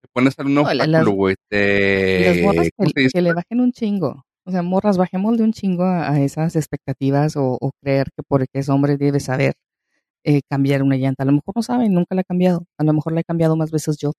Te 0.00 0.08
pones 0.12 0.38
en 0.38 0.46
un 0.46 0.58
obstáculo, 0.58 1.10
güey, 1.12 1.34
las 1.36 1.48
te, 1.50 2.42
¿cómo 2.42 2.52
que, 2.52 2.70
se 2.94 3.00
dice? 3.00 3.10
que 3.12 3.22
le 3.22 3.32
bajen 3.34 3.60
un 3.60 3.72
chingo. 3.72 4.24
O 4.48 4.50
sea, 4.50 4.62
morras, 4.62 4.96
bajemos 4.96 5.36
de 5.36 5.44
un 5.44 5.52
chingo 5.52 5.84
a, 5.84 6.10
a 6.10 6.20
esas 6.22 6.56
expectativas 6.56 7.36
o, 7.36 7.58
o 7.60 7.70
creer 7.82 8.08
que 8.16 8.22
porque 8.26 8.60
es 8.60 8.70
hombre 8.70 8.96
debe 8.96 9.20
saber 9.20 9.56
eh, 10.24 10.40
cambiar 10.48 10.82
una 10.82 10.96
llanta. 10.96 11.24
A 11.24 11.26
lo 11.26 11.32
mejor 11.32 11.54
no 11.56 11.62
sabe, 11.62 11.90
nunca 11.90 12.14
la 12.14 12.22
ha 12.22 12.24
cambiado. 12.24 12.64
A 12.78 12.84
lo 12.84 12.94
mejor 12.94 13.12
la 13.12 13.20
he 13.20 13.24
cambiado 13.24 13.56
más 13.56 13.70
veces 13.70 13.98
yo. 13.98 14.12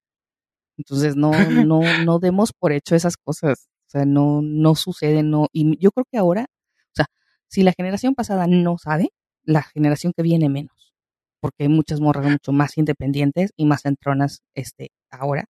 Entonces, 0.77 1.15
no, 1.15 1.31
no, 1.67 1.81
no 2.05 2.19
demos 2.19 2.53
por 2.53 2.73
hecho 2.73 2.95
esas 2.95 3.17
cosas. 3.17 3.69
O 3.87 3.89
sea, 3.89 4.05
no, 4.05 4.41
no 4.43 4.75
sucede, 4.75 5.23
no. 5.23 5.47
Y 5.51 5.79
yo 5.79 5.91
creo 5.91 6.05
que 6.11 6.19
ahora, 6.19 6.45
o 6.45 6.95
sea, 6.95 7.07
si 7.47 7.63
la 7.63 7.73
generación 7.73 8.13
pasada 8.13 8.45
no 8.45 8.77
sabe, 8.77 9.09
la 9.43 9.63
generación 9.63 10.13
que 10.15 10.21
viene 10.21 10.47
menos. 10.47 10.93
Porque 11.41 11.63
hay 11.63 11.69
muchas 11.69 12.01
morras 12.01 12.29
mucho 12.31 12.51
más 12.51 12.77
independientes 12.77 13.51
y 13.57 13.65
más 13.65 13.81
centronas 13.81 14.43
este, 14.53 14.91
ahora. 15.09 15.45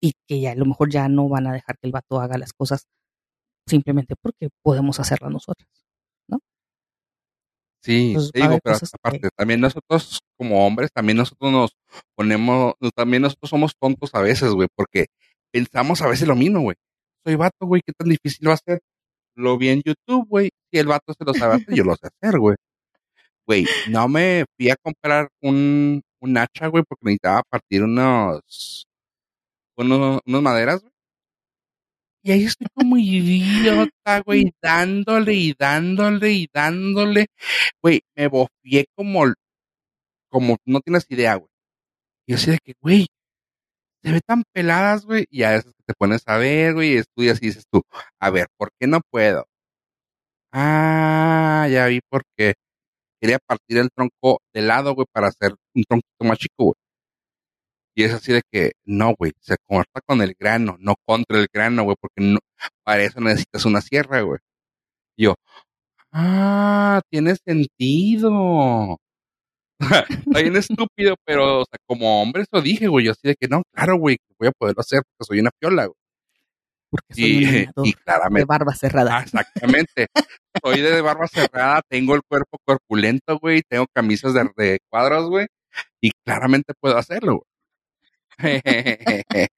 Y 0.00 0.12
que 0.28 0.40
ya 0.40 0.52
a 0.52 0.56
lo 0.56 0.66
mejor 0.66 0.90
ya 0.90 1.08
no 1.08 1.28
van 1.28 1.48
a 1.48 1.52
dejar 1.52 1.76
que 1.78 1.88
el 1.88 1.92
vato 1.92 2.20
haga 2.20 2.38
las 2.38 2.52
cosas 2.52 2.86
simplemente 3.66 4.14
porque 4.20 4.48
podemos 4.62 5.00
hacerlas 5.00 5.32
nosotras, 5.32 5.68
¿no? 6.28 6.38
Sí, 7.82 8.08
Entonces 8.08 8.32
te 8.32 8.40
digo, 8.40 8.58
pero 8.62 8.78
que, 8.78 8.86
aparte, 8.92 9.28
también 9.36 9.60
nosotros 9.60 10.20
como 10.36 10.66
hombres, 10.66 10.90
también 10.92 11.18
nosotros 11.18 11.52
nos 11.52 11.76
ponemos, 12.14 12.74
también 12.94 13.22
nosotros 13.22 13.50
somos 13.50 13.74
tontos 13.78 14.14
a 14.14 14.20
veces, 14.20 14.50
güey, 14.50 14.68
porque 14.74 15.06
pensamos 15.52 16.02
a 16.02 16.08
veces 16.08 16.26
lo 16.28 16.36
mismo, 16.36 16.60
güey. 16.60 16.76
Soy 17.24 17.36
vato, 17.36 17.66
güey, 17.66 17.82
¿qué 17.84 17.92
tan 17.92 18.08
difícil 18.08 18.48
va 18.48 18.54
a 18.54 18.58
ser? 18.58 18.80
Lo 19.36 19.58
vi 19.58 19.68
en 19.68 19.82
YouTube, 19.84 20.26
güey. 20.28 20.50
Si 20.72 20.78
el 20.78 20.86
vato 20.86 21.12
se 21.12 21.24
lo 21.24 21.34
sabe 21.34 21.56
hacer, 21.56 21.74
yo 21.74 21.84
lo 21.84 21.94
sé 21.96 22.08
hacer, 22.08 22.38
güey. 22.38 22.56
Güey, 23.46 23.66
no 23.90 24.08
me 24.08 24.44
fui 24.56 24.70
a 24.70 24.76
comprar 24.76 25.28
un, 25.40 26.02
un 26.20 26.38
hacha, 26.38 26.66
güey, 26.68 26.84
porque 26.88 27.04
necesitaba 27.04 27.42
partir 27.48 27.84
unos, 27.84 28.86
unos, 29.76 30.20
unos 30.26 30.42
maderas, 30.42 30.82
güey. 30.82 30.95
Y 32.26 32.32
ahí 32.32 32.44
estoy 32.44 32.66
como 32.74 32.96
idiota, 32.96 34.20
güey, 34.24 34.52
dándole 34.60 35.32
y 35.34 35.54
dándole 35.56 36.32
y 36.32 36.48
dándole. 36.52 37.26
Güey, 37.80 38.00
me 38.16 38.26
bofié 38.26 38.86
como, 38.96 39.32
como 40.28 40.56
no 40.66 40.80
tienes 40.80 41.06
idea, 41.08 41.36
güey. 41.36 41.48
Y 42.26 42.34
así 42.34 42.50
de 42.50 42.58
que, 42.64 42.74
güey, 42.82 43.06
se 44.02 44.12
ve 44.12 44.20
tan 44.26 44.42
peladas, 44.52 45.06
güey. 45.06 45.26
Y 45.30 45.44
a 45.44 45.52
veces 45.52 45.72
te 45.86 45.94
pones 45.94 46.22
a 46.26 46.38
ver, 46.38 46.74
güey, 46.74 46.94
y 46.94 46.96
estudias 46.98 47.40
y 47.42 47.46
dices 47.46 47.64
tú, 47.70 47.82
a 48.20 48.30
ver, 48.30 48.48
¿por 48.58 48.70
qué 48.80 48.88
no 48.88 49.00
puedo? 49.10 49.46
Ah, 50.52 51.68
ya 51.70 51.86
vi 51.86 52.00
por 52.10 52.22
qué. 52.36 52.54
Quería 53.20 53.38
partir 53.46 53.78
el 53.78 53.90
tronco 53.94 54.40
de 54.54 54.62
lado, 54.62 54.94
güey, 54.94 55.06
para 55.12 55.28
hacer 55.28 55.54
un 55.74 55.84
tronquito 55.84 56.24
más 56.24 56.38
chico, 56.38 56.64
güey. 56.64 56.74
Y 57.96 58.04
es 58.04 58.12
así 58.12 58.32
de 58.32 58.42
que, 58.52 58.72
no, 58.84 59.14
güey, 59.18 59.32
se 59.40 59.56
corta 59.66 60.02
con 60.06 60.20
el 60.20 60.34
grano, 60.38 60.76
no 60.80 60.96
contra 61.06 61.38
el 61.40 61.48
grano, 61.52 61.84
güey, 61.84 61.96
porque 61.98 62.20
no, 62.20 62.38
para 62.84 63.02
eso 63.02 63.20
necesitas 63.20 63.64
una 63.64 63.80
sierra, 63.80 64.20
güey. 64.20 64.38
Y 65.16 65.24
yo, 65.24 65.34
ah, 66.12 67.00
tiene 67.10 67.34
sentido. 67.36 68.98
Está 69.80 70.40
bien 70.42 70.56
estúpido, 70.56 71.16
pero, 71.24 71.60
o 71.62 71.64
sea, 71.64 71.78
como 71.86 72.22
hombre 72.22 72.42
eso 72.42 72.62
dije, 72.62 72.86
güey, 72.88 73.06
yo 73.06 73.12
así 73.12 73.28
de 73.28 73.34
que, 73.40 73.48
no, 73.48 73.62
claro, 73.72 73.98
güey, 73.98 74.18
voy 74.38 74.48
a 74.48 74.52
poderlo 74.52 74.80
hacer 74.80 75.00
porque 75.04 75.26
soy 75.28 75.40
una 75.40 75.50
piola, 75.58 75.86
güey. 75.86 75.96
porque 76.90 77.14
soy 77.14 77.36
un 77.36 77.42
Y, 77.44 77.46
leñador 77.46 77.86
y 77.86 77.94
de 78.38 78.44
barba 78.44 78.74
cerrada. 78.74 79.18
ah, 79.18 79.22
exactamente, 79.22 80.08
soy 80.62 80.80
de 80.82 81.00
barba 81.00 81.28
cerrada, 81.28 81.82
tengo 81.88 82.14
el 82.14 82.22
cuerpo 82.28 82.58
corpulento, 82.66 83.38
güey, 83.40 83.62
tengo 83.68 83.86
camisas 83.94 84.34
de, 84.34 84.50
de 84.56 84.78
cuadros, 84.90 85.28
güey, 85.30 85.46
y 86.02 86.10
claramente 86.24 86.74
puedo 86.80 86.98
hacerlo, 86.98 87.36
güey. 87.36 87.55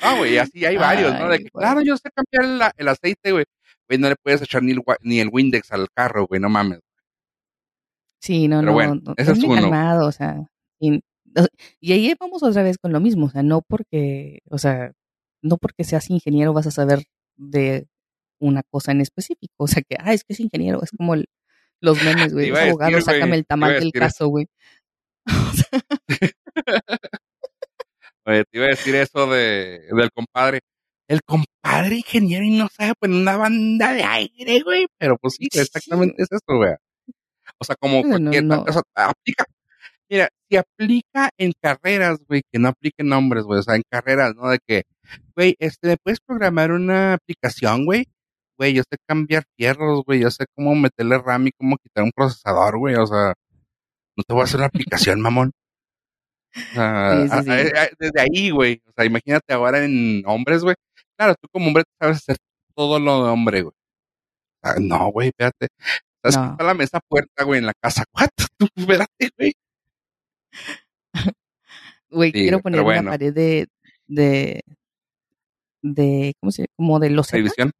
Ah, 0.00 0.14
güey, 0.18 0.36
así 0.36 0.64
hay 0.64 0.76
varios, 0.76 1.18
¿no? 1.18 1.28
De 1.28 1.38
que, 1.38 1.48
güey. 1.52 1.64
claro, 1.64 1.80
yo 1.80 1.96
sé 1.96 2.10
cambiar 2.14 2.44
el, 2.44 2.72
el 2.76 2.88
aceite, 2.88 3.32
güey. 3.32 3.44
Güey, 3.88 3.98
no 3.98 4.08
le 4.08 4.16
puedes 4.16 4.42
echar 4.42 4.62
ni 4.62 4.72
el, 4.72 4.82
ni 5.00 5.20
el 5.20 5.30
Windex 5.32 5.72
al 5.72 5.88
carro, 5.90 6.26
güey, 6.26 6.40
no 6.40 6.48
mames. 6.48 6.80
Sí, 8.20 8.46
no, 8.46 8.58
Pero 8.60 8.66
no, 8.66 8.72
bueno, 8.74 8.94
no, 9.02 9.14
ese 9.16 9.32
es 9.32 9.42
uno. 9.42 9.54
calmado, 9.54 10.06
o 10.06 10.12
sea, 10.12 10.46
y, 10.78 11.00
ahí 11.92 12.14
vamos 12.18 12.42
otra 12.42 12.62
vez 12.62 12.78
con 12.78 12.92
lo 12.92 13.00
mismo, 13.00 13.26
o 13.26 13.30
sea, 13.30 13.42
no 13.42 13.62
porque, 13.62 14.40
o 14.50 14.58
sea, 14.58 14.92
no 15.42 15.56
porque 15.58 15.84
seas 15.84 16.10
ingeniero 16.10 16.52
vas 16.52 16.66
a 16.66 16.70
saber 16.70 17.04
de 17.36 17.86
una 18.38 18.62
cosa 18.62 18.92
en 18.92 19.00
específico, 19.00 19.54
o 19.58 19.66
sea, 19.68 19.82
que, 19.82 19.96
ah, 19.98 20.12
es 20.12 20.24
que 20.24 20.32
es 20.32 20.40
ingeniero, 20.40 20.82
es 20.82 20.90
como 20.90 21.14
el- 21.14 21.28
los 21.80 22.02
memes, 22.02 22.32
güey, 22.34 22.50
es 22.50 22.58
abogado, 22.58 22.96
decir, 22.96 23.04
sácame 23.04 23.36
el 23.36 23.46
tamal 23.46 23.78
del 23.80 23.92
caso, 23.92 24.28
güey. 24.28 24.48
Oye, 28.26 28.44
te 28.50 28.58
iba 28.58 28.66
a 28.66 28.70
decir 28.70 28.94
eso 28.96 29.26
de, 29.28 29.80
del 29.90 30.10
compadre. 30.12 30.60
El 31.08 31.20
compadre 31.22 31.96
ingeniero 31.96 32.44
y 32.44 32.50
no 32.50 32.68
sabe 32.68 32.94
poner 32.98 33.20
una 33.20 33.36
banda 33.36 33.92
de 33.92 34.02
aire, 34.02 34.60
güey. 34.62 34.86
Pero 34.98 35.16
pues 35.18 35.34
sí, 35.38 35.46
exactamente 35.52 36.20
es 36.22 36.28
eso, 36.32 36.56
güey. 36.56 36.72
O 37.58 37.64
sea, 37.64 37.76
como 37.76 38.02
No, 38.02 38.02
no, 38.02 38.10
cualquier, 38.10 38.44
no. 38.44 38.62
o 38.62 38.72
sea, 38.72 38.82
aplica, 38.96 39.44
mira, 40.10 40.28
si 40.50 40.56
aplica 40.56 41.30
en 41.38 41.52
carreras, 41.60 42.18
güey, 42.28 42.42
que 42.52 42.58
no 42.58 42.68
aplique 42.68 42.96
en 42.98 43.08
nombres, 43.08 43.44
güey, 43.44 43.60
o 43.60 43.62
sea, 43.62 43.76
en 43.76 43.82
carreras, 43.88 44.34
¿no? 44.34 44.48
De 44.48 44.58
que, 44.66 44.82
güey, 45.36 45.54
este, 45.60 45.88
¿me 45.88 45.96
puedes 46.02 46.18
programar 46.20 46.72
una 46.72 47.14
aplicación, 47.14 47.84
güey? 47.84 48.06
Güey, 48.58 48.74
yo 48.74 48.82
sé 48.90 48.96
cambiar 49.06 49.44
fierros, 49.56 50.02
güey, 50.04 50.20
yo 50.20 50.30
sé 50.30 50.46
cómo 50.54 50.74
meterle 50.74 51.18
RAM 51.18 51.46
y 51.46 51.52
cómo 51.52 51.76
quitar 51.76 52.02
un 52.04 52.10
procesador, 52.14 52.78
güey, 52.78 52.96
o 52.96 53.06
sea, 53.06 53.34
no 54.16 54.24
te 54.26 54.32
voy 54.34 54.40
a 54.42 54.44
hacer 54.44 54.58
una 54.58 54.66
aplicación, 54.66 55.20
mamón. 55.20 55.52
O 56.56 56.74
sea, 56.74 57.22
Sí, 57.22 57.28
sí, 57.28 57.34
a- 57.34 57.42
sí. 57.42 57.50
a- 57.50 57.82
a- 57.82 57.88
desde 57.98 58.20
ahí, 58.20 58.50
güey, 58.50 58.82
o 58.86 58.92
sea, 58.92 59.04
imagínate 59.04 59.52
ahora 59.52 59.84
en 59.84 60.22
hombres, 60.26 60.62
güey. 60.62 60.74
Claro, 61.16 61.34
tú 61.40 61.48
como 61.52 61.68
hombre 61.68 61.84
sabes 62.00 62.18
hacer 62.18 62.36
todo 62.74 62.98
lo 62.98 63.24
de 63.24 63.30
hombre, 63.30 63.62
güey. 63.62 63.74
Ah, 64.62 64.74
no, 64.80 65.08
güey, 65.12 65.28
espérate. 65.28 65.68
¿Sabes 66.22 66.36
que 66.36 66.42
No. 66.42 66.50
está 66.52 66.64
la 66.64 66.74
mesa 66.74 67.00
puerta, 67.08 67.44
güey, 67.44 67.60
en 67.60 67.66
la 67.66 67.74
casa? 67.80 68.04
¿What? 68.14 68.28
Tú, 68.58 68.66
espérate, 68.74 69.30
güey. 69.38 69.52
Güey, 72.10 72.32
quiero 72.32 72.60
poner 72.60 72.78
pero 72.78 72.84
una 72.88 72.94
bueno, 73.00 73.10
pared 73.10 73.32
de, 73.34 73.68
de, 74.06 74.62
de, 75.82 76.34
¿cómo 76.40 76.50
se 76.52 76.66
Como 76.76 76.98
de 76.98 77.10
loseta. 77.10 77.32
televisión. 77.32 77.70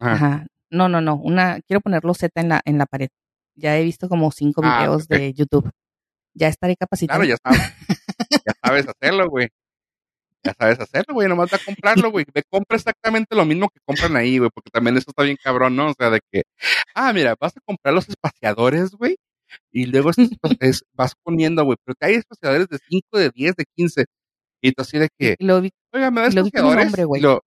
Ajá. 0.00 0.14
Ajá. 0.14 0.46
No, 0.70 0.88
no, 0.88 1.00
no, 1.00 1.16
una, 1.16 1.60
quiero 1.62 1.80
poner 1.80 2.04
loseta 2.04 2.40
en 2.40 2.48
la, 2.48 2.60
en 2.64 2.78
la 2.78 2.86
pared. 2.86 3.08
Ya 3.56 3.76
he 3.78 3.84
visto 3.84 4.08
como 4.08 4.30
cinco 4.32 4.60
Ah, 4.64 4.80
videos 4.82 5.06
de 5.08 5.32
YouTube. 5.32 5.70
Ya 6.34 6.48
estaré 6.48 6.76
Claro, 6.76 6.88
capacitada. 6.90 7.24
ya 7.24 7.36
sabes, 7.42 7.60
ya 8.46 8.52
sabes 8.62 8.86
hacerlo, 8.88 9.28
güey. 9.30 9.48
Ya 10.42 10.52
sabes 10.58 10.78
hacerlo, 10.80 11.14
güey, 11.14 11.28
nomás 11.28 11.52
a 11.54 11.58
comprarlo, 11.58 12.10
güey. 12.10 12.26
Ve, 12.34 12.42
compra 12.50 12.76
exactamente 12.76 13.34
lo 13.34 13.46
mismo 13.46 13.68
que 13.70 13.80
compran 13.86 14.14
ahí, 14.16 14.38
güey, 14.38 14.50
porque 14.52 14.68
también 14.70 14.96
eso 14.96 15.06
está 15.08 15.22
bien 15.22 15.38
cabrón, 15.42 15.74
¿no? 15.76 15.90
O 15.90 15.94
sea, 15.98 16.10
de 16.10 16.20
que, 16.30 16.42
ah, 16.94 17.12
mira, 17.14 17.34
vas 17.40 17.56
a 17.56 17.60
comprar 17.64 17.94
los 17.94 18.08
espaciadores, 18.08 18.90
güey, 18.90 19.16
y 19.72 19.86
luego 19.86 20.10
es- 20.60 20.84
vas 20.92 21.14
poniendo, 21.22 21.64
güey, 21.64 21.78
pero 21.84 21.94
que 21.98 22.06
hay 22.06 22.14
espaciadores 22.16 22.68
de 22.68 22.78
5, 22.88 23.18
de 23.18 23.30
10, 23.30 23.54
de 23.56 23.64
15, 23.74 24.04
y 24.62 24.72
tú 24.72 24.82
así 24.82 24.98
de 24.98 25.08
que, 25.18 25.36
lo 25.38 25.60
vi, 25.62 25.70
oiga, 25.92 26.10
¿me 26.10 26.20
da 26.22 26.26
espaciadores? 26.28 27.06
güey. 27.06 27.22
lo, 27.22 27.40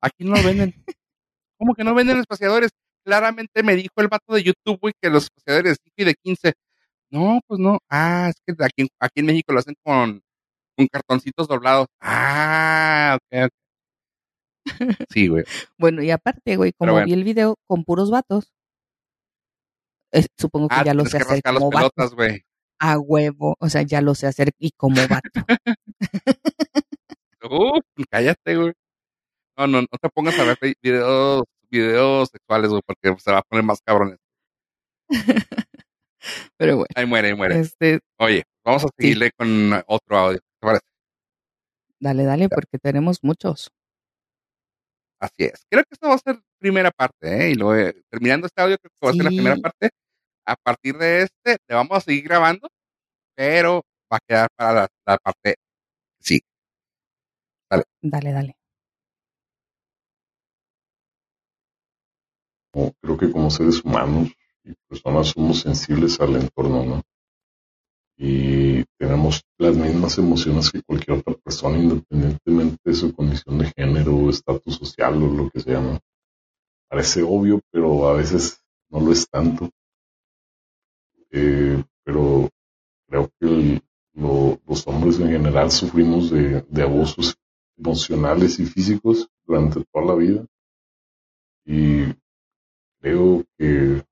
aquí 0.00 0.24
no 0.24 0.36
lo 0.36 0.42
venden. 0.44 0.74
¿Cómo 1.58 1.74
que 1.74 1.82
no 1.84 1.94
venden 1.94 2.18
espaciadores? 2.18 2.70
Claramente 3.04 3.62
me 3.62 3.74
dijo 3.76 3.94
el 3.96 4.08
vato 4.08 4.34
de 4.34 4.42
YouTube, 4.42 4.78
güey, 4.80 4.92
que 5.00 5.10
los 5.10 5.24
espaciadores 5.24 5.72
de 5.72 5.78
5 5.82 5.94
y 5.98 6.04
de 6.04 6.14
15. 6.14 6.52
No, 7.10 7.40
pues 7.46 7.60
no. 7.60 7.78
Ah, 7.88 8.30
es 8.30 8.36
que 8.46 8.64
aquí, 8.64 8.88
aquí 8.98 9.20
en 9.20 9.26
México 9.26 9.52
lo 9.52 9.60
hacen 9.60 9.74
con, 9.84 10.20
con 10.76 10.86
cartoncitos 10.88 11.46
doblados. 11.48 11.86
Ah, 12.00 13.18
ok, 13.32 13.48
Sí, 15.10 15.28
güey. 15.28 15.44
Bueno, 15.78 16.02
y 16.02 16.10
aparte, 16.10 16.56
güey, 16.56 16.72
como 16.72 16.92
bueno. 16.92 17.06
vi 17.06 17.12
el 17.12 17.24
video 17.24 17.56
con 17.66 17.84
puros 17.84 18.10
vatos, 18.10 18.52
eh, 20.12 20.26
supongo 20.38 20.68
que 20.68 20.76
Ah, 20.76 20.84
ya 20.84 20.94
lo 20.94 21.04
sé 21.04 21.18
hacer 21.18 21.40
las 21.44 21.60
pelotas, 21.70 22.14
güey. 22.14 22.42
A 22.80 22.98
huevo, 22.98 23.56
o 23.58 23.68
sea, 23.68 23.82
ya 23.82 24.00
lo 24.00 24.14
sé 24.14 24.26
hacer 24.26 24.50
y 24.58 24.70
como 24.72 24.96
vato. 25.08 25.28
Uh, 27.42 27.78
cállate, 28.10 28.56
güey. 28.56 28.72
No, 29.58 29.66
no, 29.66 29.82
no 29.82 29.86
te 30.00 30.08
pongas 30.08 30.38
a 30.38 30.44
ver 30.44 30.56
vi- 30.62 30.74
videos, 30.82 31.42
videos 31.70 32.30
sexuales, 32.32 32.70
güey, 32.70 32.80
porque 32.86 33.14
se 33.20 33.30
va 33.32 33.38
a 33.40 33.42
poner 33.42 33.62
más 33.64 33.80
cabrones. 33.84 34.18
Pero 36.56 36.76
bueno, 36.76 36.86
Ahí 36.94 37.06
muere, 37.06 37.28
ahí 37.28 37.34
muere. 37.34 37.60
este, 37.60 38.00
Oye, 38.18 38.42
vamos 38.64 38.84
a 38.84 38.88
seguirle 38.96 39.30
con 39.36 39.72
otro 39.86 40.16
audio. 40.18 40.38
¿Te 40.38 40.66
parece? 40.66 40.82
dale, 42.00 42.24
dale, 42.24 42.48
porque 42.48 42.78
tenemos 42.78 43.18
muchos. 43.22 43.70
Así 45.20 45.44
es. 45.44 45.64
Creo 45.70 45.82
que 45.84 45.94
esto 45.94 46.08
va 46.08 46.14
a 46.14 46.18
ser 46.18 46.40
primera 46.58 46.90
parte, 46.90 47.46
¿eh? 47.46 47.50
Y 47.50 47.54
luego, 47.54 47.74
eh, 47.76 48.02
terminando 48.10 48.46
este 48.46 48.60
audio, 48.60 48.76
creo 48.78 48.90
que 48.90 49.06
va 49.06 49.10
a 49.10 49.14
ser 49.14 49.24
la 49.24 49.30
primera 49.30 49.56
parte. 49.56 49.90
A 50.46 50.56
partir 50.56 50.98
de 50.98 51.22
este, 51.22 51.56
le 51.66 51.74
vamos 51.74 51.96
a 51.96 52.00
seguir 52.02 52.24
grabando, 52.24 52.68
pero 53.34 53.82
va 54.12 54.18
a 54.18 54.20
quedar 54.28 54.48
para 54.56 54.72
la, 54.74 54.88
la 55.06 55.16
parte 55.18 55.54
sí. 56.20 56.40
Dale, 58.02 58.32
dale. 58.32 58.56
como- 62.72 62.92
creo 63.00 63.16
que 63.16 63.30
como 63.30 63.50
seres 63.50 63.82
humanos 63.84 64.30
y 64.64 64.74
personas 64.88 65.28
somos 65.28 65.60
sensibles 65.60 66.20
al 66.20 66.36
entorno, 66.36 66.84
¿no? 66.84 67.02
Y 68.16 68.84
tenemos 68.98 69.42
las 69.58 69.76
mismas 69.76 70.18
emociones 70.18 70.70
que 70.70 70.82
cualquier 70.82 71.18
otra 71.18 71.34
persona, 71.34 71.78
independientemente 71.78 72.78
de 72.84 72.94
su 72.94 73.14
condición 73.14 73.58
de 73.58 73.72
género, 73.76 74.30
estatus 74.30 74.76
social 74.76 75.22
o 75.22 75.26
lo 75.26 75.50
que 75.50 75.60
sea, 75.60 75.80
¿no? 75.80 75.98
Parece 76.88 77.22
obvio, 77.22 77.60
pero 77.70 78.08
a 78.08 78.14
veces 78.14 78.60
no 78.88 79.00
lo 79.00 79.12
es 79.12 79.28
tanto. 79.28 79.70
Eh, 81.30 81.82
pero 82.04 82.48
creo 83.08 83.30
que 83.40 83.82
los 84.14 84.86
hombres 84.86 85.18
en 85.18 85.28
general 85.30 85.72
sufrimos 85.72 86.30
de 86.30 86.82
abusos 86.82 87.34
emocionales 87.76 88.60
y 88.60 88.66
físicos 88.66 89.28
durante 89.44 89.84
toda 89.92 90.06
la 90.06 90.14
vida. 90.14 90.46
Y 91.66 92.04
creo 93.00 93.44
que 93.58 94.04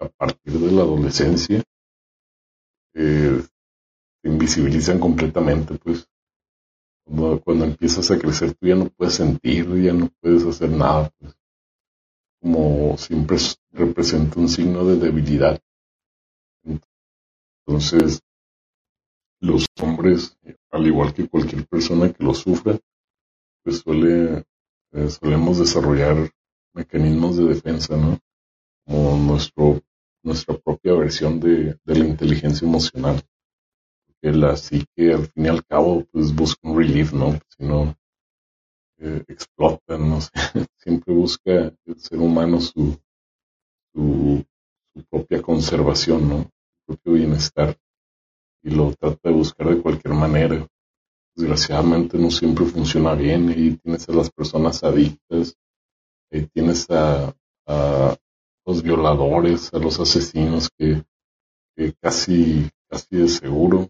a 0.00 0.08
partir 0.08 0.58
de 0.58 0.72
la 0.72 0.82
adolescencia 0.82 1.62
eh, 2.94 3.42
te 4.22 4.28
invisibilizan 4.30 4.98
completamente, 5.00 5.76
pues. 5.76 6.08
Cuando, 7.44 7.64
empiezas 7.64 8.10
a 8.10 8.18
crecer 8.18 8.54
tú 8.54 8.66
ya 8.66 8.74
no 8.76 8.88
puedes 8.90 9.14
sentir, 9.14 9.66
ya 9.82 9.92
no 9.92 10.10
puedes 10.20 10.44
hacer 10.44 10.70
nada, 10.70 11.10
pues. 11.18 11.34
Como 12.42 12.96
siempre 12.98 13.36
es- 13.36 13.58
representa 13.72 14.40
un 14.40 14.48
signo 14.48 14.84
de 14.84 14.96
debilidad. 14.96 15.60
Entonces, 17.66 18.20
los 19.40 19.66
hombres, 19.80 20.36
al 20.70 20.86
igual 20.86 21.14
que 21.14 21.28
cualquier 21.28 21.66
persona 21.66 22.12
que 22.12 22.24
lo 22.24 22.34
sufra, 22.34 22.78
pues 23.64 23.78
suele, 23.80 24.44
eh, 24.92 25.10
solemos 25.10 25.58
desarrollar 25.58 26.30
mecanismos 26.74 27.36
de 27.36 27.44
defensa, 27.44 27.96
¿no? 27.96 28.18
Como 28.86 29.16
nuestro, 29.18 29.80
nuestra 30.22 30.56
propia 30.56 30.94
versión 30.94 31.40
de, 31.40 31.78
de 31.84 31.94
la 31.94 32.04
inteligencia 32.04 32.66
emocional. 32.66 33.22
Que 34.20 34.32
la 34.32 34.56
psique, 34.56 35.12
al 35.12 35.26
fin 35.28 35.46
y 35.46 35.48
al 35.48 35.64
cabo, 35.64 36.04
pues 36.10 36.34
busca 36.34 36.68
un 36.68 36.76
relief, 36.76 37.12
¿no? 37.12 37.38
Si 37.56 37.64
no, 37.64 37.96
eh, 38.98 39.24
explota, 39.28 39.96
no 39.96 40.20
sé. 40.20 40.30
Siempre 40.76 41.14
busca 41.14 41.52
el 41.52 42.00
ser 42.00 42.18
humano 42.18 42.60
su, 42.60 42.98
su, 43.94 44.44
propia 45.08 45.40
conservación, 45.40 46.28
¿no? 46.28 46.42
Su 46.42 46.86
propio 46.86 47.12
bienestar. 47.12 47.78
Y 48.64 48.70
lo 48.70 48.92
trata 48.94 49.28
de 49.28 49.34
buscar 49.34 49.68
de 49.68 49.80
cualquier 49.80 50.14
manera. 50.14 50.66
Desgraciadamente 51.36 52.18
no 52.18 52.32
siempre 52.32 52.64
funciona 52.64 53.14
bien. 53.14 53.50
Y 53.56 53.76
tienes 53.76 54.08
a 54.08 54.12
las 54.12 54.30
personas 54.30 54.82
adictas, 54.82 55.56
ahí 56.32 56.46
tienes 56.52 56.90
a 56.90 57.32
los 58.68 58.82
violadores, 58.82 59.72
a 59.72 59.78
los 59.78 59.98
asesinos 59.98 60.68
que, 60.76 61.02
casi, 62.02 62.68
casi 62.86 63.16
de 63.16 63.28
seguro 63.28 63.88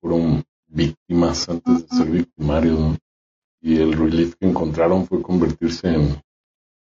fueron 0.00 0.42
víctimas 0.66 1.48
antes 1.48 1.88
de 1.88 1.96
ser 1.96 2.10
victimarios. 2.10 2.98
Y 3.60 3.76
el 3.76 3.92
relief 3.92 4.34
que 4.34 4.48
encontraron 4.48 5.06
fue 5.06 5.22
convertirse 5.22 5.94
en, 5.94 6.20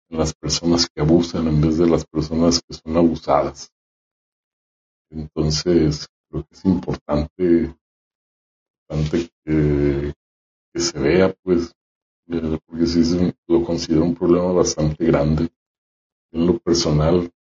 las 0.08 0.34
personas 0.34 0.88
que 0.88 1.02
abusan 1.02 1.48
en 1.48 1.60
vez 1.60 1.78
de 1.78 1.88
las 1.88 2.06
personas 2.06 2.62
que 2.62 2.74
son 2.76 2.96
abusadas. 2.96 3.70
Entonces, 5.10 6.08
creo 6.30 6.44
que 6.46 6.56
es 6.56 6.64
importante, 6.64 7.76
importante 8.88 9.30
que, 9.44 10.14
que 10.74 10.80
se 10.80 11.00
vea, 11.00 11.36
pues, 11.44 11.74
eh, 12.30 12.58
porque 12.66 12.86
sí 12.86 13.34
lo 13.48 13.66
considero 13.66 14.06
un 14.06 14.16
problema 14.16 14.54
bastante 14.54 15.04
grande. 15.04 15.50
En 16.36 16.48
lo 16.48 16.60
personal, 16.60 17.32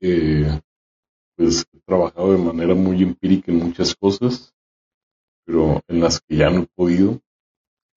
eh, 0.00 0.60
pues 1.36 1.66
he 1.72 1.80
trabajado 1.80 2.34
de 2.34 2.38
manera 2.38 2.72
muy 2.72 3.02
empírica 3.02 3.50
en 3.50 3.58
muchas 3.58 3.96
cosas, 3.96 4.54
pero 5.44 5.80
en 5.88 6.00
las 6.00 6.20
que 6.20 6.36
ya 6.36 6.48
no 6.48 6.62
he 6.62 6.66
podido, 6.66 7.20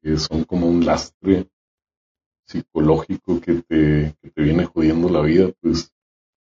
que 0.01 0.17
son 0.17 0.45
como 0.45 0.67
un 0.67 0.83
lastre 0.83 1.47
psicológico 2.47 3.39
que 3.39 3.61
te, 3.61 4.15
que 4.19 4.31
te 4.31 4.41
viene 4.41 4.65
jodiendo 4.65 5.09
la 5.09 5.21
vida, 5.21 5.51
pues 5.61 5.93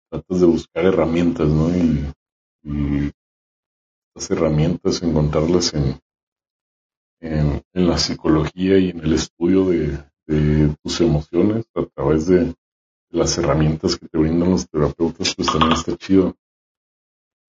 tratas 0.10 0.40
de 0.40 0.48
buscar 0.48 0.86
herramientas, 0.86 1.48
¿no? 1.48 1.70
Y, 1.70 3.12
estas 4.16 4.32
herramientas 4.32 5.04
encontrarlas 5.04 5.74
en, 5.76 6.00
en, 7.22 7.62
en 7.74 7.88
la 7.88 8.00
psicología 8.00 8.80
y 8.80 8.90
en 8.90 9.02
el 9.02 9.14
estudio 9.14 9.70
de, 9.70 10.04
de 10.26 10.76
tus 10.82 11.00
emociones 11.02 11.66
a 11.76 11.86
través 11.86 12.26
de 12.26 12.56
las 13.12 13.38
herramientas 13.38 13.98
que 13.98 14.08
te 14.08 14.18
brindan 14.18 14.52
los 14.52 14.68
terapeutas, 14.68 15.36
pues 15.36 15.48
también 15.48 15.74
está 15.74 15.96
chido. 15.98 16.36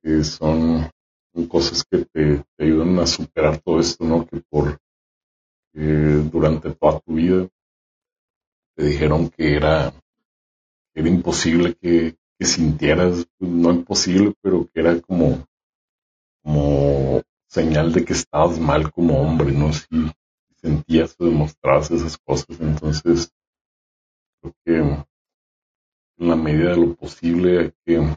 Que 0.03 0.25
son, 0.25 0.91
son 1.33 1.47
cosas 1.47 1.85
que 1.89 2.05
te, 2.05 2.45
ayudan 2.59 2.99
a 2.99 3.07
superar 3.07 3.59
todo 3.59 3.81
esto, 3.81 4.05
¿no? 4.05 4.27
Que 4.27 4.41
por 4.41 4.79
eh, 5.75 6.29
durante 6.31 6.71
toda 6.73 7.01
tu 7.01 7.15
vida 7.15 7.49
te 8.75 8.85
dijeron 8.85 9.31
que 9.31 9.55
era, 9.55 9.93
era 10.95 11.09
imposible 11.09 11.75
que, 11.75 12.17
que 12.39 12.47
sintieras, 12.47 13.27
pues, 13.39 13.51
no 13.51 13.71
imposible, 13.71 14.35
pero 14.43 14.69
que 14.73 14.81
era 14.81 15.01
como, 15.01 15.47
como 16.43 17.23
señal 17.49 17.93
de 17.93 18.05
que 18.05 18.15
estabas 18.15 18.59
mal 18.59 18.91
como 18.91 19.21
hombre, 19.21 19.53
¿no? 19.53 19.73
Si 19.73 19.87
sentías 20.57 21.15
o 21.19 21.27
demostrabas 21.27 21.91
esas 21.91 22.17
cosas, 22.19 22.61
entonces 22.61 23.31
creo 24.41 24.55
que 24.65 25.05
en 26.23 26.29
la 26.29 26.37
medida 26.37 26.71
de 26.71 26.77
lo 26.77 26.95
posible 26.95 27.59
hay 27.59 27.73
que 27.85 28.17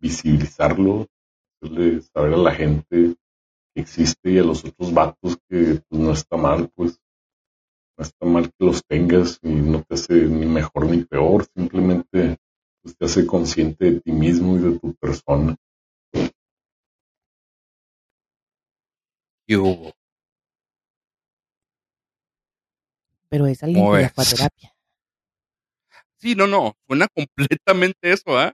visibilizarlo, 0.00 1.08
hacerle 1.62 2.02
saber 2.02 2.34
a 2.34 2.36
la 2.36 2.52
gente 2.52 3.16
que 3.74 3.80
existe 3.80 4.32
y 4.32 4.38
a 4.38 4.44
los 4.44 4.64
otros 4.66 4.92
vatos 4.92 5.38
que 5.48 5.82
pues, 5.88 6.00
no 6.02 6.12
está 6.12 6.36
mal, 6.36 6.70
pues 6.74 7.00
no 7.96 8.04
está 8.04 8.26
mal 8.26 8.50
que 8.50 8.64
los 8.66 8.84
tengas 8.84 9.40
y 9.42 9.48
no 9.48 9.82
te 9.82 9.94
hace 9.94 10.26
ni 10.26 10.44
mejor 10.44 10.86
ni 10.86 11.04
peor, 11.04 11.46
simplemente 11.56 12.36
pues, 12.82 12.96
te 12.98 13.06
hace 13.06 13.26
consciente 13.26 13.92
de 13.92 14.00
ti 14.02 14.12
mismo 14.12 14.56
y 14.56 14.60
de 14.60 14.78
tu 14.78 14.94
persona. 14.94 15.56
¿Qué 19.46 19.56
hubo? 19.56 19.92
Pero 23.30 23.46
es 23.46 23.62
alguien 23.62 23.82
¿Cómo 23.82 23.96
que 23.96 24.02
ya 24.02 24.10
fue 24.10 24.24
a 24.24 24.26
terapia. 24.26 24.77
Sí, 26.18 26.34
no, 26.34 26.46
no, 26.46 26.74
suena 26.86 27.06
completamente 27.14 28.12
eso, 28.12 28.36
¿ah? 28.38 28.52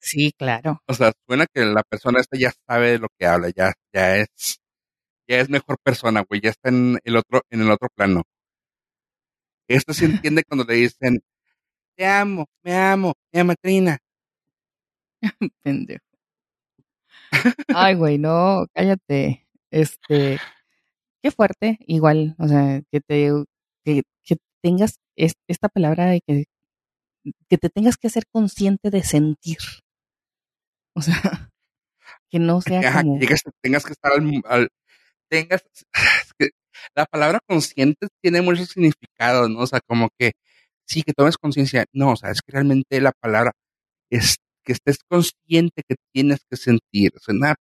Sí, 0.00 0.32
claro. 0.38 0.82
O 0.88 0.94
sea, 0.94 1.12
suena 1.26 1.46
que 1.52 1.64
la 1.64 1.82
persona 1.82 2.20
esta 2.20 2.38
ya 2.38 2.52
sabe 2.68 2.92
de 2.92 2.98
lo 3.00 3.08
que 3.18 3.26
habla, 3.26 3.50
ya, 3.56 3.72
ya 3.94 4.16
es, 4.18 4.60
ya 5.28 5.40
es 5.40 5.50
mejor 5.50 5.78
persona, 5.82 6.24
güey, 6.28 6.40
ya 6.42 6.50
está 6.50 6.70
en 6.70 6.98
el 7.04 7.16
otro, 7.16 7.42
en 7.50 7.62
el 7.62 7.70
otro 7.70 7.88
plano. 7.94 8.22
Esto 9.68 9.92
se 9.94 10.06
entiende 10.28 10.42
cuando 10.44 10.64
le 10.64 10.74
dicen, 10.74 11.20
te 11.96 12.06
amo, 12.06 12.46
me 12.64 12.74
amo, 12.76 13.14
me 13.32 13.40
ama 13.40 13.54
Trina. 13.56 13.98
Pendejo. 15.62 16.00
Ay, 17.68 17.94
güey, 17.94 18.18
no, 18.18 18.66
cállate. 18.74 19.46
Este, 19.70 20.38
qué 21.22 21.30
fuerte, 21.30 21.78
igual, 21.86 22.34
o 22.38 22.48
sea, 22.48 22.82
que 22.92 23.00
te, 23.00 23.30
que, 23.84 24.02
que 24.24 24.36
tengas 24.62 24.98
es- 25.16 25.34
esta 25.48 25.68
palabra 25.68 26.06
de 26.06 26.20
que, 26.26 26.44
que 27.48 27.58
te 27.58 27.68
tengas 27.70 27.96
que 27.96 28.10
ser 28.10 28.24
consciente 28.32 28.90
de 28.90 29.02
sentir. 29.02 29.58
O 30.94 31.02
sea, 31.02 31.14
que 32.30 32.38
no 32.38 32.60
sea 32.60 32.80
Ajá, 32.80 33.02
como, 33.02 33.18
que 33.18 33.34
tengas 33.62 33.84
que 33.84 33.92
estar 33.92 34.12
al, 34.12 34.42
al- 34.46 34.68
tengas, 35.30 35.62
es 36.22 36.32
que 36.38 36.48
la 36.94 37.06
palabra 37.06 37.40
consciente 37.46 38.08
tiene 38.22 38.42
muchos 38.42 38.68
significados, 38.68 39.48
¿no? 39.50 39.60
O 39.60 39.66
sea, 39.66 39.80
como 39.86 40.08
que 40.18 40.32
sí, 40.86 41.02
que 41.02 41.12
tomes 41.12 41.36
conciencia. 41.38 41.84
No, 41.92 42.12
o 42.12 42.16
sea, 42.16 42.30
es 42.30 42.40
que 42.42 42.52
realmente 42.52 43.00
la 43.00 43.12
palabra 43.12 43.52
es 44.10 44.36
que 44.64 44.72
estés 44.72 44.98
consciente 45.08 45.82
que 45.88 45.96
tienes 46.12 46.40
que 46.50 46.56
sentir. 46.56 47.12
Suena, 47.20 47.54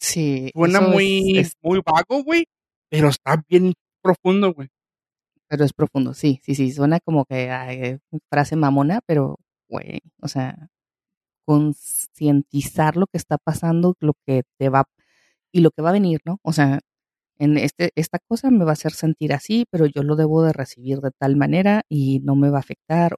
Sí, 0.00 0.50
suena 0.54 0.78
es- 0.80 0.88
muy, 0.88 1.38
es- 1.38 1.52
muy 1.62 1.80
vago, 1.84 2.22
güey, 2.22 2.44
pero 2.90 3.08
está 3.08 3.42
bien 3.48 3.72
profundo, 4.02 4.52
güey. 4.54 4.68
Pero 5.48 5.64
es 5.64 5.72
profundo, 5.72 6.14
sí, 6.14 6.40
sí, 6.44 6.54
sí, 6.54 6.70
suena 6.72 7.00
como 7.00 7.24
que 7.24 8.00
frase 8.30 8.56
mamona, 8.56 9.00
pero, 9.06 9.38
güey, 9.68 10.00
o 10.22 10.28
sea, 10.28 10.70
concientizar 11.46 12.96
lo 12.96 13.06
que 13.06 13.18
está 13.18 13.38
pasando, 13.38 13.96
lo 14.00 14.14
que 14.26 14.42
te 14.58 14.68
va 14.70 14.84
y 15.52 15.60
lo 15.60 15.70
que 15.72 15.82
va 15.82 15.90
a 15.90 15.92
venir, 15.92 16.20
¿no? 16.26 16.38
O 16.42 16.52
sea, 16.52 16.80
en 17.38 17.58
este, 17.58 17.92
esta 17.96 18.18
cosa 18.20 18.50
me 18.50 18.64
va 18.64 18.72
a 18.72 18.74
hacer 18.74 18.92
sentir 18.92 19.32
así, 19.34 19.66
pero 19.70 19.86
yo 19.86 20.02
lo 20.02 20.16
debo 20.16 20.42
de 20.44 20.52
recibir 20.52 21.00
de 21.00 21.10
tal 21.18 21.36
manera 21.36 21.82
y 21.88 22.20
no 22.20 22.36
me 22.36 22.50
va 22.50 22.58
a 22.58 22.60
afectar. 22.60 23.16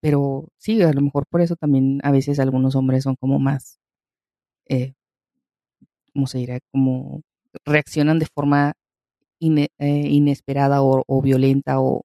Pero 0.00 0.48
sí, 0.58 0.82
a 0.82 0.92
lo 0.92 1.02
mejor 1.02 1.26
por 1.30 1.42
eso 1.42 1.56
también 1.56 2.00
a 2.04 2.10
veces 2.12 2.40
algunos 2.40 2.76
hombres 2.76 3.04
son 3.04 3.16
como 3.16 3.38
más, 3.38 3.80
eh, 4.68 4.94
¿cómo 6.14 6.26
se 6.26 6.38
dirá? 6.38 6.58
Como 6.72 7.22
reaccionan 7.64 8.18
de 8.18 8.26
forma 8.26 8.74
eh, 9.40 9.68
inesperada 10.08 10.82
o, 10.82 11.02
o 11.06 11.22
violenta 11.22 11.80
o, 11.80 12.04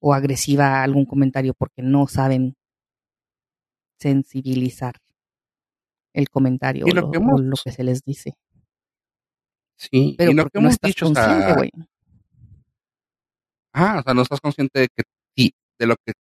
o 0.00 0.14
agresiva 0.14 0.66
a 0.80 0.82
algún 0.84 1.04
comentario 1.06 1.52
porque 1.54 1.82
no 1.82 2.06
saben 2.06 2.54
sensibilizar 3.98 4.94
el 6.14 6.28
comentario 6.28 6.86
Y 6.86 6.90
o 6.90 6.94
lo 6.94 7.10
que 7.10 7.18
o 7.18 7.20
hemos- 7.20 7.40
lo 7.40 7.56
que 7.62 7.72
se 7.72 7.84
les 7.84 8.02
dice. 8.02 8.34
Sí, 9.78 10.14
Pero 10.16 10.30
y 10.30 10.34
lo 10.34 10.44
que 10.44 10.50
porque 10.50 10.62
no 10.62 10.68
estás 10.70 10.88
dicho, 10.88 11.04
o 11.06 11.08
consciente, 11.08 11.44
sea, 11.44 11.54
güey. 11.56 11.70
ah, 13.74 13.96
o 14.00 14.02
sea, 14.02 14.14
no 14.14 14.22
estás 14.22 14.40
consciente 14.40 14.80
de 14.80 14.88
que 14.88 15.02
sí, 15.36 15.52
de 15.78 15.86
lo 15.86 15.96
que, 16.04 16.12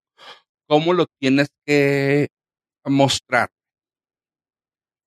cómo 0.67 0.93
lo 0.93 1.05
tienes 1.19 1.49
que 1.65 2.27
mostrar. 2.85 3.49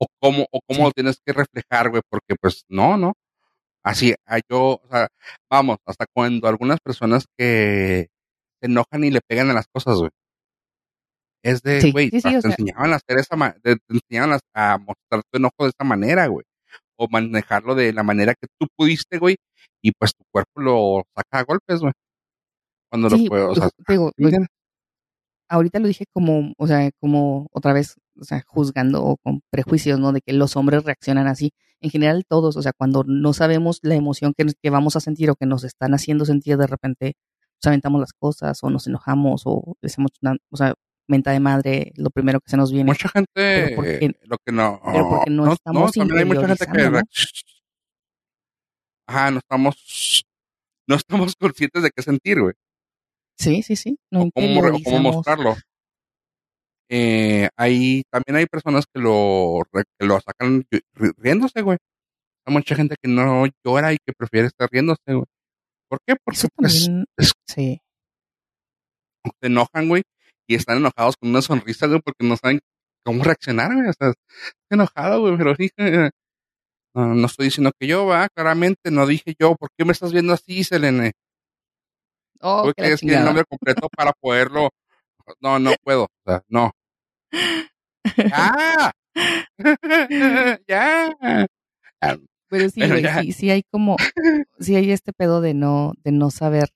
O 0.01 0.07
cómo, 0.21 0.47
o 0.53 0.61
cómo 0.67 0.79
Sí. 0.79 0.85
lo 0.85 0.91
tienes 0.93 1.21
que 1.25 1.33
reflejar, 1.33 1.91
güey, 1.91 2.03
porque 2.09 2.37
pues 2.41 2.65
no, 2.69 2.97
no. 2.97 3.15
Así, 3.89 4.15
ah, 4.27 4.39
yo, 4.51 4.81
o 4.83 4.89
sea, 4.91 5.09
vamos, 5.51 5.79
hasta 5.87 6.05
cuando 6.13 6.47
algunas 6.47 6.79
personas 6.79 7.25
que 7.39 8.09
se 8.61 8.67
enojan 8.67 9.03
y 9.03 9.11
le 9.11 9.21
pegan 9.27 9.49
a 9.49 9.55
las 9.55 9.67
cosas, 9.67 9.97
güey. 9.97 10.11
Es 11.43 11.63
de, 11.63 11.91
güey, 11.91 12.11
sí, 12.11 12.21
sí, 12.21 12.29
te 12.35 12.41
sea- 12.43 12.51
enseñaban 12.51 12.93
a 12.93 12.97
hacer 12.97 13.19
esa, 13.19 13.55
te 13.63 13.77
te 13.77 13.83
enseñaban 13.89 14.39
a, 14.55 14.75
a 14.75 14.77
mostrar 14.77 15.23
tu 15.31 15.39
enojo 15.39 15.55
de 15.61 15.69
esa 15.69 15.85
manera, 15.85 16.27
güey. 16.27 16.45
O 16.99 17.09
manejarlo 17.09 17.75
de 17.75 17.95
la 17.95 18.03
manera 18.03 18.35
que 18.35 18.49
tú 18.59 18.67
pudiste, 18.77 19.17
güey, 19.19 19.37
y 19.81 19.93
pues 19.93 20.15
tu 20.15 20.25
cuerpo 20.31 20.61
lo 20.61 21.03
saca 21.17 21.39
a 21.39 21.45
golpes, 21.45 21.81
güey. 21.81 21.93
Cuando 22.91 23.09
lo 23.09 23.25
puedo, 23.27 23.51
o 23.53 23.55
sea, 23.55 23.71
te 23.87 23.93
digo, 23.95 24.09
¿sí 24.17 24.23
me 24.23 24.29
entiendes? 24.29 24.51
ahorita 25.49 25.79
lo 25.79 25.89
dije 25.89 26.05
como, 26.13 26.53
o 26.59 26.67
sea, 26.67 26.91
como 27.01 27.49
otra 27.53 27.73
vez, 27.73 27.97
o 28.21 28.25
sea, 28.25 28.43
juzgando 28.47 29.03
o 29.03 29.17
con 29.17 29.41
prejuicios, 29.51 29.99
¿no? 29.99 30.13
De 30.13 30.21
que 30.21 30.35
los 30.35 30.57
hombres 30.57 30.85
reaccionan 30.85 31.27
así. 31.27 31.53
En 31.81 31.91
general 31.91 32.25
todos, 32.29 32.57
o 32.57 32.63
sea, 32.63 32.73
cuando 32.73 33.05
no 33.07 33.33
sabemos 33.33 33.79
la 33.83 33.95
emoción 33.95 34.35
que, 34.37 34.47
que 34.61 34.71
vamos 34.71 34.97
a 34.97 35.01
sentir 35.01 35.31
o 35.31 35.37
que 35.37 35.47
nos 35.47 35.65
están 35.65 35.95
haciendo 35.95 36.25
sentir 36.25 36.57
de 36.57 36.67
repente, 36.67 37.15
nos 37.63 37.67
aventamos 37.69 38.01
las 38.01 38.13
cosas 38.13 38.59
o 38.63 38.71
nos 38.71 38.87
enojamos 38.87 39.43
o 39.45 39.77
decimos 39.81 40.11
o 40.51 40.57
sea, 40.57 40.75
menta 41.09 41.31
de 41.31 41.41
madre, 41.41 41.93
lo 41.97 42.11
primero 42.11 42.41
que 42.41 42.51
se 42.51 42.57
nos 42.57 42.73
viene. 42.73 42.91
Mucha 42.91 43.09
gente, 43.09 43.31
Pero 43.35 43.77
porque- 43.77 44.13
lo 44.25 44.37
que 44.39 44.53
no, 44.53 44.81
pero 44.85 45.09
porque 45.09 45.31
no 45.31 45.53
estamos 45.53 45.93
también 45.93 46.19
hay 46.19 46.25
mucha 46.25 46.47
gente 46.49 46.67
que, 46.67 46.91
¿no? 46.91 47.01
ajá, 49.07 49.31
no 49.31 49.39
estamos, 49.39 50.25
no 50.87 50.97
estamos 50.97 51.35
conscientes 51.41 51.83
de 51.83 51.91
qué 51.91 52.03
sentir, 52.03 52.41
güey. 52.41 52.55
Sí, 53.39 53.63
sí, 53.63 53.77
sí. 53.77 53.99
No 54.11 54.23
o 54.23 54.31
cómo, 54.33 54.61
o 54.61 54.83
cómo 54.85 55.13
mostrarlo. 55.13 55.57
Eh, 56.91 57.49
hay, 57.57 58.03
también 58.11 58.37
hay 58.37 58.47
personas 58.47 58.85
que 58.93 59.01
lo, 59.01 59.63
que 59.73 60.07
lo 60.07 60.19
sacan 60.21 60.63
ri- 60.71 60.83
ri- 60.95 61.15
riéndose, 61.19 61.63
güey. 61.63 61.79
Hay 62.47 62.55
mucha 62.55 62.75
gente 62.75 62.97
que 63.03 63.09
no 63.11 63.45
llora 63.65 63.93
y 63.93 63.99
que 63.99 64.13
prefiere 64.17 64.47
estar 64.47 64.69
riéndose, 64.71 65.03
güey. 65.07 65.25
¿Por 65.89 65.99
qué? 66.07 66.17
Porque 66.25 66.39
Eso 66.39 66.49
pues, 66.57 66.89
es- 67.19 67.33
sí. 67.47 67.81
se 69.41 69.47
enojan, 69.47 69.89
güey, 69.89 70.03
y 70.49 70.55
están 70.55 70.79
enojados 70.79 71.17
con 71.21 71.31
una 71.31 71.43
sonrisa, 71.43 71.87
güey, 71.87 72.01
porque 72.01 72.27
no 72.27 72.37
saben 72.37 72.61
cómo 73.05 73.23
reaccionar, 73.25 73.75
güey. 73.75 73.89
O 73.89 73.93
sea, 73.93 74.09
estoy 74.09 74.55
enojado, 74.71 75.21
güey, 75.21 75.37
pero 75.37 75.55
sí, 75.57 75.71
eh, 75.77 76.11
no, 76.95 77.15
no 77.15 77.27
estoy 77.27 77.47
diciendo 77.47 77.71
que 77.79 77.87
yo, 77.87 78.07
va, 78.07 78.29
claramente, 78.31 78.91
no 78.91 79.07
dije 79.07 79.35
yo, 79.39 79.55
¿por 79.57 79.69
qué 79.77 79.85
me 79.85 79.93
estás 79.93 80.13
viendo 80.13 80.33
así, 80.33 80.65
Selene? 80.65 81.13
Oh, 82.41 82.63
Tuve 82.63 82.75
que 82.75 82.83
decir 82.91 83.13
el 83.13 83.25
nombre 83.25 83.45
completo 83.45 83.89
para 83.95 84.13
poderlo. 84.13 84.71
No, 85.41 85.59
no 85.59 85.73
puedo. 85.83 86.05
O 86.05 86.09
sea, 86.25 86.43
no. 86.49 86.71
¡Ya! 88.17 88.93
¡Ya! 90.69 91.17
Ah, 92.01 92.17
Pero 92.49 92.71
sí, 92.71 92.81
güey, 92.87 93.03
ya. 93.03 93.21
sí, 93.23 93.33
sí 93.33 93.51
hay 93.51 93.63
como, 93.71 93.97
sí 94.61 94.77
hay 94.77 94.91
este 94.93 95.13
pedo 95.13 95.41
de 95.41 95.55
no, 95.55 95.93
de 96.05 96.13
no 96.13 96.31
saber, 96.31 96.69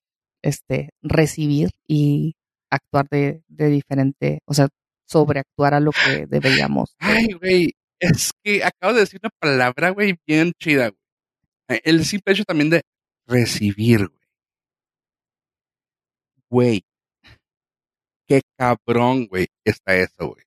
este, 0.42 0.90
recibir 1.02 1.70
y 1.86 2.34
actuar 2.70 3.06
de, 3.10 3.42
de 3.48 3.68
diferente, 3.68 4.40
o 4.46 4.54
sea, 4.54 4.68
sobreactuar 5.06 5.74
a 5.74 5.80
lo 5.80 5.92
que 5.92 6.26
deberíamos. 6.26 6.90
de- 7.00 7.06
Ay, 7.06 7.26
güey. 7.34 7.72
Es 8.00 8.32
que 8.42 8.64
acabo 8.64 8.94
de 8.94 9.00
decir 9.00 9.20
una 9.22 9.30
palabra, 9.38 9.90
güey, 9.90 10.16
bien 10.26 10.52
chida, 10.58 10.88
güey. 10.88 10.98
Eh, 11.78 11.80
El 11.84 12.04
simple 12.04 12.32
hecho 12.32 12.44
también 12.44 12.70
de 12.70 12.82
recibir, 13.28 14.08
güey. 14.08 14.20
Güey. 16.50 16.84
Qué 18.32 18.40
cabrón, 18.56 19.26
güey, 19.26 19.48
está 19.62 19.94
eso, 19.94 20.28
güey. 20.28 20.42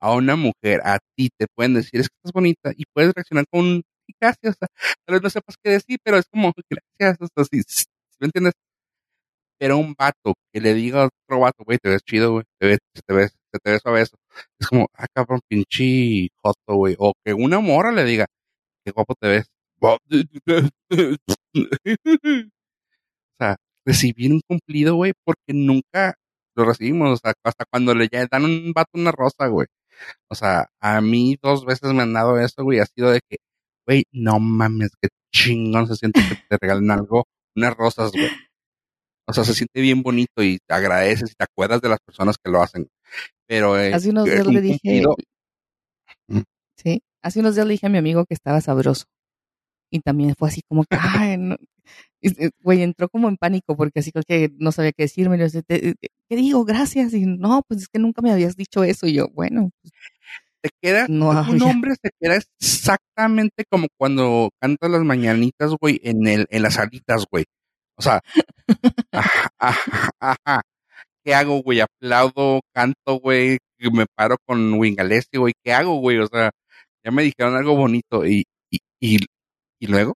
A 0.00 0.14
una 0.14 0.36
mujer, 0.36 0.80
a 0.84 0.98
ti 1.14 1.28
te 1.38 1.46
pueden 1.54 1.74
decir, 1.74 2.00
es 2.00 2.08
que 2.08 2.14
estás 2.16 2.32
bonita 2.32 2.72
y 2.74 2.84
puedes 2.94 3.12
reaccionar 3.14 3.44
con 3.50 3.82
gracias. 4.18 4.56
Tal 4.58 4.68
vez 5.14 5.22
no 5.22 5.28
sepas 5.28 5.56
qué 5.62 5.72
decir, 5.72 5.98
pero 6.02 6.16
es 6.16 6.24
como 6.32 6.54
gracias, 6.98 7.28
sí, 7.50 7.62
sí, 7.66 7.84
¿me 8.20 8.26
entiendes? 8.28 8.54
Pero 9.58 9.76
un 9.76 9.94
vato 9.98 10.32
que 10.50 10.60
le 10.62 10.72
diga 10.72 11.02
a 11.02 11.06
otro 11.08 11.40
vato, 11.40 11.62
güey, 11.64 11.76
te 11.76 11.90
ves 11.90 12.02
chido, 12.04 12.32
güey, 12.32 12.44
te 12.58 12.66
ves, 12.68 12.78
te 13.06 13.14
ves, 13.14 13.32
te, 13.52 13.58
te 13.58 13.70
ves 13.72 13.82
suave 13.82 14.00
eso. 14.00 14.16
Es 14.58 14.66
como, 14.68 14.86
ah, 14.94 15.06
cabrón, 15.14 15.40
pinche 15.46 16.28
joto, 16.42 16.74
güey. 16.76 16.96
O 16.98 17.12
que 17.22 17.34
una 17.34 17.60
mora 17.60 17.92
le 17.92 18.04
diga, 18.04 18.26
qué 18.84 18.92
guapo 18.92 19.14
te 19.20 19.28
ves. 19.28 19.46
o 19.82 19.98
sea, 23.38 23.56
recibir 23.84 24.32
un 24.32 24.40
cumplido, 24.48 24.94
güey, 24.96 25.12
porque 25.24 25.52
nunca 25.52 26.14
lo 26.56 26.64
recibimos. 26.64 27.10
O 27.12 27.16
sea, 27.16 27.32
hasta 27.44 27.64
cuando 27.70 27.94
le 27.94 28.08
ya 28.10 28.26
dan 28.30 28.44
un 28.44 28.72
vato 28.72 28.90
una 28.94 29.12
rosa, 29.12 29.46
güey. 29.48 29.66
O 30.28 30.34
sea, 30.34 30.68
a 30.80 31.00
mí 31.00 31.36
dos 31.42 31.64
veces 31.66 31.92
me 31.92 32.02
han 32.02 32.12
dado 32.12 32.38
eso, 32.38 32.62
güey. 32.64 32.78
Ha 32.80 32.86
sido 32.86 33.10
de 33.10 33.20
que, 33.28 33.36
güey, 33.86 34.04
no 34.12 34.38
mames, 34.40 34.90
qué 35.00 35.08
chingón 35.34 35.86
se 35.86 35.96
siente 35.96 36.20
que 36.28 36.36
te 36.48 36.56
regalen 36.60 36.90
algo, 36.90 37.26
unas 37.54 37.76
rosas, 37.76 38.10
güey. 38.12 38.28
O 39.26 39.32
sea, 39.32 39.44
se 39.44 39.54
siente 39.54 39.80
bien 39.80 40.02
bonito 40.02 40.42
y 40.42 40.58
te 40.66 40.74
agradeces 40.74 41.30
y 41.30 41.34
te 41.34 41.44
acuerdas 41.44 41.80
de 41.80 41.88
las 41.90 42.00
personas 42.00 42.36
que 42.42 42.50
lo 42.50 42.62
hacen. 42.62 42.88
Pero 43.46 43.78
eh, 43.78 43.92
Hace 43.94 44.10
unos 44.10 44.26
eh, 44.28 44.32
días 44.32 44.46
un 44.46 44.54
le 44.54 44.60
dije, 44.60 44.78
cumplido- 44.82 45.16
Mm. 46.28 46.40
sí, 46.76 47.02
hace 47.22 47.40
unos 47.40 47.54
días 47.54 47.66
le 47.66 47.72
dije 47.72 47.86
a 47.86 47.90
mi 47.90 47.98
amigo 47.98 48.24
que 48.24 48.34
estaba 48.34 48.60
sabroso. 48.60 49.04
Y 49.92 50.00
también 50.00 50.34
fue 50.38 50.48
así 50.48 50.62
como 50.68 50.82
que, 50.84 50.90
ay, 51.34 51.36
no. 51.38 51.56
Y, 52.22 52.30
Güey, 52.62 52.82
entró 52.82 53.08
como 53.08 53.28
en 53.28 53.36
pánico 53.38 53.76
porque 53.76 54.00
así 54.00 54.12
que 54.28 54.50
no 54.58 54.72
sabía 54.72 54.92
qué 54.92 55.04
decirme. 55.04 55.38
yo, 55.38 55.48
"Te- 55.50 55.62
te- 55.62 55.94
¿Qué 56.28 56.36
digo? 56.36 56.64
Gracias. 56.64 57.14
Y 57.14 57.24
no, 57.26 57.62
pues 57.68 57.82
es 57.82 57.88
que 57.88 57.98
nunca 57.98 58.22
me 58.22 58.30
habías 58.32 58.56
dicho 58.56 58.84
eso. 58.84 59.06
Y 59.06 59.14
yo, 59.14 59.28
bueno, 59.34 59.70
pues, 59.82 59.92
te 60.62 60.70
queda, 60.82 61.06
No 61.08 61.30
un 61.30 61.36
había. 61.38 61.64
hombre 61.66 61.94
se 62.02 62.10
queda 62.20 62.36
exactamente 62.60 63.64
como 63.70 63.86
cuando 63.98 64.50
cantas 64.60 64.90
las 64.90 65.02
mañanitas, 65.02 65.72
güey, 65.80 66.00
en 66.04 66.26
el, 66.26 66.46
en 66.50 66.62
las 66.62 66.78
alitas, 66.78 67.24
güey. 67.30 67.44
O 67.96 68.02
sea, 68.02 68.20
ajá, 69.12 69.50
ajá, 69.58 70.10
ajá. 70.20 70.62
¿Qué 71.24 71.34
hago, 71.34 71.62
güey? 71.62 71.80
Aplaudo, 71.80 72.60
canto, 72.74 73.20
güey, 73.20 73.58
me 73.92 74.06
paro 74.16 74.36
con 74.46 74.74
Wingalesi, 74.74 75.36
güey, 75.38 75.52
¿qué 75.64 75.72
hago, 75.72 75.96
güey? 76.00 76.18
O 76.18 76.26
sea, 76.26 76.50
ya 77.04 77.10
me 77.10 77.22
dijeron 77.22 77.56
algo 77.56 77.76
bonito 77.76 78.26
y, 78.26 78.44
y, 78.70 78.78
y, 79.00 79.18
y 79.80 79.86
luego, 79.86 80.14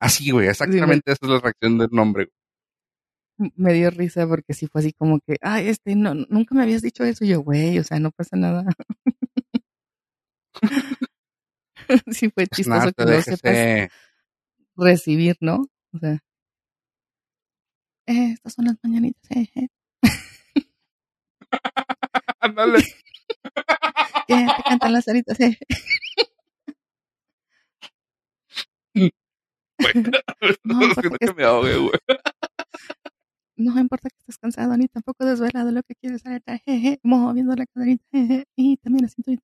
así, 0.00 0.30
güey, 0.30 0.48
exactamente 0.48 1.12
esa 1.12 1.26
es 1.26 1.30
la 1.30 1.40
reacción 1.40 1.78
del 1.78 1.88
nombre. 1.92 2.28
güey. 3.38 3.52
me 3.56 3.72
dio 3.74 3.90
risa 3.90 4.26
porque 4.26 4.54
sí 4.54 4.66
fue 4.66 4.80
así 4.80 4.92
como 4.92 5.20
que, 5.20 5.36
ay, 5.42 5.68
este, 5.68 5.94
no, 5.96 6.14
nunca 6.14 6.54
me 6.54 6.62
habías 6.62 6.82
dicho 6.82 7.04
eso. 7.04 7.24
Y 7.24 7.28
yo, 7.28 7.40
güey, 7.42 7.78
o 7.78 7.84
sea, 7.84 7.98
no 8.00 8.10
pasa 8.10 8.36
nada. 8.36 8.64
sí 12.10 12.30
fue 12.30 12.46
Pues 12.46 12.50
chistoso 12.50 12.92
que 12.92 13.04
no 13.04 13.22
sepas 13.22 13.42
déjese, 13.42 13.90
recibir, 14.76 15.36
¿no? 15.40 15.66
O 15.92 15.98
sea, 15.98 16.18
eh, 18.06 18.32
estas 18.32 18.54
son 18.54 18.66
las 18.66 18.76
mañanitas, 18.82 19.30
eh, 19.30 19.48
eh. 19.56 19.68
ándale. 22.40 22.78
¿Qué? 24.26 24.46
Te 24.56 24.62
cantan 24.64 24.92
las 24.92 25.08
aritas, 25.08 25.38
eh. 25.40 25.58
Güey, 28.94 29.10
No, 30.64 30.94
que 30.94 31.34
me 31.34 31.44
ahogue, 31.44 31.76
güey. 31.76 31.98
no 33.56 33.78
importa 33.80 34.08
que 34.10 34.16
estés 34.18 34.38
cansado 34.38 34.76
ni 34.76 34.88
tampoco 34.88 35.24
desvelado, 35.24 35.70
lo 35.70 35.82
que 35.82 35.94
quieres 35.94 36.22
es 36.24 36.62
jeje, 36.64 37.00
moviendo 37.02 37.54
la 37.54 37.66
caderita, 37.66 38.04
jeje, 38.12 38.44
y 38.54 38.76
también 38.76 39.06
así 39.06 39.22
te 39.22 39.38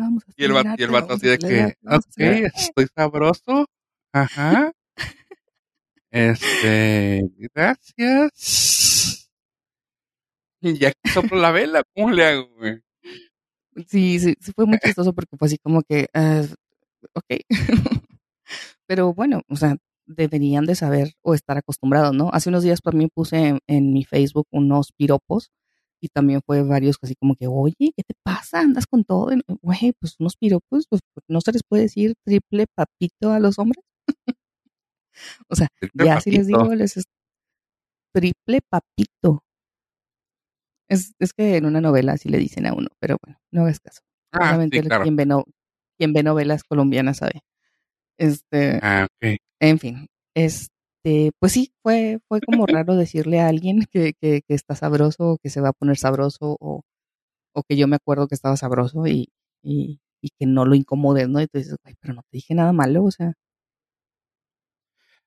vamos 0.00 0.24
a 0.26 0.32
Y 0.36 0.44
el 0.44 0.52
vato, 0.52 0.74
y 0.78 0.82
el 0.82 0.90
vato 0.90 1.14
así 1.14 1.28
de 1.28 1.38
que, 1.38 1.74
ok, 1.86 2.18
estoy 2.54 2.86
sabroso, 2.94 3.66
ajá. 4.12 4.72
Este, 6.10 7.28
gracias. 7.54 9.28
Y 10.60 10.78
ya 10.78 10.92
que 10.92 11.10
soplo 11.10 11.38
la 11.38 11.50
vela, 11.50 11.82
¿cómo 11.94 12.10
le 12.10 12.24
hago, 12.24 12.48
güey? 12.56 12.80
Sí, 13.88 14.20
sí, 14.20 14.34
sí, 14.40 14.52
fue 14.54 14.66
muy 14.66 14.78
chistoso 14.78 15.12
porque 15.12 15.36
fue 15.36 15.46
así 15.46 15.58
como 15.58 15.82
que, 15.82 16.06
uh, 16.14 16.46
ok. 17.14 17.24
Pero 18.94 19.12
bueno, 19.12 19.42
o 19.48 19.56
sea, 19.56 19.76
deberían 20.06 20.66
de 20.66 20.76
saber 20.76 21.14
o 21.20 21.34
estar 21.34 21.58
acostumbrados, 21.58 22.14
¿no? 22.14 22.30
Hace 22.32 22.48
unos 22.48 22.62
días 22.62 22.80
también 22.80 23.10
puse 23.12 23.48
en, 23.48 23.58
en, 23.66 23.92
mi 23.92 24.04
Facebook 24.04 24.46
unos 24.52 24.92
piropos 24.92 25.50
y 26.00 26.06
también 26.10 26.42
fue 26.46 26.62
varios 26.62 26.96
así 27.02 27.16
como 27.16 27.34
que, 27.34 27.48
oye, 27.48 27.74
¿qué 27.76 28.04
te 28.06 28.14
pasa? 28.22 28.60
¿Andas 28.60 28.86
con 28.86 29.02
todo? 29.02 29.30
Güey, 29.62 29.94
pues 29.98 30.14
unos 30.20 30.36
piropos, 30.36 30.86
pues 30.88 31.02
no 31.26 31.40
se 31.40 31.50
les 31.50 31.62
puede 31.68 31.82
decir 31.82 32.14
triple 32.24 32.66
papito 32.72 33.32
a 33.32 33.40
los 33.40 33.58
hombres. 33.58 33.82
o 35.48 35.56
sea, 35.56 35.66
Triple 35.80 36.04
ya 36.04 36.20
si 36.20 36.30
les 36.30 36.46
papito. 36.46 36.62
digo, 36.62 36.74
les 36.76 36.96
es 36.96 37.04
triple 38.12 38.60
papito. 38.70 39.42
Es, 40.88 41.14
es 41.18 41.32
que 41.32 41.56
en 41.56 41.66
una 41.66 41.80
novela 41.80 42.12
así 42.12 42.28
le 42.28 42.38
dicen 42.38 42.64
a 42.66 42.74
uno, 42.74 42.90
pero 43.00 43.16
bueno, 43.20 43.40
no 43.50 43.62
hagas 43.62 43.80
caso. 43.80 44.02
Ah, 44.30 44.56
sí, 44.70 44.80
claro. 44.82 45.02
quien, 45.02 45.16
ve 45.16 45.26
no- 45.26 45.46
quien 45.98 46.12
ve 46.12 46.22
novelas 46.22 46.62
colombianas 46.62 47.16
sabe. 47.16 47.42
Este, 48.18 48.78
Ah, 48.82 49.06
ok. 49.06 49.36
en 49.60 49.78
fin, 49.78 50.06
este, 50.34 51.32
pues 51.40 51.52
sí, 51.52 51.72
fue, 51.82 52.18
fue 52.28 52.40
como 52.42 52.66
raro 52.78 52.96
decirle 52.96 53.40
a 53.40 53.48
alguien 53.48 53.84
que, 53.90 54.14
que, 54.20 54.42
que 54.46 54.54
está 54.54 54.74
sabroso 54.76 55.32
o 55.32 55.38
que 55.38 55.50
se 55.50 55.60
va 55.60 55.70
a 55.70 55.72
poner 55.72 55.96
sabroso 55.98 56.56
o, 56.60 56.82
o 57.54 57.62
que 57.64 57.76
yo 57.76 57.88
me 57.88 57.96
acuerdo 57.96 58.28
que 58.28 58.34
estaba 58.36 58.56
sabroso 58.56 59.06
y, 59.06 59.30
y, 59.62 60.00
y 60.22 60.30
que 60.38 60.46
no 60.46 60.64
lo 60.66 60.74
incomodes, 60.76 61.28
¿no? 61.28 61.40
Y 61.40 61.46
tú 61.48 61.58
dices, 61.58 61.76
güey, 61.84 61.94
pero 62.00 62.14
no 62.14 62.22
te 62.22 62.28
dije 62.38 62.54
nada 62.54 62.72
malo, 62.72 63.04
o 63.04 63.10
sea, 63.10 63.34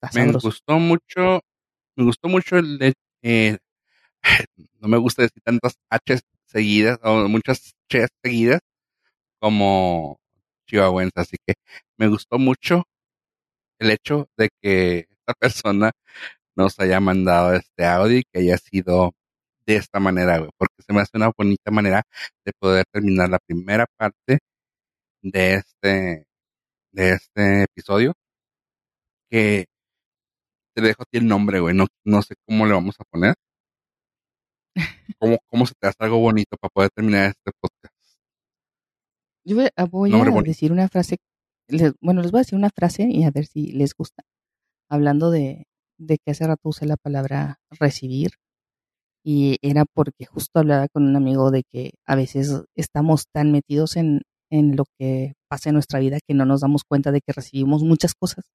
Me 0.01 0.09
sabroso. 0.11 0.47
gustó 0.47 0.79
mucho, 0.79 1.41
me 1.95 2.03
gustó 2.05 2.29
mucho 2.29 2.57
el 2.57 2.77
de, 2.77 2.93
eh, 3.23 3.57
no 4.81 4.87
me 4.87 4.97
gusta 4.97 5.23
decir 5.23 5.41
tantas 5.43 5.75
H 5.89 6.19
seguidas 6.45 6.99
o 7.03 7.27
muchas 7.27 7.73
Ch 7.89 8.07
seguidas 8.23 8.61
como 9.39 10.19
chihuahuense, 10.67 11.13
así 11.21 11.37
que 11.45 11.55
me 11.97 12.07
gustó 12.07 12.37
mucho 12.39 12.83
el 13.79 13.91
hecho 13.91 14.27
de 14.37 14.49
que 14.61 15.07
esta 15.09 15.33
persona 15.39 15.91
nos 16.55 16.79
haya 16.79 16.99
mandado 16.99 17.53
este 17.55 17.85
audio 17.85 18.19
y 18.19 18.23
que 18.23 18.39
haya 18.41 18.57
sido 18.57 19.13
de 19.65 19.77
esta 19.77 19.99
manera, 19.99 20.39
güey, 20.39 20.51
porque 20.57 20.83
se 20.85 20.93
me 20.93 21.01
hace 21.01 21.17
una 21.17 21.31
bonita 21.37 21.71
manera 21.71 22.03
de 22.45 22.53
poder 22.59 22.85
terminar 22.91 23.29
la 23.29 23.39
primera 23.39 23.85
parte 23.97 24.39
de 25.23 25.55
este, 25.55 26.25
de 26.93 27.11
este 27.13 27.63
episodio, 27.63 28.13
que 29.29 29.65
te 30.75 30.81
dejo 30.81 31.03
a 31.03 31.05
ti 31.05 31.17
el 31.17 31.27
nombre, 31.27 31.59
güey, 31.59 31.75
no, 31.75 31.87
no 32.05 32.21
sé 32.21 32.35
cómo 32.45 32.65
le 32.65 32.73
vamos 32.73 32.95
a 32.99 33.03
poner. 33.11 33.35
¿Cómo, 35.19 35.37
¿Cómo 35.47 35.65
se 35.65 35.73
te 35.79 35.87
hace 35.87 35.97
algo 35.99 36.19
bonito 36.19 36.55
para 36.57 36.69
poder 36.71 36.89
terminar 36.91 37.29
este 37.29 37.51
podcast? 37.59 37.76
Yo 39.47 39.55
voy 39.55 39.67
a, 39.75 39.85
voy 39.85 40.09
Nombre 40.11 40.29
a 40.29 40.33
decir 40.51 40.71
una 40.71 40.89
frase, 40.89 41.17
les- 41.69 41.93
bueno, 42.01 42.21
les 42.21 42.31
voy 42.31 42.39
a 42.39 42.43
decir 42.43 42.57
una 42.57 42.69
frase 42.69 43.07
y 43.09 43.23
a 43.23 43.31
ver 43.31 43.45
si 43.45 43.71
les 43.71 43.93
gusta. 43.95 44.23
Hablando 44.89 45.31
de, 45.31 45.65
de 45.99 46.17
que 46.19 46.31
hace 46.31 46.47
rato 46.47 46.69
usé 46.69 46.85
la 46.87 46.97
palabra 46.97 47.57
recibir 47.71 48.31
y 49.25 49.57
era 49.61 49.85
porque 49.85 50.25
justo 50.25 50.59
hablaba 50.59 50.87
con 50.89 51.03
un 51.07 51.15
amigo 51.15 51.51
de 51.51 51.63
que 51.71 51.93
a 52.07 52.15
veces 52.15 52.63
estamos 52.75 53.25
tan 53.33 53.51
metidos 53.51 53.97
en, 53.97 54.21
en 54.51 54.75
lo 54.77 54.85
que 54.99 55.33
pasa 55.49 55.69
en 55.69 55.75
nuestra 55.75 55.99
vida 55.99 56.19
que 56.27 56.33
no 56.35 56.45
nos 56.45 56.61
damos 56.61 56.83
cuenta 56.85 57.11
de 57.11 57.21
que 57.21 57.33
recibimos 57.33 57.83
muchas 57.83 58.13
cosas 58.15 58.45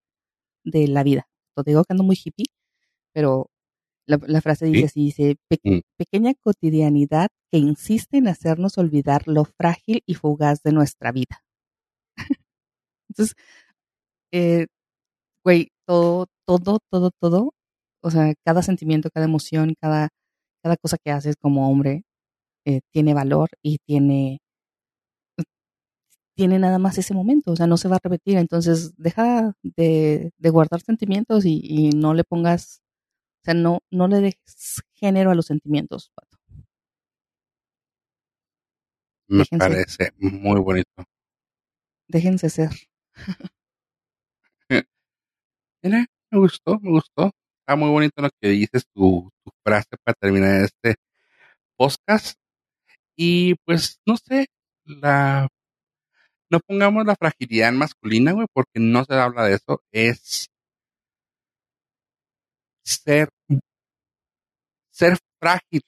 de 0.65 0.89
la 0.89 1.05
vida. 1.05 1.27
Te 1.57 1.63
digo 1.71 1.85
que 1.85 1.95
ando 1.95 2.05
muy 2.05 2.17
hippie, 2.23 2.47
pero 3.15 3.49
la, 4.07 4.19
la 4.27 4.41
frase 4.43 4.67
dice 4.67 4.81
Sí. 4.83 4.87
así, 4.87 5.05
dice, 5.07 5.37
"Pe- 5.49 5.61
Mm. 5.65 5.81
pequeña 5.99 6.35
cotidianidad 6.35 7.29
que 7.53 7.59
insiste 7.59 8.19
en 8.19 8.29
hacernos 8.29 8.79
olvidar 8.79 9.29
lo 9.29 9.45
frágil 9.45 10.03
y 10.07 10.15
fugaz 10.15 10.63
de 10.63 10.73
nuestra 10.73 11.13
vida. 11.13 11.43
Entonces, 13.11 13.35
eh, 14.33 14.67
güey, 15.45 15.71
todo, 15.87 16.27
todo, 16.47 16.81
todo, 16.91 17.11
todo, 17.21 17.55
o 18.03 18.11
sea, 18.13 18.35
cada 18.47 18.63
sentimiento, 18.63 19.11
cada 19.15 19.27
emoción, 19.27 19.75
cada, 19.81 20.11
cada 20.65 20.77
cosa 20.79 20.99
que 21.05 21.11
haces 21.13 21.37
como 21.41 21.71
hombre 21.71 22.05
eh, 22.67 22.81
tiene 22.93 23.15
valor 23.15 23.51
y 23.63 23.79
tiene, 23.87 24.41
tiene 26.37 26.59
nada 26.59 26.79
más 26.79 26.97
ese 26.99 27.15
momento, 27.15 27.53
o 27.53 27.57
sea, 27.57 27.67
no 27.67 27.77
se 27.77 27.89
va 27.89 27.97
a 27.97 28.01
repetir. 28.03 28.39
Entonces, 28.39 28.95
deja 28.97 29.53
de, 29.63 30.31
de 30.39 30.51
guardar 30.51 30.81
sentimientos 30.81 31.45
y, 31.45 31.61
y 31.63 31.91
no 31.91 32.15
le 32.15 32.25
pongas, 32.25 32.82
o 33.43 33.45
sea, 33.45 33.55
no, 33.55 33.81
no 33.91 34.07
le 34.07 34.21
dejes 34.21 34.83
género 34.95 35.33
a 35.33 35.35
los 35.35 35.47
sentimientos, 35.47 36.13
pato. 36.15 36.39
Me 39.29 39.39
Déjense. 39.39 39.59
parece 39.59 40.13
muy 40.19 40.61
bonito. 40.61 41.05
Déjense 42.07 42.51
ser. 42.51 42.71
Mira, 45.83 46.07
me 46.31 46.39
gustó, 46.39 46.79
me 46.81 46.91
gustó. 46.91 47.33
Está 47.61 47.75
muy 47.75 47.91
bonito 47.91 48.23
lo 48.23 48.31
que 48.41 48.49
dices, 48.51 48.85
tu, 48.95 49.29
tu 49.45 49.51
frase 49.65 49.97
para 50.05 50.15
terminar 50.15 50.63
este 50.63 50.95
podcast. 51.77 52.39
Y 53.17 53.57
pues, 53.65 54.01
no 54.07 54.17
sé, 54.17 54.47
la 54.85 55.49
no 56.51 56.61
pongamos 56.61 57.05
la 57.07 57.17
fragilidad 57.17 57.73
masculina, 57.73 58.33
güey, 58.33 58.47
porque 58.53 58.79
no 58.79 59.05
se 59.05 59.15
habla 59.15 59.47
de 59.47 59.55
eso. 59.55 59.83
Es 59.91 60.52
ser, 62.85 63.29
ser 64.91 65.17
frágil 65.41 65.83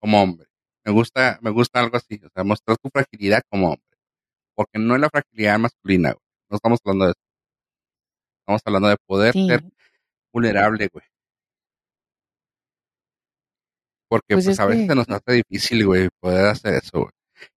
como 0.00 0.22
hombre. 0.22 0.46
Me 0.84 0.92
gusta, 0.92 1.38
me 1.42 1.50
gusta 1.50 1.80
algo 1.80 1.96
así, 1.96 2.20
o 2.24 2.28
sea, 2.34 2.44
mostrar 2.44 2.76
tu 2.78 2.88
fragilidad 2.90 3.42
como 3.50 3.68
hombre. 3.68 3.86
Porque 4.54 4.78
no 4.78 4.94
es 4.94 5.00
la 5.00 5.08
fragilidad 5.10 5.58
masculina, 5.58 6.12
güey. 6.12 6.22
No 6.50 6.56
estamos 6.56 6.78
hablando 6.84 7.04
de 7.06 7.10
eso. 7.12 7.20
Estamos 8.40 8.62
hablando 8.66 8.88
de 8.88 8.96
poder 9.06 9.32
Sí, 9.32 9.46
ser 9.46 9.62
vulnerable, 10.32 10.88
güey. 10.92 11.04
Porque 14.10 14.34
Pues 14.34 14.44
pues, 14.44 14.54
es 14.54 14.60
a 14.60 14.66
veces 14.66 14.82
que- 14.82 14.88
se 14.88 14.94
nos 14.94 15.08
hace 15.08 15.32
difícil, 15.32 15.86
güey, 15.86 16.08
poder 16.20 16.46
hacer 16.46 16.74
eso, 16.74 17.00
güey. 17.00 17.10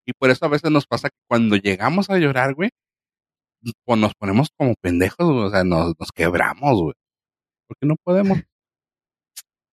Y 0.06 0.14
por 0.14 0.30
eso 0.30 0.45
a 0.45 0.49
veces 0.49 0.72
nos 0.72 0.88
pasa 0.88 1.10
que 1.10 1.18
cuando 1.28 1.57
llegamos 1.57 2.10
a 2.10 2.18
llorar, 2.18 2.53
güey, 2.53 2.70
pues 3.84 3.99
nos 3.99 4.14
ponemos 4.16 4.48
como 4.57 4.74
pendejos, 4.82 5.28
güey, 5.28 5.45
o 5.45 5.49
sea, 5.49 5.64
nos, 5.64 5.94
nos 5.99 6.12
quebramos, 6.14 6.82
güey. 6.82 6.94
Porque 7.68 7.86
no 7.88 7.95
podemos. 8.03 8.38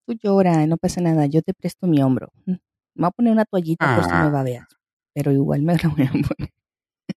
Tú 0.05 0.13
llora, 0.21 0.65
no 0.67 0.77
pasa 0.77 1.01
nada, 1.01 1.25
yo 1.27 1.41
te 1.41 1.53
presto 1.53 1.87
mi 1.87 2.01
hombro. 2.01 2.29
Mm, 2.45 2.51
Me 2.95 3.01
voy 3.03 3.07
a 3.07 3.11
poner 3.11 3.33
una 3.33 3.45
toallita 3.45 3.95
por 3.95 4.03
si 4.05 4.11
Ah. 4.13 4.23
me 4.25 4.29
babeas. 4.31 4.67
Pero 5.15 5.31
igual 5.31 5.61
me 5.63 5.75
lo 5.77 5.89
voy 5.91 6.03
a 6.05 6.11
poner. 6.11 6.49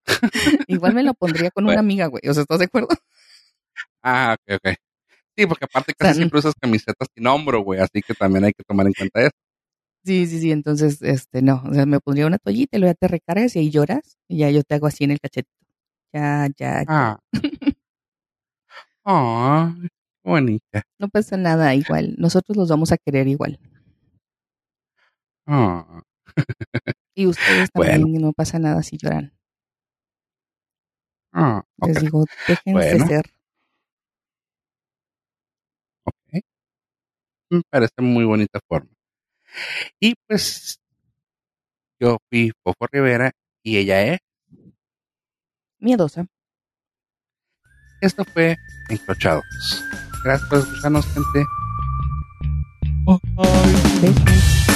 igual 0.69 0.95
me 0.95 1.03
lo 1.03 1.15
pondría 1.15 1.51
con 1.51 1.65
una 1.67 1.81
amiga, 1.81 2.07
güey. 2.07 2.23
O 2.29 2.35
sea, 2.35 2.43
¿estás 2.43 2.59
de 2.61 2.67
acuerdo? 2.67 2.89
Ah, 4.03 4.37
ok, 4.39 4.57
ok. 4.65 4.75
Sí, 5.37 5.47
porque 5.47 5.65
aparte 5.67 5.95
casi 5.95 6.15
siempre 6.19 6.39
usas 6.41 6.55
camisetas 6.61 7.09
sin 7.15 7.27
hombro, 7.27 7.61
güey, 7.63 7.81
así 7.81 8.03
que 8.03 8.15
también 8.15 8.45
hay 8.45 8.53
que 8.53 8.65
tomar 8.65 8.87
en 8.87 8.93
cuenta 8.95 9.23
eso. 9.23 9.31
Sí, 10.05 10.27
sí, 10.27 10.41
sí. 10.41 10.53
Entonces, 10.53 11.03
este, 11.03 11.43
no. 11.43 11.63
O 11.69 11.75
sea, 11.75 11.87
me 11.87 12.01
pondría 12.01 12.27
una 12.27 12.39
toallita 12.39 12.77
y 12.77 12.81
luego 12.81 12.93
ya 12.93 12.97
te 12.99 13.09
recargas 13.09 13.57
y 13.57 13.61
ahí 13.61 13.71
lloras. 13.71 14.19
Y 14.29 14.39
ya 14.39 14.51
yo 14.51 14.63
te 14.65 14.75
hago 14.77 14.87
así 14.87 15.05
en 15.05 15.13
el 15.13 15.21
cachetito. 15.21 15.51
Ya, 16.15 16.49
ya, 16.59 16.83
ya. 16.83 16.87
Ah. 16.89 17.19
Ah, 19.07 19.75
qué 19.83 19.89
bonita. 20.25 20.83
No 20.99 21.09
pasa 21.09 21.37
nada, 21.37 21.75
igual. 21.75 22.15
Nosotros 22.19 22.57
los 22.57 22.69
vamos 22.69 22.91
a 22.93 22.97
querer 22.99 23.29
igual. 23.29 23.59
Ah. 25.47 26.03
Y 27.15 27.27
ustedes 27.27 27.69
Bueno. 27.75 27.93
también, 28.05 28.23
no 28.23 28.33
pasa 28.33 28.59
nada 28.59 28.83
si 28.83 28.97
lloran. 28.99 29.33
Ah, 31.33 31.63
Les 31.87 32.01
digo, 32.01 32.25
déjense 32.49 32.73
Bueno. 32.73 33.07
ser. 33.07 33.25
ok. 36.05 36.41
Me 37.51 37.63
parece 37.71 38.01
muy 38.01 38.25
bonita 38.25 38.61
forma. 38.69 38.91
Y 40.01 40.15
pues, 40.27 40.79
yo 42.01 42.19
fui 42.31 42.51
Fofo 42.63 42.87
Rivera 42.91 43.31
y 43.63 43.77
ella 43.79 44.03
es. 44.15 44.19
Miedosa. 45.79 46.27
Esto 48.01 48.25
fue 48.25 48.57
Encrochados. 48.89 49.45
Gracias 50.25 50.49
por 50.49 50.59
escucharnos, 50.59 51.07
gente. 51.13 51.47
Besos. 54.01 54.74